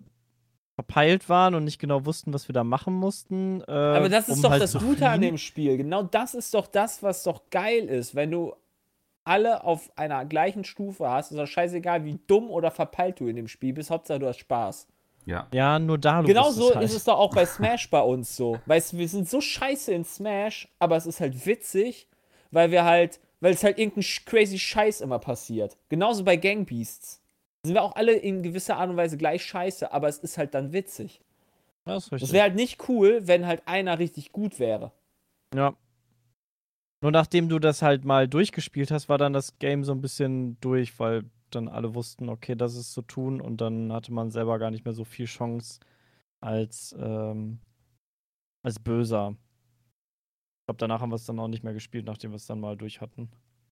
verpeilt 0.77 1.27
waren 1.27 1.55
und 1.55 1.63
nicht 1.63 1.79
genau 1.79 2.05
wussten, 2.05 2.35
was 2.35 2.47
wir 2.47 2.53
da 2.53 2.63
machen 2.63 2.93
mussten. 2.93 3.61
Äh, 3.67 3.71
Aber 3.71 4.09
das 4.09 4.29
ist 4.29 4.35
um 4.35 4.41
doch 4.43 4.51
halt 4.51 4.61
das 4.61 4.77
Gute 4.77 5.09
an 5.09 5.21
dem 5.21 5.39
Spiel. 5.39 5.75
Genau 5.75 6.03
das 6.03 6.35
ist 6.35 6.53
doch 6.53 6.67
das, 6.67 7.01
was 7.01 7.23
doch 7.23 7.49
geil 7.49 7.85
ist. 7.85 8.13
Wenn 8.13 8.29
du 8.29 8.53
alle 9.23 9.63
auf 9.63 9.89
einer 9.95 10.23
gleichen 10.25 10.63
Stufe 10.63 11.09
hast, 11.09 11.31
ist 11.31 11.37
doch 11.39 11.47
scheißegal, 11.47 12.05
wie 12.05 12.19
dumm 12.27 12.51
oder 12.51 12.69
verpeilt 12.69 13.19
du 13.19 13.25
in 13.27 13.35
dem 13.35 13.47
Spiel 13.47 13.73
bist. 13.73 13.89
Hauptsache, 13.89 14.19
du 14.19 14.27
hast 14.27 14.37
Spaß. 14.37 14.87
ja. 15.25 15.47
Ja, 15.51 15.79
nur 15.79 15.97
da. 15.97 16.21
Genau 16.21 16.51
so 16.51 16.75
halt. 16.75 16.85
ist 16.85 16.93
es 16.93 17.05
doch 17.05 17.17
auch 17.17 17.33
bei 17.33 17.47
Smash 17.47 17.89
bei 17.89 18.01
uns 18.01 18.35
so. 18.37 18.59
Weißt 18.67 18.93
du, 18.93 18.97
wir 18.99 19.09
sind 19.09 19.27
so 19.27 19.41
scheiße 19.41 19.91
in 19.91 20.05
Smash, 20.05 20.67
aber 20.77 20.95
es 20.95 21.07
ist 21.07 21.19
halt 21.19 21.43
witzig, 21.47 22.07
weil 22.51 22.69
wir 22.69 22.85
halt, 22.85 23.19
weil 23.41 23.53
es 23.53 23.63
halt 23.63 23.79
irgendein 23.79 24.05
crazy 24.27 24.59
Scheiß 24.59 25.01
immer 25.01 25.17
passiert. 25.17 25.75
Genauso 25.89 26.23
bei 26.23 26.35
Gang 26.37 26.67
Beasts. 26.69 27.19
Sind 27.67 27.75
wir 27.75 27.83
auch 27.83 27.95
alle 27.95 28.13
in 28.13 28.43
gewisser 28.43 28.77
Art 28.77 28.89
und 28.89 28.97
Weise 28.97 29.17
gleich 29.17 29.43
scheiße, 29.43 29.91
aber 29.91 30.07
es 30.07 30.19
ist 30.19 30.37
halt 30.37 30.53
dann 30.53 30.73
witzig. 30.73 31.21
Das. 31.85 32.11
Es 32.11 32.33
wäre 32.33 32.43
halt 32.43 32.55
nicht 32.55 32.89
cool, 32.89 33.27
wenn 33.27 33.45
halt 33.45 33.63
einer 33.65 33.99
richtig 33.99 34.31
gut 34.31 34.59
wäre. 34.59 34.91
Ja. 35.55 35.75
Nur 37.01 37.11
nachdem 37.11 37.47
du 37.47 37.59
das 37.59 37.81
halt 37.81 38.05
mal 38.05 38.27
durchgespielt 38.27 38.91
hast, 38.91 39.07
war 39.07 39.17
dann 39.17 39.33
das 39.33 39.59
Game 39.59 39.83
so 39.83 39.91
ein 39.91 40.01
bisschen 40.01 40.59
durch, 40.59 40.99
weil 40.99 41.25
dann 41.51 41.67
alle 41.67 41.93
wussten, 41.95 42.29
okay, 42.29 42.55
das 42.55 42.75
ist 42.75 42.91
zu 42.91 43.01
tun 43.01 43.39
und 43.39 43.61
dann 43.61 43.93
hatte 43.93 44.11
man 44.11 44.31
selber 44.31 44.59
gar 44.59 44.71
nicht 44.71 44.83
mehr 44.83 44.93
so 44.93 45.05
viel 45.05 45.25
Chance 45.25 45.79
als, 46.41 46.95
ähm, 46.99 47.59
als 48.63 48.79
Böser. 48.79 49.35
Ich 50.61 50.67
glaube, 50.67 50.79
danach 50.79 51.01
haben 51.01 51.11
wir 51.11 51.15
es 51.15 51.25
dann 51.25 51.39
auch 51.39 51.47
nicht 51.47 51.63
mehr 51.63 51.73
gespielt, 51.73 52.05
nachdem 52.05 52.31
wir 52.31 52.35
es 52.37 52.47
dann 52.47 52.59
mal 52.59 52.75
durch 52.75 52.99
hatten. 52.99 53.29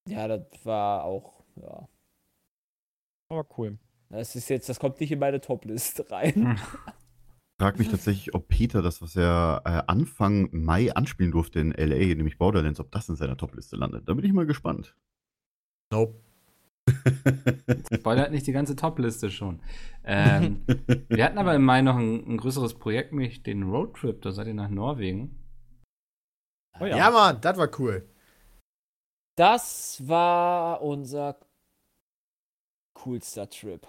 Ja, 0.07 0.27
das 0.27 0.65
war 0.65 1.03
auch, 1.03 1.43
ja. 1.55 1.87
Aber 3.29 3.45
cool. 3.57 3.77
Das 4.09 4.35
ist 4.35 4.49
jetzt, 4.49 4.69
das 4.69 4.79
kommt 4.79 4.99
nicht 4.99 5.11
in 5.11 5.19
meine 5.19 5.41
Top-Liste 5.41 6.09
rein. 6.11 6.59
Ich 7.57 7.63
frage 7.63 7.77
mich 7.77 7.87
tatsächlich, 7.87 8.35
ob 8.35 8.49
Peter 8.49 8.81
das, 8.81 9.01
was 9.01 9.15
er 9.15 9.61
äh, 9.63 9.89
Anfang 9.89 10.49
Mai 10.51 10.93
anspielen 10.93 11.31
durfte 11.31 11.61
in 11.61 11.71
LA, 11.71 12.13
nämlich 12.13 12.37
Borderlands, 12.37 12.81
ob 12.81 12.91
das 12.91 13.07
in 13.07 13.15
seiner 13.15 13.37
Topliste 13.37 13.77
landet. 13.77 14.09
Da 14.09 14.13
bin 14.13 14.25
ich 14.25 14.33
mal 14.33 14.45
gespannt. 14.45 14.93
Nope. 15.89 16.19
Spoilert 17.93 18.31
nicht 18.31 18.45
die 18.45 18.51
ganze 18.51 18.75
Top-Liste 18.75 19.31
schon. 19.31 19.61
Ähm, 20.03 20.65
wir 21.07 21.23
hatten 21.23 21.37
aber 21.37 21.55
im 21.55 21.63
Mai 21.63 21.81
noch 21.81 21.95
ein, 21.95 22.27
ein 22.27 22.35
größeres 22.35 22.73
Projekt, 22.73 23.13
nämlich 23.13 23.41
den 23.41 23.63
Roadtrip. 23.63 24.21
Da 24.21 24.33
seid 24.33 24.47
ihr 24.47 24.53
nach 24.53 24.69
Norwegen. 24.69 25.41
Oh 26.81 26.85
Ja, 26.85 27.09
Mann, 27.09 27.39
das 27.39 27.57
war 27.57 27.69
cool. 27.79 28.05
Das 29.37 30.05
war 30.05 30.81
unser 30.81 31.39
coolster 32.95 33.47
Trip. 33.49 33.85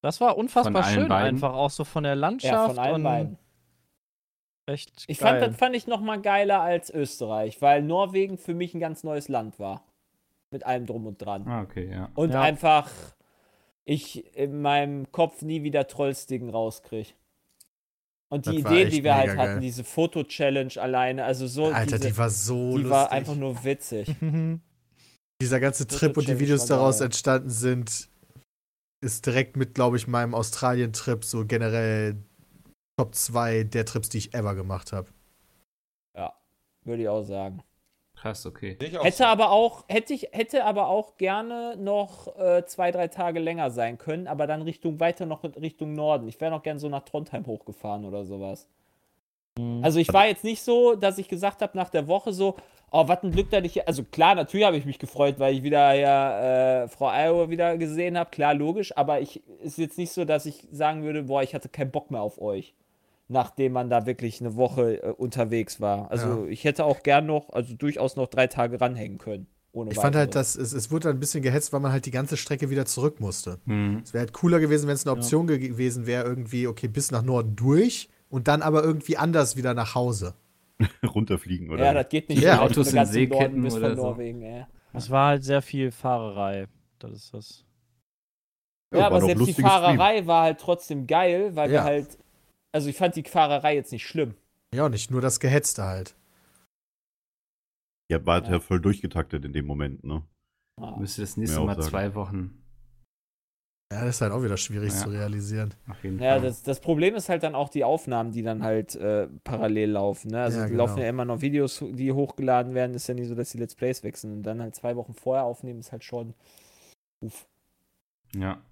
Das 0.00 0.20
war 0.20 0.36
unfassbar 0.38 0.82
schön, 0.84 1.06
beiden? 1.08 1.34
einfach 1.36 1.52
auch 1.52 1.70
so 1.70 1.84
von 1.84 2.02
der 2.04 2.16
Landschaft. 2.16 2.52
Ja, 2.52 2.66
von 2.68 2.78
allen 2.78 2.94
und 2.96 3.02
beiden. 3.04 3.38
Echt 4.66 5.04
Ich 5.08 5.18
geil. 5.18 5.40
fand, 5.40 5.52
das 5.52 5.56
fand 5.58 5.76
ich 5.76 5.86
noch 5.86 6.00
mal 6.00 6.20
geiler 6.20 6.60
als 6.60 6.88
Österreich, 6.90 7.60
weil 7.60 7.82
Norwegen 7.82 8.38
für 8.38 8.54
mich 8.54 8.74
ein 8.74 8.80
ganz 8.80 9.04
neues 9.04 9.28
Land 9.28 9.58
war. 9.58 9.84
Mit 10.50 10.64
allem 10.66 10.86
drum 10.86 11.06
und 11.06 11.20
dran. 11.22 11.46
Ah, 11.48 11.62
okay, 11.62 11.90
ja. 11.90 12.10
Und 12.14 12.32
Ja. 12.32 12.42
einfach 12.42 12.90
ich 13.84 14.34
in 14.36 14.60
meinem 14.62 15.10
Kopf 15.12 15.42
nie 15.42 15.62
wieder 15.62 15.86
Trollstigen 15.88 16.50
rauskriege. 16.50 17.10
Und 18.28 18.46
die 18.46 18.58
Idee, 18.60 18.86
die 18.86 19.04
wir 19.04 19.14
halt 19.14 19.28
mega 19.30 19.42
hatten, 19.42 19.52
geil. 19.54 19.60
diese 19.60 19.84
Foto-Challenge 19.84 20.72
alleine, 20.80 21.24
also 21.24 21.46
so, 21.46 21.66
Alter, 21.66 21.96
diese, 21.98 22.08
die 22.10 22.16
war 22.18 22.30
so 22.30 22.54
die 22.70 22.82
lustig. 22.84 22.90
war 22.90 23.12
einfach 23.12 23.34
nur 23.34 23.62
witzig. 23.64 24.14
Dieser 25.40 25.58
ganze 25.60 25.86
Trip 25.86 26.16
und 26.16 26.28
die 26.28 26.38
Videos 26.38 26.66
daraus 26.66 26.98
geil. 26.98 27.06
entstanden 27.06 27.50
sind, 27.50 28.08
ist 29.02 29.26
direkt 29.26 29.56
mit, 29.56 29.74
glaube 29.74 29.96
ich, 29.96 30.06
meinem 30.06 30.34
Australien-Trip 30.34 31.24
so 31.24 31.44
generell 31.44 32.16
Top 32.96 33.14
2 33.14 33.64
der 33.64 33.84
Trips, 33.84 34.08
die 34.08 34.18
ich 34.18 34.34
ever 34.34 34.54
gemacht 34.54 34.92
habe. 34.92 35.08
Ja, 36.16 36.32
würde 36.84 37.02
ich 37.02 37.08
auch 37.08 37.22
sagen. 37.22 37.62
Krass, 38.14 38.46
okay. 38.46 38.76
Hätte 38.80 39.16
so. 39.16 39.24
aber 39.24 39.50
auch, 39.50 39.84
hätte 39.88 40.14
ich, 40.14 40.28
hätte 40.30 40.64
aber 40.64 40.86
auch 40.86 41.16
gerne 41.16 41.76
noch 41.76 42.36
äh, 42.38 42.64
zwei, 42.66 42.92
drei 42.92 43.08
Tage 43.08 43.40
länger 43.40 43.70
sein 43.70 43.98
können, 43.98 44.28
aber 44.28 44.46
dann 44.46 44.62
Richtung, 44.62 45.00
weiter 45.00 45.26
noch 45.26 45.42
Richtung 45.42 45.94
Norden. 45.94 46.28
Ich 46.28 46.40
wäre 46.40 46.52
noch 46.52 46.62
gern 46.62 46.78
so 46.78 46.88
nach 46.88 47.02
Trondheim 47.02 47.46
hochgefahren 47.46 48.04
oder 48.04 48.24
sowas. 48.24 48.68
Also 49.82 49.98
ich 49.98 50.12
war 50.12 50.26
jetzt 50.26 50.44
nicht 50.44 50.62
so, 50.62 50.94
dass 50.94 51.18
ich 51.18 51.28
gesagt 51.28 51.60
habe 51.60 51.76
nach 51.76 51.90
der 51.90 52.06
Woche 52.06 52.32
so, 52.32 52.56
oh, 52.92 53.08
was 53.08 53.22
ein 53.22 53.32
Glück, 53.32 53.50
dass 53.50 53.64
ich 53.64 53.72
hier. 53.72 53.88
Also 53.88 54.04
klar, 54.04 54.34
natürlich 54.34 54.66
habe 54.66 54.76
ich 54.76 54.84
mich 54.86 54.98
gefreut, 54.98 55.36
weil 55.38 55.54
ich 55.54 55.62
wieder 55.62 55.92
ja 55.94 56.82
äh, 56.84 56.88
Frau 56.88 57.08
Iowa 57.10 57.50
wieder 57.50 57.76
gesehen 57.78 58.16
habe. 58.16 58.30
Klar, 58.30 58.54
logisch, 58.54 58.96
aber 58.96 59.20
ich 59.20 59.42
ist 59.62 59.78
jetzt 59.78 59.98
nicht 59.98 60.12
so, 60.12 60.24
dass 60.24 60.46
ich 60.46 60.68
sagen 60.70 61.02
würde, 61.02 61.24
boah, 61.24 61.42
ich 61.42 61.54
hatte 61.54 61.68
keinen 61.68 61.90
Bock 61.90 62.10
mehr 62.10 62.20
auf 62.20 62.40
euch. 62.40 62.74
Nachdem 63.28 63.72
man 63.72 63.88
da 63.88 64.04
wirklich 64.04 64.40
eine 64.40 64.56
Woche 64.56 65.02
äh, 65.02 65.08
unterwegs 65.10 65.80
war. 65.80 66.10
Also 66.10 66.44
ich 66.46 66.64
hätte 66.64 66.84
auch 66.84 67.02
gern 67.02 67.24
noch, 67.24 67.50
also 67.50 67.74
durchaus 67.74 68.14
noch 68.14 68.26
drei 68.26 68.46
Tage 68.46 68.78
ranhängen 68.78 69.16
können. 69.16 69.46
Ohne 69.72 69.90
Ich 69.90 69.96
fand 69.98 70.14
halt, 70.16 70.34
dass 70.34 70.54
es, 70.54 70.74
es 70.74 70.90
wurde 70.90 71.08
ein 71.08 71.18
bisschen 71.18 71.42
gehetzt, 71.42 71.72
weil 71.72 71.80
man 71.80 71.92
halt 71.92 72.04
die 72.04 72.10
ganze 72.10 72.36
Strecke 72.36 72.68
wieder 72.68 72.84
zurück 72.84 73.20
musste. 73.20 73.58
Hm. 73.64 74.02
Es 74.04 74.12
wäre 74.12 74.22
halt 74.22 74.34
cooler 74.34 74.60
gewesen, 74.60 74.86
wenn 74.86 74.96
es 74.96 75.06
eine 75.06 75.16
Option 75.16 75.46
ge- 75.46 75.58
gewesen 75.66 76.06
wäre, 76.06 76.24
irgendwie, 76.24 76.66
okay, 76.66 76.88
bis 76.88 77.10
nach 77.10 77.22
Norden 77.22 77.56
durch 77.56 78.10
und 78.28 78.48
dann 78.48 78.60
aber 78.60 78.82
irgendwie 78.84 79.16
anders 79.16 79.56
wieder 79.56 79.72
nach 79.72 79.94
Hause. 79.94 80.34
Runterfliegen 81.14 81.70
oder 81.70 81.84
Ja, 81.84 81.94
das 81.94 82.08
geht 82.08 82.28
nicht. 82.28 82.42
Ja, 82.42 82.60
Autos 82.60 82.92
in 82.92 83.04
Seeketten 83.06 83.38
Norden 83.38 83.62
bis 83.62 83.74
oder 83.74 83.88
von 83.88 83.96
so. 83.96 84.02
Norwegen, 84.02 84.42
ey. 84.42 84.66
Es 84.92 85.10
war 85.10 85.28
halt 85.28 85.44
sehr 85.44 85.62
viel 85.62 85.90
Fahrerei. 85.90 86.68
Das 86.98 87.12
ist 87.12 87.34
das. 87.34 87.64
Ja, 88.92 89.00
war 89.00 89.06
aber 89.06 89.20
selbst 89.22 89.46
die 89.46 89.54
Fahrerei 89.54 90.26
war 90.26 90.42
halt 90.44 90.60
trotzdem 90.60 91.06
geil, 91.06 91.56
weil 91.56 91.70
wir 91.70 91.76
Ja. 91.76 91.84
halt. 91.84 92.18
Also 92.72 92.88
ich 92.88 92.96
fand 92.96 93.16
die 93.16 93.22
Fahrerei 93.22 93.74
jetzt 93.74 93.92
nicht 93.92 94.06
schlimm. 94.06 94.34
Ja, 94.74 94.86
und 94.86 94.92
nicht 94.92 95.10
nur 95.10 95.20
das 95.20 95.40
Gehetzte 95.40 95.84
halt. 95.84 96.14
Ihr 98.08 98.24
wart 98.26 98.46
ja. 98.46 98.52
Ja. 98.54 98.60
voll 98.60 98.80
durchgetaktet 98.80 99.44
in 99.44 99.52
dem 99.52 99.66
Moment, 99.66 100.04
ne? 100.04 100.22
Ah. 100.80 100.96
Müsste 100.98 101.22
das 101.22 101.36
nächste 101.36 101.60
Mal 101.60 101.80
zwei 101.82 102.14
Wochen 102.14 102.61
Ja, 103.92 104.04
das 104.06 104.16
ist 104.16 104.20
halt 104.22 104.32
auch 104.32 104.42
wieder 104.42 104.56
schwierig 104.56 104.90
Ja. 104.92 104.98
zu 104.98 105.10
realisieren. 105.10 105.74
Ja, 106.18 106.38
das, 106.38 106.62
das 106.62 106.80
Problem 106.80 107.14
ist 107.14 107.28
halt 107.28 107.42
dann 107.42 107.54
auch 107.54 107.68
die 107.68 107.84
Aufnahmen, 107.84 108.32
die 108.32 108.42
dann 108.42 108.62
halt 108.62 108.94
äh, 108.96 109.28
parallel 109.44 109.90
laufen. 109.90 110.30
Ne? 110.30 110.40
Also 110.42 110.58
Ja, 110.60 110.64
die 110.64 110.70
genau. 110.72 110.86
laufen 110.86 111.00
ja 111.00 111.08
immer 111.08 111.24
noch 111.26 111.42
Videos, 111.42 111.84
die 111.92 112.10
hochgeladen 112.12 112.74
werden. 112.74 112.94
Ist 112.94 113.06
ja 113.06 113.14
nicht 113.14 113.28
so, 113.28 113.34
dass 113.34 113.50
die 113.50 113.58
Let's 113.58 113.74
Plays 113.74 114.02
wechseln. 114.02 114.32
Und 114.32 114.42
dann 114.44 114.62
halt 114.62 114.74
zwei 114.74 114.96
Wochen 114.96 115.12
vorher 115.14 115.44
aufnehmen, 115.44 115.80
ist 115.80 115.92
halt 115.92 116.04
schon. 116.04 116.34
Uff. 117.20 117.46
ja. 118.34 118.62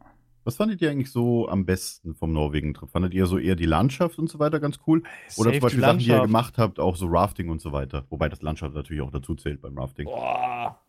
Was 0.43 0.57
fandet 0.57 0.81
ihr 0.81 0.91
eigentlich 0.91 1.13
so 1.13 1.49
am 1.51 1.67
besten 1.67 2.15
vom 2.15 2.33
Norwegen-Trip? 2.33 2.89
Fandet 2.89 3.13
ihr 3.13 3.27
so 3.27 3.37
eher 3.37 3.57
die 3.57 3.67
Landschaft 3.67 4.19
und 4.19 4.31
so 4.31 4.39
weiter 4.39 4.59
ganz 4.59 4.79
cool? 4.87 5.03
Oder 5.37 5.53
zum 5.53 5.61
Beispiel 5.61 5.81
Sachen, 5.83 5.99
die 5.99 6.07
ihr 6.09 6.23
gemacht 6.23 6.57
habt, 6.57 6.81
auch 6.81 6.97
so 6.97 7.07
Rafting 7.09 7.51
und 7.51 7.61
so 7.61 7.73
weiter? 7.73 8.07
Wobei 8.09 8.31
das 8.31 8.41
Landschaft 8.41 8.75
natürlich 8.75 9.03
auch 9.03 9.11
dazu 9.11 9.35
zählt 9.35 9.61
beim 9.61 9.77
Rafting. 9.79 10.07
Boah. 10.07 10.81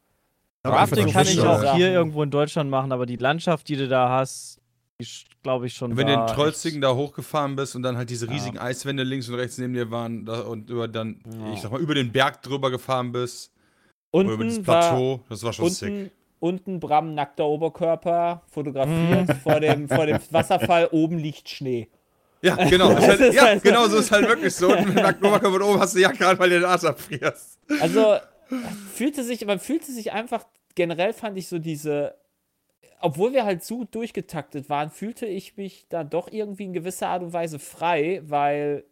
Aber 0.63 0.75
Rafting 0.77 1.05
einfach 1.07 1.13
kann 1.23 1.27
ich 1.27 1.39
auch 1.41 1.75
hier 1.75 1.91
irgendwo 1.91 2.21
in 2.23 2.29
Deutschland 2.29 2.69
machen, 2.69 2.91
aber 2.91 3.05
die 3.05 3.15
Landschaft, 3.15 3.67
die 3.67 3.75
du 3.77 3.87
da 3.87 4.09
hast, 4.09 4.59
glaube 5.41 5.65
ich 5.65 5.73
schon. 5.73 5.97
Wenn 5.97 6.05
du 6.07 6.13
in 6.13 6.27
Trollstigen 6.27 6.77
echt- 6.77 6.83
da 6.83 6.93
hochgefahren 6.95 7.55
bist 7.55 7.75
und 7.75 7.81
dann 7.81 7.97
halt 7.97 8.09
diese 8.11 8.27
Ja. 8.27 8.33
riesigen 8.33 8.59
Eiswände 8.59 9.01
links 9.03 9.27
und 9.27 9.35
rechts 9.35 9.57
neben 9.57 9.73
dir 9.73 9.89
waren 9.89 10.25
da, 10.25 10.41
und 10.41 10.69
über 10.69 10.87
dann, 10.87 11.19
Ja. 11.25 11.53
ich 11.53 11.61
sag 11.61 11.71
mal, 11.71 11.81
über 11.81 11.95
den 11.95 12.11
Berg 12.11 12.43
drüber 12.43 12.69
gefahren 12.69 13.11
bist. 13.11 13.51
Oder 14.11 14.29
über 14.31 14.43
dieses 14.43 14.59
Unten 14.59 14.67
war, 14.67 14.79
Plateau. 14.81 15.19
Das 15.29 15.41
war 15.43 15.53
schon 15.53 15.69
sick. 15.69 15.89
unten, 15.89 16.11
unten 16.39 16.79
Bram 16.79 17.15
nackter 17.15 17.45
Oberkörper 17.45 18.43
fotografiert. 18.51 19.37
vor, 19.41 19.59
dem, 19.59 19.87
vor 19.89 20.05
dem 20.05 20.19
Wasserfall 20.29 20.89
oben 20.91 21.17
liegt 21.17 21.49
Schnee. 21.49 21.87
Ja, 22.43 22.55
genau. 22.55 22.89
Das 22.93 23.03
ist 23.03 23.09
Das 23.09 23.19
halt, 23.19 23.33
ja, 23.33 23.41
halt 23.43 23.63
so. 23.63 23.69
genau 23.69 23.87
so 23.87 23.97
ist 23.97 24.11
halt 24.11 24.27
wirklich 24.27 24.53
so. 24.53 24.71
Und 24.75 24.85
mit 24.87 24.95
nacktem 24.95 25.27
Oberkörper 25.27 25.53
von 25.59 25.61
oben 25.63 25.79
hast 25.79 25.95
du 25.95 25.99
ja 25.99 26.11
gerade, 26.11 26.37
weil 26.37 26.49
du 26.49 26.59
den 26.59 26.65
Arsch 26.65 26.83
abfrierst. 26.83 27.57
Also 27.79 28.17
fühlte 28.93 29.23
sich, 29.23 29.45
man 29.45 29.59
fühlte 29.59 29.91
sich 29.91 30.11
einfach, 30.11 30.45
generell 30.75 31.13
fand 31.13 31.37
ich 31.37 31.47
so 31.47 31.59
diese, 31.59 32.15
obwohl 32.99 33.33
wir 33.33 33.45
halt 33.45 33.63
so 33.63 33.83
durchgetaktet 33.83 34.69
waren, 34.69 34.91
fühlte 34.91 35.25
ich 35.25 35.57
mich 35.57 35.87
da 35.89 36.03
doch 36.03 36.31
irgendwie 36.31 36.65
in 36.65 36.73
gewisser 36.73 37.09
Art 37.09 37.23
und 37.23 37.33
Weise 37.33 37.59
frei, 37.59 38.21
weil, 38.23 38.83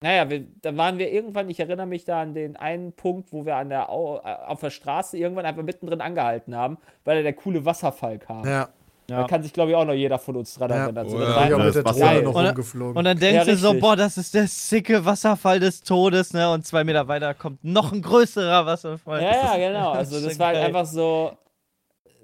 naja, 0.00 0.28
wir, 0.30 0.46
da 0.62 0.76
waren 0.76 0.98
wir 0.98 1.12
irgendwann, 1.12 1.50
ich 1.50 1.60
erinnere 1.60 1.86
mich 1.86 2.04
da 2.04 2.22
an 2.22 2.34
den 2.34 2.56
einen 2.56 2.92
Punkt, 2.92 3.32
wo 3.32 3.44
wir 3.44 3.56
an 3.56 3.68
der, 3.68 3.82
äh, 3.82 3.90
auf 3.90 4.60
der 4.60 4.70
Straße 4.70 5.18
irgendwann 5.18 5.46
einfach 5.46 5.62
mittendrin 5.62 6.00
angehalten 6.00 6.54
haben, 6.54 6.78
weil 7.04 7.16
da 7.16 7.22
der 7.22 7.34
coole 7.34 7.64
Wasserfall 7.64 8.18
kam. 8.18 8.44
Ja, 8.46 8.68
Da 9.08 9.20
Ja. 9.20 9.26
kann 9.28 9.42
sich, 9.42 9.52
glaube 9.52 9.70
ich, 9.70 9.76
auch 9.76 9.84
noch 9.84 9.92
jeder 9.94 10.18
von 10.18 10.36
uns 10.36 10.54
dran 10.54 10.70
Ja. 10.70 10.76
erinnern. 10.84 11.08
So, 11.08 11.16
Oh 11.16 11.20
das 11.20 11.28
ja. 11.28 11.48
Ja, 11.48 11.56
mit 11.58 11.74
der 11.74 11.82
das 11.82 11.84
Wasser- 11.94 12.06
Drohne 12.06 12.22
noch 12.22 12.34
Und- 12.34 12.46
rumgeflogen. 12.46 12.96
Und 12.96 13.04
dann 13.04 13.18
denkst 13.18 13.46
Ja, 13.46 13.52
du 13.52 13.56
so, 13.56 13.74
boah, 13.74 13.94
das 13.96 14.16
ist 14.18 14.34
der 14.34 14.48
sicke 14.48 15.04
Wasserfall 15.04 15.60
des 15.60 15.82
Todes, 15.82 16.32
ne? 16.32 16.50
Und 16.50 16.66
zwei 16.66 16.82
Meter 16.82 17.06
weiter 17.06 17.32
kommt 17.34 17.62
noch 17.62 17.92
ein 17.92 18.02
größerer 18.02 18.66
Wasserfall. 18.66 19.22
Ja, 19.22 19.56
ja, 19.56 19.68
genau. 19.68 19.90
Also 19.92 20.20
das 20.20 20.38
war 20.38 20.48
halt 20.48 20.58
einfach 20.58 20.86
so. 20.86 21.32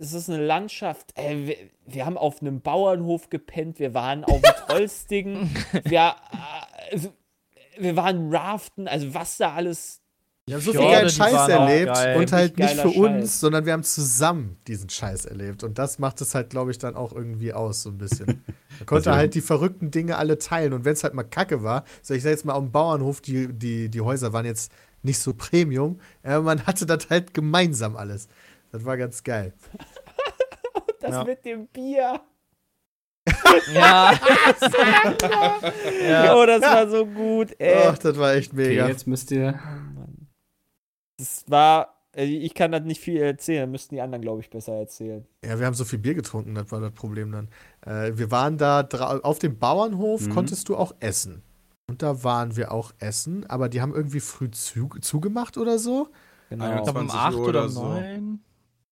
Es 0.01 0.12
ist 0.12 0.28
eine 0.28 0.45
Landschaft. 0.45 1.11
Ey, 1.14 1.47
wir, 1.47 1.57
wir 1.87 2.05
haben 2.07 2.18
auf 2.18 2.41
einem 2.41 2.61
Bauernhof 2.61 3.30
gepennt. 3.30 3.78
Wir 3.78 3.95
waren 3.95 4.24
auf 4.24 4.41
dem 4.41 4.43
Trollstigen. 4.68 5.55
wir, 5.85 6.01
äh, 6.33 6.93
also 6.93 7.12
wir 7.78 7.95
waren 7.95 8.35
raften, 8.35 8.89
also 8.89 9.14
was 9.14 9.37
da 9.37 9.53
alles. 9.55 10.02
Wir 10.47 10.57
haben 10.57 10.62
so 10.62 10.72
viel 10.72 10.80
geilen 10.80 11.09
Scheiß 11.09 11.49
erlebt 11.49 11.95
geil. 11.95 12.16
und 12.18 12.32
halt 12.32 12.59
nicht 12.59 12.70
für 12.70 12.76
geiler 12.88 12.97
uns, 12.97 13.20
Scheiß. 13.30 13.40
sondern 13.40 13.64
wir 13.64 13.72
haben 13.72 13.84
zusammen 13.84 14.57
diesen 14.66 14.88
Scheiß 14.90 15.24
erlebt. 15.26 15.62
Und 15.62 15.78
das 15.78 16.01
macht 16.01 16.20
es 16.20 16.34
halt, 16.34 16.51
glaube 16.51 16.72
ich, 16.72 16.78
dann 16.78 16.97
auch 16.97 17.12
irgendwie 17.12 17.53
aus, 17.53 17.82
so 17.84 17.90
ein 17.90 17.99
bisschen. 17.99 18.26
Man 18.78 18.86
konnte 18.86 19.11
Also- 19.11 19.18
halt 19.18 19.34
die 19.34 19.40
verrückten 19.40 19.93
Dinge 19.93 20.18
alle 20.18 20.38
teilen. 20.38 20.72
Und 20.72 20.84
wenn 20.84 20.95
es 20.95 21.05
halt 21.05 21.14
mal 21.14 21.22
kacke 21.22 21.62
war, 21.62 21.84
so 22.03 22.12
ich 22.14 22.24
sag 22.24 22.30
jetzt 22.30 22.45
mal 22.45 22.55
auf 22.55 22.62
dem 22.64 22.72
Bauernhof, 22.72 23.20
die, 23.20 23.53
die, 23.53 23.88
die 23.88 24.01
Häuser 24.01 24.32
waren 24.32 24.45
jetzt 24.45 24.72
nicht 25.05 25.20
so 25.20 25.32
Premium, 25.32 26.01
aber 26.24 26.43
man 26.43 26.66
hatte 26.66 26.86
das 26.86 27.09
halt 27.09 27.34
gemeinsam 27.34 27.97
alles. 27.97 28.26
Das 28.72 28.84
war 28.84 28.97
ganz 28.97 29.22
geil. 29.22 29.53
Das 31.01 31.11
Ja. 31.11 31.24
mit 31.24 31.45
dem 31.45 31.66
Bier. 31.66 32.20
Ja. 33.72 34.12
ja. 36.09 36.34
Oh, 36.36 36.47
das 36.47 36.62
war 36.62 36.88
so 36.88 37.05
gut, 37.07 37.55
ey. 37.59 37.74
Ach, 37.88 37.99
das 37.99 38.16
war 38.18 38.34
echt 38.34 38.53
Okay, 38.53 38.68
mega. 38.68 38.86
jetzt 38.88 39.07
müsst 39.09 39.30
ihr. 39.32 39.59
Das 41.23 41.45
war. 41.49 41.95
äh, 42.16 42.25
Ich 42.25 42.55
kann 42.55 42.73
das 42.73 42.83
nicht 42.83 43.01
viel 43.01 43.18
erzählen, 43.20 43.70
müssten 43.70 43.95
die 43.95 44.01
anderen, 44.01 44.23
glaube 44.23 44.41
ich, 44.41 44.51
besser 44.51 44.73
erzählen. 44.75 45.25
Ja, 45.45 45.59
wir 45.59 45.66
haben 45.66 45.75
so 45.75 45.85
viel 45.85 45.99
Bier 45.99 46.14
getrunken, 46.14 46.55
das 46.55 46.70
war 46.73 46.81
das 46.81 46.93
Problem 46.93 47.31
dann. 47.33 47.49
Äh, 47.87 48.16
wir 48.18 48.31
waren 48.31 48.59
da 48.59 48.81
auf 49.23 49.39
dem 49.39 49.59
Bauernhof, 49.59 50.27
Mhm. 50.27 50.31
konntest 50.31 50.68
du 50.68 50.77
auch 50.77 50.93
essen. 51.01 51.43
Und 51.89 52.03
da 52.03 52.23
waren 52.25 52.57
wir 52.57 52.73
auch 52.73 52.93
essen, 52.99 53.45
aber 53.49 53.68
die 53.68 53.81
haben 53.81 53.95
irgendwie 53.95 54.20
früh 54.20 54.51
zu, 54.51 54.89
zugemacht 55.01 55.57
oder 55.59 55.79
so. 55.79 56.09
Genau. 56.51 56.77
Ich 56.77 56.83
glaube 56.83 57.01
um 57.01 57.09
20 57.09 57.20
8 57.20 57.35
Uhr 57.37 57.41
oder 57.49 57.61
oder 57.61 57.68
so. 57.68 58.03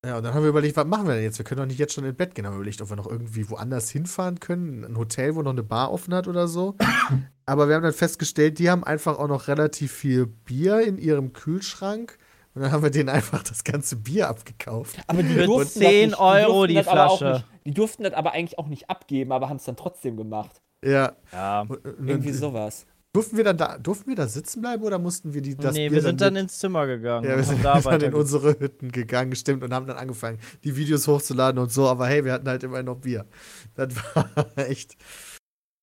9. 0.03 0.11
Ja, 0.11 0.17
und 0.17 0.25
dann 0.25 0.35
haben 0.35 0.43
wir 0.43 0.49
überlegt, 0.49 0.77
was 0.77 0.87
machen 0.87 1.07
wir 1.07 1.15
denn 1.15 1.25
jetzt? 1.25 1.39
Wir 1.39 1.45
können 1.45 1.61
doch 1.61 1.67
nicht 1.67 1.79
jetzt 1.79 1.93
schon 1.93 2.05
ins 2.05 2.17
Bett 2.17 2.35
gehen. 2.35 2.47
Haben 2.47 2.55
wir 2.55 2.61
überlegt, 2.61 2.81
ob 2.81 2.89
wir 2.89 2.97
noch 2.97 3.07
irgendwie 3.07 3.49
woanders 3.51 3.91
hinfahren 3.91 4.41
können. 4.41 4.85
Ein 4.85 4.97
Hotel, 4.97 5.35
wo 5.35 5.43
noch 5.43 5.51
eine 5.51 5.63
Bar 5.63 5.93
offen 5.93 6.15
hat 6.15 6.27
oder 6.29 6.49
so. 6.49 6.77
Aber 7.47 7.69
wir 7.69 7.75
haben 7.75 7.83
dann 7.83 7.93
festgestellt, 7.93 8.59
die 8.59 8.71
haben 8.71 8.85
einfach 8.85 9.19
auch 9.19 9.29
noch 9.29 9.49
relativ 9.49 9.93
viel 9.93 10.27
Bier 10.27 10.81
in 10.81 10.99
ihrem 10.99 11.33
Kühlschrank. 11.33 12.17
Und 12.55 12.63
dann 12.63 12.73
haben 12.73 12.83
wir 12.83 12.91
denen 12.91 13.09
einfach 13.09 13.43
das 13.43 13.63
ganze 13.63 13.97
Bier 13.97 14.29
abgekauft. 14.29 14.99
Aber 15.07 15.23
die 15.23 15.35
durften 15.35 15.81
10 15.81 16.11
das 16.11 16.19
nicht, 16.19 16.21
Euro 16.21 16.67
durften 16.67 16.73
die 16.73 16.79
auch 16.79 17.19
Flasche. 17.19 17.33
Nicht, 17.33 17.47
die 17.67 17.75
durften 17.75 18.03
das 18.05 18.13
aber 18.15 18.33
eigentlich 18.33 18.59
auch 18.59 18.67
nicht 18.69 18.91
abgeben, 18.91 19.33
aber 19.33 19.49
haben 19.49 19.57
es 19.57 19.65
dann 19.65 19.77
trotzdem 19.77 20.17
gemacht. 20.17 20.61
Ja. 20.85 21.13
Ja. 21.33 21.67
Irgendwie 21.85 22.33
sowas. 22.33 22.87
Durften 23.13 23.37
wir 23.37 23.43
dann 23.43 23.57
da, 23.57 23.77
durften 23.77 24.09
wir 24.09 24.15
da 24.15 24.29
sitzen 24.29 24.61
bleiben 24.61 24.85
oder 24.85 24.99
mussten 25.01 25.35
wir 25.35 25.43
die 25.43 25.57
das 25.57 25.75
nee, 25.75 25.89
Bier 25.89 25.97
wir 25.97 26.03
sind 26.03 26.21
dann 26.21 26.35
mit- 26.35 26.43
ins 26.45 26.59
Zimmer 26.59 26.87
gegangen. 26.87 27.29
Ja, 27.29 27.37
wir 27.37 27.43
sind 27.43 27.63
haben 27.65 27.83
dann 27.83 28.01
in 28.03 28.15
unsere 28.15 28.59
Hütten 28.61 28.93
gegangen, 28.93 29.35
stimmt, 29.35 29.65
und 29.65 29.75
haben 29.75 29.87
dann 29.89 29.97
angefangen, 29.97 30.39
die 30.63 30.77
Videos 30.77 31.09
hochzuladen 31.09 31.61
und 31.61 31.73
so, 31.73 31.89
aber 31.89 32.07
hey, 32.07 32.25
wir 32.25 32.33
hatten 32.33 32.47
halt 32.49 32.63
immer 32.63 32.83
noch 32.85 32.97
Bier. 32.97 33.27
Das 33.75 33.95
war 34.15 34.59
echt 34.59 34.97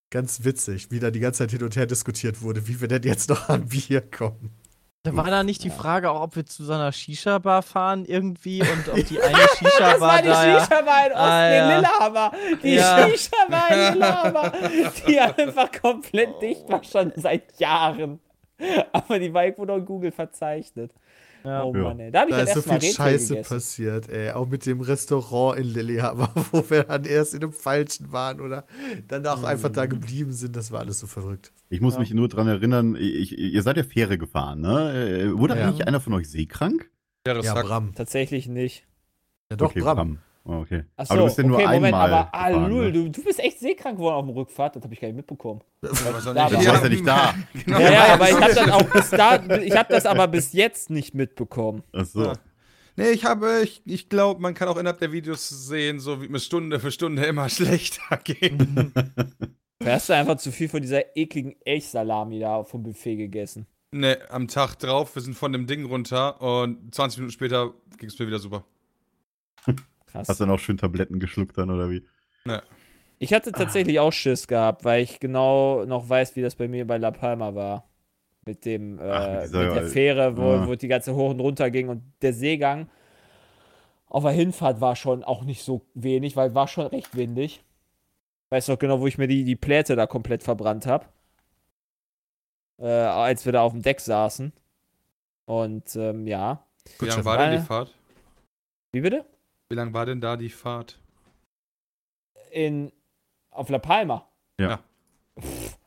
ganz 0.10 0.46
witzig, 0.46 0.90
wie 0.90 1.00
da 1.00 1.12
die 1.12 1.20
ganze 1.20 1.40
Zeit 1.40 1.52
hin 1.52 1.64
und 1.64 1.76
her 1.76 1.86
diskutiert 1.86 2.42
wurde, 2.42 2.66
wie 2.70 2.80
wir 2.80 2.88
denn 2.88 3.04
jetzt 3.04 3.30
noch 3.30 3.50
an 3.50 3.68
Bier 3.68 4.00
kommen. 4.02 4.57
Da 5.08 5.16
war 5.16 5.26
da 5.32 5.44
nicht 5.44 5.64
die 5.64 5.70
Frage 5.70 6.12
auch, 6.12 6.22
ob 6.22 6.36
wir 6.36 6.46
zu 6.46 6.64
so 6.66 6.74
einer 6.74 6.92
Shisha-Bar 6.92 7.62
fahren 7.62 8.04
irgendwie 8.06 8.62
und 8.62 8.90
ob 8.90 9.06
die 9.08 9.22
eine 9.22 9.34
Das 9.38 9.58
Shisha-Bar 9.58 10.00
war 10.02 10.22
die 10.22 10.28
da 10.28 10.60
Shisha-Bar 10.60 11.06
in 11.08 11.12
Osten 11.14 11.24
Ah, 11.24 11.50
ja. 11.54 11.64
in 11.64 11.76
Lillehammer. 11.76 12.32
Die 12.64 12.76
Ja. 12.76 13.08
Shisha-Bar 13.10 13.72
in 13.72 13.94
Lillehammer. 13.94 14.52
Die 15.08 15.20
einfach 15.20 15.72
komplett 15.82 16.42
dicht 16.42 16.68
war 16.70 16.84
schon 16.84 17.14
seit 17.16 17.58
Jahren. 17.60 18.20
Aber 18.92 19.20
die 19.20 19.34
war 19.34 19.46
irgendwo 19.46 19.66
noch 19.66 19.78
in 19.78 19.86
Google 19.86 20.12
verzeichnet. 20.12 20.92
Ja. 21.44 21.64
Oh 21.64 21.74
Ja. 21.76 21.84
Mann, 21.84 22.00
ey. 22.00 22.12
Da 22.12 22.22
habe 22.22 22.30
ich 22.32 22.36
Da 22.36 22.46
dann 22.46 22.48
ist 22.48 22.54
so 22.56 22.62
viel 22.62 22.74
Rätsel 22.74 22.94
Scheiße 22.94 23.34
gegessen. 23.36 23.50
passiert, 23.56 24.10
ey. 24.10 24.32
Auch 24.32 24.48
mit 24.48 24.66
dem 24.66 24.82
Restaurant 24.82 25.60
in 25.60 25.68
Lillehammer, 25.74 26.32
wo 26.52 26.70
wir 26.70 26.84
dann 26.84 27.06
erst 27.06 27.34
in 27.34 27.40
dem 27.42 27.52
Falschen 27.54 28.12
waren 28.12 28.42
oder 28.42 28.66
dann 29.08 29.26
auch 29.28 29.44
einfach 29.44 29.70
Mhm. 29.70 29.74
da 29.74 29.86
geblieben 29.86 30.32
sind. 30.34 30.56
Das 30.56 30.72
war 30.72 30.80
alles 30.82 31.00
so 31.00 31.08
verrückt. 31.08 31.52
Ich 31.70 31.82
muss 31.82 31.94
Ja. 31.96 32.00
mich 32.02 32.14
nur 32.14 32.28
dran 32.28 32.48
erinnern, 32.48 32.96
ich, 33.00 33.38
ihr 33.38 33.62
seid 33.64 33.78
ja 33.78 33.84
Fähre 33.84 34.18
gefahren, 34.18 34.62
ne? 34.62 34.94
Äh, 35.34 35.38
Wurde 35.38 35.58
Ja. 35.58 35.68
eigentlich 35.68 35.88
einer 35.88 36.00
von 36.02 36.14
euch 36.14 36.30
seekrank? 36.30 36.90
Ja, 37.26 37.34
das 37.34 37.46
Ja, 37.46 37.54
Bram. 37.62 37.94
Tatsächlich 37.96 38.48
nicht. 38.48 38.86
Ja, 39.52 39.58
doch, 39.58 39.72
okay, 39.72 39.82
Bram. 39.82 40.18
Oh, 40.18 40.18
okay. 40.48 40.84
Achso, 40.96 41.14
aber 41.14 41.22
du 41.22 41.26
bist 41.28 41.38
ja 41.38 41.44
nur 41.46 41.58
okay, 41.58 41.66
Moment, 41.66 41.86
einmal 41.86 42.14
aber 42.14 42.30
ah, 42.34 42.50
gefahren, 42.50 42.70
Lul, 42.72 42.86
ne? 42.86 42.92
du, 42.92 43.10
du 43.10 43.24
bist 43.24 43.40
echt 43.40 43.60
seekrank 43.60 43.98
geworden 43.98 44.16
auf 44.16 44.26
dem 44.26 44.36
Rückfahrt, 44.36 44.76
das 44.76 44.84
habe 44.84 44.94
ich 44.94 45.00
gar 45.00 45.08
nicht 45.08 45.18
mitbekommen. 45.18 45.62
weiß 45.82 46.28
auch 46.28 46.34
Da 46.34 46.44
war- 46.44 46.50
Du 46.50 46.66
warst 46.66 46.84
ja 46.84 46.90
nicht 46.90 47.08
da. 47.08 47.34
Genau. 47.66 47.80
Ja, 47.80 47.92
ja, 47.92 48.14
aber 48.14 48.30
ich 48.30 48.36
habe 48.36 48.54
das 48.54 48.70
auch 48.72 48.84
bis 48.92 49.10
da, 49.10 49.36
ich 49.58 49.76
habe 49.76 49.94
das 49.94 50.06
aber 50.06 50.28
bis 50.28 50.54
jetzt 50.54 50.90
nicht 50.90 51.14
mitbekommen. 51.14 51.84
Achso. 51.94 52.24
Ja. 52.24 52.34
Nee, 52.96 53.10
ich 53.12 53.26
habe, 53.26 53.62
ich, 53.64 53.82
ich 53.86 54.10
glaube, 54.10 54.42
man 54.42 54.56
kann 54.56 54.68
auch 54.70 54.78
innerhalb 54.78 55.00
der 55.00 55.12
Videos 55.12 55.48
sehen, 55.50 56.00
so 56.00 56.22
wie 56.22 56.30
mir 56.30 56.40
Stunde 56.40 56.80
für 56.80 56.90
Stunde 56.92 57.26
immer 57.26 57.48
schlechter 57.50 58.18
geht. 58.24 58.54
Da 59.80 59.92
hast 59.92 60.10
du 60.10 60.14
einfach 60.14 60.38
zu 60.38 60.52
viel 60.52 60.68
von 60.68 60.82
dieser 60.82 61.16
ekligen 61.16 61.56
Elchsalami 61.64 62.40
da 62.40 62.64
vom 62.64 62.82
Buffet 62.82 63.16
gegessen. 63.18 63.68
nee, 63.92 64.16
am 64.30 64.48
Tag 64.48 64.78
drauf, 64.80 65.14
wir 65.14 65.22
sind 65.22 65.36
von 65.36 65.54
dem 65.54 65.68
Ding 65.68 65.86
runter 65.86 66.42
und 66.42 66.94
20 66.94 67.20
Minuten 67.20 67.34
später 67.34 67.74
ging 68.00 68.10
es 68.10 68.18
mir 68.18 68.26
wieder 68.26 68.40
super. 68.40 68.66
Krass. 70.18 70.30
Hast 70.30 70.40
du 70.40 70.46
dann 70.46 70.54
auch 70.54 70.60
schön 70.60 70.78
Tabletten 70.78 71.20
geschluckt 71.20 71.58
dann 71.58 71.70
oder 71.72 71.90
wie? 71.90 72.06
Ich 73.20 73.34
hatte 73.34 73.52
tatsächlich 73.52 74.00
auch 74.00 74.12
Schiss 74.14 74.48
gehabt, 74.48 74.86
weil 74.86 75.02
ich 75.04 75.20
genau 75.20 75.86
noch 75.86 76.08
weiß, 76.08 76.36
wie 76.36 76.42
das 76.42 76.56
bei 76.56 76.68
mir 76.68 76.86
bei 76.86 76.98
La 76.98 77.12
Palma 77.12 77.56
war. 77.56 77.90
Mit 78.46 78.64
dem, 78.64 79.00
äh, 79.00 79.04
Ach, 79.04 79.42
mit 79.44 79.54
der 79.54 79.88
Fähre, 79.88 80.38
wo, 80.38 80.54
Ja. 80.54 80.68
wo 80.68 80.76
die 80.76 80.88
ganze 80.88 81.14
hoch 81.16 81.32
und 81.32 81.40
runter 81.42 81.70
ging 81.70 81.90
und 81.90 82.04
der 82.22 82.32
Seegang 82.34 82.90
auf 84.08 84.24
der 84.24 84.32
Hinfahrt 84.32 84.80
war 84.80 84.96
schon 84.96 85.24
auch 85.26 85.44
nicht 85.44 85.64
so 85.64 85.86
wenig, 85.94 86.38
weil 86.38 86.56
war 86.56 86.68
schon 86.70 86.88
recht 86.88 87.16
windig. 87.18 87.64
Weiß 88.50 88.70
noch 88.70 88.80
genau, 88.80 89.02
wo 89.02 89.08
ich 89.08 89.18
mir 89.18 89.28
die, 89.28 89.44
die 89.44 89.58
Pläte 89.58 89.98
da 89.98 90.08
komplett 90.08 90.44
verbrannt 90.44 90.86
habe. 90.86 91.06
Äh, 92.80 92.86
als 92.88 93.46
wir 93.46 93.52
da 93.52 93.64
auf 93.64 93.74
dem 93.74 93.82
Deck 93.82 94.00
saßen. 94.00 94.54
Und 95.46 95.96
ähm, 95.98 96.28
ja. 96.28 96.64
Wie 96.86 96.98
Gut, 97.00 97.08
lang 97.10 97.18
Chef. 97.18 97.26
war 97.26 97.38
denn 97.38 97.54
Äh, 97.54 97.58
die 97.60 97.66
Fahrt? 97.66 97.94
Wie 98.94 99.02
bitte? 99.02 99.26
Wie 99.70 99.76
lang 99.76 99.94
war 99.94 100.06
denn 100.06 100.22
da 100.22 100.38
die 100.38 100.50
Fahrt? 100.50 101.00
In, 102.52 102.92
auf 103.52 103.70
La 103.70 103.80
Palma. 103.80 104.32
Ja. 104.60 104.84
Pff, 105.40 105.78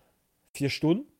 vier 0.54 0.70
Stunden? 0.70 1.10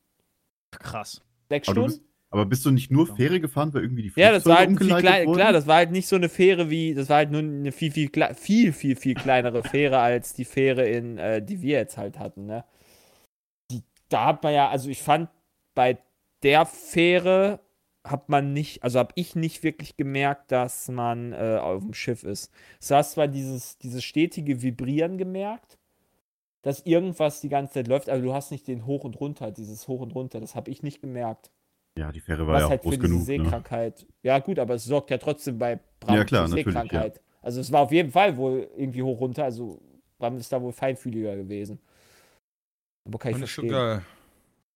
Krass. 0.71 1.23
Sechs 1.49 1.69
Aber, 1.69 1.75
Stunden? 1.75 1.89
bist, 1.89 2.03
aber 2.31 2.47
bist 2.47 2.67
du 2.67 2.71
nicht 2.71 2.91
nur 2.91 3.07
Fähre 3.17 3.41
gefahren, 3.41 3.73
weil 3.73 3.83
irgendwie 3.83 4.03
die 4.03 4.13
Ja, 4.15 4.31
das 4.31 4.47
war 4.47 4.59
halt 4.59 4.79
viel 4.79 4.95
klein, 4.95 5.33
klar, 5.33 5.53
das 5.53 5.67
war 5.67 5.77
halt 5.77 5.91
nicht 5.91 6.07
so 6.07 6.17
eine 6.17 6.29
Fähre 6.29 6.71
wie, 6.71 6.95
das 6.95 7.09
war 7.09 7.17
halt 7.17 7.31
nur 7.31 7.41
eine 7.41 7.73
viel, 7.73 7.91
viel, 7.91 8.09
kle- 8.09 8.35
viel, 8.35 8.73
viel, 8.73 8.95
viel 8.95 9.15
kleinere 9.15 9.63
Fähre 9.63 9.99
als 9.99 10.35
die 10.35 10.45
Fähre 10.45 10.89
in, 10.89 11.19
äh, 11.19 11.43
die 11.43 11.63
wir 11.63 11.79
jetzt 11.79 11.97
halt 11.97 12.19
hatten, 12.19 12.47
ne? 12.47 12.65
Die, 13.71 13.83
da 14.11 14.27
hat 14.27 14.43
man 14.43 14.53
ja, 14.53 14.69
also 14.69 14.89
ich 14.91 15.03
fand, 15.03 15.31
bei 15.75 15.99
der 16.43 16.67
Fähre 16.67 17.61
hat 18.05 18.29
man 18.29 18.53
nicht, 18.53 18.83
also 18.83 18.99
habe 18.99 19.13
ich 19.15 19.37
nicht 19.37 19.63
wirklich 19.63 19.97
gemerkt, 19.97 20.53
dass 20.53 20.89
man 20.89 21.33
äh, 21.33 21.59
auf 21.61 21.83
dem 21.83 21.93
Schiff 21.95 22.25
ist. 22.25 22.51
Du 22.87 22.95
hast 22.95 23.13
zwar 23.13 23.29
dieses, 23.29 23.79
dieses 23.79 24.03
stetige 24.05 24.63
Vibrieren 24.63 25.19
gemerkt, 25.19 25.79
dass 26.63 26.81
irgendwas 26.81 27.41
die 27.41 27.49
ganze 27.49 27.75
Zeit 27.75 27.89
läuft, 27.89 28.09
aber 28.09 28.21
du 28.21 28.33
hast 28.35 28.51
nicht 28.51 28.67
den 28.69 28.87
Hoch 28.87 29.05
und 29.05 29.21
Runter, 29.21 29.51
dieses 29.51 29.89
Hoch 29.89 30.01
und 30.01 30.15
Runter, 30.15 30.41
das 30.41 30.55
habe 30.55 30.71
ich 30.71 30.83
nicht 30.83 31.01
gemerkt 31.01 31.51
Ja, 31.97 32.13
die 32.13 32.21
Fähre 32.21 32.47
war 32.47 32.55
was 32.55 32.61
ja 32.61 32.67
auch 32.67 32.71
halt 32.71 32.83
für 32.83 32.89
groß 32.89 32.99
diese 32.99 33.03
genug. 33.09 33.19
Ne? 33.21 33.25
Seekrankheit. 33.25 34.07
Ja, 34.23 34.39
gut, 34.39 34.59
aber 34.59 34.75
es 34.75 34.85
sorgt 34.85 35.11
ja 35.11 35.19
trotzdem 35.19 35.59
bei 35.59 35.79
Bram 36.01 36.17
Ja, 36.17 36.25
klar, 36.25 36.49
für 36.49 36.53
Seekrankheit. 36.55 37.21
Also 37.43 37.61
es 37.61 37.73
war 37.73 37.83
auf 37.83 37.93
jeden 37.93 38.11
Fall 38.11 38.37
wohl 38.37 38.69
irgendwie 38.77 39.03
hoch 39.03 39.21
runter. 39.21 39.45
Also 39.45 39.81
Bram 40.19 40.37
ist 40.37 40.53
da 40.53 40.61
wohl 40.61 40.73
feinfühliger 40.73 41.37
gewesen. 41.37 41.79
Aber 43.07 43.19
kann 43.19 43.31
ich 43.33 43.37
Fand 43.37 43.45
ich 43.45 43.51
schon 43.53 43.69
verstehen. 43.69 43.71
geil. 43.71 44.03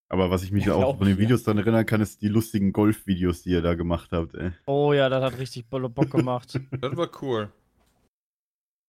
Aber 0.08 0.30
was 0.30 0.42
ich 0.44 0.52
mich 0.52 0.66
Ja, 0.66 0.74
auch 0.74 0.98
von 0.98 1.06
den. 1.06 1.18
Videos 1.18 1.42
dann 1.44 1.58
erinnern 1.58 1.86
kann, 1.86 2.00
ist 2.00 2.22
die 2.22 2.28
lustigen 2.28 2.72
Golf-Videos, 2.72 3.42
die 3.42 3.50
ihr 3.50 3.62
da 3.62 3.74
gemacht 3.74 4.10
habt. 4.12 4.34
Ey. 4.34 4.52
Oh 4.66 4.92
ja, 4.92 5.08
das 5.08 5.22
hat 5.24 5.38
richtig 5.38 5.68
Bolle 5.68 5.88
Bock 5.88 6.10
gemacht. 6.10 6.60
Das 6.80 6.96
war 6.96 7.10
cool. 7.22 7.50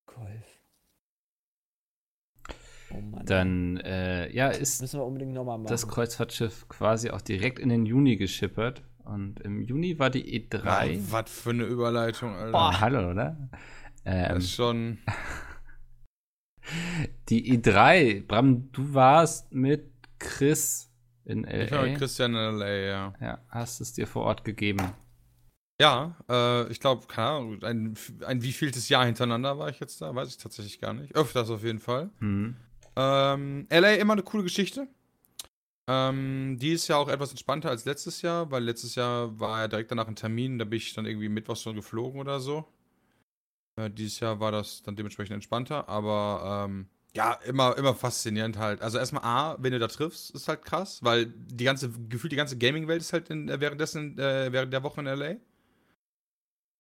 Golf. 0.06 0.60
Oh 2.92 3.02
Mann. 3.02 3.26
Dann, 3.26 3.78
äh, 3.78 4.32
ja, 4.34 4.50
ist 4.50 4.82
müssen 4.82 5.00
wir 5.00 5.06
unbedingt 5.06 5.34
nochmal 5.34 5.58
machen. 5.58 5.68
das 5.70 5.88
Kreuzfahrtschiff 5.88 6.68
quasi 6.68 7.10
auch 7.10 7.22
direkt 7.22 7.60
in 7.60 7.70
den 7.70 7.86
Juni 7.86 8.18
geschippert. 8.18 8.84
Und 9.04 9.40
im 9.42 9.62
Juni 9.62 9.98
war 10.00 10.10
die 10.10 10.36
E 10.36 10.48
E3. 10.48 11.00
Was 11.12 11.30
für 11.32 11.52
eine 11.52 11.64
Überleitung, 11.64 12.34
Alter. 12.36 12.52
Boah, 12.52 12.80
hallo, 12.80 13.12
oder? 13.12 13.38
Ähm, 14.04 14.36
Das 14.36 14.44
ist 14.46 14.52
schon. 14.54 14.98
die 17.30 17.58
E3, 17.58 18.26
Bram, 18.26 18.72
du 18.72 18.94
warst 18.94 19.52
mit 19.54 19.92
Chris 20.20 20.92
in 21.26 21.44
Ich 21.46 21.72
war 21.72 21.84
mit 21.84 21.94
LA. 21.94 21.98
Christian 21.98 22.36
in 22.36 22.58
LA, 22.58 22.70
ja. 22.70 23.14
Ja, 23.20 23.40
hast 23.50 23.82
es 23.82 23.94
dir 23.94 24.08
vor 24.08 24.24
Ort 24.24 24.44
gegeben. 24.44 24.94
Ja, 25.80 26.16
äh, 26.30 26.72
ich 26.72 26.80
glaube, 26.80 27.06
keine 27.08 27.28
Ahnung, 27.28 27.64
ein, 27.64 27.96
ein 28.26 28.42
wievieltes 28.42 28.88
Jahr 28.88 29.06
hintereinander 29.06 29.58
war 29.58 29.70
ich 29.70 29.80
jetzt 29.80 30.02
da, 30.02 30.16
weiß 30.16 30.30
ich 30.30 30.38
tatsächlich 30.38 30.80
gar 30.80 30.94
nicht. 30.94 31.14
Öfters 31.16 31.50
auf 31.50 31.64
jeden 31.64 31.80
Fall. 31.80 32.10
Hm. 32.20 32.56
Ähm, 32.96 33.68
LA 33.70 33.96
immer 33.96 34.14
eine 34.14 34.24
coole 34.24 34.44
Geschichte. 34.44 34.88
Ähm, 35.88 36.58
die 36.60 36.72
ist 36.72 36.88
ja 36.88 36.96
auch 36.96 37.10
etwas 37.10 37.32
entspannter 37.32 37.70
als 37.70 37.86
letztes 37.86 38.22
Jahr, 38.22 38.50
weil 38.50 38.64
letztes 38.64 38.96
Jahr 38.96 39.40
war 39.40 39.62
ja 39.62 39.68
direkt 39.68 39.92
danach 39.92 40.08
ein 40.08 40.16
Termin, 40.16 40.58
da 40.58 40.66
bin 40.66 40.78
ich 40.78 40.94
dann 40.94 41.06
irgendwie 41.06 41.30
mittwochs 41.30 41.62
schon 41.62 41.76
geflogen 41.76 42.20
oder 42.20 42.40
so. 42.40 42.66
Äh, 43.76 43.92
dieses 43.92 44.20
Jahr 44.20 44.40
war 44.40 44.52
das 44.52 44.82
dann 44.82 44.96
dementsprechend 44.96 45.34
entspannter, 45.36 45.88
aber 45.90 46.66
ähm, 46.68 46.88
Ja, 47.16 47.34
immer, 47.46 47.78
immer 47.78 47.96
faszinierend 47.96 48.58
halt. 48.58 48.82
Also 48.82 48.98
erstmal 48.98 49.24
A, 49.24 49.58
wenn 49.60 49.72
du 49.72 49.80
da 49.80 49.88
triffst, 49.88 50.32
ist 50.32 50.50
halt 50.50 50.66
krass, 50.66 51.00
weil 51.02 51.28
die 51.28 51.64
ganze, 51.64 51.90
gefühlt 52.10 52.34
die 52.34 52.38
ganze 52.38 52.58
Gaming-Welt 52.58 53.02
ist 53.02 53.14
halt 53.14 53.30
in, 53.30 53.48
äh, 53.48 53.60
währenddessen, 53.62 54.20
äh, 54.20 54.52
während 54.52 54.74
der 54.74 54.84
Woche 54.84 55.00
in 55.00 55.08
LA. 55.08 55.36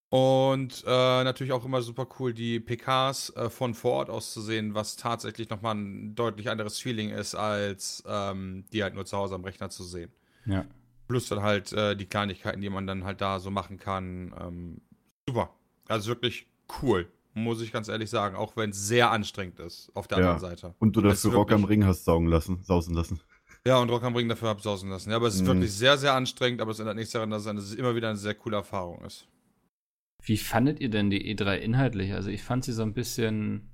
Und 0.09 0.83
äh, 0.85 1.23
natürlich 1.23 1.53
auch 1.53 1.65
immer 1.65 1.81
super 1.81 2.07
cool, 2.19 2.33
die 2.33 2.59
PKs 2.59 3.31
äh, 3.35 3.49
von 3.49 3.73
vor 3.73 3.93
Ort 3.93 4.09
aus 4.09 4.33
zu 4.33 4.41
sehen, 4.41 4.75
was 4.75 4.97
tatsächlich 4.97 5.49
nochmal 5.49 5.75
ein 5.75 6.15
deutlich 6.15 6.49
anderes 6.49 6.79
Feeling 6.79 7.09
ist, 7.09 7.33
als 7.35 8.03
ähm, 8.05 8.65
die 8.71 8.83
halt 8.83 8.93
nur 8.93 9.05
zu 9.05 9.17
Hause 9.17 9.35
am 9.35 9.43
Rechner 9.43 9.69
zu 9.69 9.83
sehen. 9.83 10.11
Ja. 10.45 10.65
Plus 11.07 11.27
dann 11.29 11.41
halt 11.41 11.71
äh, 11.73 11.95
die 11.95 12.05
Kleinigkeiten, 12.05 12.61
die 12.61 12.69
man 12.69 12.87
dann 12.87 13.03
halt 13.03 13.21
da 13.21 13.39
so 13.39 13.51
machen 13.51 13.77
kann. 13.77 14.33
Ähm, 14.39 14.81
super. 15.27 15.53
Also 15.87 16.07
wirklich 16.07 16.47
cool, 16.81 17.07
muss 17.35 17.61
ich 17.61 17.71
ganz 17.71 17.87
ehrlich 17.89 18.09
sagen, 18.09 18.35
auch 18.35 18.55
wenn 18.57 18.71
es 18.71 18.87
sehr 18.87 19.11
anstrengend 19.11 19.59
ist 19.59 19.91
auf 19.93 20.07
der 20.07 20.19
Ja. 20.19 20.31
anderen 20.31 20.49
Seite. 20.49 20.73
Und 20.79 20.95
du 20.95 21.01
dafür 21.01 21.33
Rock 21.33 21.51
am 21.51 21.65
Ring 21.65 21.85
hast 21.85 22.05
saugen 22.05 22.27
lassen, 22.27 22.63
sausen 22.63 22.95
lassen. 22.95 23.19
Ja, 23.67 23.77
und 23.77 23.89
Rock 23.89 24.03
am 24.03 24.15
Ring 24.15 24.29
dafür 24.29 24.49
absausen 24.49 24.89
lassen. 24.89 25.09
Ja, 25.09 25.17
aber 25.17 25.27
es 25.27 25.35
ist 25.35 25.41
Mhm. 25.41 25.47
wirklich 25.47 25.73
sehr, 25.73 25.97
sehr 25.97 26.13
anstrengend, 26.13 26.61
aber 26.61 26.71
es 26.71 26.79
ändert 26.79 26.95
nichts 26.95 27.11
daran, 27.11 27.29
dass 27.29 27.45
es 27.45 27.73
immer 27.75 27.95
wieder 27.95 28.09
eine 28.09 28.17
sehr 28.17 28.35
coole 28.35 28.57
Erfahrung 28.57 29.03
ist. 29.05 29.27
Wie 30.23 30.37
fandet 30.37 30.79
ihr 30.79 30.89
denn 30.89 31.09
die 31.09 31.35
E3 31.35 31.57
inhaltlich? 31.59 32.13
Also 32.13 32.29
ich 32.29 32.41
fand 32.41 32.63
sie 32.63 32.71
so 32.71 32.81
ein 32.83 32.93
bisschen 32.93 33.69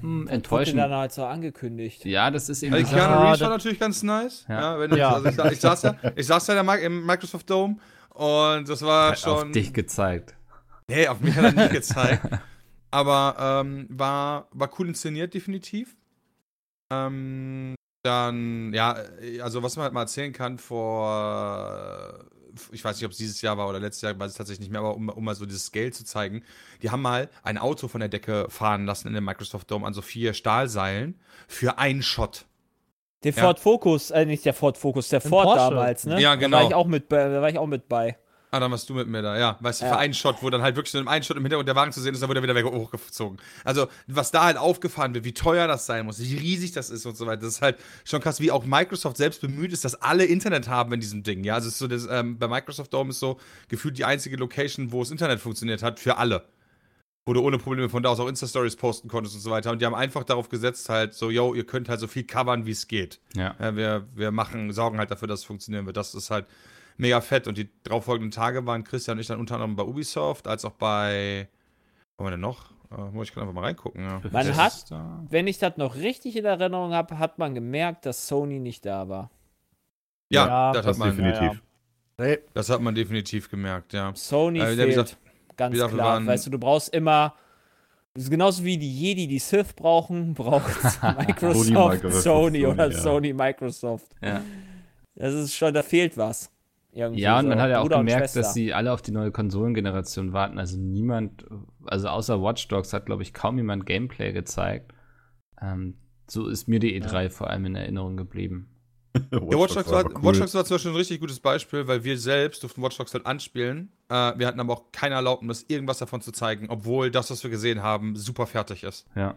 hm, 0.00 0.26
enttäuschend. 0.28 0.78
dann 0.78 0.90
halt 0.92 1.12
so 1.12 1.24
angekündigt. 1.24 2.04
Ja, 2.04 2.30
das 2.30 2.48
ist 2.48 2.62
eben 2.62 2.74
Also 2.74 2.86
die 2.86 2.92
Keanu 2.94 3.12
Sache. 3.12 3.24
Reeves 3.28 3.40
war 3.42 3.48
natürlich 3.50 3.78
ganz 3.78 4.02
nice. 4.02 4.46
Ja. 4.48 4.82
Ja. 4.84 4.96
Ja. 4.96 5.12
Also 5.14 5.28
ich, 5.28 5.52
ich, 5.52 5.60
saß 5.60 5.82
ja, 5.82 5.94
ich 6.16 6.26
saß 6.26 6.46
ja 6.48 6.60
im 6.76 7.04
Microsoft 7.06 7.50
Dome 7.50 7.76
und 8.10 8.68
das 8.68 8.82
war 8.82 9.10
Hat 9.10 9.18
schon. 9.20 9.32
auf 9.48 9.50
dich 9.52 9.72
gezeigt. 9.74 10.34
Nee, 10.88 11.06
auf 11.06 11.20
mich 11.20 11.36
hat 11.36 11.44
er 11.56 11.66
nie 11.68 11.72
gezeigt. 11.72 12.22
Aber 12.90 13.36
ähm, 13.64 13.86
war, 13.90 14.48
war 14.52 14.70
cool 14.78 14.88
inszeniert, 14.88 15.34
definitiv. 15.34 15.96
Ähm, 16.90 17.74
dann, 18.02 18.72
ja, 18.72 18.96
äh, 19.20 19.40
also 19.40 19.62
was 19.62 19.76
man 19.76 19.84
halt 19.84 19.92
mal 19.92 20.02
erzählen 20.02 20.32
kann, 20.32 20.58
vor, 20.58 22.24
äh, 22.30 22.74
ich 22.74 22.82
weiß 22.84 22.96
nicht, 22.96 23.04
ob 23.04 23.12
es 23.12 23.18
dieses 23.18 23.42
Jahr 23.42 23.58
war 23.58 23.68
oder 23.68 23.78
letztes 23.80 24.02
Jahr, 24.02 24.18
weiß 24.18 24.32
ich 24.32 24.38
tatsächlich 24.38 24.60
nicht 24.60 24.70
mehr, 24.72 24.80
aber 24.80 24.94
um, 24.94 25.08
um 25.10 25.24
mal 25.24 25.34
so 25.34 25.44
dieses 25.44 25.66
Scale 25.66 25.90
zu 25.90 26.04
zeigen, 26.04 26.42
die 26.82 26.90
haben 26.90 27.02
mal 27.02 27.28
ein 27.42 27.58
Auto 27.58 27.88
von 27.88 28.00
der 28.00 28.08
Decke 28.08 28.46
fahren 28.48 28.86
lassen 28.86 29.08
in 29.08 29.14
dem 29.14 29.24
Microsoft 29.24 29.70
Dome 29.70 29.86
an 29.86 29.92
so 29.92 30.00
vier 30.02 30.32
Stahlseilen 30.32 31.20
für 31.46 31.78
einen 31.78 32.02
Shot. 32.02 32.46
Der 33.24 33.32
Ja. 33.32 33.42
Ford 33.42 33.58
Focus, 33.60 34.10
äh, 34.12 34.24
nicht 34.24 34.44
der 34.46 34.54
Ford 34.54 34.78
Focus, 34.78 35.08
der 35.08 35.20
Ford 35.20 35.56
damals, 35.56 36.06
ne? 36.06 36.20
Ja, 36.20 36.30
Da 36.30 36.36
genau. 36.36 36.56
war 36.58 36.68
ich 36.68 36.74
auch 36.74 36.86
mit, 36.86 37.08
bei- 37.08 37.28
da 37.28 37.42
war 37.42 37.50
ich 37.50 37.58
auch 37.58 37.66
mit 37.66 37.88
bei. 37.88 38.16
Ah, 38.50 38.60
dann 38.60 38.70
warst 38.70 38.88
du 38.88 38.94
mit 38.94 39.08
mir 39.08 39.20
da, 39.20 39.38
ja. 39.38 39.58
Weißt 39.60 39.82
du, 39.82 39.84
Ja. 39.84 39.92
für 39.92 39.98
einen 39.98 40.14
Shot, 40.14 40.36
wo 40.42 40.48
dann 40.48 40.62
halt 40.62 40.74
wirklich 40.74 40.90
so 40.92 40.98
im 40.98 41.06
einen 41.08 41.22
Shot 41.22 41.36
im 41.36 41.42
Hintergrund 41.42 41.68
der 41.68 41.76
Wagen 41.76 41.92
zu 41.92 42.00
sehen 42.00 42.14
ist, 42.14 42.20
dann 42.22 42.28
wird 42.30 42.38
er 42.38 42.42
wieder 42.42 42.54
weg 42.54 42.64
hochgezogen. 42.64 43.38
Also, 43.64 43.88
was 44.06 44.30
da 44.30 44.44
halt 44.44 44.56
aufgefahren 44.56 45.12
wird, 45.12 45.24
wie 45.24 45.34
teuer 45.34 45.66
das 45.68 45.84
sein 45.84 46.06
muss, 46.06 46.18
wie 46.18 46.34
riesig 46.36 46.72
das 46.72 46.88
ist 46.88 47.04
und 47.04 47.16
so 47.16 47.26
weiter, 47.26 47.42
das 47.42 47.54
ist 47.56 47.62
halt 47.62 47.76
schon 48.04 48.20
krass, 48.22 48.40
wie 48.40 48.50
auch 48.50 48.64
Microsoft 48.64 49.18
selbst 49.18 49.42
bemüht 49.42 49.72
ist, 49.72 49.84
dass 49.84 49.96
alle 49.96 50.24
Internet 50.24 50.68
haben 50.68 50.92
in 50.94 51.00
diesem 51.00 51.22
Ding, 51.22 51.44
ja. 51.44 51.54
Also, 51.54 51.68
es 51.68 51.74
ist 51.74 51.78
so, 51.78 51.88
das, 51.88 52.06
ähm, 52.10 52.38
bei 52.38 52.48
Microsoft 52.48 52.94
Dome 52.94 53.10
ist 53.10 53.20
so 53.20 53.38
gefühlt 53.68 53.98
die 53.98 54.06
einzige 54.06 54.36
Location, 54.36 54.92
wo 54.92 55.00
das 55.00 55.10
Internet 55.10 55.40
funktioniert 55.40 55.82
hat, 55.82 56.00
für 56.00 56.16
alle. 56.16 56.44
Wo 57.26 57.34
du 57.34 57.42
ohne 57.42 57.58
Probleme 57.58 57.90
von 57.90 58.02
da 58.02 58.08
aus 58.08 58.20
auch 58.20 58.28
Insta-Stories 58.28 58.76
posten 58.76 59.08
konntest 59.08 59.34
und 59.34 59.42
so 59.42 59.50
weiter. 59.50 59.70
Und 59.70 59.82
die 59.82 59.84
haben 59.84 59.94
einfach 59.94 60.24
darauf 60.24 60.48
gesetzt, 60.48 60.88
halt 60.88 61.12
so, 61.12 61.28
yo, 61.28 61.52
ihr 61.52 61.66
könnt 61.66 61.90
halt 61.90 62.00
so 62.00 62.06
viel 62.06 62.24
covern, 62.24 62.64
wie 62.64 62.70
es 62.70 62.88
geht. 62.88 63.20
Ja. 63.34 63.54
Ja, 63.60 63.76
wir, 63.76 64.06
wir 64.14 64.30
machen, 64.30 64.72
sorgen 64.72 64.96
halt 64.96 65.10
dafür, 65.10 65.28
dass 65.28 65.40
es 65.40 65.44
funktionieren 65.44 65.84
wird. 65.84 65.98
Das 65.98 66.14
ist 66.14 66.30
halt 66.30 66.46
mega 66.98 67.20
fett. 67.20 67.46
Und 67.48 67.56
die 67.58 67.70
darauffolgenden 67.84 68.30
Tage 68.30 68.64
waren 68.66 68.84
Christian 68.84 69.16
und 69.16 69.20
ich 69.22 69.26
dann 69.26 69.40
unter 69.40 69.54
anderem 69.54 69.76
bei 69.76 69.84
Ubisoft, 69.84 70.46
als 70.46 70.64
auch 70.64 70.72
bei. 70.72 71.48
Wo 72.16 72.24
haben 72.24 72.26
wir 72.26 72.30
denn 72.32 72.40
noch? 72.40 72.72
Äh, 72.90 73.10
muss 73.12 73.30
ich 73.30 73.36
einfach 73.36 73.52
mal 73.52 73.64
reingucken. 73.64 74.02
Ja. 74.02 74.20
Man 74.30 74.46
Das 74.46 74.56
hat- 74.56 74.72
ist 74.72 74.90
da. 74.90 75.24
Wenn 75.28 75.46
ich 75.46 75.58
das 75.58 75.76
noch 75.76 75.94
richtig 75.96 76.36
in 76.36 76.44
Erinnerung 76.44 76.92
habe, 76.92 77.18
hat 77.18 77.38
man 77.38 77.54
gemerkt, 77.54 78.06
dass 78.06 78.26
Sony 78.28 78.58
nicht 78.60 78.84
da 78.86 79.08
war. 79.08 79.30
Ja, 80.30 80.46
Ja, 80.46 80.72
das, 80.72 80.84
Das 80.84 80.92
hat 80.94 80.98
man, 80.98 81.16
definitiv. 81.16 81.62
Nee, 82.18 82.38
das 82.54 82.68
hat 82.70 82.80
man 82.80 82.94
definitiv 82.94 83.48
gemerkt, 83.50 83.92
ja. 83.92 84.12
Sony 84.14 84.58
Äh, 84.60 84.74
fehlt. 84.74 84.88
gesagt, 84.88 85.16
ganz 85.56 85.72
gesagt, 85.72 85.94
klar. 85.94 86.06
waren- 86.14 86.26
weißt 86.26 86.46
du, 86.46 86.50
du 86.50 86.58
brauchst 86.58 86.88
immer. 86.94 87.34
Das 88.14 88.24
ist 88.24 88.30
genauso 88.30 88.64
wie 88.64 88.76
die 88.76 88.92
Jedi 88.92 89.28
die 89.28 89.38
Sith 89.38 89.74
brauchen, 89.76 90.34
braucht 90.34 90.66
Microsoft, 91.02 91.70
Microsoft, 91.70 92.22
Sony, 92.24 92.62
Sony, 92.62 92.66
oder 92.66 92.90
ja. 92.90 92.98
Sony, 92.98 93.32
Microsoft. 93.32 94.08
Ja. 94.20 94.42
Das 95.14 95.34
ist 95.34 95.54
schon, 95.54 95.72
da 95.74 95.82
fehlt 95.82 96.16
was. 96.16 96.50
Irgendwie 96.92 97.20
Ja, 97.20 97.38
und 97.38 97.44
so. 97.44 97.48
man 97.50 97.60
hat 97.60 97.70
ja 97.70 97.80
auch 97.80 97.88
gemerkt, 97.88 98.34
dass 98.34 98.54
sie 98.54 98.72
alle 98.72 98.92
auf 98.92 99.02
die 99.02 99.12
neue 99.12 99.30
Konsolengeneration 99.30 100.32
warten. 100.32 100.58
Also 100.58 100.78
niemand, 100.78 101.44
also 101.84 102.08
außer 102.08 102.42
Watch 102.42 102.66
Dogs 102.68 102.92
hat, 102.92 103.06
glaube 103.06 103.22
ich, 103.22 103.34
kaum 103.34 103.56
jemand 103.56 103.86
Gameplay 103.86 104.32
gezeigt. 104.32 104.92
Ähm, 105.60 105.96
so 106.26 106.48
ist 106.48 106.68
mir 106.68 106.78
die 106.78 107.00
E3 107.00 107.30
vor 107.30 107.50
allem 107.50 107.66
in 107.66 107.74
Erinnerung 107.74 108.16
geblieben. 108.16 108.68
Ja, 109.32 109.40
Watch 109.40 109.74
Dogs, 109.74 109.90
war, 109.90 110.04
cool. 110.04 110.22
Watch 110.22 110.38
Dogs 110.38 110.54
war 110.54 110.64
zum 110.64 110.74
Beispiel 110.76 110.92
ein 110.92 110.96
richtig 110.96 111.20
gutes 111.20 111.40
Beispiel, 111.40 111.88
weil 111.88 112.04
wir 112.04 112.18
selbst 112.18 112.62
durften 112.62 112.82
Watch 112.82 112.98
Dogs 112.98 113.14
halt 113.14 113.26
anspielen. 113.26 113.90
Äh, 114.08 114.38
wir 114.38 114.46
hatten 114.46 114.60
aber 114.60 114.72
auch 114.74 114.92
keine 114.92 115.16
Erlaubnis, 115.16 115.64
irgendwas 115.66 115.98
davon 115.98 116.20
zu 116.20 116.30
zeigen, 116.30 116.68
obwohl 116.68 117.10
das, 117.10 117.30
was 117.30 117.42
wir 117.42 117.50
gesehen 117.50 117.82
haben, 117.82 118.14
super 118.16 118.46
fertig 118.46 118.84
ist. 118.84 119.08
Ja. 119.16 119.34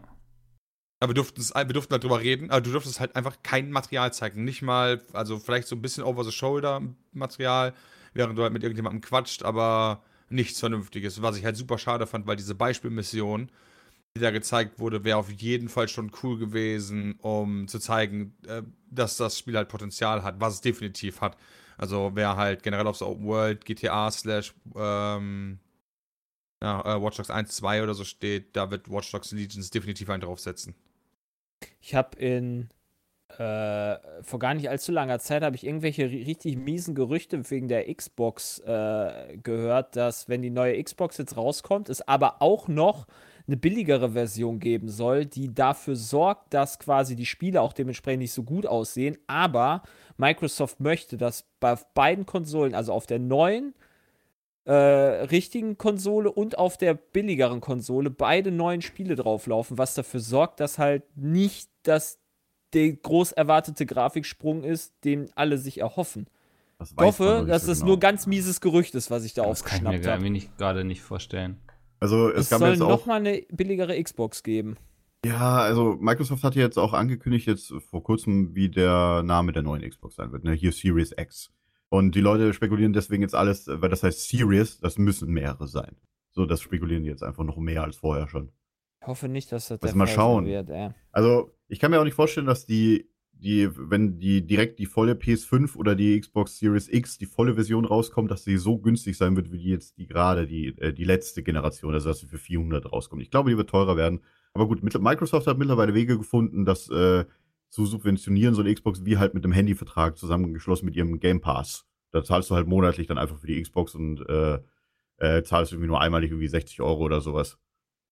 Aber 1.02 1.10
wir 1.10 1.14
durften, 1.16 1.44
halt 1.92 2.04
drüber 2.04 2.22
reden, 2.22 2.52
aber 2.52 2.62
du 2.62 2.72
durftest 2.72 3.00
halt 3.00 3.16
einfach 3.16 3.38
kein 3.42 3.72
Material 3.72 4.14
zeigen. 4.14 4.44
Nicht 4.44 4.62
mal, 4.62 5.02
also 5.14 5.40
vielleicht 5.40 5.68
so 5.68 5.76
ein 5.76 5.82
bisschen 5.82 6.04
over-the-shoulder-Material, 6.04 7.74
während 8.14 8.38
du 8.38 8.44
halt 8.44 8.54
mit 8.54 8.62
irgendjemandem 8.62 9.02
quatscht, 9.02 9.42
aber 9.42 10.04
nichts 10.30 10.60
Vernünftiges. 10.60 11.24
Was 11.24 11.38
ich 11.38 11.44
halt 11.44 11.58
super 11.58 11.80
schade 11.80 12.06
fand, 12.06 12.28
weil 12.28 12.36
diese 12.36 12.54
Beispielmission, 12.54 13.50
die 14.16 14.22
da 14.22 14.30
gezeigt 14.30 14.78
wurde, 14.78 15.04
wäre 15.04 15.18
auf 15.18 15.32
jeden 15.32 15.70
Fall 15.70 15.88
schon 15.88 16.12
cool 16.22 16.38
gewesen, 16.38 17.16
um 17.20 17.68
zu 17.68 17.80
zeigen, 17.80 18.36
äh, 18.46 18.62
dass 18.92 19.18
das 19.18 19.40
Spiel 19.40 19.58
halt 19.58 19.70
Potenzial 19.70 20.22
hat, 20.22 20.40
was 20.40 20.56
es 20.56 20.62
definitiv 20.62 21.20
hat. 21.22 21.36
Also 21.78 22.12
wer 22.14 22.36
halt 22.36 22.62
generell 22.62 22.86
auf 22.86 22.98
so 22.98 23.08
Open 23.08 23.26
World, 23.26 23.66
GTA 23.66 24.12
slash 24.12 24.54
ähm, 24.76 25.58
ja, 26.62 26.82
äh, 26.82 27.02
Watch 27.02 27.18
Dogs 27.18 27.32
1, 27.32 27.56
2 27.56 27.82
oder 27.82 27.96
so 27.96 28.04
steht, 28.04 28.56
da 28.56 28.70
wird 28.70 28.88
Watch 28.92 29.12
Dogs 29.12 29.32
Legions 29.32 29.72
definitiv 29.72 30.08
einen 30.12 30.22
draufsetzen. 30.22 30.76
Ich 31.80 31.96
habe 31.96 32.18
in 32.18 32.70
äh, 33.38 33.98
vor 34.24 34.40
gar 34.40 34.54
nicht 34.54 34.70
allzu 34.70 34.92
langer 34.92 35.20
Zeit 35.20 35.42
habe 35.42 35.56
ich 35.56 35.66
irgendwelche 35.66 36.04
ri- 36.04 36.26
richtig 36.28 36.58
miesen 36.58 36.96
Gerüchte 36.96 37.50
wegen 37.50 37.70
der 37.70 37.94
Xbox 37.94 38.60
äh, 38.60 39.38
gehört, 39.38 39.96
dass 39.96 40.28
wenn 40.28 40.42
die 40.42 40.50
neue 40.50 40.82
Xbox 40.84 41.18
jetzt 41.18 41.38
rauskommt, 41.38 41.88
es 41.88 42.06
aber 42.08 42.42
auch 42.42 42.68
noch 42.68 43.08
eine 43.48 43.58
billigere 43.58 44.12
Version 44.12 44.60
geben 44.60 44.90
soll, 44.90 45.26
die 45.26 45.54
dafür 45.54 45.96
sorgt, 45.96 46.54
dass 46.54 46.78
quasi 46.78 47.16
die 47.16 47.26
Spiele 47.26 47.62
auch 47.62 47.74
dementsprechend 47.74 48.20
nicht 48.20 48.34
so 48.34 48.44
gut 48.44 48.66
aussehen. 48.66 49.18
Aber 49.28 49.84
Microsoft 50.18 50.80
möchte, 50.80 51.18
dass 51.18 51.46
bei 51.60 51.76
beiden 51.94 52.26
Konsolen, 52.26 52.76
also 52.76 52.94
auf 52.94 53.08
der 53.08 53.20
neuen 53.20 53.74
äh, 54.66 54.74
richtigen 54.74 55.78
Konsole 55.78 56.32
und 56.32 56.58
auf 56.58 56.78
der 56.78 56.94
billigeren 56.94 57.62
Konsole 57.62 58.10
beide 58.10 58.52
neuen 58.52 58.82
Spiele 58.82 59.16
drauflaufen, 59.16 59.78
was 59.78 59.96
dafür 59.96 60.20
sorgt, 60.20 60.60
dass 60.60 60.78
halt 60.78 61.04
nicht 61.16 61.70
das 61.84 62.20
der 62.74 62.94
groß 62.94 63.34
erwartete 63.34 63.86
Grafiksprung 63.86 64.64
ist, 64.64 64.94
den 65.04 65.30
alle 65.36 65.58
sich 65.58 65.80
erhoffen. 65.80 66.28
Das 66.80 66.92
Ich 66.92 66.98
hoffe, 66.98 67.44
dass 67.48 67.64
so 67.64 67.68
das 67.70 67.80
genau. 67.80 67.88
nur 67.92 68.00
ganz 68.00 68.28
mieses 68.28 68.62
Gerücht 68.62 68.96
ist, 68.96 69.12
was 69.12 69.24
ich 69.26 69.34
da 69.34 69.44
Das 69.46 69.64
kann 69.64 69.78
ich 69.78 69.84
mir 69.84 69.90
aufgeschnappt 69.90 70.22
habe. 70.22 70.48
gerade 70.58 70.84
nicht 70.86 71.02
vorstellen. 71.02 71.60
Also 72.00 72.30
es 72.30 72.42
Es 72.46 72.50
gab 72.50 72.60
soll 72.60 72.70
jetzt 72.70 72.82
auch. 72.82 72.90
nochmal 72.90 73.18
eine 73.18 73.44
billigere 73.52 74.02
Xbox 74.02 74.42
geben. 74.44 74.78
Ja, 75.24 75.58
also 75.58 75.98
Microsoft 76.00 76.44
hat 76.44 76.56
jetzt 76.56 76.80
auch 76.80 76.94
angekündigt, 76.94 77.46
jetzt 77.46 77.74
vor 77.92 78.02
kurzem, 78.04 78.56
wie 78.56 78.70
der 78.70 79.22
Name 79.24 79.52
der 79.52 79.62
neuen 79.62 79.88
Xbox 79.88 80.16
sein 80.16 80.32
wird. 80.32 80.44
Ne? 80.44 80.54
Hier 80.54 80.72
Series 80.72 81.14
X. 81.16 81.52
Und 81.94 82.16
die 82.16 82.22
Leute 82.22 82.54
spekulieren 82.54 82.94
deswegen 82.94 83.22
jetzt 83.22 83.36
alles, 83.36 83.68
weil 83.68 83.90
das 83.90 84.02
heißt 84.02 84.30
Series, 84.30 84.80
das 84.80 84.98
müssen 84.98 85.30
mehrere 85.30 85.68
sein. 85.68 85.98
So, 86.30 86.46
das 86.46 86.62
spekulieren 86.62 87.04
die 87.04 87.10
jetzt 87.10 87.22
einfach 87.22 87.44
noch 87.44 87.58
mehr 87.58 87.84
als 87.84 87.98
vorher 87.98 88.30
schon. 88.30 88.50
Ich 89.02 89.08
hoffe 89.08 89.28
nicht, 89.28 89.52
dass 89.52 89.68
das 89.68 89.82
Lass 89.82 89.92
der 89.92 89.98
mal 89.98 90.08
Fall 90.08 90.16
schauen. 90.16 90.46
wird. 90.46 90.70
Ey. 90.70 90.92
Also, 91.12 91.52
ich 91.68 91.80
kann 91.80 91.92
mir 91.92 92.00
auch 92.00 92.06
nicht 92.06 92.14
vorstellen, 92.14 92.48
dass 92.48 92.66
die, 92.66 93.10
die, 93.34 93.70
wenn 93.76 94.20
die 94.20 94.48
direkt 94.48 94.80
die 94.80 94.86
volle 94.86 95.16
PS5 95.16 95.76
oder 95.76 95.94
die 95.94 96.18
Xbox 96.18 96.60
Series 96.60 96.88
X, 96.88 97.18
die 97.18 97.26
volle 97.26 97.56
Version 97.56 97.84
rauskommt, 97.84 98.32
dass 98.32 98.46
sie 98.46 98.56
so 98.56 98.78
günstig 98.78 99.18
sein 99.18 99.36
wird, 99.36 99.52
wie 99.52 99.58
die 99.58 99.72
jetzt 99.72 99.98
die 99.98 100.08
gerade, 100.08 100.48
die, 100.48 100.68
äh, 100.78 100.94
die 100.94 101.04
letzte 101.04 101.44
Generation, 101.44 101.94
also 101.94 102.08
dass 102.08 102.20
sie 102.20 102.28
für 102.28 102.38
400 102.38 102.90
rauskommt. 102.90 103.22
Ich 103.22 103.32
glaube, 103.32 103.50
die 103.50 103.58
wird 103.58 103.70
teurer 103.70 103.98
werden. 103.98 104.22
Aber 104.54 104.66
gut, 104.66 104.82
Microsoft 104.82 105.46
hat 105.48 105.58
mittlerweile 105.58 105.94
Wege 105.94 106.18
gefunden, 106.18 106.64
das 106.64 106.90
äh, 106.90 107.26
zu 107.72 107.86
subventionieren, 107.86 108.54
so 108.54 108.62
eine 108.62 108.74
Xbox 108.74 109.06
wie 109.06 109.18
halt 109.18 109.34
mit 109.34 109.44
einem 109.44 109.54
Handyvertrag 109.54 110.18
zusammengeschlossen 110.18 110.86
mit 110.86 110.96
ihrem 110.96 111.20
Game 111.20 111.42
Pass. 111.42 111.88
Da 112.12 112.24
zahlst 112.24 112.50
du 112.50 112.56
halt 112.56 112.68
monatlich 112.68 113.08
dann 113.08 113.18
einfach 113.18 113.40
für 113.40 113.48
die 113.48 113.60
Xbox 113.62 113.96
und 113.96 114.22
äh, 114.30 114.60
äh, 115.18 115.44
zahlst 115.44 115.72
irgendwie 115.72 115.88
nur 115.88 116.02
einmalig 116.02 116.32
irgendwie 116.32 116.50
60 116.50 116.82
Euro 116.82 117.04
oder 117.04 117.22
sowas. 117.22 117.58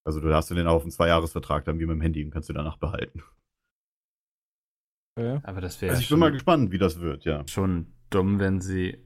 Also 0.06 0.22
du 0.22 0.34
hast 0.34 0.50
den 0.50 0.66
auf 0.66 0.84
einen 0.84 0.92
Zweijahresvertrag 0.92 1.66
dann 1.66 1.78
wie 1.80 1.86
mit 1.86 1.96
dem 1.96 2.02
Handy 2.02 2.24
und 2.24 2.32
kannst 2.32 2.50
du 2.50 2.54
danach 2.54 2.78
behalten. 2.78 3.22
Aber 5.44 5.60
das 5.60 5.82
wäre 5.82 5.92
Also 5.92 6.02
ich 6.02 6.10
bin 6.10 6.20
mal 6.20 6.32
gespannt, 6.32 6.72
wie 6.72 6.78
das 6.78 7.02
wird, 7.02 7.26
ja. 7.26 7.46
schon 7.48 7.88
dumm, 8.10 8.40
wenn 8.40 8.62
sie 8.62 8.98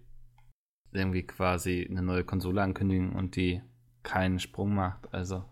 irgendwie 0.92 1.24
quasi 1.24 1.88
eine 1.90 2.04
neue 2.04 2.24
Konsole 2.24 2.62
ankündigen 2.62 3.14
und 3.14 3.36
die 3.36 3.62
keinen 4.04 4.40
Sprung 4.40 4.76
macht. 4.76 5.12
Also 5.12 5.44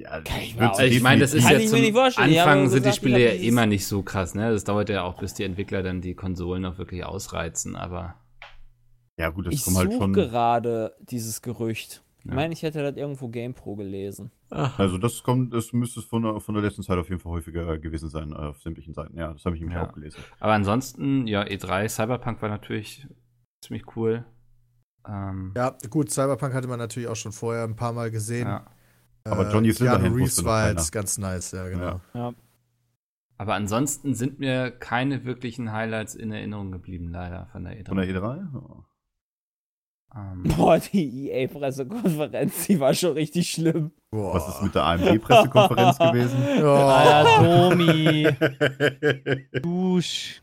Ja, 0.00 0.20
Kann 0.20 0.40
ich 0.40 0.56
ich 0.56 0.96
ich 0.96 1.02
meine, 1.02 1.20
das 1.20 1.34
ist 1.34 1.44
ja 1.50 1.56
ich 1.58 1.70
mir 1.72 1.92
zum. 1.92 2.24
Die 2.28 2.38
Anfang 2.40 2.60
nur 2.60 2.68
sind 2.70 2.86
die 2.86 2.92
Spiele 2.92 3.32
ich 3.34 3.42
ja 3.42 3.48
immer 3.48 3.66
nicht 3.66 3.86
so 3.86 4.02
krass, 4.02 4.34
ne? 4.34 4.50
Das 4.52 4.64
dauert 4.64 4.88
ja 4.90 5.02
auch, 5.02 5.18
bis 5.18 5.34
die 5.34 5.44
Entwickler 5.44 5.82
dann 5.82 6.00
die 6.00 6.14
Konsolen 6.14 6.64
auch 6.66 6.78
wirklich 6.78 7.04
ausreizen, 7.04 7.74
aber 7.76 8.14
Ja, 9.18 9.30
gut, 9.30 9.46
das 9.48 9.54
Ich 9.54 9.64
kommt 9.64 9.76
halt 9.78 9.90
suche 9.92 10.02
schon. 10.04 10.12
gerade 10.12 10.94
dieses 11.00 11.42
Gerücht. 11.42 12.02
Ich 12.20 12.26
Ja. 12.26 12.34
meine, 12.34 12.52
ich 12.52 12.62
hätte 12.62 12.82
das 12.82 12.96
irgendwo 12.96 13.28
GamePro 13.28 13.74
gelesen. 13.76 14.30
Also, 14.50 14.98
das 14.98 15.22
kommt, 15.22 15.52
das 15.52 15.72
müsste 15.72 16.00
es 16.00 16.06
von, 16.06 16.22
der- 16.22 16.40
von 16.40 16.54
der 16.54 16.62
letzten 16.62 16.82
Zeit 16.82 16.98
auf 16.98 17.08
jeden 17.08 17.20
Fall 17.20 17.32
häufiger 17.32 17.78
gewesen 17.78 18.08
sein, 18.10 18.32
äh, 18.32 18.36
auf 18.36 18.60
sämtlichen 18.60 18.94
Seiten. 18.94 19.16
Ja, 19.18 19.32
das 19.32 19.44
habe 19.44 19.56
ich 19.56 19.60
nämlich 19.60 19.76
Ja. 19.76 19.88
auch 19.88 19.92
gelesen. 19.92 20.18
aber 20.40 20.52
ansonsten, 20.52 21.26
ja, 21.26 21.42
E3, 21.42 21.88
Cyberpunk 21.88 22.40
war 22.42 22.48
natürlich 22.48 23.06
ziemlich 23.64 23.96
cool. 23.96 24.24
Ähm, 25.08 25.52
Ja, 25.56 25.76
gut, 25.90 26.10
Cyberpunk 26.10 26.54
hatte 26.54 26.68
man 26.68 26.78
natürlich 26.78 27.08
auch 27.08 27.16
schon 27.16 27.32
vorher 27.32 27.64
ein 27.64 27.76
paar 27.76 27.92
Mal 27.92 28.10
gesehen. 28.10 28.46
ja. 28.46 28.66
Aber 29.30 29.50
Johnny 29.50 29.72
Silverhand 29.72 30.02
Keanu 30.04 30.16
Reeves 30.16 30.44
war 30.44 30.70
jetzt 30.70 30.90
ganz 30.92 31.18
nice, 31.18 31.52
ja, 31.52 31.68
genau. 31.68 32.00
Ja. 32.14 32.32
Aber 33.36 33.54
ansonsten 33.54 34.14
sind 34.14 34.40
mir 34.40 34.70
keine 34.70 35.24
wirklichen 35.24 35.72
Highlights 35.72 36.14
in 36.14 36.32
Erinnerung 36.32 36.72
geblieben, 36.72 37.10
leider, 37.10 37.46
von 37.52 37.64
der 37.64 37.78
E 37.78 37.82
E3. 37.82 37.88
Von 37.88 37.96
der 37.96 38.06
E3? 38.06 38.36
Ja. 38.52 38.84
Ähm, 40.16 40.42
Boah, 40.56 40.78
die 40.78 41.30
EA-Pressekonferenz, 41.30 42.66
die 42.66 42.80
war 42.80 42.94
schon 42.94 43.12
richtig 43.12 43.50
schlimm. 43.50 43.92
Boah. 44.10 44.34
Was 44.34 44.48
ist 44.48 44.62
mit 44.62 44.74
der 44.74 44.84
AMD-Pressekonferenz 44.84 45.98
gewesen? 45.98 46.38
Ja. 46.58 46.74
Ah, 46.74 47.68
Domi, 47.68 48.28
Dusch. 49.62 50.42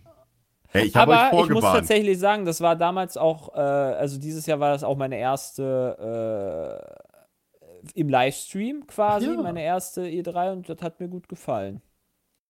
Hey, 0.67 0.87
ich 0.87 0.95
Aber 0.95 1.31
ich 1.33 1.49
muss 1.49 1.63
tatsächlich 1.63 2.19
sagen, 2.19 2.45
das 2.45 2.61
war 2.61 2.75
damals 2.75 3.17
auch, 3.17 3.55
äh, 3.55 3.59
also 3.59 4.19
dieses 4.19 4.45
Jahr 4.45 4.59
war 4.59 4.71
das 4.71 4.83
auch 4.83 4.97
meine 4.97 5.17
erste 5.17 5.97
äh, 5.99 7.04
im 7.93 8.09
Livestream 8.09 8.87
quasi, 8.87 9.27
Ja. 9.27 9.41
meine 9.41 9.63
erste 9.63 10.01
E3 10.03 10.51
und 10.53 10.69
das 10.69 10.81
hat 10.81 10.99
mir 10.99 11.07
gut 11.07 11.27
gefallen. 11.29 11.81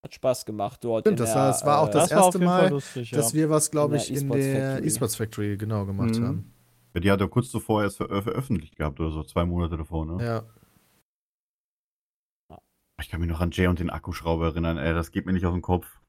Hat 0.04 0.14
Spaß 0.14 0.46
gemacht 0.46 0.82
dort. 0.84 1.02
Stimmt, 1.04 1.20
das 1.20 1.32
der, 1.32 1.40
war- 1.40 1.46
das 1.48 1.66
war 1.66 1.80
auch 1.80 1.88
äh, 1.88 1.92
das 1.92 2.08
Das 2.08 2.12
war 2.12 2.18
auf 2.20 2.34
erste 2.34 2.38
Mal, 2.44 2.70
lustig, 2.70 3.10
ja. 3.10 3.16
Dass 3.18 3.34
wir 3.34 3.50
was, 3.50 3.70
glaube 3.70 3.96
In 3.96 4.00
ich, 4.00 4.06
der 4.08 4.16
in 4.16 4.22
E-Sports 4.24 4.44
der 4.44 4.54
Factory. 4.70 4.86
eSports 4.86 5.16
Factory 5.16 5.56
genau 5.56 5.84
gemacht 5.86 6.18
Mhm. 6.18 6.24
haben. 6.26 6.52
Ja, 6.94 7.00
die 7.00 7.10
hat 7.10 7.20
er 7.20 7.28
kurz 7.28 7.50
zuvor 7.50 7.82
erst 7.82 7.96
ver 7.98 8.10
äh, 8.10 8.22
veröffentlicht 8.22 8.76
gehabt 8.76 9.00
oder 9.00 9.10
so, 9.10 9.22
zwei 9.24 9.44
Monate 9.44 9.76
davor, 9.76 10.06
ne? 10.06 10.24
Ja. 10.24 10.42
Ich 13.00 13.10
kann 13.10 13.20
mich 13.20 13.28
noch 13.28 13.40
an 13.40 13.50
Jay 13.52 13.66
und 13.66 13.78
den 13.78 13.90
Akkuschrauber 13.90 14.46
erinnern, 14.46 14.78
ey, 14.78 14.94
das 14.94 15.10
geht 15.10 15.26
mir 15.26 15.32
nicht 15.32 15.44
aus 15.44 15.52
dem 15.52 15.60
Kopf. 15.62 16.00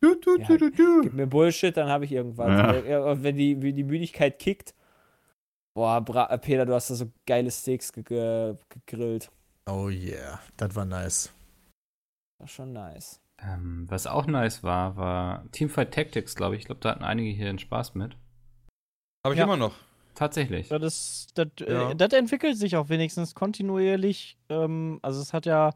Du, 0.00 0.14
du, 0.20 0.36
Ja, 0.38 0.46
du, 0.48 0.58
du, 0.58 0.70
du. 0.70 1.00
Gib 1.02 1.14
mir 1.14 1.26
Bullshit, 1.26 1.76
dann 1.76 1.88
habe 1.88 2.04
ich 2.04 2.12
irgendwas. 2.12 2.48
Ja. 2.48 2.72
Äh, 3.12 3.22
Wenn 3.22 3.36
die, 3.36 3.62
wie 3.62 3.72
die 3.72 3.84
Müdigkeit 3.84 4.38
kickt. 4.38 4.74
Boah, 5.74 6.00
Bra 6.00 6.26
äh, 6.30 6.38
Peter, 6.38 6.64
du 6.66 6.74
hast 6.74 6.90
da 6.90 6.94
so 6.94 7.10
geile 7.26 7.50
Steaks 7.50 7.92
ge 7.92 8.02
ge 8.04 8.54
gegrillt. 8.68 9.30
Oh 9.66 9.88
yeah, 9.88 10.40
das 10.56 10.74
war 10.76 10.84
nice. 10.84 11.32
War 12.38 12.48
schon 12.48 12.72
nice. 12.72 13.20
ähm, 13.42 13.86
was 13.90 14.06
auch 14.06 14.26
nice 14.26 14.62
war, 14.62 14.96
war 14.96 15.44
Teamfight 15.50 15.92
Tactics, 15.92 16.36
glaube 16.36 16.54
ich. 16.54 16.60
Ich 16.62 16.66
glaube, 16.66 16.80
da 16.80 16.90
hatten 16.90 17.04
einige 17.04 17.30
hier 17.30 17.48
einen 17.48 17.58
Spaß 17.58 17.94
mit. 17.94 18.16
Habe 19.24 19.34
ich 19.34 19.38
Ja. 19.38 19.44
immer 19.44 19.56
noch. 19.56 19.74
Tatsächlich. 20.14 20.68
Ja, 20.70 20.78
das, 20.78 21.26
das, 21.34 21.48
Ja. 21.60 21.90
äh, 21.90 21.96
das 21.96 22.12
entwickelt 22.12 22.56
sich 22.56 22.76
auch 22.76 22.88
wenigstens 22.88 23.34
kontinuierlich. 23.34 24.38
Ähm, 24.48 25.00
also 25.02 25.20
es 25.20 25.32
hat 25.32 25.44
ja 25.46 25.70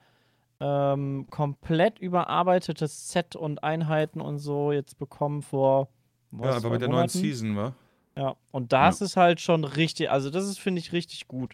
ähm, 0.60 1.26
komplett 1.30 1.98
überarbeitetes 1.98 3.10
Set 3.10 3.34
und 3.34 3.64
Einheiten 3.64 4.20
und 4.20 4.38
so 4.38 4.70
jetzt 4.70 4.98
bekommen 4.98 5.42
vor 5.42 5.88
Ja, 6.30 6.38
was, 6.38 6.56
aber 6.56 6.60
zwei 6.60 6.68
mit 6.70 6.80
der 6.82 6.88
neuen 6.88 6.96
Monaten? 7.00 7.18
Season, 7.18 7.56
wa? 7.56 7.74
Ja, 8.18 8.34
und 8.50 8.72
das 8.72 9.00
ist 9.00 9.16
halt 9.16 9.40
schon 9.40 9.62
richtig, 9.62 10.10
also 10.10 10.28
das 10.28 10.44
ist, 10.44 10.58
finde 10.58 10.80
ich, 10.80 10.92
richtig 10.92 11.28
gut. 11.28 11.52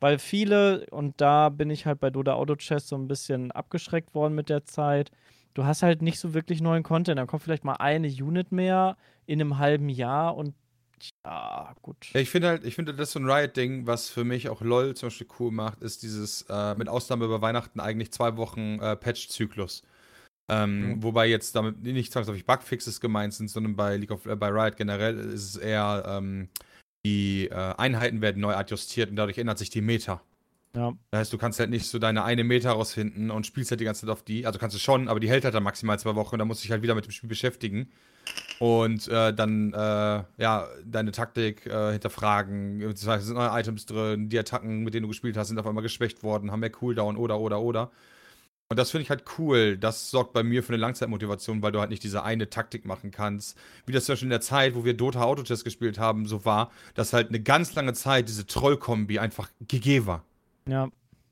Weil 0.00 0.18
viele, 0.18 0.86
und 0.90 1.20
da 1.20 1.50
bin 1.50 1.68
ich 1.68 1.84
halt 1.84 2.00
bei 2.00 2.08
Doda 2.08 2.32
Auto 2.32 2.56
Chess 2.56 2.88
so 2.88 2.96
ein 2.96 3.08
bisschen 3.08 3.52
abgeschreckt 3.52 4.14
worden 4.14 4.34
mit 4.34 4.48
der 4.48 4.64
Zeit, 4.64 5.10
du 5.52 5.66
hast 5.66 5.82
halt 5.82 6.00
nicht 6.00 6.18
so 6.18 6.32
wirklich 6.32 6.62
neuen 6.62 6.82
Content. 6.82 7.18
Dann 7.18 7.26
kommt 7.26 7.42
vielleicht 7.42 7.64
mal 7.64 7.74
eine 7.74 8.08
Unit 8.08 8.52
mehr 8.52 8.96
in 9.26 9.38
einem 9.38 9.58
halben 9.58 9.90
Jahr 9.90 10.34
und 10.34 10.54
ja, 11.24 11.74
gut. 11.82 11.96
Ja, 12.12 12.20
ich 12.20 12.30
finde 12.30 12.48
halt, 12.48 12.64
ich 12.64 12.74
finde, 12.74 12.94
das 12.94 13.12
so 13.12 13.20
ein 13.20 13.30
Riot-Ding, 13.30 13.86
was 13.86 14.08
für 14.08 14.24
mich 14.24 14.48
auch 14.48 14.62
LOL 14.62 14.96
zum 14.96 15.08
Beispiel 15.08 15.28
cool 15.38 15.52
macht, 15.52 15.82
ist 15.82 16.02
dieses, 16.02 16.42
äh, 16.48 16.74
mit 16.74 16.88
Ausnahme 16.88 17.26
über 17.26 17.42
Weihnachten 17.42 17.80
eigentlich 17.80 18.12
zwei 18.12 18.36
Wochen 18.36 18.80
äh, 18.80 18.96
Patch-Zyklus. 18.96 19.82
Ähm, 20.48 21.02
Wobei 21.02 21.26
jetzt 21.26 21.54
damit 21.54 21.82
nicht 21.82 22.12
zwangsläufig 22.12 22.46
Bugfixes 22.46 23.00
gemeint 23.00 23.34
sind, 23.34 23.50
sondern 23.50 23.76
bei 23.76 23.96
League 23.96 24.10
of 24.10 24.24
äh, 24.26 24.34
bei 24.34 24.48
Riot 24.48 24.76
generell 24.76 25.18
ist 25.18 25.44
es 25.44 25.56
eher, 25.56 26.04
ähm, 26.06 26.48
die 27.04 27.48
äh, 27.48 27.74
Einheiten 27.76 28.22
werden 28.22 28.40
neu 28.40 28.54
adjustiert 28.54 29.10
und 29.10 29.16
dadurch 29.16 29.38
ändert 29.38 29.58
sich 29.58 29.70
die 29.70 29.82
Meta. 29.82 30.22
Ja. 30.74 30.94
Das 31.10 31.20
heißt, 31.20 31.32
du 31.32 31.38
kannst 31.38 31.60
halt 31.60 31.70
nicht 31.70 31.86
so 31.86 31.98
deine 31.98 32.24
eine 32.24 32.44
Meter 32.44 32.70
rausfinden 32.70 33.30
und 33.30 33.46
spielst 33.46 33.70
halt 33.70 33.80
die 33.80 33.84
ganze 33.84 34.02
Zeit 34.02 34.10
auf 34.10 34.22
die. 34.22 34.46
Also 34.46 34.58
kannst 34.58 34.76
du 34.76 34.80
schon, 34.80 35.08
aber 35.08 35.20
die 35.20 35.28
hält 35.28 35.44
halt 35.44 35.54
dann 35.54 35.62
maximal 35.62 35.98
zwei 35.98 36.14
Wochen 36.14 36.34
und 36.34 36.38
dann 36.38 36.48
musst 36.48 36.62
du 36.62 36.64
dich 36.64 36.72
halt 36.72 36.82
wieder 36.82 36.94
mit 36.94 37.04
dem 37.04 37.10
Spiel 37.10 37.28
beschäftigen. 37.28 37.90
Und 38.58 39.08
äh, 39.08 39.32
dann, 39.32 39.72
äh, 39.72 39.76
ja, 39.76 40.68
deine 40.84 41.12
Taktik 41.12 41.64
äh, 41.66 41.92
hinterfragen. 41.92 42.80
Das 42.80 43.06
heißt, 43.06 43.22
es 43.22 43.26
sind 43.28 43.36
neue 43.36 43.58
Items 43.58 43.86
drin, 43.86 44.28
die 44.28 44.38
Attacken, 44.38 44.84
mit 44.84 44.94
denen 44.94 45.02
du 45.02 45.08
gespielt 45.08 45.36
hast, 45.36 45.48
sind 45.48 45.58
auf 45.58 45.66
einmal 45.66 45.82
geschwächt 45.82 46.22
worden, 46.22 46.50
haben 46.50 46.60
mehr 46.60 46.70
Cooldown 46.70 47.16
oder, 47.16 47.40
oder, 47.40 47.60
oder. 47.60 47.90
Und 48.70 48.78
das 48.78 48.90
finde 48.90 49.02
ich 49.02 49.10
halt 49.10 49.24
cool. 49.38 49.78
Das 49.78 50.10
sorgt 50.10 50.34
bei 50.34 50.42
mir 50.42 50.62
für 50.62 50.74
eine 50.74 50.80
Langzeitmotivation, 50.80 51.62
weil 51.62 51.72
du 51.72 51.80
halt 51.80 51.88
nicht 51.88 52.02
diese 52.02 52.22
eine 52.22 52.50
Taktik 52.50 52.84
machen 52.84 53.10
kannst. 53.10 53.58
Wie 53.86 53.92
das 53.92 54.04
zum 54.04 54.12
Beispiel 54.12 54.26
in 54.26 54.30
der 54.30 54.42
Zeit, 54.42 54.74
wo 54.74 54.84
wir 54.84 54.94
Dota 54.94 55.22
Autotest 55.22 55.64
gespielt 55.64 55.98
haben, 55.98 56.26
so 56.26 56.44
war, 56.44 56.70
dass 56.94 57.14
halt 57.14 57.30
eine 57.30 57.40
ganz 57.40 57.74
lange 57.74 57.94
Zeit 57.94 58.28
diese 58.28 58.46
Troll-Kombi 58.46 59.18
einfach 59.18 59.48
GG 59.62 60.04
war. 60.04 60.22
Ja. 60.68 60.90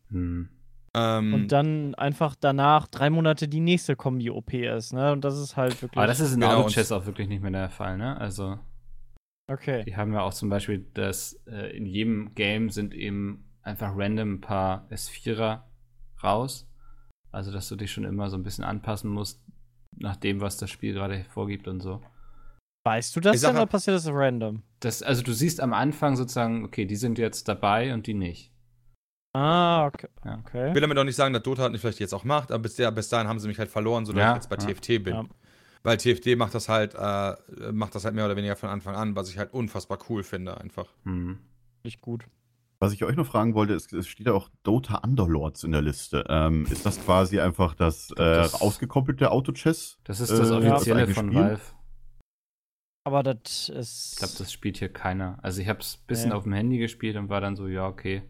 Hm. 0.08 0.48
Ähm, 0.94 1.34
Und 1.34 1.48
dann 1.48 1.94
einfach 1.96 2.36
danach 2.40 2.88
drei 2.88 3.10
Monate 3.10 3.48
die 3.48 3.60
nächste 3.60 3.96
Kombi-OP 3.96 4.54
ist, 4.54 4.94
ne? 4.94 5.12
Und 5.12 5.22
das 5.22 5.38
ist 5.38 5.58
halt 5.58 5.82
wirklich. 5.82 5.98
Aber 5.98 6.06
das 6.06 6.20
ist 6.20 6.32
in 6.32 6.40
Genau, 6.40 6.60
Auto-Chess 6.60 6.90
auch 6.90 7.04
wirklich 7.04 7.28
nicht 7.28 7.42
mehr 7.42 7.50
der 7.50 7.68
Fall, 7.68 7.98
ne? 7.98 8.18
Also, 8.18 8.58
okay. 9.46 9.84
die 9.84 9.94
haben 9.94 10.14
ja 10.14 10.22
auch 10.22 10.32
zum 10.32 10.48
Beispiel, 10.48 10.86
dass 10.94 11.38
äh, 11.46 11.76
in 11.76 11.84
jedem 11.84 12.34
Game 12.34 12.70
sind 12.70 12.94
eben 12.94 13.44
einfach 13.60 13.92
random 13.94 14.36
ein 14.36 14.40
paar 14.40 14.88
S4er 14.90 15.64
raus. 16.22 16.66
Also, 17.36 17.52
dass 17.52 17.68
du 17.68 17.76
dich 17.76 17.92
schon 17.92 18.04
immer 18.04 18.30
so 18.30 18.36
ein 18.38 18.42
bisschen 18.42 18.64
anpassen 18.64 19.10
musst, 19.10 19.42
nach 19.94 20.16
dem, 20.16 20.40
was 20.40 20.56
das 20.56 20.70
Spiel 20.70 20.94
gerade 20.94 21.26
vorgibt 21.28 21.68
und 21.68 21.80
so. 21.80 22.00
Weißt 22.86 23.14
du 23.14 23.20
das 23.20 23.42
denn 23.42 23.50
oder 23.50 23.66
passiert 23.66 23.94
das 23.94 24.08
random? 24.08 24.62
Das, 24.80 25.02
also, 25.02 25.22
du 25.22 25.34
siehst 25.34 25.60
am 25.60 25.74
Anfang 25.74 26.16
sozusagen, 26.16 26.64
okay, 26.64 26.86
die 26.86 26.96
sind 26.96 27.18
jetzt 27.18 27.46
dabei 27.46 27.92
und 27.92 28.06
die 28.06 28.14
nicht. 28.14 28.52
Ah, 29.34 29.84
okay. 29.84 30.08
Ja. 30.24 30.38
okay. 30.38 30.68
Ich 30.68 30.74
will 30.74 30.80
damit 30.80 30.96
auch 30.96 31.04
nicht 31.04 31.14
sagen, 31.16 31.34
dass 31.34 31.42
Dota 31.42 31.68
nicht 31.68 31.82
vielleicht 31.82 32.00
jetzt 32.00 32.14
auch 32.14 32.24
macht, 32.24 32.50
aber 32.50 32.62
bis, 32.62 32.76
der, 32.76 32.90
bis 32.90 33.10
dahin 33.10 33.28
haben 33.28 33.38
sie 33.38 33.48
mich 33.48 33.58
halt 33.58 33.68
verloren, 33.68 34.06
sodass 34.06 34.22
Ja, 34.22 34.30
ich 34.30 34.36
jetzt 34.36 34.48
bei 34.48 34.56
ja. 34.56 34.72
TFT 34.72 35.04
bin. 35.04 35.14
Ja. 35.14 35.24
Weil 35.82 35.98
TFT 35.98 36.38
macht 36.38 36.54
das 36.54 36.70
halt, 36.70 36.94
äh, 36.94 37.34
macht 37.70 37.94
das 37.94 38.06
halt 38.06 38.14
mehr 38.14 38.24
oder 38.24 38.36
weniger 38.36 38.56
von 38.56 38.70
Anfang 38.70 38.96
an, 38.96 39.14
was 39.14 39.28
ich 39.28 39.36
halt 39.36 39.52
unfassbar 39.52 39.98
cool 40.08 40.22
finde, 40.22 40.58
einfach. 40.58 40.86
Hm. 41.04 41.38
Nicht 41.84 42.00
gut. 42.00 42.24
Was 42.78 42.92
ich 42.92 43.02
euch 43.04 43.16
noch 43.16 43.26
fragen 43.26 43.54
wollte, 43.54 43.72
ist, 43.72 43.92
es 43.92 44.06
steht 44.06 44.26
ja 44.26 44.34
auch 44.34 44.48
Dota 44.62 44.98
Underlords 44.98 45.64
in 45.64 45.72
der 45.72 45.80
Liste. 45.82 46.24
Ähm, 46.28 46.66
ist 46.70 46.84
das 46.84 47.02
quasi 47.02 47.40
einfach 47.40 47.74
das, 47.74 48.10
äh, 48.12 48.14
das- 48.16 48.60
ausgekoppelte 48.60 49.30
Auto-Chess? 49.30 49.98
Das 50.04 50.20
ist 50.20 50.30
das 50.30 50.50
Äh, 50.50 50.54
offizielle 50.54 51.06
von 51.08 51.28
Spiel? 51.30 51.40
Valve. 51.40 51.60
Aber 53.04 53.22
das 53.22 53.68
ist. 53.68 54.12
Ich 54.14 54.18
glaube, 54.18 54.34
das 54.38 54.52
spielt 54.52 54.78
hier 54.78 54.88
keiner. 54.92 55.38
Also, 55.42 55.62
ich 55.62 55.68
habe 55.68 55.78
es 55.80 55.96
ein 56.02 56.06
bisschen 56.06 56.30
Ja. 56.30 56.36
auf 56.36 56.42
dem 56.42 56.52
Handy 56.52 56.78
gespielt 56.78 57.16
und 57.16 57.28
war 57.28 57.40
dann 57.40 57.54
so, 57.56 57.66
ja, 57.68 57.86
okay, 57.86 58.22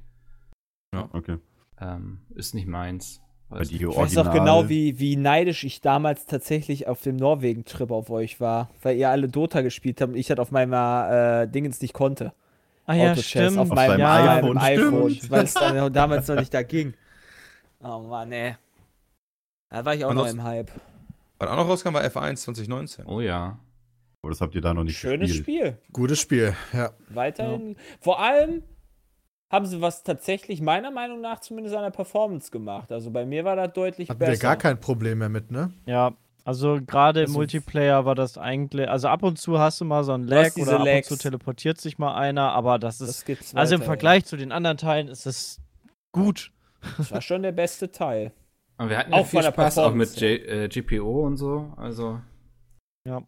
Okay. 1.13 1.39
ähm, 1.81 2.21
ist 2.35 2.55
nicht 2.55 2.67
meins. 2.69 3.21
Weil 3.49 3.61
Weiß. 3.61 3.71
Ich 3.71 3.87
weiß 3.87 4.19
auch 4.19 4.33
genau, 4.33 4.69
wie, 4.69 4.99
wie 4.99 5.15
neidisch 5.17 5.63
ich 5.65 5.81
damals 5.81 6.27
tatsächlich 6.27 6.89
auf 6.89 7.01
dem 7.03 7.15
Norwegen-Trip 7.17 7.91
auf 7.93 8.11
euch 8.11 8.41
war, 8.41 8.71
weil 8.83 8.97
ihr 8.97 9.09
alle 9.09 9.29
Dota 9.29 9.61
gespielt 9.61 10.01
habt 10.01 10.13
und 10.13 10.19
ich 10.19 10.27
das 10.27 10.39
auf 10.41 10.51
meiner 10.51 11.43
äh, 11.43 11.49
Dingens 11.49 11.81
nicht 11.81 11.95
konnte. 11.95 12.33
Ah, 12.87 12.95
ja, 12.95 13.05
Autochess 13.13 13.27
stimmt. 13.27 13.59
auf 13.59 13.71
Auf 13.71 13.77
meinem, 13.77 14.01
ja, 14.01 14.37
iPhone, 14.39 14.59
iPhone, 14.59 15.19
weil 15.31 15.45
es 15.45 15.55
dann 15.55 15.93
damals 15.93 16.29
noch 16.29 16.37
nicht 16.37 16.53
da 16.55 16.63
ging. 16.63 16.95
Oh 17.83 17.99
Mann, 18.01 18.33
ey. 18.33 18.57
Da 19.71 19.85
war 19.85 19.95
ich 19.95 20.05
auch 20.05 20.11
Und 20.11 20.17
noch 20.17 20.25
das- 20.25 20.33
im 20.35 20.43
Hype. 20.45 20.71
Was 21.39 21.51
auch 21.51 21.57
noch 21.57 21.69
rauskam, 21.69 21.93
war 21.95 22.03
F1 22.03 22.37
2019. 22.37 23.05
Oh 23.07 23.21
ja. 23.21 23.59
Oh, 24.23 24.29
das 24.31 24.41
habt 24.41 24.55
ihr 24.55 24.61
da 24.63 24.73
noch 24.73 24.85
nicht 24.85 24.97
Schönes 24.99 25.29
gespielt. 25.31 25.67
Spiel. 25.77 25.79
Gutes 25.93 26.19
Spiel, 26.19 26.55
ja. 26.73 26.91
Weiterhin. 27.11 27.77
Vor 28.01 28.19
allem 28.21 28.63
haben 29.53 29.67
sie 29.67 29.81
was 29.81 30.03
tatsächlich 30.03 30.61
meiner 30.61 30.91
Meinung 30.91 31.21
nach 31.21 31.41
zumindest 31.41 31.77
an 31.77 31.83
der 31.83 31.91
Performance 31.91 32.51
gemacht. 32.51 32.91
Also 32.91 33.11
bei 33.11 33.25
mir 33.27 33.45
war 33.45 33.55
das 33.55 33.73
deutlich 33.75 34.09
Hatten 34.09 34.19
besser. 34.19 34.33
wir 34.33 34.39
gar 34.39 34.57
kein 34.57 34.81
Problem 34.81 35.19
mehr 35.19 35.29
mit, 35.29 35.51
ne? 35.51 35.73
Ja, 35.85 36.15
also 36.47 36.79
gerade 36.87 37.25
im 37.25 37.33
Multiplayer 37.33 38.05
war 38.05 38.15
das 38.15 38.39
eigentlich, 38.39 38.89
also 38.89 39.09
ab 39.09 39.25
und 39.25 39.37
zu 39.37 39.59
hast 39.59 39.81
du 39.81 39.85
mal 39.85 40.05
so 40.05 40.13
einen 40.13 40.29
Lag 40.29 40.57
oder 40.57 40.79
ab 40.79 40.87
Lags. 40.87 41.11
und 41.11 41.17
zu 41.19 41.23
teleportiert 41.25 41.81
sich 41.81 41.99
mal 41.99 42.15
einer, 42.15 42.53
aber 42.53 42.79
das 42.79 43.01
ist, 43.01 43.09
das 43.09 43.25
gibt's 43.25 43.55
also 43.55 43.75
im 43.75 43.81
weiterhin. 43.81 43.87
Vergleich 43.89 44.25
zu 44.27 44.37
den 44.37 44.53
anderen 44.53 44.77
Teilen 44.77 45.09
ist 45.09 45.27
es 45.27 45.61
gut. 46.13 46.53
Das 46.99 47.11
war 47.11 47.21
schon 47.21 47.43
der 47.43 47.51
beste 47.51 47.91
Teil. 47.91 48.33
Und 48.79 48.91
wir 48.91 48.99
hatten 48.99 49.13
ja 49.13 49.19
Auch 49.19 49.27
viel 49.27 49.43
von 49.43 49.45
der 49.45 49.53
Spaß 49.53 49.79
auch 49.79 49.93
mit 49.95 50.21
J 50.21 50.41
äh, 50.47 50.69
GPO 50.69 51.27
und 51.27 51.37
so. 51.37 51.73
Also, 51.77 52.21
Ja. 53.05 53.23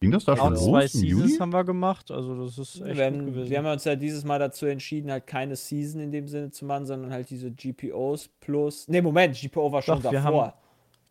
Ging 0.00 0.10
das 0.10 0.24
da 0.26 0.34
Auch 0.34 0.36
schon 0.36 0.56
zwei 0.56 0.82
los 0.82 0.94
im 0.94 1.00
Seasons 1.00 1.22
Juli? 1.30 1.38
haben 1.38 1.52
wir 1.52 1.64
gemacht, 1.64 2.10
also 2.10 2.44
das 2.44 2.58
ist 2.58 2.76
echt 2.82 2.96
Wir 2.98 3.10
gut 3.10 3.20
haben, 3.20 3.48
wir 3.50 3.58
haben 3.58 3.66
uns 3.66 3.84
ja 3.84 3.96
dieses 3.96 4.24
Mal 4.24 4.38
dazu 4.38 4.66
entschieden, 4.66 5.10
halt 5.10 5.26
keine 5.26 5.56
Season 5.56 6.00
in 6.00 6.12
dem 6.12 6.28
Sinne 6.28 6.50
zu 6.50 6.64
machen, 6.66 6.84
sondern 6.86 7.10
halt 7.10 7.28
diese 7.30 7.50
GPOs 7.50 8.28
plus. 8.38 8.86
Ne, 8.88 9.00
Moment, 9.02 9.36
GPO 9.36 9.72
war 9.72 9.80
schon 9.82 10.02
Doch, 10.02 10.12
wir 10.12 10.20
davor. 10.20 10.54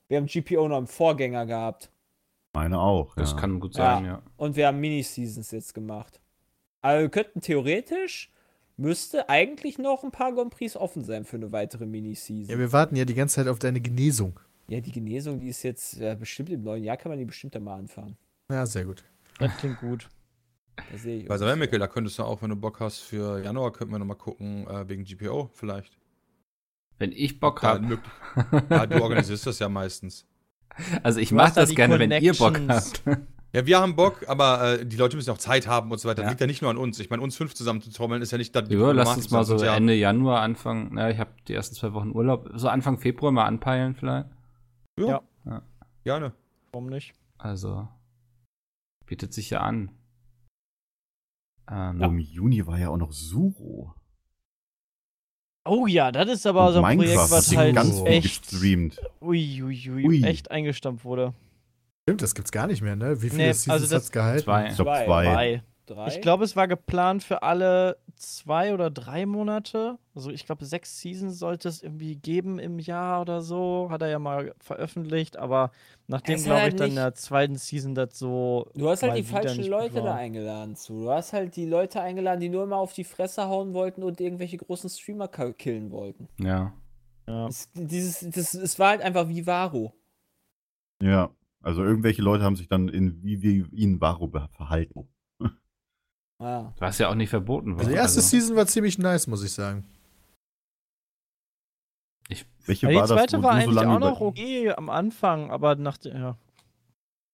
Wir 0.08 0.18
haben 0.18 0.28
GPO 0.28 0.68
noch 0.68 0.78
im 0.78 0.88
Vorgänger 0.88 1.46
gehabt. 1.46 1.90
Meine 2.54 2.80
auch. 2.80 3.16
Das 3.16 3.32
ja. 3.32 3.38
kann 3.38 3.60
gut 3.60 3.76
Ja. 3.76 3.96
sein, 3.98 4.06
ja. 4.06 4.22
Und 4.38 4.56
wir 4.56 4.68
haben 4.68 4.80
Mini-Seasons 4.80 5.52
jetzt 5.52 5.74
gemacht. 5.74 6.22
Aber 6.82 7.02
wir 7.02 7.10
könnten 7.10 7.42
theoretisch, 7.42 8.32
müsste 8.78 9.28
eigentlich 9.30 9.78
noch 9.78 10.04
ein 10.04 10.12
paar 10.12 10.34
Grand 10.34 10.52
Prix 10.54 10.76
offen 10.76 11.04
sein 11.04 11.26
für 11.26 11.38
eine 11.38 11.52
weitere 11.52 11.86
Mini-Season. 11.86 12.52
Ja, 12.54 12.60
wir 12.60 12.72
warten 12.72 12.96
ja 12.96 13.06
die 13.06 13.14
ganze 13.16 13.36
Zeit 13.36 13.48
auf 13.48 13.60
deine 13.60 13.82
Genesung. 13.82 14.40
Ja, 14.68 14.80
die 14.80 14.92
Genesung, 14.92 15.40
die 15.40 15.50
ist 15.50 15.64
jetzt 15.64 15.98
ja, 15.98 16.16
bestimmt 16.16 16.50
im 16.50 16.64
neuen 16.64 16.84
Jahr, 16.84 16.98
kann 16.98 17.12
man 17.12 17.20
die 17.20 17.26
bestimmt 17.26 17.56
dann 17.56 17.64
mal 17.64 17.76
anfangen. 17.78 18.18
Ja, 18.50 18.66
sehr 18.66 18.86
gut. 18.86 19.04
Das 19.40 19.56
klingt 19.58 19.80
gut. 19.80 20.10
Da 20.92 20.98
sehe 20.98 21.20
ich. 21.20 21.28
Bei. 21.28 21.38
Ceramical, 21.38 21.80
da 21.80 21.88
könntest 21.88 22.20
du 22.20 22.24
auch, 22.24 22.42
wenn 22.42 22.50
du 22.50 22.56
Bock 22.56 22.80
hast, 22.80 23.00
für 23.00 23.40
Januar 23.44 23.72
könnten 23.72 23.94
wir 23.94 24.00
nochmal 24.00 24.18
gucken, 24.18 24.68
äh, 24.68 24.88
wegen 24.88 25.04
GPO 25.04 25.50
vielleicht. 25.54 25.98
Wenn 26.98 27.12
ich 27.12 27.40
Bock 27.40 27.62
Ja, 27.64 27.70
habe. 27.70 28.00
ja, 28.70 28.86
du 28.86 29.02
organisierst 29.02 29.46
das 29.48 29.60
ja 29.60 29.70
meistens. 29.70 30.26
Also 31.04 31.20
ich 31.20 31.32
mache 31.32 31.54
da 31.56 31.62
das 31.62 31.70
die 31.70 31.76
gerne, 31.76 32.00
wenn 32.00 32.12
ihr 32.12 32.34
Bock 32.34 32.60
habt. 32.68 33.04
Ja, 33.54 33.66
wir 33.66 33.80
haben 33.80 33.96
Bock, 33.96 34.28
aber 34.28 34.80
äh, 34.82 34.86
die 34.86 34.98
Leute 34.98 35.16
müssen 35.16 35.32
auch 35.32 35.38
Zeit 35.38 35.66
haben 35.66 35.90
und 35.90 35.98
so 35.98 36.10
weiter. 36.10 36.16
Das 36.18 36.26
Ja. 36.26 36.30
liegt 36.32 36.42
ja 36.42 36.48
nicht 36.48 36.62
nur 36.62 36.70
an 36.72 36.76
uns. 36.76 37.00
Ich 37.00 37.10
meine, 37.10 37.22
uns 37.24 37.38
fünf 37.38 37.54
zusammen 37.56 37.80
zu 37.82 37.90
trommeln 37.90 38.22
ist 38.22 38.32
ja 38.34 38.38
nicht 38.38 38.54
das. 38.54 38.68
Ja, 38.70 38.92
lass 38.92 39.16
uns 39.16 39.30
mal 39.32 39.46
so 39.46 39.56
ja- 39.56 39.78
Ende 39.78 39.94
Januar, 39.94 40.42
Anfang, 40.42 40.90
na, 40.92 41.10
ich 41.10 41.20
habe 41.20 41.30
die 41.48 41.54
ersten 41.54 41.74
zwei 41.74 41.94
Wochen 41.94 42.12
Urlaub, 42.12 42.50
so 42.56 42.68
Anfang 42.68 42.98
Februar 42.98 43.32
mal 43.32 43.46
anpeilen 43.46 43.96
vielleicht. 43.96 44.28
Ja. 45.00 45.22
Ja. 45.46 45.62
Gerne. 46.04 46.34
Warum 46.74 46.88
nicht? 46.88 47.14
Also 47.38 47.88
bietet 49.06 49.34
sich 49.34 49.52
ja 49.52 49.62
an. 49.62 49.90
Ähm, 51.72 52.02
Oh, 52.02 52.06
Im 52.08 52.20
Juni 52.20 52.68
war 52.68 52.78
ja 52.78 52.90
auch 52.90 52.98
noch 52.98 53.14
Suro. 53.14 53.96
Oh 55.68 55.88
ja, 55.88 56.12
das 56.12 56.30
ist 56.30 56.46
aber 56.46 56.72
so 56.74 56.82
ein 56.84 56.98
Minecraft 56.98 57.16
Projekt, 57.16 57.32
was 57.32 57.56
halt 57.58 57.76
ganz 57.76 58.02
echt, 58.06 58.50
gestreamt. 58.50 59.02
ui, 59.22 59.64
ui, 59.64 59.90
ui, 59.90 60.06
Ui. 60.08 60.24
echt 60.24 60.52
eingestampft 60.52 61.04
wurde. 61.06 61.34
Stimmt, 62.04 62.22
das 62.22 62.36
gibt's 62.36 62.52
gar 62.52 62.68
nicht 62.68 62.82
mehr, 62.84 62.96
ne? 62.96 63.22
Wie 63.22 63.30
viele 63.30 63.44
Nee, 63.48 63.54
Seasons 63.54 63.70
also 63.74 63.86
das- 63.88 63.94
hat's 64.04 64.12
gehalten? 64.12 64.44
zwei. 64.44 64.68
Ich 64.70 64.76
glaube 64.76 64.92
Zwei. 65.06 65.62
Drei? 65.88 66.08
Ich 66.08 66.22
glaube, 66.22 66.44
es 66.44 66.56
war 66.56 66.68
geplant 66.68 67.24
für 67.24 67.44
alle 67.44 67.98
zwei 68.16 68.74
oder 68.74 68.90
drei 68.90 69.26
Monate. 69.26 69.98
Also 70.14 70.30
ich 70.32 70.46
glaube, 70.46 70.66
sechs 70.66 71.00
Seasons 71.00 71.38
sollte 71.40 71.68
es 71.70 71.84
irgendwie 71.84 72.16
geben 72.16 72.60
im 72.60 72.80
Jahr 72.80 73.22
oder 73.22 73.42
so. 73.42 73.88
Hat 73.92 74.02
er 74.02 74.10
ja 74.10 74.20
mal 74.20 74.54
veröffentlicht, 74.60 75.38
aber 75.38 75.72
nachdem, 76.08 76.42
glaube 76.44 76.62
halt 76.62 76.74
ich, 76.74 76.80
dann 76.80 76.90
in 76.90 76.96
der 76.96 77.14
zweiten 77.14 77.56
Season 77.56 77.96
das 77.96 78.18
so. 78.18 78.70
Du 78.76 78.90
hast 78.90 79.04
halt 79.04 79.18
die 79.18 79.24
falschen 79.24 79.66
Leute 79.66 79.90
gut 79.96 80.00
da 80.00 80.06
war. 80.06 80.16
eingeladen 80.16 80.76
zu. 80.76 81.04
Du 81.04 81.12
hast 81.12 81.34
halt 81.34 81.56
die 81.56 81.66
Leute 81.66 82.02
eingeladen, 82.02 82.40
die 82.40 82.50
nur 82.50 82.64
immer 82.64 82.78
auf 82.78 82.94
die 82.94 83.04
Fresse 83.04 83.46
hauen 83.48 83.74
wollten 83.74 84.04
und 84.04 84.20
irgendwelche 84.22 84.58
großen 84.58 84.90
Streamer 84.90 85.28
killen 85.28 85.92
wollten. 85.92 86.28
ja. 86.38 86.74
Ja. 87.28 87.48
Es, 87.48 87.72
dieses, 87.74 88.20
das, 88.30 88.54
es 88.54 88.78
war 88.78 88.90
halt 88.90 89.02
einfach 89.02 89.28
wie 89.28 89.48
Varo. 89.48 89.96
Ja. 91.02 91.32
Also 91.64 91.84
irgendwelche 91.84 92.22
Leute 92.22 92.44
haben 92.44 92.56
sich 92.56 92.68
dann 92.68 92.88
in 92.88 93.24
wie 93.24 93.42
wir 93.42 93.66
ihn 93.74 94.00
Varo 94.00 94.28
be- 94.28 94.48
verhalten. 96.38 96.68
Ja. 96.68 96.74
Was 96.80 96.98
ja 96.98 97.10
auch 97.10 97.16
nicht 97.16 97.30
verboten 97.30 97.72
war. 97.74 97.80
Also 97.80 97.90
die 97.92 97.96
erste 97.98 98.20
also, 98.20 98.30
Season 98.30 98.56
war 98.56 98.66
ziemlich 98.68 98.98
nice, 98.98 99.28
muss 99.28 99.44
ich 99.44 99.52
sagen. 99.54 99.86
ich, 102.30 102.46
Welche 102.66 102.86
Ja, 102.88 102.90
die 102.92 102.96
war 102.98 103.08
das, 103.08 103.18
zweite 103.18 103.38
wo 103.40 103.44
war 103.44 103.52
du 103.56 103.58
so 103.62 103.64
eigentlich 103.70 103.76
lange 103.76 103.96
auch 103.96 104.00
noch 104.00 104.22
okay 104.22 104.72
am 104.72 104.90
Anfang, 104.90 105.52
aber 105.52 105.76
nach 105.76 105.98
der, 105.98 106.14
ja. 106.16 106.38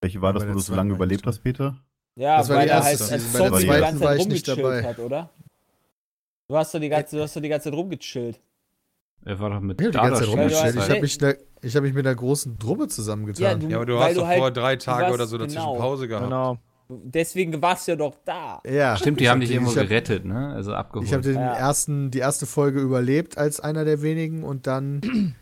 Welche 0.01 0.21
war 0.21 0.33
das, 0.33 0.47
wo 0.47 0.53
du 0.53 0.59
so 0.59 0.75
lange 0.75 0.93
überlebt 0.93 1.25
hast, 1.27 1.39
Peter? 1.39 1.77
Ja, 2.15 2.37
Das 2.37 2.49
war 2.49 2.57
weil 2.57 2.65
die 2.65 2.71
er 2.71 2.77
erste 2.77 3.03
halt 3.03 3.13
als 3.13 3.33
Bei 3.33 3.39
der 3.39 3.51
zweiten 3.59 3.81
ganze 3.81 3.99
war 4.01 4.07
Zeit 4.09 4.19
ich 4.19 4.27
nicht 4.27 4.49
rumgechillt 4.49 4.65
dabei. 4.83 4.89
hat, 4.89 4.99
oder? 4.99 5.29
Du 6.49 6.57
hast 6.57 6.73
doch 6.73 6.79
die 6.79 6.89
ganze, 6.89 7.15
du 7.15 7.21
hast 7.23 7.35
doch 7.35 7.41
die 7.41 7.49
ganze 7.49 7.69
Zeit 7.69 7.73
rumgechillt. 7.79 8.39
er 9.23 9.39
war 9.39 9.49
doch 9.51 9.59
mit 9.61 9.79
Ich 9.79 9.87
hab 9.87 9.91
die 9.93 9.97
ganze 9.97 10.19
Zeit 10.21 10.27
du 10.27 10.31
rumgestellt. 10.37 10.75
hast- 10.75 10.83
Ich 10.85 10.89
habe 10.89 11.01
mich, 11.01 11.39
ich 11.61 11.75
hab 11.75 11.83
mich 11.83 11.93
mit 11.93 12.05
einer 12.05 12.15
großen 12.15 12.59
Truppe 12.59 12.87
zusammengetan. 12.89 13.61
Ja, 13.61 13.69
Ja, 13.69 13.75
aber 13.77 13.85
du 13.85 13.99
hast 13.99 14.15
du 14.15 14.19
doch 14.21 14.27
halt- 14.27 14.39
vor 14.39 14.51
drei 14.51 14.75
Tage 14.75 15.03
warst- 15.03 15.13
oder 15.13 15.27
so 15.27 15.37
dazwischen 15.37 15.59
genau. 15.61 15.75
Pause 15.77 16.07
gehabt. 16.07 16.25
Genau. 16.25 16.57
Deswegen 17.03 17.61
warst 17.61 17.87
du 17.87 17.91
ja 17.93 17.95
doch 17.95 18.15
da. 18.25 18.61
Ja, 18.65 18.95
Stimmt, 18.97 19.19
die 19.19 19.23
ich 19.25 19.29
haben 19.29 19.39
hab 19.39 19.47
dich 19.47 19.51
irgendwo 19.55 19.73
gerettet, 19.73 20.25
ne? 20.25 20.53
Also 20.53 20.73
abgeholt. 20.73 21.07
Ich 21.07 21.13
habe 21.13 21.31
Ja. 21.31 21.55
ersten, 21.55 22.11
die 22.11 22.19
erste 22.19 22.45
Folge 22.45 22.79
überlebt 22.81 23.37
als 23.37 23.59
einer 23.59 23.85
der 23.85 24.01
wenigen 24.01 24.43
und 24.43 24.67
dann 24.67 25.35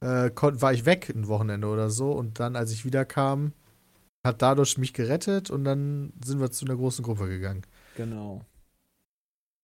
äh, 0.00 0.30
kon- 0.30 0.60
war 0.60 0.72
ich 0.72 0.84
weg 0.86 1.10
ein 1.14 1.28
Wochenende 1.28 1.66
oder 1.68 1.90
so 1.90 2.12
und 2.12 2.38
dann, 2.40 2.56
als 2.56 2.72
ich 2.72 2.84
wiederkam, 2.84 3.52
hat 4.24 4.42
dadurch 4.42 4.78
mich 4.78 4.92
gerettet 4.94 5.50
und 5.50 5.64
dann 5.64 6.12
sind 6.24 6.40
wir 6.40 6.50
zu 6.50 6.64
einer 6.66 6.76
großen 6.76 7.04
Gruppe 7.04 7.26
gegangen. 7.28 7.62
Genau. 7.96 8.42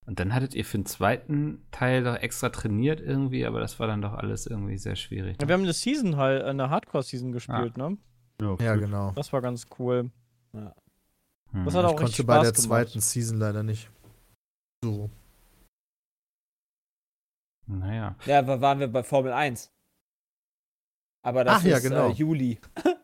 Und 0.07 0.19
dann 0.19 0.35
hattet 0.35 0.55
ihr 0.55 0.65
für 0.65 0.79
den 0.79 0.87
zweiten 0.87 1.63
Teil 1.71 2.03
doch 2.05 2.17
extra 2.17 2.49
trainiert 2.49 3.01
irgendwie, 3.01 3.47
aber 3.47 3.61
das 3.61 3.79
war 3.79 3.87
dann 3.87 4.03
doch 4.03 4.15
alles 4.15 4.47
irgendwie 4.47 4.77
sehr 4.79 4.97
schwierig. 4.97 5.37
Ja, 5.41 5.47
wir 5.47 5.55
haben 5.55 5.63
eine 5.63 5.73
Season 5.73 6.17
halt, 6.17 6.43
eine 6.43 6.69
Hardcore-Season 6.71 7.33
gespielt, 7.33 7.77
ne? 7.77 7.97
Ja, 8.59 8.75
genau. 8.77 9.13
Das 9.15 9.33
war 9.33 9.43
ganz 9.43 9.67
cool. 9.79 10.11
Hm. 10.53 10.71
Das 11.53 11.75
hat 11.75 11.85
auch 11.85 11.95
Ich 11.95 12.01
richtig 12.01 12.17
konnte 12.19 12.25
bei 12.25 12.35
Spaß 12.35 12.43
der 12.43 12.53
gemacht. 12.53 12.63
zweiten 12.69 13.01
Season 13.01 13.39
leider 13.39 13.63
nicht. 13.63 13.91
So. 14.85 15.11
Naja. 17.67 18.17
Ja, 18.27 18.47
wa- 18.47 18.61
waren 18.61 18.81
wir 18.81 18.89
bei 18.89 19.03
Formel 19.03 19.33
1. 19.33 19.71
Aber 21.23 21.45
das 21.45 21.57
Ach 21.61 21.65
ja, 21.65 21.77
ist 21.77 21.83
genau. 21.83 22.09
äh, 22.09 22.13
Juli. 22.13 22.59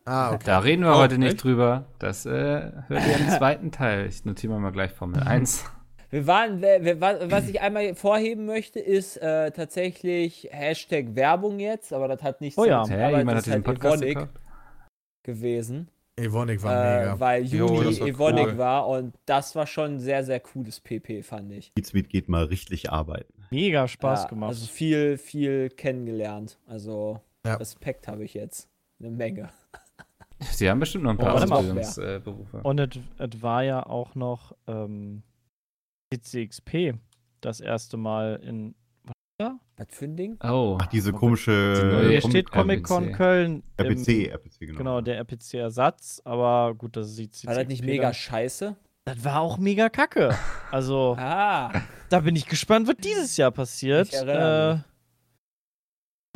Ah, 0.05 0.31
okay. 0.33 0.43
Da 0.45 0.59
reden 0.59 0.83
wir 0.83 0.91
Oh, 0.93 0.95
heute 0.97 1.17
nicht 1.17 1.33
echt? 1.33 1.43
drüber. 1.43 1.85
Das 1.99 2.25
äh, 2.25 2.31
hört 2.87 2.89
ihr 3.07 3.17
im 3.17 3.29
zweiten 3.37 3.71
Teil. 3.71 4.07
Ich 4.07 4.25
notiere 4.25 4.59
mal 4.59 4.71
gleich 4.71 4.91
Formel 4.91 5.21
1. 5.21 5.65
Wir 6.09 6.25
waren, 6.25 6.61
wir, 6.61 6.83
wir, 6.83 6.99
wa- 7.01 7.19
was 7.29 7.47
ich 7.49 7.61
einmal 7.61 7.93
vorheben 7.93 8.45
möchte, 8.45 8.79
ist 8.79 9.17
äh, 9.17 9.51
tatsächlich 9.51 10.47
Hashtag 10.51 11.15
Werbung 11.15 11.59
jetzt, 11.59 11.91
aber 11.93 12.07
das 12.07 12.23
hat 12.23 12.39
nichts 12.41 12.57
Oh 12.57 12.63
ja. 12.65 12.83
zu 12.83 12.91
tun, 12.93 13.01
aber 13.01 13.17
jemand 13.19 13.37
das 13.37 13.45
hat 13.45 13.45
diesen 13.47 13.61
ist 13.61 13.67
halt 13.67 13.79
Podcast 13.81 14.29
gewesen. 15.23 15.89
Evonik 16.17 16.61
war 16.63 16.73
Äh, 16.73 16.99
mega. 16.99 17.19
weil 17.19 17.45
Jo, 17.45 17.67
Juli 17.67 17.85
das 17.85 17.99
war 18.01 18.07
Evonik 18.07 18.47
cool. 18.47 18.57
war 18.57 18.87
und 18.87 19.13
das 19.25 19.55
war 19.55 19.67
schon 19.67 19.95
ein 19.95 19.99
sehr, 19.99 20.23
sehr 20.23 20.39
cooles 20.39 20.79
PP, 20.79 21.21
fand 21.23 21.51
ich. 21.53 21.73
Pizmeet 21.75 22.09
geht 22.09 22.27
mal 22.27 22.45
richtig 22.45 22.91
arbeiten. 22.91 23.33
Mega 23.51 23.87
Spaß 23.87 24.23
Ja, 24.23 24.29
gemacht. 24.29 24.49
Also 24.49 24.65
viel, 24.67 25.17
viel 25.17 25.69
kennengelernt. 25.69 26.59
Also 26.65 27.21
Ja. 27.45 27.55
Respekt 27.55 28.07
habe 28.07 28.23
ich 28.23 28.33
jetzt. 28.33 28.67
Eine 28.99 29.11
Menge. 29.11 29.49
Sie 30.39 30.69
haben 30.69 30.79
bestimmt 30.79 31.03
noch 31.03 31.11
ein 31.11 31.17
Oh, 31.19 31.23
paar 31.23 31.45
mal. 31.47 31.57
Ausbildungsberufe. 31.57 32.61
Und 32.63 32.79
es 33.19 33.41
war 33.41 33.63
ja 33.63 33.85
auch 33.85 34.15
noch 34.15 34.55
ähm, 34.67 35.21
CCXP 36.13 36.93
das 37.41 37.59
erste 37.59 37.97
Mal 37.97 38.39
in. 38.43 38.75
Was 39.39 39.51
für 39.89 40.05
ein 40.05 40.15
Ding? 40.17 40.37
oh. 40.43 40.77
Ach, 40.81 40.87
diese 40.87 41.13
komische 41.13 41.73
Die 41.75 41.81
neue 41.95 42.09
Hier 42.09 42.21
Comic- 42.21 42.29
steht 42.31 42.51
Comic-Con 42.51 43.03
RPC. 43.05 43.15
Köln. 43.17 43.63
im- 43.77 43.85
RPC, 43.85 44.27
RPC, 44.31 44.59
genau. 44.65 44.77
Genau, 44.77 45.01
der 45.01 45.17
RPC-Ersatz, 45.19 46.21
aber 46.25 46.73
gut, 46.75 46.95
das 46.97 47.15
sieht 47.15 47.45
War 47.45 47.55
das 47.55 47.67
nicht 47.67 47.83
mega 47.83 48.03
dann- 48.05 48.13
scheiße? 48.13 48.75
Das 49.05 49.23
war 49.23 49.39
auch 49.39 49.57
mega 49.57 49.87
kacke. 49.89 50.35
Also, 50.71 51.15
Ah, 51.19 51.71
da 52.09 52.19
bin 52.19 52.35
ich 52.35 52.45
gespannt, 52.47 52.87
was 52.87 52.95
dieses 52.97 53.37
Jahr 53.37 53.51
passiert. 53.51 54.09
Ich 54.09 54.15
Äh, 54.21 54.79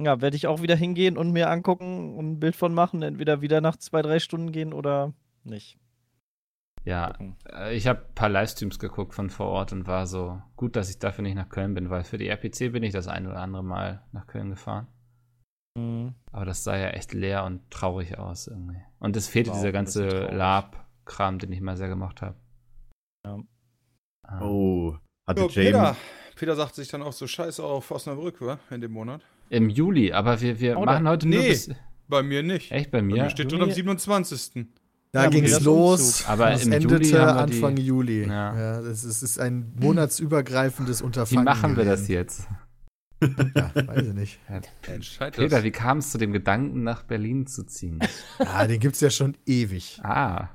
ja, 0.04 0.22
werde 0.22 0.36
ich 0.38 0.48
auch 0.48 0.62
wieder 0.62 0.76
hingehen 0.76 1.18
und 1.18 1.32
mir 1.32 1.50
angucken 1.50 2.16
und 2.16 2.32
ein 2.32 2.40
Bild 2.40 2.56
von 2.56 2.74
machen. 2.74 3.02
Entweder 3.02 3.42
wieder 3.42 3.60
nach 3.62 3.76
zwei, 3.78 4.02
drei 4.02 4.20
Stunden 4.20 4.52
gehen 4.52 4.72
oder 4.74 5.14
nicht. 5.44 5.78
Ja, 6.84 7.12
Gucken. 7.12 7.36
äh, 7.52 7.76
ich 7.76 7.86
habe 7.88 8.00
ein 8.08 8.16
paar 8.16 8.30
Livestreams 8.30 8.80
geguckt 8.80 9.14
von 9.14 9.30
vor 9.30 9.48
Ort 9.48 9.72
und 9.72 9.86
war 9.88 10.08
so 10.08 10.42
gut, 10.56 10.76
dass 10.76 10.90
ich 10.90 10.98
dafür 11.00 11.22
nicht 11.24 11.36
nach 11.36 11.50
Köln 11.50 11.74
bin, 11.76 11.90
weil 11.90 12.04
für 12.04 12.18
die 12.18 12.28
RPC 12.28 12.72
bin 12.72 12.82
ich 12.84 12.92
das 12.94 13.08
ein 13.08 13.28
oder 13.28 13.38
andere 13.40 13.64
Mal 13.64 14.04
nach 14.12 14.26
Köln 14.26 14.50
gefahren. 14.50 14.88
Mhm. 15.78 16.16
Aber 16.32 16.46
das 16.46 16.64
sah 16.64 16.76
ja 16.78 16.90
echt 16.90 17.14
leer 17.14 17.44
und 17.46 17.70
traurig 17.70 18.18
aus 18.18 18.48
irgendwie. 18.48 18.82
Und 19.00 19.16
es 19.16 19.28
fehlte 19.28 19.52
dieser 19.52 19.72
ganze. 19.72 20.08
Lab-Kram, 20.32 21.38
den 21.40 21.52
ich 21.52 21.62
mal 21.62 21.78
sehr 21.78 21.88
gemacht 21.88 22.22
habe. 22.22 22.36
Ja. 23.26 23.38
Ah. 24.28 24.42
Oh, 24.42 24.98
hatte 25.28 25.42
Jo, 25.42 25.48
Peter. 25.48 25.96
Peter 26.36 26.56
sagt 26.56 26.76
sich 26.76 26.88
dann 26.88 27.04
auch 27.04 27.14
so 27.14 27.28
scheiße 27.28 27.64
auf 27.64 27.92
Osnabrück, 27.92 28.42
wa? 28.42 28.58
In 28.72 28.82
dem 28.82 28.92
Monat. 28.94 29.22
Im 29.50 29.70
Juli, 29.70 30.12
aber 30.14 30.42
wir, 30.42 30.60
wir 30.60 30.78
Oder- 30.80 30.94
machen 30.94 31.08
heute 31.08 31.28
nur 31.28 31.40
Nee. 31.40 31.50
bis. 31.50 31.70
Bei 32.08 32.24
mir 32.24 32.42
nicht. 32.44 32.72
Echt 32.72 32.90
bei 32.92 32.98
Bei 33.00 33.04
mir? 33.04 33.24
mir 33.24 33.30
steht 33.30 33.52
drin 33.52 33.62
am 33.62 33.72
27. 33.72 34.66
Da 35.14 35.24
Ja, 35.26 35.30
ging 35.30 35.44
es 35.44 35.60
los. 35.62 36.26
Aber 36.26 36.52
es 36.52 36.64
endete 36.64 36.84
Juli 36.86 37.12
wir 37.12 37.20
die- 37.20 37.26
Anfang 37.28 37.78
Juli. 37.78 38.26
Ja. 38.28 38.58
Ja. 38.58 38.82
das 38.82 39.04
ist, 39.04 39.18
es 39.18 39.24
ist 39.24 39.40
ein 39.40 39.74
monatsübergreifendes 39.80 41.02
Wie 41.02 41.06
Unterfangen. 41.06 41.44
machen 41.44 41.76
wir 41.76 41.84
das 41.86 42.08
jetzt? 42.08 42.48
Ja, 43.22 43.72
weiß 43.76 44.08
ich 44.08 44.14
nicht. 44.14 44.40
Entscheid 44.88 45.36
Peter, 45.36 45.58
das. 45.58 45.64
wie 45.64 45.72
kam 45.72 45.98
es 46.00 46.12
zu 46.12 46.18
dem 46.18 46.32
Gedanken, 46.32 46.84
nach 46.84 47.04
Berlin 47.04 47.46
zu 47.46 47.64
ziehen? 47.64 48.00
Ah, 48.40 48.66
den 48.66 48.80
gibt 48.80 48.96
es 48.96 49.02
ja 49.02 49.10
schon 49.10 49.38
ewig. 49.46 50.00
Ah, 50.04 50.50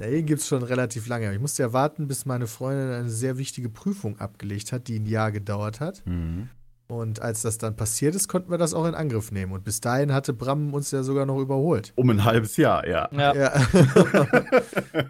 Den 0.00 0.24
gibt 0.24 0.40
es 0.40 0.48
schon 0.48 0.62
relativ 0.62 1.08
lange. 1.08 1.32
Ich 1.34 1.40
musste 1.40 1.62
ja 1.64 1.72
warten, 1.72 2.06
bis 2.06 2.24
meine 2.26 2.46
Freundin 2.46 2.90
eine 2.92 3.10
sehr 3.10 3.36
wichtige 3.38 3.68
Prüfung 3.68 4.18
abgelegt 4.18 4.72
hat, 4.72 4.88
die 4.88 4.98
ein 4.98 5.06
Jahr 5.06 5.32
gedauert 5.32 5.80
hat. 5.80 6.02
mhm. 6.06 6.48
Und 6.88 7.20
als 7.20 7.42
das 7.42 7.58
dann 7.58 7.74
passiert 7.74 8.14
ist, 8.14 8.28
konnten 8.28 8.50
wir 8.50 8.58
das 8.58 8.72
auch 8.72 8.86
in 8.86 8.94
Angriff 8.94 9.32
nehmen. 9.32 9.52
Und 9.52 9.64
bis 9.64 9.80
dahin 9.80 10.12
hatte 10.12 10.32
Bram 10.32 10.72
uns 10.72 10.92
ja 10.92 11.02
sogar 11.02 11.26
noch 11.26 11.38
überholt. 11.40 11.92
Um 11.96 12.08
ein 12.10 12.22
halbes 12.24 12.56
Jahr, 12.56 12.86
ja. 12.86 13.08
Ja. 13.12 13.34
Ja, 13.34 13.52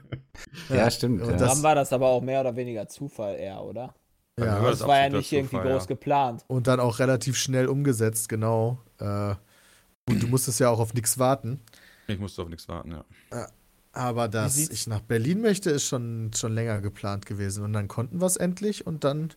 Ja, 0.69 0.91
stimmt. 0.91 1.23
Und 1.23 1.31
ja. 1.31 1.37
das- 1.37 1.55
Dann 1.55 1.63
war 1.63 1.75
das 1.75 1.93
aber 1.93 2.07
auch 2.07 2.23
mehr 2.23 2.41
oder 2.41 2.57
weniger 2.57 2.89
Zufall 2.89 3.37
eher, 3.37 3.63
oder? 3.63 3.95
Ja. 4.39 4.63
war 4.63 4.71
Das 4.71 4.87
war 4.87 4.99
ja 4.99 5.09
nicht 5.09 5.33
irgendwie 5.33 5.57
Zufall, 5.57 5.73
groß 5.73 5.83
ja. 5.85 5.87
geplant. 5.89 6.45
Und 6.47 6.67
dann 6.67 6.81
auch 6.81 6.99
relativ 6.99 7.37
schnell 7.37 7.69
umgesetzt, 7.69 8.29
genau. 8.29 8.79
Äh, 8.99 9.35
und 10.09 10.23
du 10.23 10.27
musstest 10.29 10.61
ja 10.61 10.69
auch 10.71 10.79
auf 10.79 10.95
nichts 10.95 11.19
warten. 11.19 11.61
Ich 12.07 12.19
musste 12.19 12.43
auf 12.43 12.49
nichts 12.49 12.69
warten, 12.69 12.93
ja. 12.93 13.49
Aber 13.93 14.29
dass 14.29 14.59
ich 14.59 14.87
nach 14.87 15.01
Berlin 15.01 15.41
möchte, 15.41 15.71
ist 15.71 15.87
schon, 15.87 16.31
schon 16.37 16.53
länger 16.55 16.81
geplant 16.83 17.25
gewesen. 17.25 17.65
Und 17.65 17.73
dann 17.73 17.89
konnten 17.89 18.21
wir 18.21 18.27
es 18.27 18.37
endlich 18.37 18.87
und 18.87 19.05
dann 19.05 19.33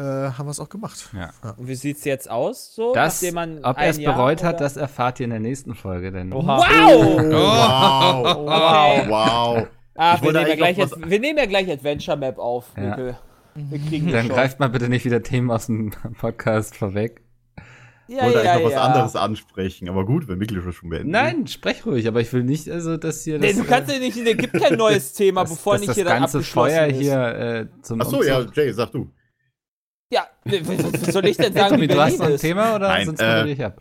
äh, 0.00 0.32
haben 0.32 0.46
wir 0.46 0.50
es 0.50 0.60
auch 0.60 0.68
gemacht. 0.68 1.10
Ja. 1.12 1.30
Und 1.56 1.68
wie 1.68 1.74
sieht's 1.74 2.04
jetzt 2.04 2.30
aus, 2.30 2.74
so? 2.74 2.94
Das, 2.94 3.20
nachdem 3.22 3.34
man 3.34 3.64
ob 3.64 3.76
er 3.78 3.88
es 3.88 3.98
Jahr 3.98 4.14
bereut 4.14 4.42
hat, 4.42 4.56
oder- 4.56 4.64
das 4.64 4.76
erfahrt 4.76 5.20
ihr 5.20 5.24
in 5.24 5.30
der 5.30 5.40
nächsten 5.40 5.74
Folge. 5.74 6.10
Denn 6.12 6.32
Oha. 6.32 6.58
Wow! 6.58 7.22
Wow, 7.32 8.36
Okay. 8.36 9.08
wow. 9.08 9.66
Ah, 9.96 10.18
wir 10.22 10.32
nehmen, 10.32 10.48
ja 10.48 10.54
gleich, 10.56 10.80
Ad- 10.82 10.94
wir 11.04 11.20
nehmen 11.20 11.38
ja 11.38 11.46
gleich 11.46 11.70
Adventure 11.70 12.16
Map 12.16 12.38
auf, 12.38 12.66
Ja. 12.76 12.82
Mikkel. 12.90 13.18
Wir 13.54 13.78
kriegen 13.78 14.06
das 14.06 14.12
dann 14.14 14.26
schon. 14.26 14.34
greift 14.36 14.60
mal 14.60 14.68
bitte 14.70 14.88
nicht 14.88 15.04
wieder 15.04 15.22
Themen 15.22 15.50
aus 15.50 15.66
dem 15.66 15.90
Podcast 16.18 16.76
vorweg. 16.76 17.20
Ja, 18.06 18.24
wollte 18.24 18.42
ja, 18.44 18.52
eigentlich 18.54 18.54
noch 18.54 18.64
was 18.66 18.72
ja. 18.72 18.82
anderes 18.82 19.16
ansprechen, 19.16 19.88
aber 19.88 20.04
gut, 20.04 20.26
wenn 20.26 20.38
Mikkel 20.38 20.62
das 20.62 20.74
schon 20.74 20.88
beendet. 20.90 21.10
Nein, 21.12 21.46
sprech 21.46 21.84
ruhig, 21.86 22.08
aber 22.08 22.20
ich 22.20 22.32
will 22.32 22.42
nicht, 22.42 22.68
also, 22.70 22.96
dass 22.96 23.22
hier 23.22 23.38
Nee, 23.38 23.48
das, 23.52 23.58
du 23.58 23.64
kannst 23.64 23.92
ja 23.92 23.98
nicht, 24.00 24.16
es 24.16 24.36
gibt 24.36 24.52
kein 24.60 24.76
neues 24.76 25.12
Thema, 25.12 25.42
dass, 25.42 25.50
bevor 25.50 25.74
dass 25.74 25.80
nicht 25.82 25.88
das 25.90 25.96
hier 25.96 26.04
dann 26.06 26.20
ganze 26.20 26.42
Feuer 26.42 26.86
ist. 26.86 26.98
hier 26.98 27.20
äh, 27.20 27.66
zum 27.82 28.00
Achso, 28.00 28.22
ja, 28.24 28.44
Jay, 28.52 28.72
sag 28.72 28.90
du. 28.92 29.08
Ja, 30.12 30.26
was 30.44 31.12
soll 31.12 31.26
ich 31.26 31.36
denn 31.36 31.52
sagen, 31.52 31.74
Tommy, 31.74 31.86
du 31.86 32.00
hast 32.00 32.18
noch 32.18 32.26
ein? 32.26 32.36
Thema 32.36 32.74
oder 32.74 32.88
Nein, 32.88 33.06
sonst 33.06 33.20
äh, 33.20 33.46
ich 33.48 33.64
ab? 33.64 33.80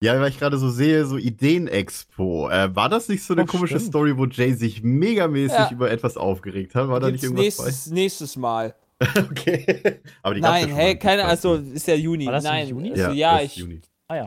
Ja, 0.00 0.18
weil 0.20 0.28
ich 0.30 0.38
gerade 0.38 0.58
so 0.58 0.68
sehe, 0.70 1.04
so 1.06 1.16
Ideen-Expo. 1.16 2.48
Äh, 2.50 2.74
war 2.74 2.88
das 2.88 3.08
nicht 3.08 3.22
so 3.24 3.32
eine 3.34 3.42
Oh, 3.42 3.46
komische 3.46 3.76
stimmt. 3.78 3.88
Story, 3.90 4.16
wo 4.18 4.26
Jay 4.26 4.52
sich 4.54 4.82
megamäßig 4.82 5.56
Ja. 5.58 5.70
über 5.70 5.90
etwas 5.90 6.16
aufgeregt 6.16 6.74
hat? 6.74 6.88
War 6.88 7.00
da 7.00 7.10
nicht 7.10 7.24
irgendwas 7.24 7.44
nächstes, 7.44 7.90
nächstes 7.90 8.36
Mal. 8.36 8.74
bei? 8.98 9.06
Okay. 9.30 10.00
Aber 10.22 10.34
die 10.34 10.40
ja 10.40 10.48
Nein, 10.50 10.62
schon 10.68 10.72
hey, 10.72 10.98
keine, 10.98 11.24
also 11.26 11.54
ist 11.56 11.86
ja 11.86 11.94
Juni. 11.94 12.24
War 12.26 12.32
das 12.32 12.44
Nein, 12.44 12.68
Juni? 12.68 12.90
Also, 12.92 13.02
ja, 13.02 13.12
ja, 13.12 13.32
das 13.34 13.44
ist 13.44 13.50
ich. 13.52 13.56
Juni. 13.58 13.80
Äh, 14.08 14.26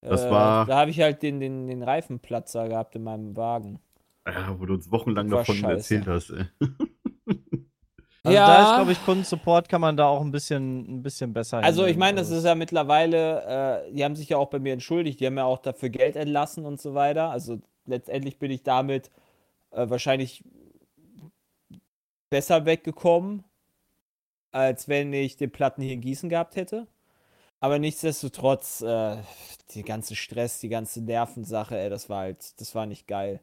Das 0.00 0.30
war- 0.30 0.64
Da 0.66 0.76
habe 0.76 0.90
ich 0.90 1.00
halt 1.00 1.22
den, 1.22 1.40
den, 1.40 1.66
den 1.66 1.82
Reifenplatzer 1.82 2.68
gehabt 2.68 2.94
in 2.96 3.04
meinem 3.04 3.36
Wagen. 3.36 3.80
Ja, 4.26 4.58
wo 4.58 4.64
du 4.66 4.74
uns 4.74 4.90
wochenlang 4.90 5.28
davon 5.28 5.56
scheiße. 5.56 5.96
erzählt 5.96 6.06
hast. 6.06 6.30
Ey. 6.30 6.46
Also 8.24 8.34
Ja. 8.36 8.46
da 8.46 8.70
ist, 8.70 8.76
glaube 8.76 8.92
ich, 8.92 9.04
Kundensupport 9.04 9.68
kann 9.68 9.82
man 9.82 9.96
da 9.98 10.06
auch 10.06 10.22
ein 10.22 10.30
bisschen, 10.30 10.96
ein 10.98 11.02
bisschen 11.02 11.32
besser 11.34 11.58
Also 11.58 11.84
ich 11.84 11.98
meine, 11.98 12.16
das 12.18 12.28
Also 12.28 12.38
ist 12.38 12.44
ja 12.46 12.54
mittlerweile, 12.54 13.84
äh, 13.86 13.92
die 13.92 14.02
haben 14.02 14.16
sich 14.16 14.30
ja 14.30 14.38
auch 14.38 14.48
bei 14.48 14.58
mir 14.58 14.72
entschuldigt, 14.72 15.20
die 15.20 15.26
haben 15.26 15.36
ja 15.36 15.44
auch 15.44 15.58
dafür 15.58 15.90
Geld 15.90 16.16
entlassen 16.16 16.64
und 16.64 16.80
so 16.80 16.94
weiter. 16.94 17.28
Also 17.30 17.60
letztendlich 17.84 18.38
bin 18.38 18.50
ich 18.50 18.62
damit 18.62 19.10
äh, 19.72 19.88
wahrscheinlich 19.90 20.42
besser 22.30 22.64
weggekommen, 22.64 23.44
als 24.52 24.88
wenn 24.88 25.12
ich 25.12 25.36
den 25.36 25.50
Platten 25.50 25.82
hier 25.82 25.92
in 25.92 26.00
Gießen 26.00 26.28
gehabt 26.30 26.56
hätte. 26.56 26.86
Aber 27.60 27.78
nichtsdestotrotz, 27.78 28.80
äh, 28.80 29.16
die 29.74 29.82
ganze 29.82 30.16
Stress, 30.16 30.60
die 30.60 30.68
ganze 30.68 31.02
Nervensache, 31.02 31.78
ey, 31.78 31.90
das 31.90 32.08
war 32.08 32.20
halt, 32.20 32.58
das 32.60 32.74
war 32.74 32.86
nicht 32.86 33.06
geil. 33.06 33.40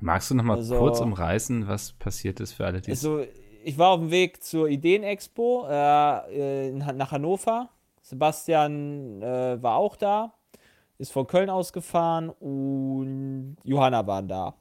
Magst 0.00 0.30
du 0.30 0.34
noch 0.34 0.44
mal 0.44 0.56
also- 0.56 0.78
kurz 0.78 1.00
umreißen, 1.00 1.68
was 1.68 1.92
passiert 1.92 2.40
ist 2.40 2.52
für 2.52 2.64
alle, 2.66 2.80
die 2.80 2.90
Also, 2.90 3.24
ich 3.68 3.76
war 3.76 3.90
auf 3.90 4.00
dem 4.00 4.10
Weg 4.10 4.42
zur 4.42 4.68
Ideenexpo 4.68 5.66
äh, 5.68 6.68
in, 6.68 6.78
nach 6.78 7.12
Hannover. 7.12 7.68
Sebastian 8.00 9.20
äh, 9.20 9.62
war 9.62 9.76
auch 9.76 9.96
da, 9.96 10.32
ist 10.96 11.12
von 11.12 11.26
Köln 11.26 11.50
ausgefahren 11.50 12.30
und 12.30 13.58
Johanna 13.64 14.06
waren 14.06 14.26
da. 14.26 14.54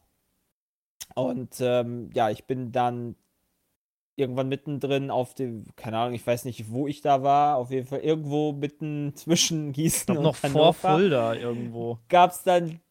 Und 1.16 1.56
ähm, 1.62 2.10
ja, 2.14 2.30
ich 2.30 2.44
bin 2.46 2.74
dann 2.74 3.16
irgendwann 4.18 4.50
mittendrin 4.50 5.10
auf 5.10 5.34
dem, 5.36 5.64
keine 5.78 6.00
Ahnung, 6.00 6.14
ich 6.14 6.28
weiß 6.28 6.44
nicht, 6.44 6.70
wo 6.70 6.86
ich 6.86 7.00
da 7.00 7.24
war, 7.24 7.56
auf 7.56 7.72
jeden 7.72 7.88
Fall 7.88 8.00
irgendwo 8.00 8.52
mitten 8.52 9.14
zwischen 9.16 9.72
Gießen 9.72 10.18
und 10.18 10.24
noch 10.24 10.36
vor 10.36 10.50
Hannover 10.50 10.74
Fulda 10.74 11.34
irgendwo. 11.34 12.00
gab 12.10 12.32
es 12.32 12.44
dann 12.44 12.82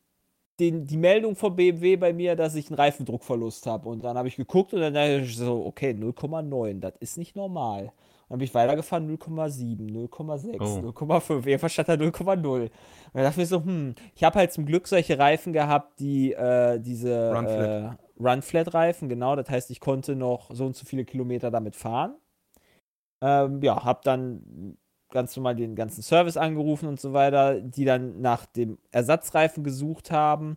den, 0.60 0.86
die 0.86 0.96
Meldung 0.96 1.36
von 1.36 1.54
BMW 1.56 1.96
bei 1.96 2.12
mir, 2.12 2.34
dass 2.36 2.54
ich 2.54 2.68
einen 2.68 2.76
Reifendruckverlust 2.78 3.66
habe. 3.66 3.88
Und 3.88 4.04
dann 4.04 4.16
habe 4.16 4.28
ich 4.28 4.36
geguckt 4.36 4.72
und 4.74 4.80
dann 4.80 4.94
dachte 4.94 5.20
ich 5.20 5.36
so, 5.36 5.64
okay, 5.66 5.90
0,9, 5.90 6.80
das 6.80 6.94
ist 7.00 7.18
nicht 7.18 7.36
normal. 7.36 7.92
Dann 8.28 8.38
bin 8.38 8.46
ich 8.46 8.54
weitergefahren, 8.54 9.06
0,7, 9.08 9.90
0,6, 10.08 10.56
Oh. 10.60 10.88
0,5. 10.90 11.46
Irgendwann 11.46 11.70
stand 11.70 11.88
da 11.88 11.92
0,0. 11.94 12.62
Und 12.62 12.70
dann 13.12 13.22
dachte 13.22 13.30
ich 13.32 13.36
mir 13.36 13.46
so, 13.46 13.62
hm, 13.64 13.94
ich 14.14 14.24
habe 14.24 14.38
halt 14.38 14.52
zum 14.52 14.66
Glück 14.66 14.88
solche 14.88 15.18
Reifen 15.18 15.52
gehabt, 15.52 16.00
die 16.00 16.32
äh, 16.32 16.80
diese 16.80 17.32
Runflat. 17.34 17.98
äh, 18.18 18.22
Run-Flat-Reifen, 18.22 19.08
genau. 19.08 19.36
Das 19.36 19.48
heißt, 19.50 19.70
ich 19.70 19.78
konnte 19.80 20.16
noch 20.16 20.50
so 20.54 20.66
und 20.66 20.74
so 20.74 20.84
viele 20.86 21.04
Kilometer 21.04 21.50
damit 21.50 21.76
fahren. 21.76 22.16
Ähm, 23.22 23.62
ja, 23.62 23.84
habe 23.84 24.00
dann 24.04 24.76
ganz 25.10 25.36
normal 25.36 25.54
den 25.56 25.74
ganzen 25.76 26.02
Service 26.02 26.36
angerufen 26.36 26.88
und 26.88 27.00
so 27.00 27.12
weiter, 27.12 27.60
die 27.60 27.84
dann 27.84 28.20
nach 28.20 28.44
dem 28.46 28.78
Ersatzreifen 28.90 29.62
gesucht 29.64 30.10
haben. 30.10 30.56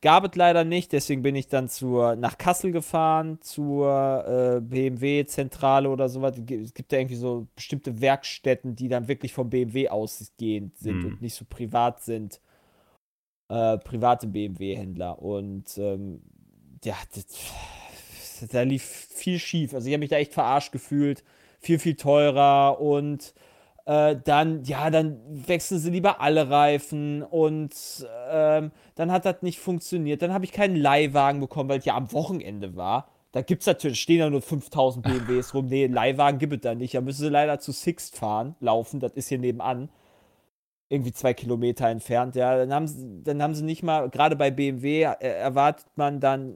Gab 0.00 0.24
es 0.24 0.36
leider 0.36 0.64
nicht, 0.64 0.92
deswegen 0.92 1.22
bin 1.22 1.34
ich 1.34 1.48
dann 1.48 1.68
zur, 1.68 2.16
nach 2.16 2.38
Kassel 2.38 2.72
gefahren, 2.72 3.38
zur 3.40 4.24
äh, 4.26 4.60
BMW-Zentrale 4.60 5.90
oder 5.90 6.08
sowas. 6.08 6.36
Es 6.38 6.74
gibt 6.74 6.92
ja 6.92 6.98
irgendwie 6.98 7.16
so 7.16 7.48
bestimmte 7.56 8.00
Werkstätten, 8.00 8.76
die 8.76 8.88
dann 8.88 9.08
wirklich 9.08 9.32
vom 9.32 9.50
BMW 9.50 9.88
ausgehend 9.88 10.78
sind 10.78 11.02
Hm. 11.02 11.06
und 11.06 11.22
nicht 11.22 11.34
so 11.34 11.44
privat 11.48 12.02
sind. 12.02 12.40
Äh, 13.48 13.78
private 13.78 14.28
BMW-Händler. 14.28 15.20
Und 15.20 15.76
ähm, 15.78 16.22
ja, 16.84 16.94
das, 17.14 17.26
da 18.52 18.62
lief 18.62 18.84
viel 18.84 19.38
schief. 19.40 19.74
Also 19.74 19.88
ich 19.88 19.92
habe 19.92 20.00
mich 20.00 20.10
da 20.10 20.16
echt 20.16 20.32
verarscht 20.32 20.70
gefühlt. 20.72 21.24
Viel, 21.58 21.78
viel 21.78 21.96
teurer 21.96 22.80
und 22.80 23.34
äh, 23.90 24.20
dann, 24.22 24.62
ja, 24.62 24.88
dann 24.88 25.18
wechseln 25.48 25.80
sie 25.80 25.90
lieber 25.90 26.20
alle 26.20 26.48
Reifen 26.48 27.24
und 27.24 27.74
ähm, 28.30 28.70
dann 28.94 29.10
hat 29.10 29.24
das 29.24 29.42
nicht 29.42 29.58
funktioniert. 29.58 30.22
Dann 30.22 30.32
habe 30.32 30.44
ich 30.44 30.52
keinen 30.52 30.76
Leihwagen 30.76 31.40
bekommen, 31.40 31.68
weil 31.68 31.80
es 31.80 31.84
ja 31.84 31.96
am 31.96 32.12
Wochenende 32.12 32.76
war. 32.76 33.08
Da 33.32 33.42
gibt 33.42 33.62
es 33.62 33.66
natürlich, 33.66 34.00
stehen 34.00 34.20
ja 34.20 34.30
nur 34.30 34.42
5000 34.42 35.04
BMWs 35.04 35.54
rum. 35.54 35.66
Nee, 35.66 35.88
Leihwagen 35.88 36.38
gibt 36.38 36.52
es 36.52 36.60
da 36.60 36.76
nicht. 36.76 36.94
Da 36.94 37.00
müssen 37.00 37.22
sie 37.22 37.30
leider 37.30 37.58
zu 37.58 37.72
Sixt 37.72 38.16
fahren, 38.16 38.54
laufen. 38.60 39.00
Das 39.00 39.12
ist 39.14 39.28
hier 39.28 39.38
nebenan. 39.38 39.88
Irgendwie 40.88 41.12
zwei 41.12 41.34
Kilometer 41.34 41.88
entfernt. 41.88 42.36
Ja, 42.36 42.56
dann 42.58 42.72
haben 42.72 42.86
sie, 42.86 43.24
dann 43.24 43.42
haben 43.42 43.56
sie 43.56 43.64
nicht 43.64 43.82
mal, 43.82 44.08
gerade 44.08 44.36
bei 44.36 44.52
BMW 44.52 45.02
äh, 45.02 45.16
erwartet 45.18 45.88
man 45.96 46.20
dann, 46.20 46.54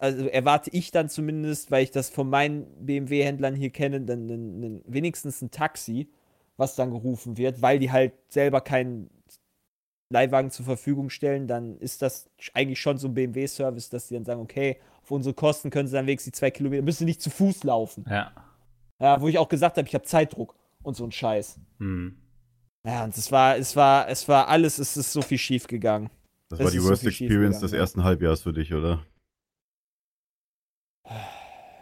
also 0.00 0.26
erwarte 0.26 0.70
ich 0.72 0.90
dann 0.90 1.08
zumindest, 1.08 1.70
weil 1.70 1.84
ich 1.84 1.92
das 1.92 2.10
von 2.10 2.28
meinen 2.28 2.66
BMW-Händlern 2.84 3.54
hier 3.54 3.70
kenne, 3.70 4.00
dann, 4.00 4.26
dann, 4.26 4.60
dann 4.60 4.82
wenigstens 4.84 5.42
ein 5.42 5.52
Taxi, 5.52 6.08
was 6.62 6.76
dann 6.76 6.92
gerufen 6.92 7.36
wird, 7.36 7.60
weil 7.60 7.80
die 7.80 7.90
halt 7.90 8.12
selber 8.28 8.60
keinen 8.60 9.10
Leihwagen 10.10 10.52
zur 10.52 10.64
Verfügung 10.64 11.10
stellen, 11.10 11.48
dann 11.48 11.76
ist 11.78 12.02
das 12.02 12.30
eigentlich 12.54 12.80
schon 12.80 12.98
so 12.98 13.08
ein 13.08 13.14
BMW-Service, 13.14 13.90
dass 13.90 14.06
die 14.06 14.14
dann 14.14 14.24
sagen, 14.24 14.40
okay, 14.40 14.78
auf 15.02 15.10
unsere 15.10 15.34
Kosten 15.34 15.70
können 15.70 15.88
sie 15.88 15.94
dann 15.94 16.06
wenigstens 16.06 16.32
die 16.32 16.38
zwei 16.38 16.50
Kilometer, 16.52 16.82
müssen 16.82 17.04
nicht 17.04 17.20
zu 17.20 17.30
Fuß 17.30 17.64
laufen. 17.64 18.04
Ja. 18.08 18.30
Ja, 19.00 19.20
wo 19.20 19.26
ich 19.26 19.38
auch 19.38 19.48
gesagt 19.48 19.76
habe, 19.76 19.88
ich 19.88 19.94
habe 19.94 20.04
Zeitdruck 20.04 20.54
und 20.82 20.96
so 20.96 21.04
ein 21.04 21.10
Scheiß. 21.10 21.58
Hm. 21.80 22.16
Ja, 22.86 23.04
und 23.04 23.16
es 23.16 23.32
war, 23.32 23.56
es 23.56 23.74
war, 23.74 24.08
es 24.08 24.28
war 24.28 24.46
alles, 24.46 24.78
es 24.78 24.96
ist 24.96 25.12
so 25.12 25.22
viel 25.22 25.38
schief 25.38 25.66
gegangen. 25.66 26.10
Das 26.48 26.60
Es 26.60 26.64
war 26.64 26.70
die 26.70 26.78
so 26.78 26.88
Worst 26.90 27.02
schief 27.02 27.20
Experience 27.22 27.58
des 27.58 27.72
ja. 27.72 27.78
ersten 27.78 28.04
Halbjahres 28.04 28.42
für 28.42 28.52
dich, 28.52 28.72
oder? 28.72 29.04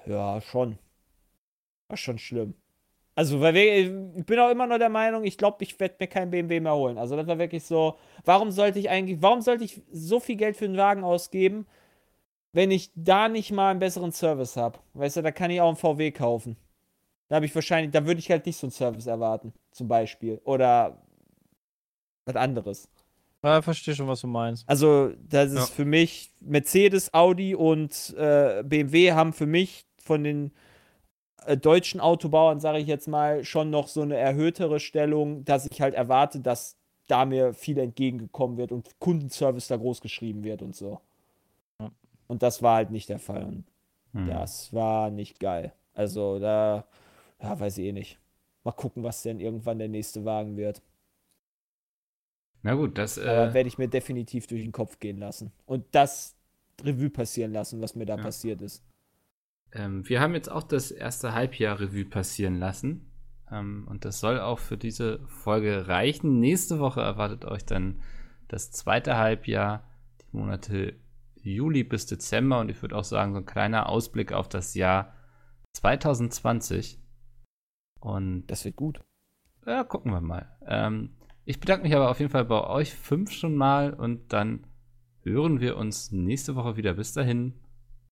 Ja, 0.07 0.40
schon. 0.40 0.78
War 1.89 1.97
schon 1.98 2.19
schlimm. 2.19 2.55
Also, 3.15 3.41
weil 3.41 3.55
wir, 3.55 4.16
ich 4.16 4.24
bin 4.24 4.39
auch 4.39 4.51
immer 4.51 4.66
noch 4.66 4.78
der 4.78 4.89
Meinung, 4.89 5.24
ich 5.24 5.37
glaube, 5.37 5.62
ich 5.65 5.78
werde 5.81 5.97
mir 5.99 6.07
kein 6.07 6.31
BMW 6.31 6.61
mehr 6.61 6.74
holen. 6.74 6.97
Also, 6.97 7.16
das 7.16 7.27
war 7.27 7.39
wirklich 7.39 7.65
so, 7.65 7.97
warum 8.24 8.51
sollte 8.51 8.78
ich 8.78 8.89
eigentlich, 8.89 9.20
warum 9.20 9.41
sollte 9.43 9.65
ich 9.65 9.82
so 9.91 10.20
viel 10.20 10.37
Geld 10.37 10.57
für 10.57 10.65
einen 10.65 10.77
Wagen 10.77 11.05
ausgeben, 11.05 11.66
wenn 12.53 12.70
ich 12.70 12.91
da 12.95 13.28
nicht 13.28 13.53
mal 13.53 13.70
einen 13.70 13.81
besseren 13.81 14.12
Service 14.12 14.57
habe? 14.57 14.78
Weißt 14.95 15.16
du, 15.16 15.23
da 15.23 15.32
kann 15.32 15.51
ich 15.51 15.61
auch 15.61 15.69
einen 15.69 15.77
VW 15.77 16.12
kaufen. 16.12 16.57
Da 17.28 17.37
habe 17.37 17.47
ich 17.47 17.55
wahrscheinlich, 17.55 17.93
da 17.93 18.07
würde 18.07 18.20
ich 18.20 18.31
halt 18.31 18.47
nicht 18.47 18.57
so 18.57 18.66
einen 18.66 18.73
Service 18.73 19.07
erwarten, 19.07 19.53
zum 19.70 19.87
Beispiel. 19.87 20.41
Oder 20.45 21.01
was 22.24 22.37
anderes. 22.37 22.89
Ja, 23.43 23.62
verstehe 23.62 23.95
schon, 23.95 24.09
was 24.09 24.20
du 24.20 24.27
meinst. 24.27 24.69
Also, 24.69 25.12
das 25.28 25.51
ist 25.53 25.59
Ja. 25.59 25.66
für 25.66 25.85
mich, 25.85 26.32
Mercedes, 26.41 27.12
Audi 27.15 27.55
und 27.55 28.15
äh, 28.16 28.62
BMW 28.65 29.12
haben 29.12 29.32
für 29.32 29.47
mich 29.47 29.87
von 30.03 30.24
den 30.24 30.53
deutschen 31.61 32.01
Autobauern, 32.01 32.61
sage 32.61 32.79
ich 32.79 32.87
jetzt 32.87 33.09
mal, 33.09 33.45
schon 33.45 33.71
noch 33.71 33.89
so 33.89 34.03
eine 34.03 34.17
erhöhtere 34.17 34.81
Stellung, 34.81 35.45
dass 35.45 35.67
ich 35.71 35.81
halt 35.81 35.95
erwarte, 35.95 36.41
dass 36.41 36.77
da 37.09 37.25
mir 37.25 37.53
viel 37.55 37.79
entgegengekommen 37.79 38.57
wird 38.57 38.73
und 38.73 38.99
Kundenservice 39.01 39.69
da 39.69 39.77
groß 39.77 40.01
geschrieben 40.01 40.45
wird 40.45 40.62
und 40.62 40.77
so. 40.77 41.01
Ja. 41.81 41.91
Und 42.29 42.43
das 42.43 42.62
war 42.62 42.77
halt 42.77 42.91
nicht 42.91 43.09
der 43.09 43.19
Fall. 43.19 43.45
Und 43.45 43.65
Hm. 44.12 44.27
das 44.27 44.73
war 44.73 45.11
nicht 45.11 45.39
geil. 45.41 45.73
Also, 45.95 46.39
da, 46.39 46.85
ja, 47.41 47.59
weiß 47.59 47.79
ich 47.79 47.87
eh 47.87 47.93
nicht. 47.93 48.19
Mal 48.65 48.73
gucken, 48.73 49.03
was 49.03 49.23
denn 49.23 49.41
irgendwann 49.41 49.79
der 49.79 49.89
nächste 49.89 50.25
Wagen 50.25 50.57
wird. 50.57 50.83
Na 52.62 52.75
gut, 52.75 52.99
das. 52.99 53.17
Äh, 53.19 53.55
werde 53.55 53.69
ich 53.69 53.79
mir 53.79 53.89
definitiv 53.89 54.47
durch 54.47 54.62
den 54.62 54.73
Kopf 54.73 54.99
gehen 54.99 55.19
lassen. 55.19 55.53
Und 55.67 55.87
das 55.93 56.37
Revue 56.83 57.11
passieren 57.11 57.53
lassen, 57.53 57.81
was 57.81 57.95
mir 57.95 58.07
da 58.07 58.17
Ja. 58.17 58.23
passiert 58.23 58.61
ist. 58.62 58.83
Ähm, 59.72 60.09
wir 60.09 60.20
haben 60.20 60.34
jetzt 60.34 60.51
auch 60.51 60.62
das 60.62 60.90
erste 60.90 61.34
Halbjahr 61.34 61.80
Revue 61.80 62.05
passieren 62.05 62.59
lassen. 62.59 63.10
Ähm, 63.51 63.86
und 63.88 64.05
das 64.05 64.20
soll 64.20 64.40
auch 64.40 64.59
für 64.59 64.76
diese 64.76 65.20
Folge 65.26 65.88
reichen. 65.88 66.40
Nächste 66.40 66.78
Woche 66.78 67.01
erwartet 67.01 67.44
euch 67.44 67.64
dann 67.64 68.01
das 68.48 68.70
zweite 68.70 69.16
Halbjahr, 69.16 69.88
die 70.20 70.36
Monate 70.36 70.94
Juli 71.42 71.84
bis 71.84 72.06
Dezember. 72.06 72.60
Und 72.60 72.70
ich 72.70 72.80
würde 72.82 72.97
auch 72.97 73.05
sagen, 73.05 73.32
so 73.32 73.38
ein 73.38 73.47
kleiner 73.47 73.88
Ausblick 73.88 74.32
auf 74.32 74.48
das 74.48 74.74
Jahr 74.74 75.14
2020. 75.74 76.98
Und 78.01 78.47
Das 78.47 78.64
wird 78.64 78.76
gut. 78.76 79.02
Ja, 79.66 79.84
gucken 79.84 80.12
wir 80.12 80.20
mal. 80.20 80.56
Ähm, 80.66 81.16
ich 81.44 81.60
bedanke 81.60 81.84
mich 81.84 81.94
aber 81.94 82.10
auf 82.10 82.18
jeden 82.18 82.30
Fall 82.30 82.44
bei 82.44 82.64
euch 82.64 82.94
fünf 82.94 83.30
schon 83.30 83.55
mal 83.55 83.92
und 83.92 84.32
dann 84.32 84.66
hören 85.22 85.60
wir 85.60 85.76
uns 85.76 86.10
nächste 86.12 86.56
Woche 86.56 86.76
wieder. 86.76 86.94
Bis 86.94 87.12
dahin. 87.12 87.55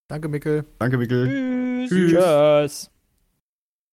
Danke, 0.09 0.29
Mickel. 0.29 0.65
Danke, 0.79 0.97
Mikkel. 0.97 1.87
Tschüss. 1.87 2.13
Tschüss. 2.13 2.91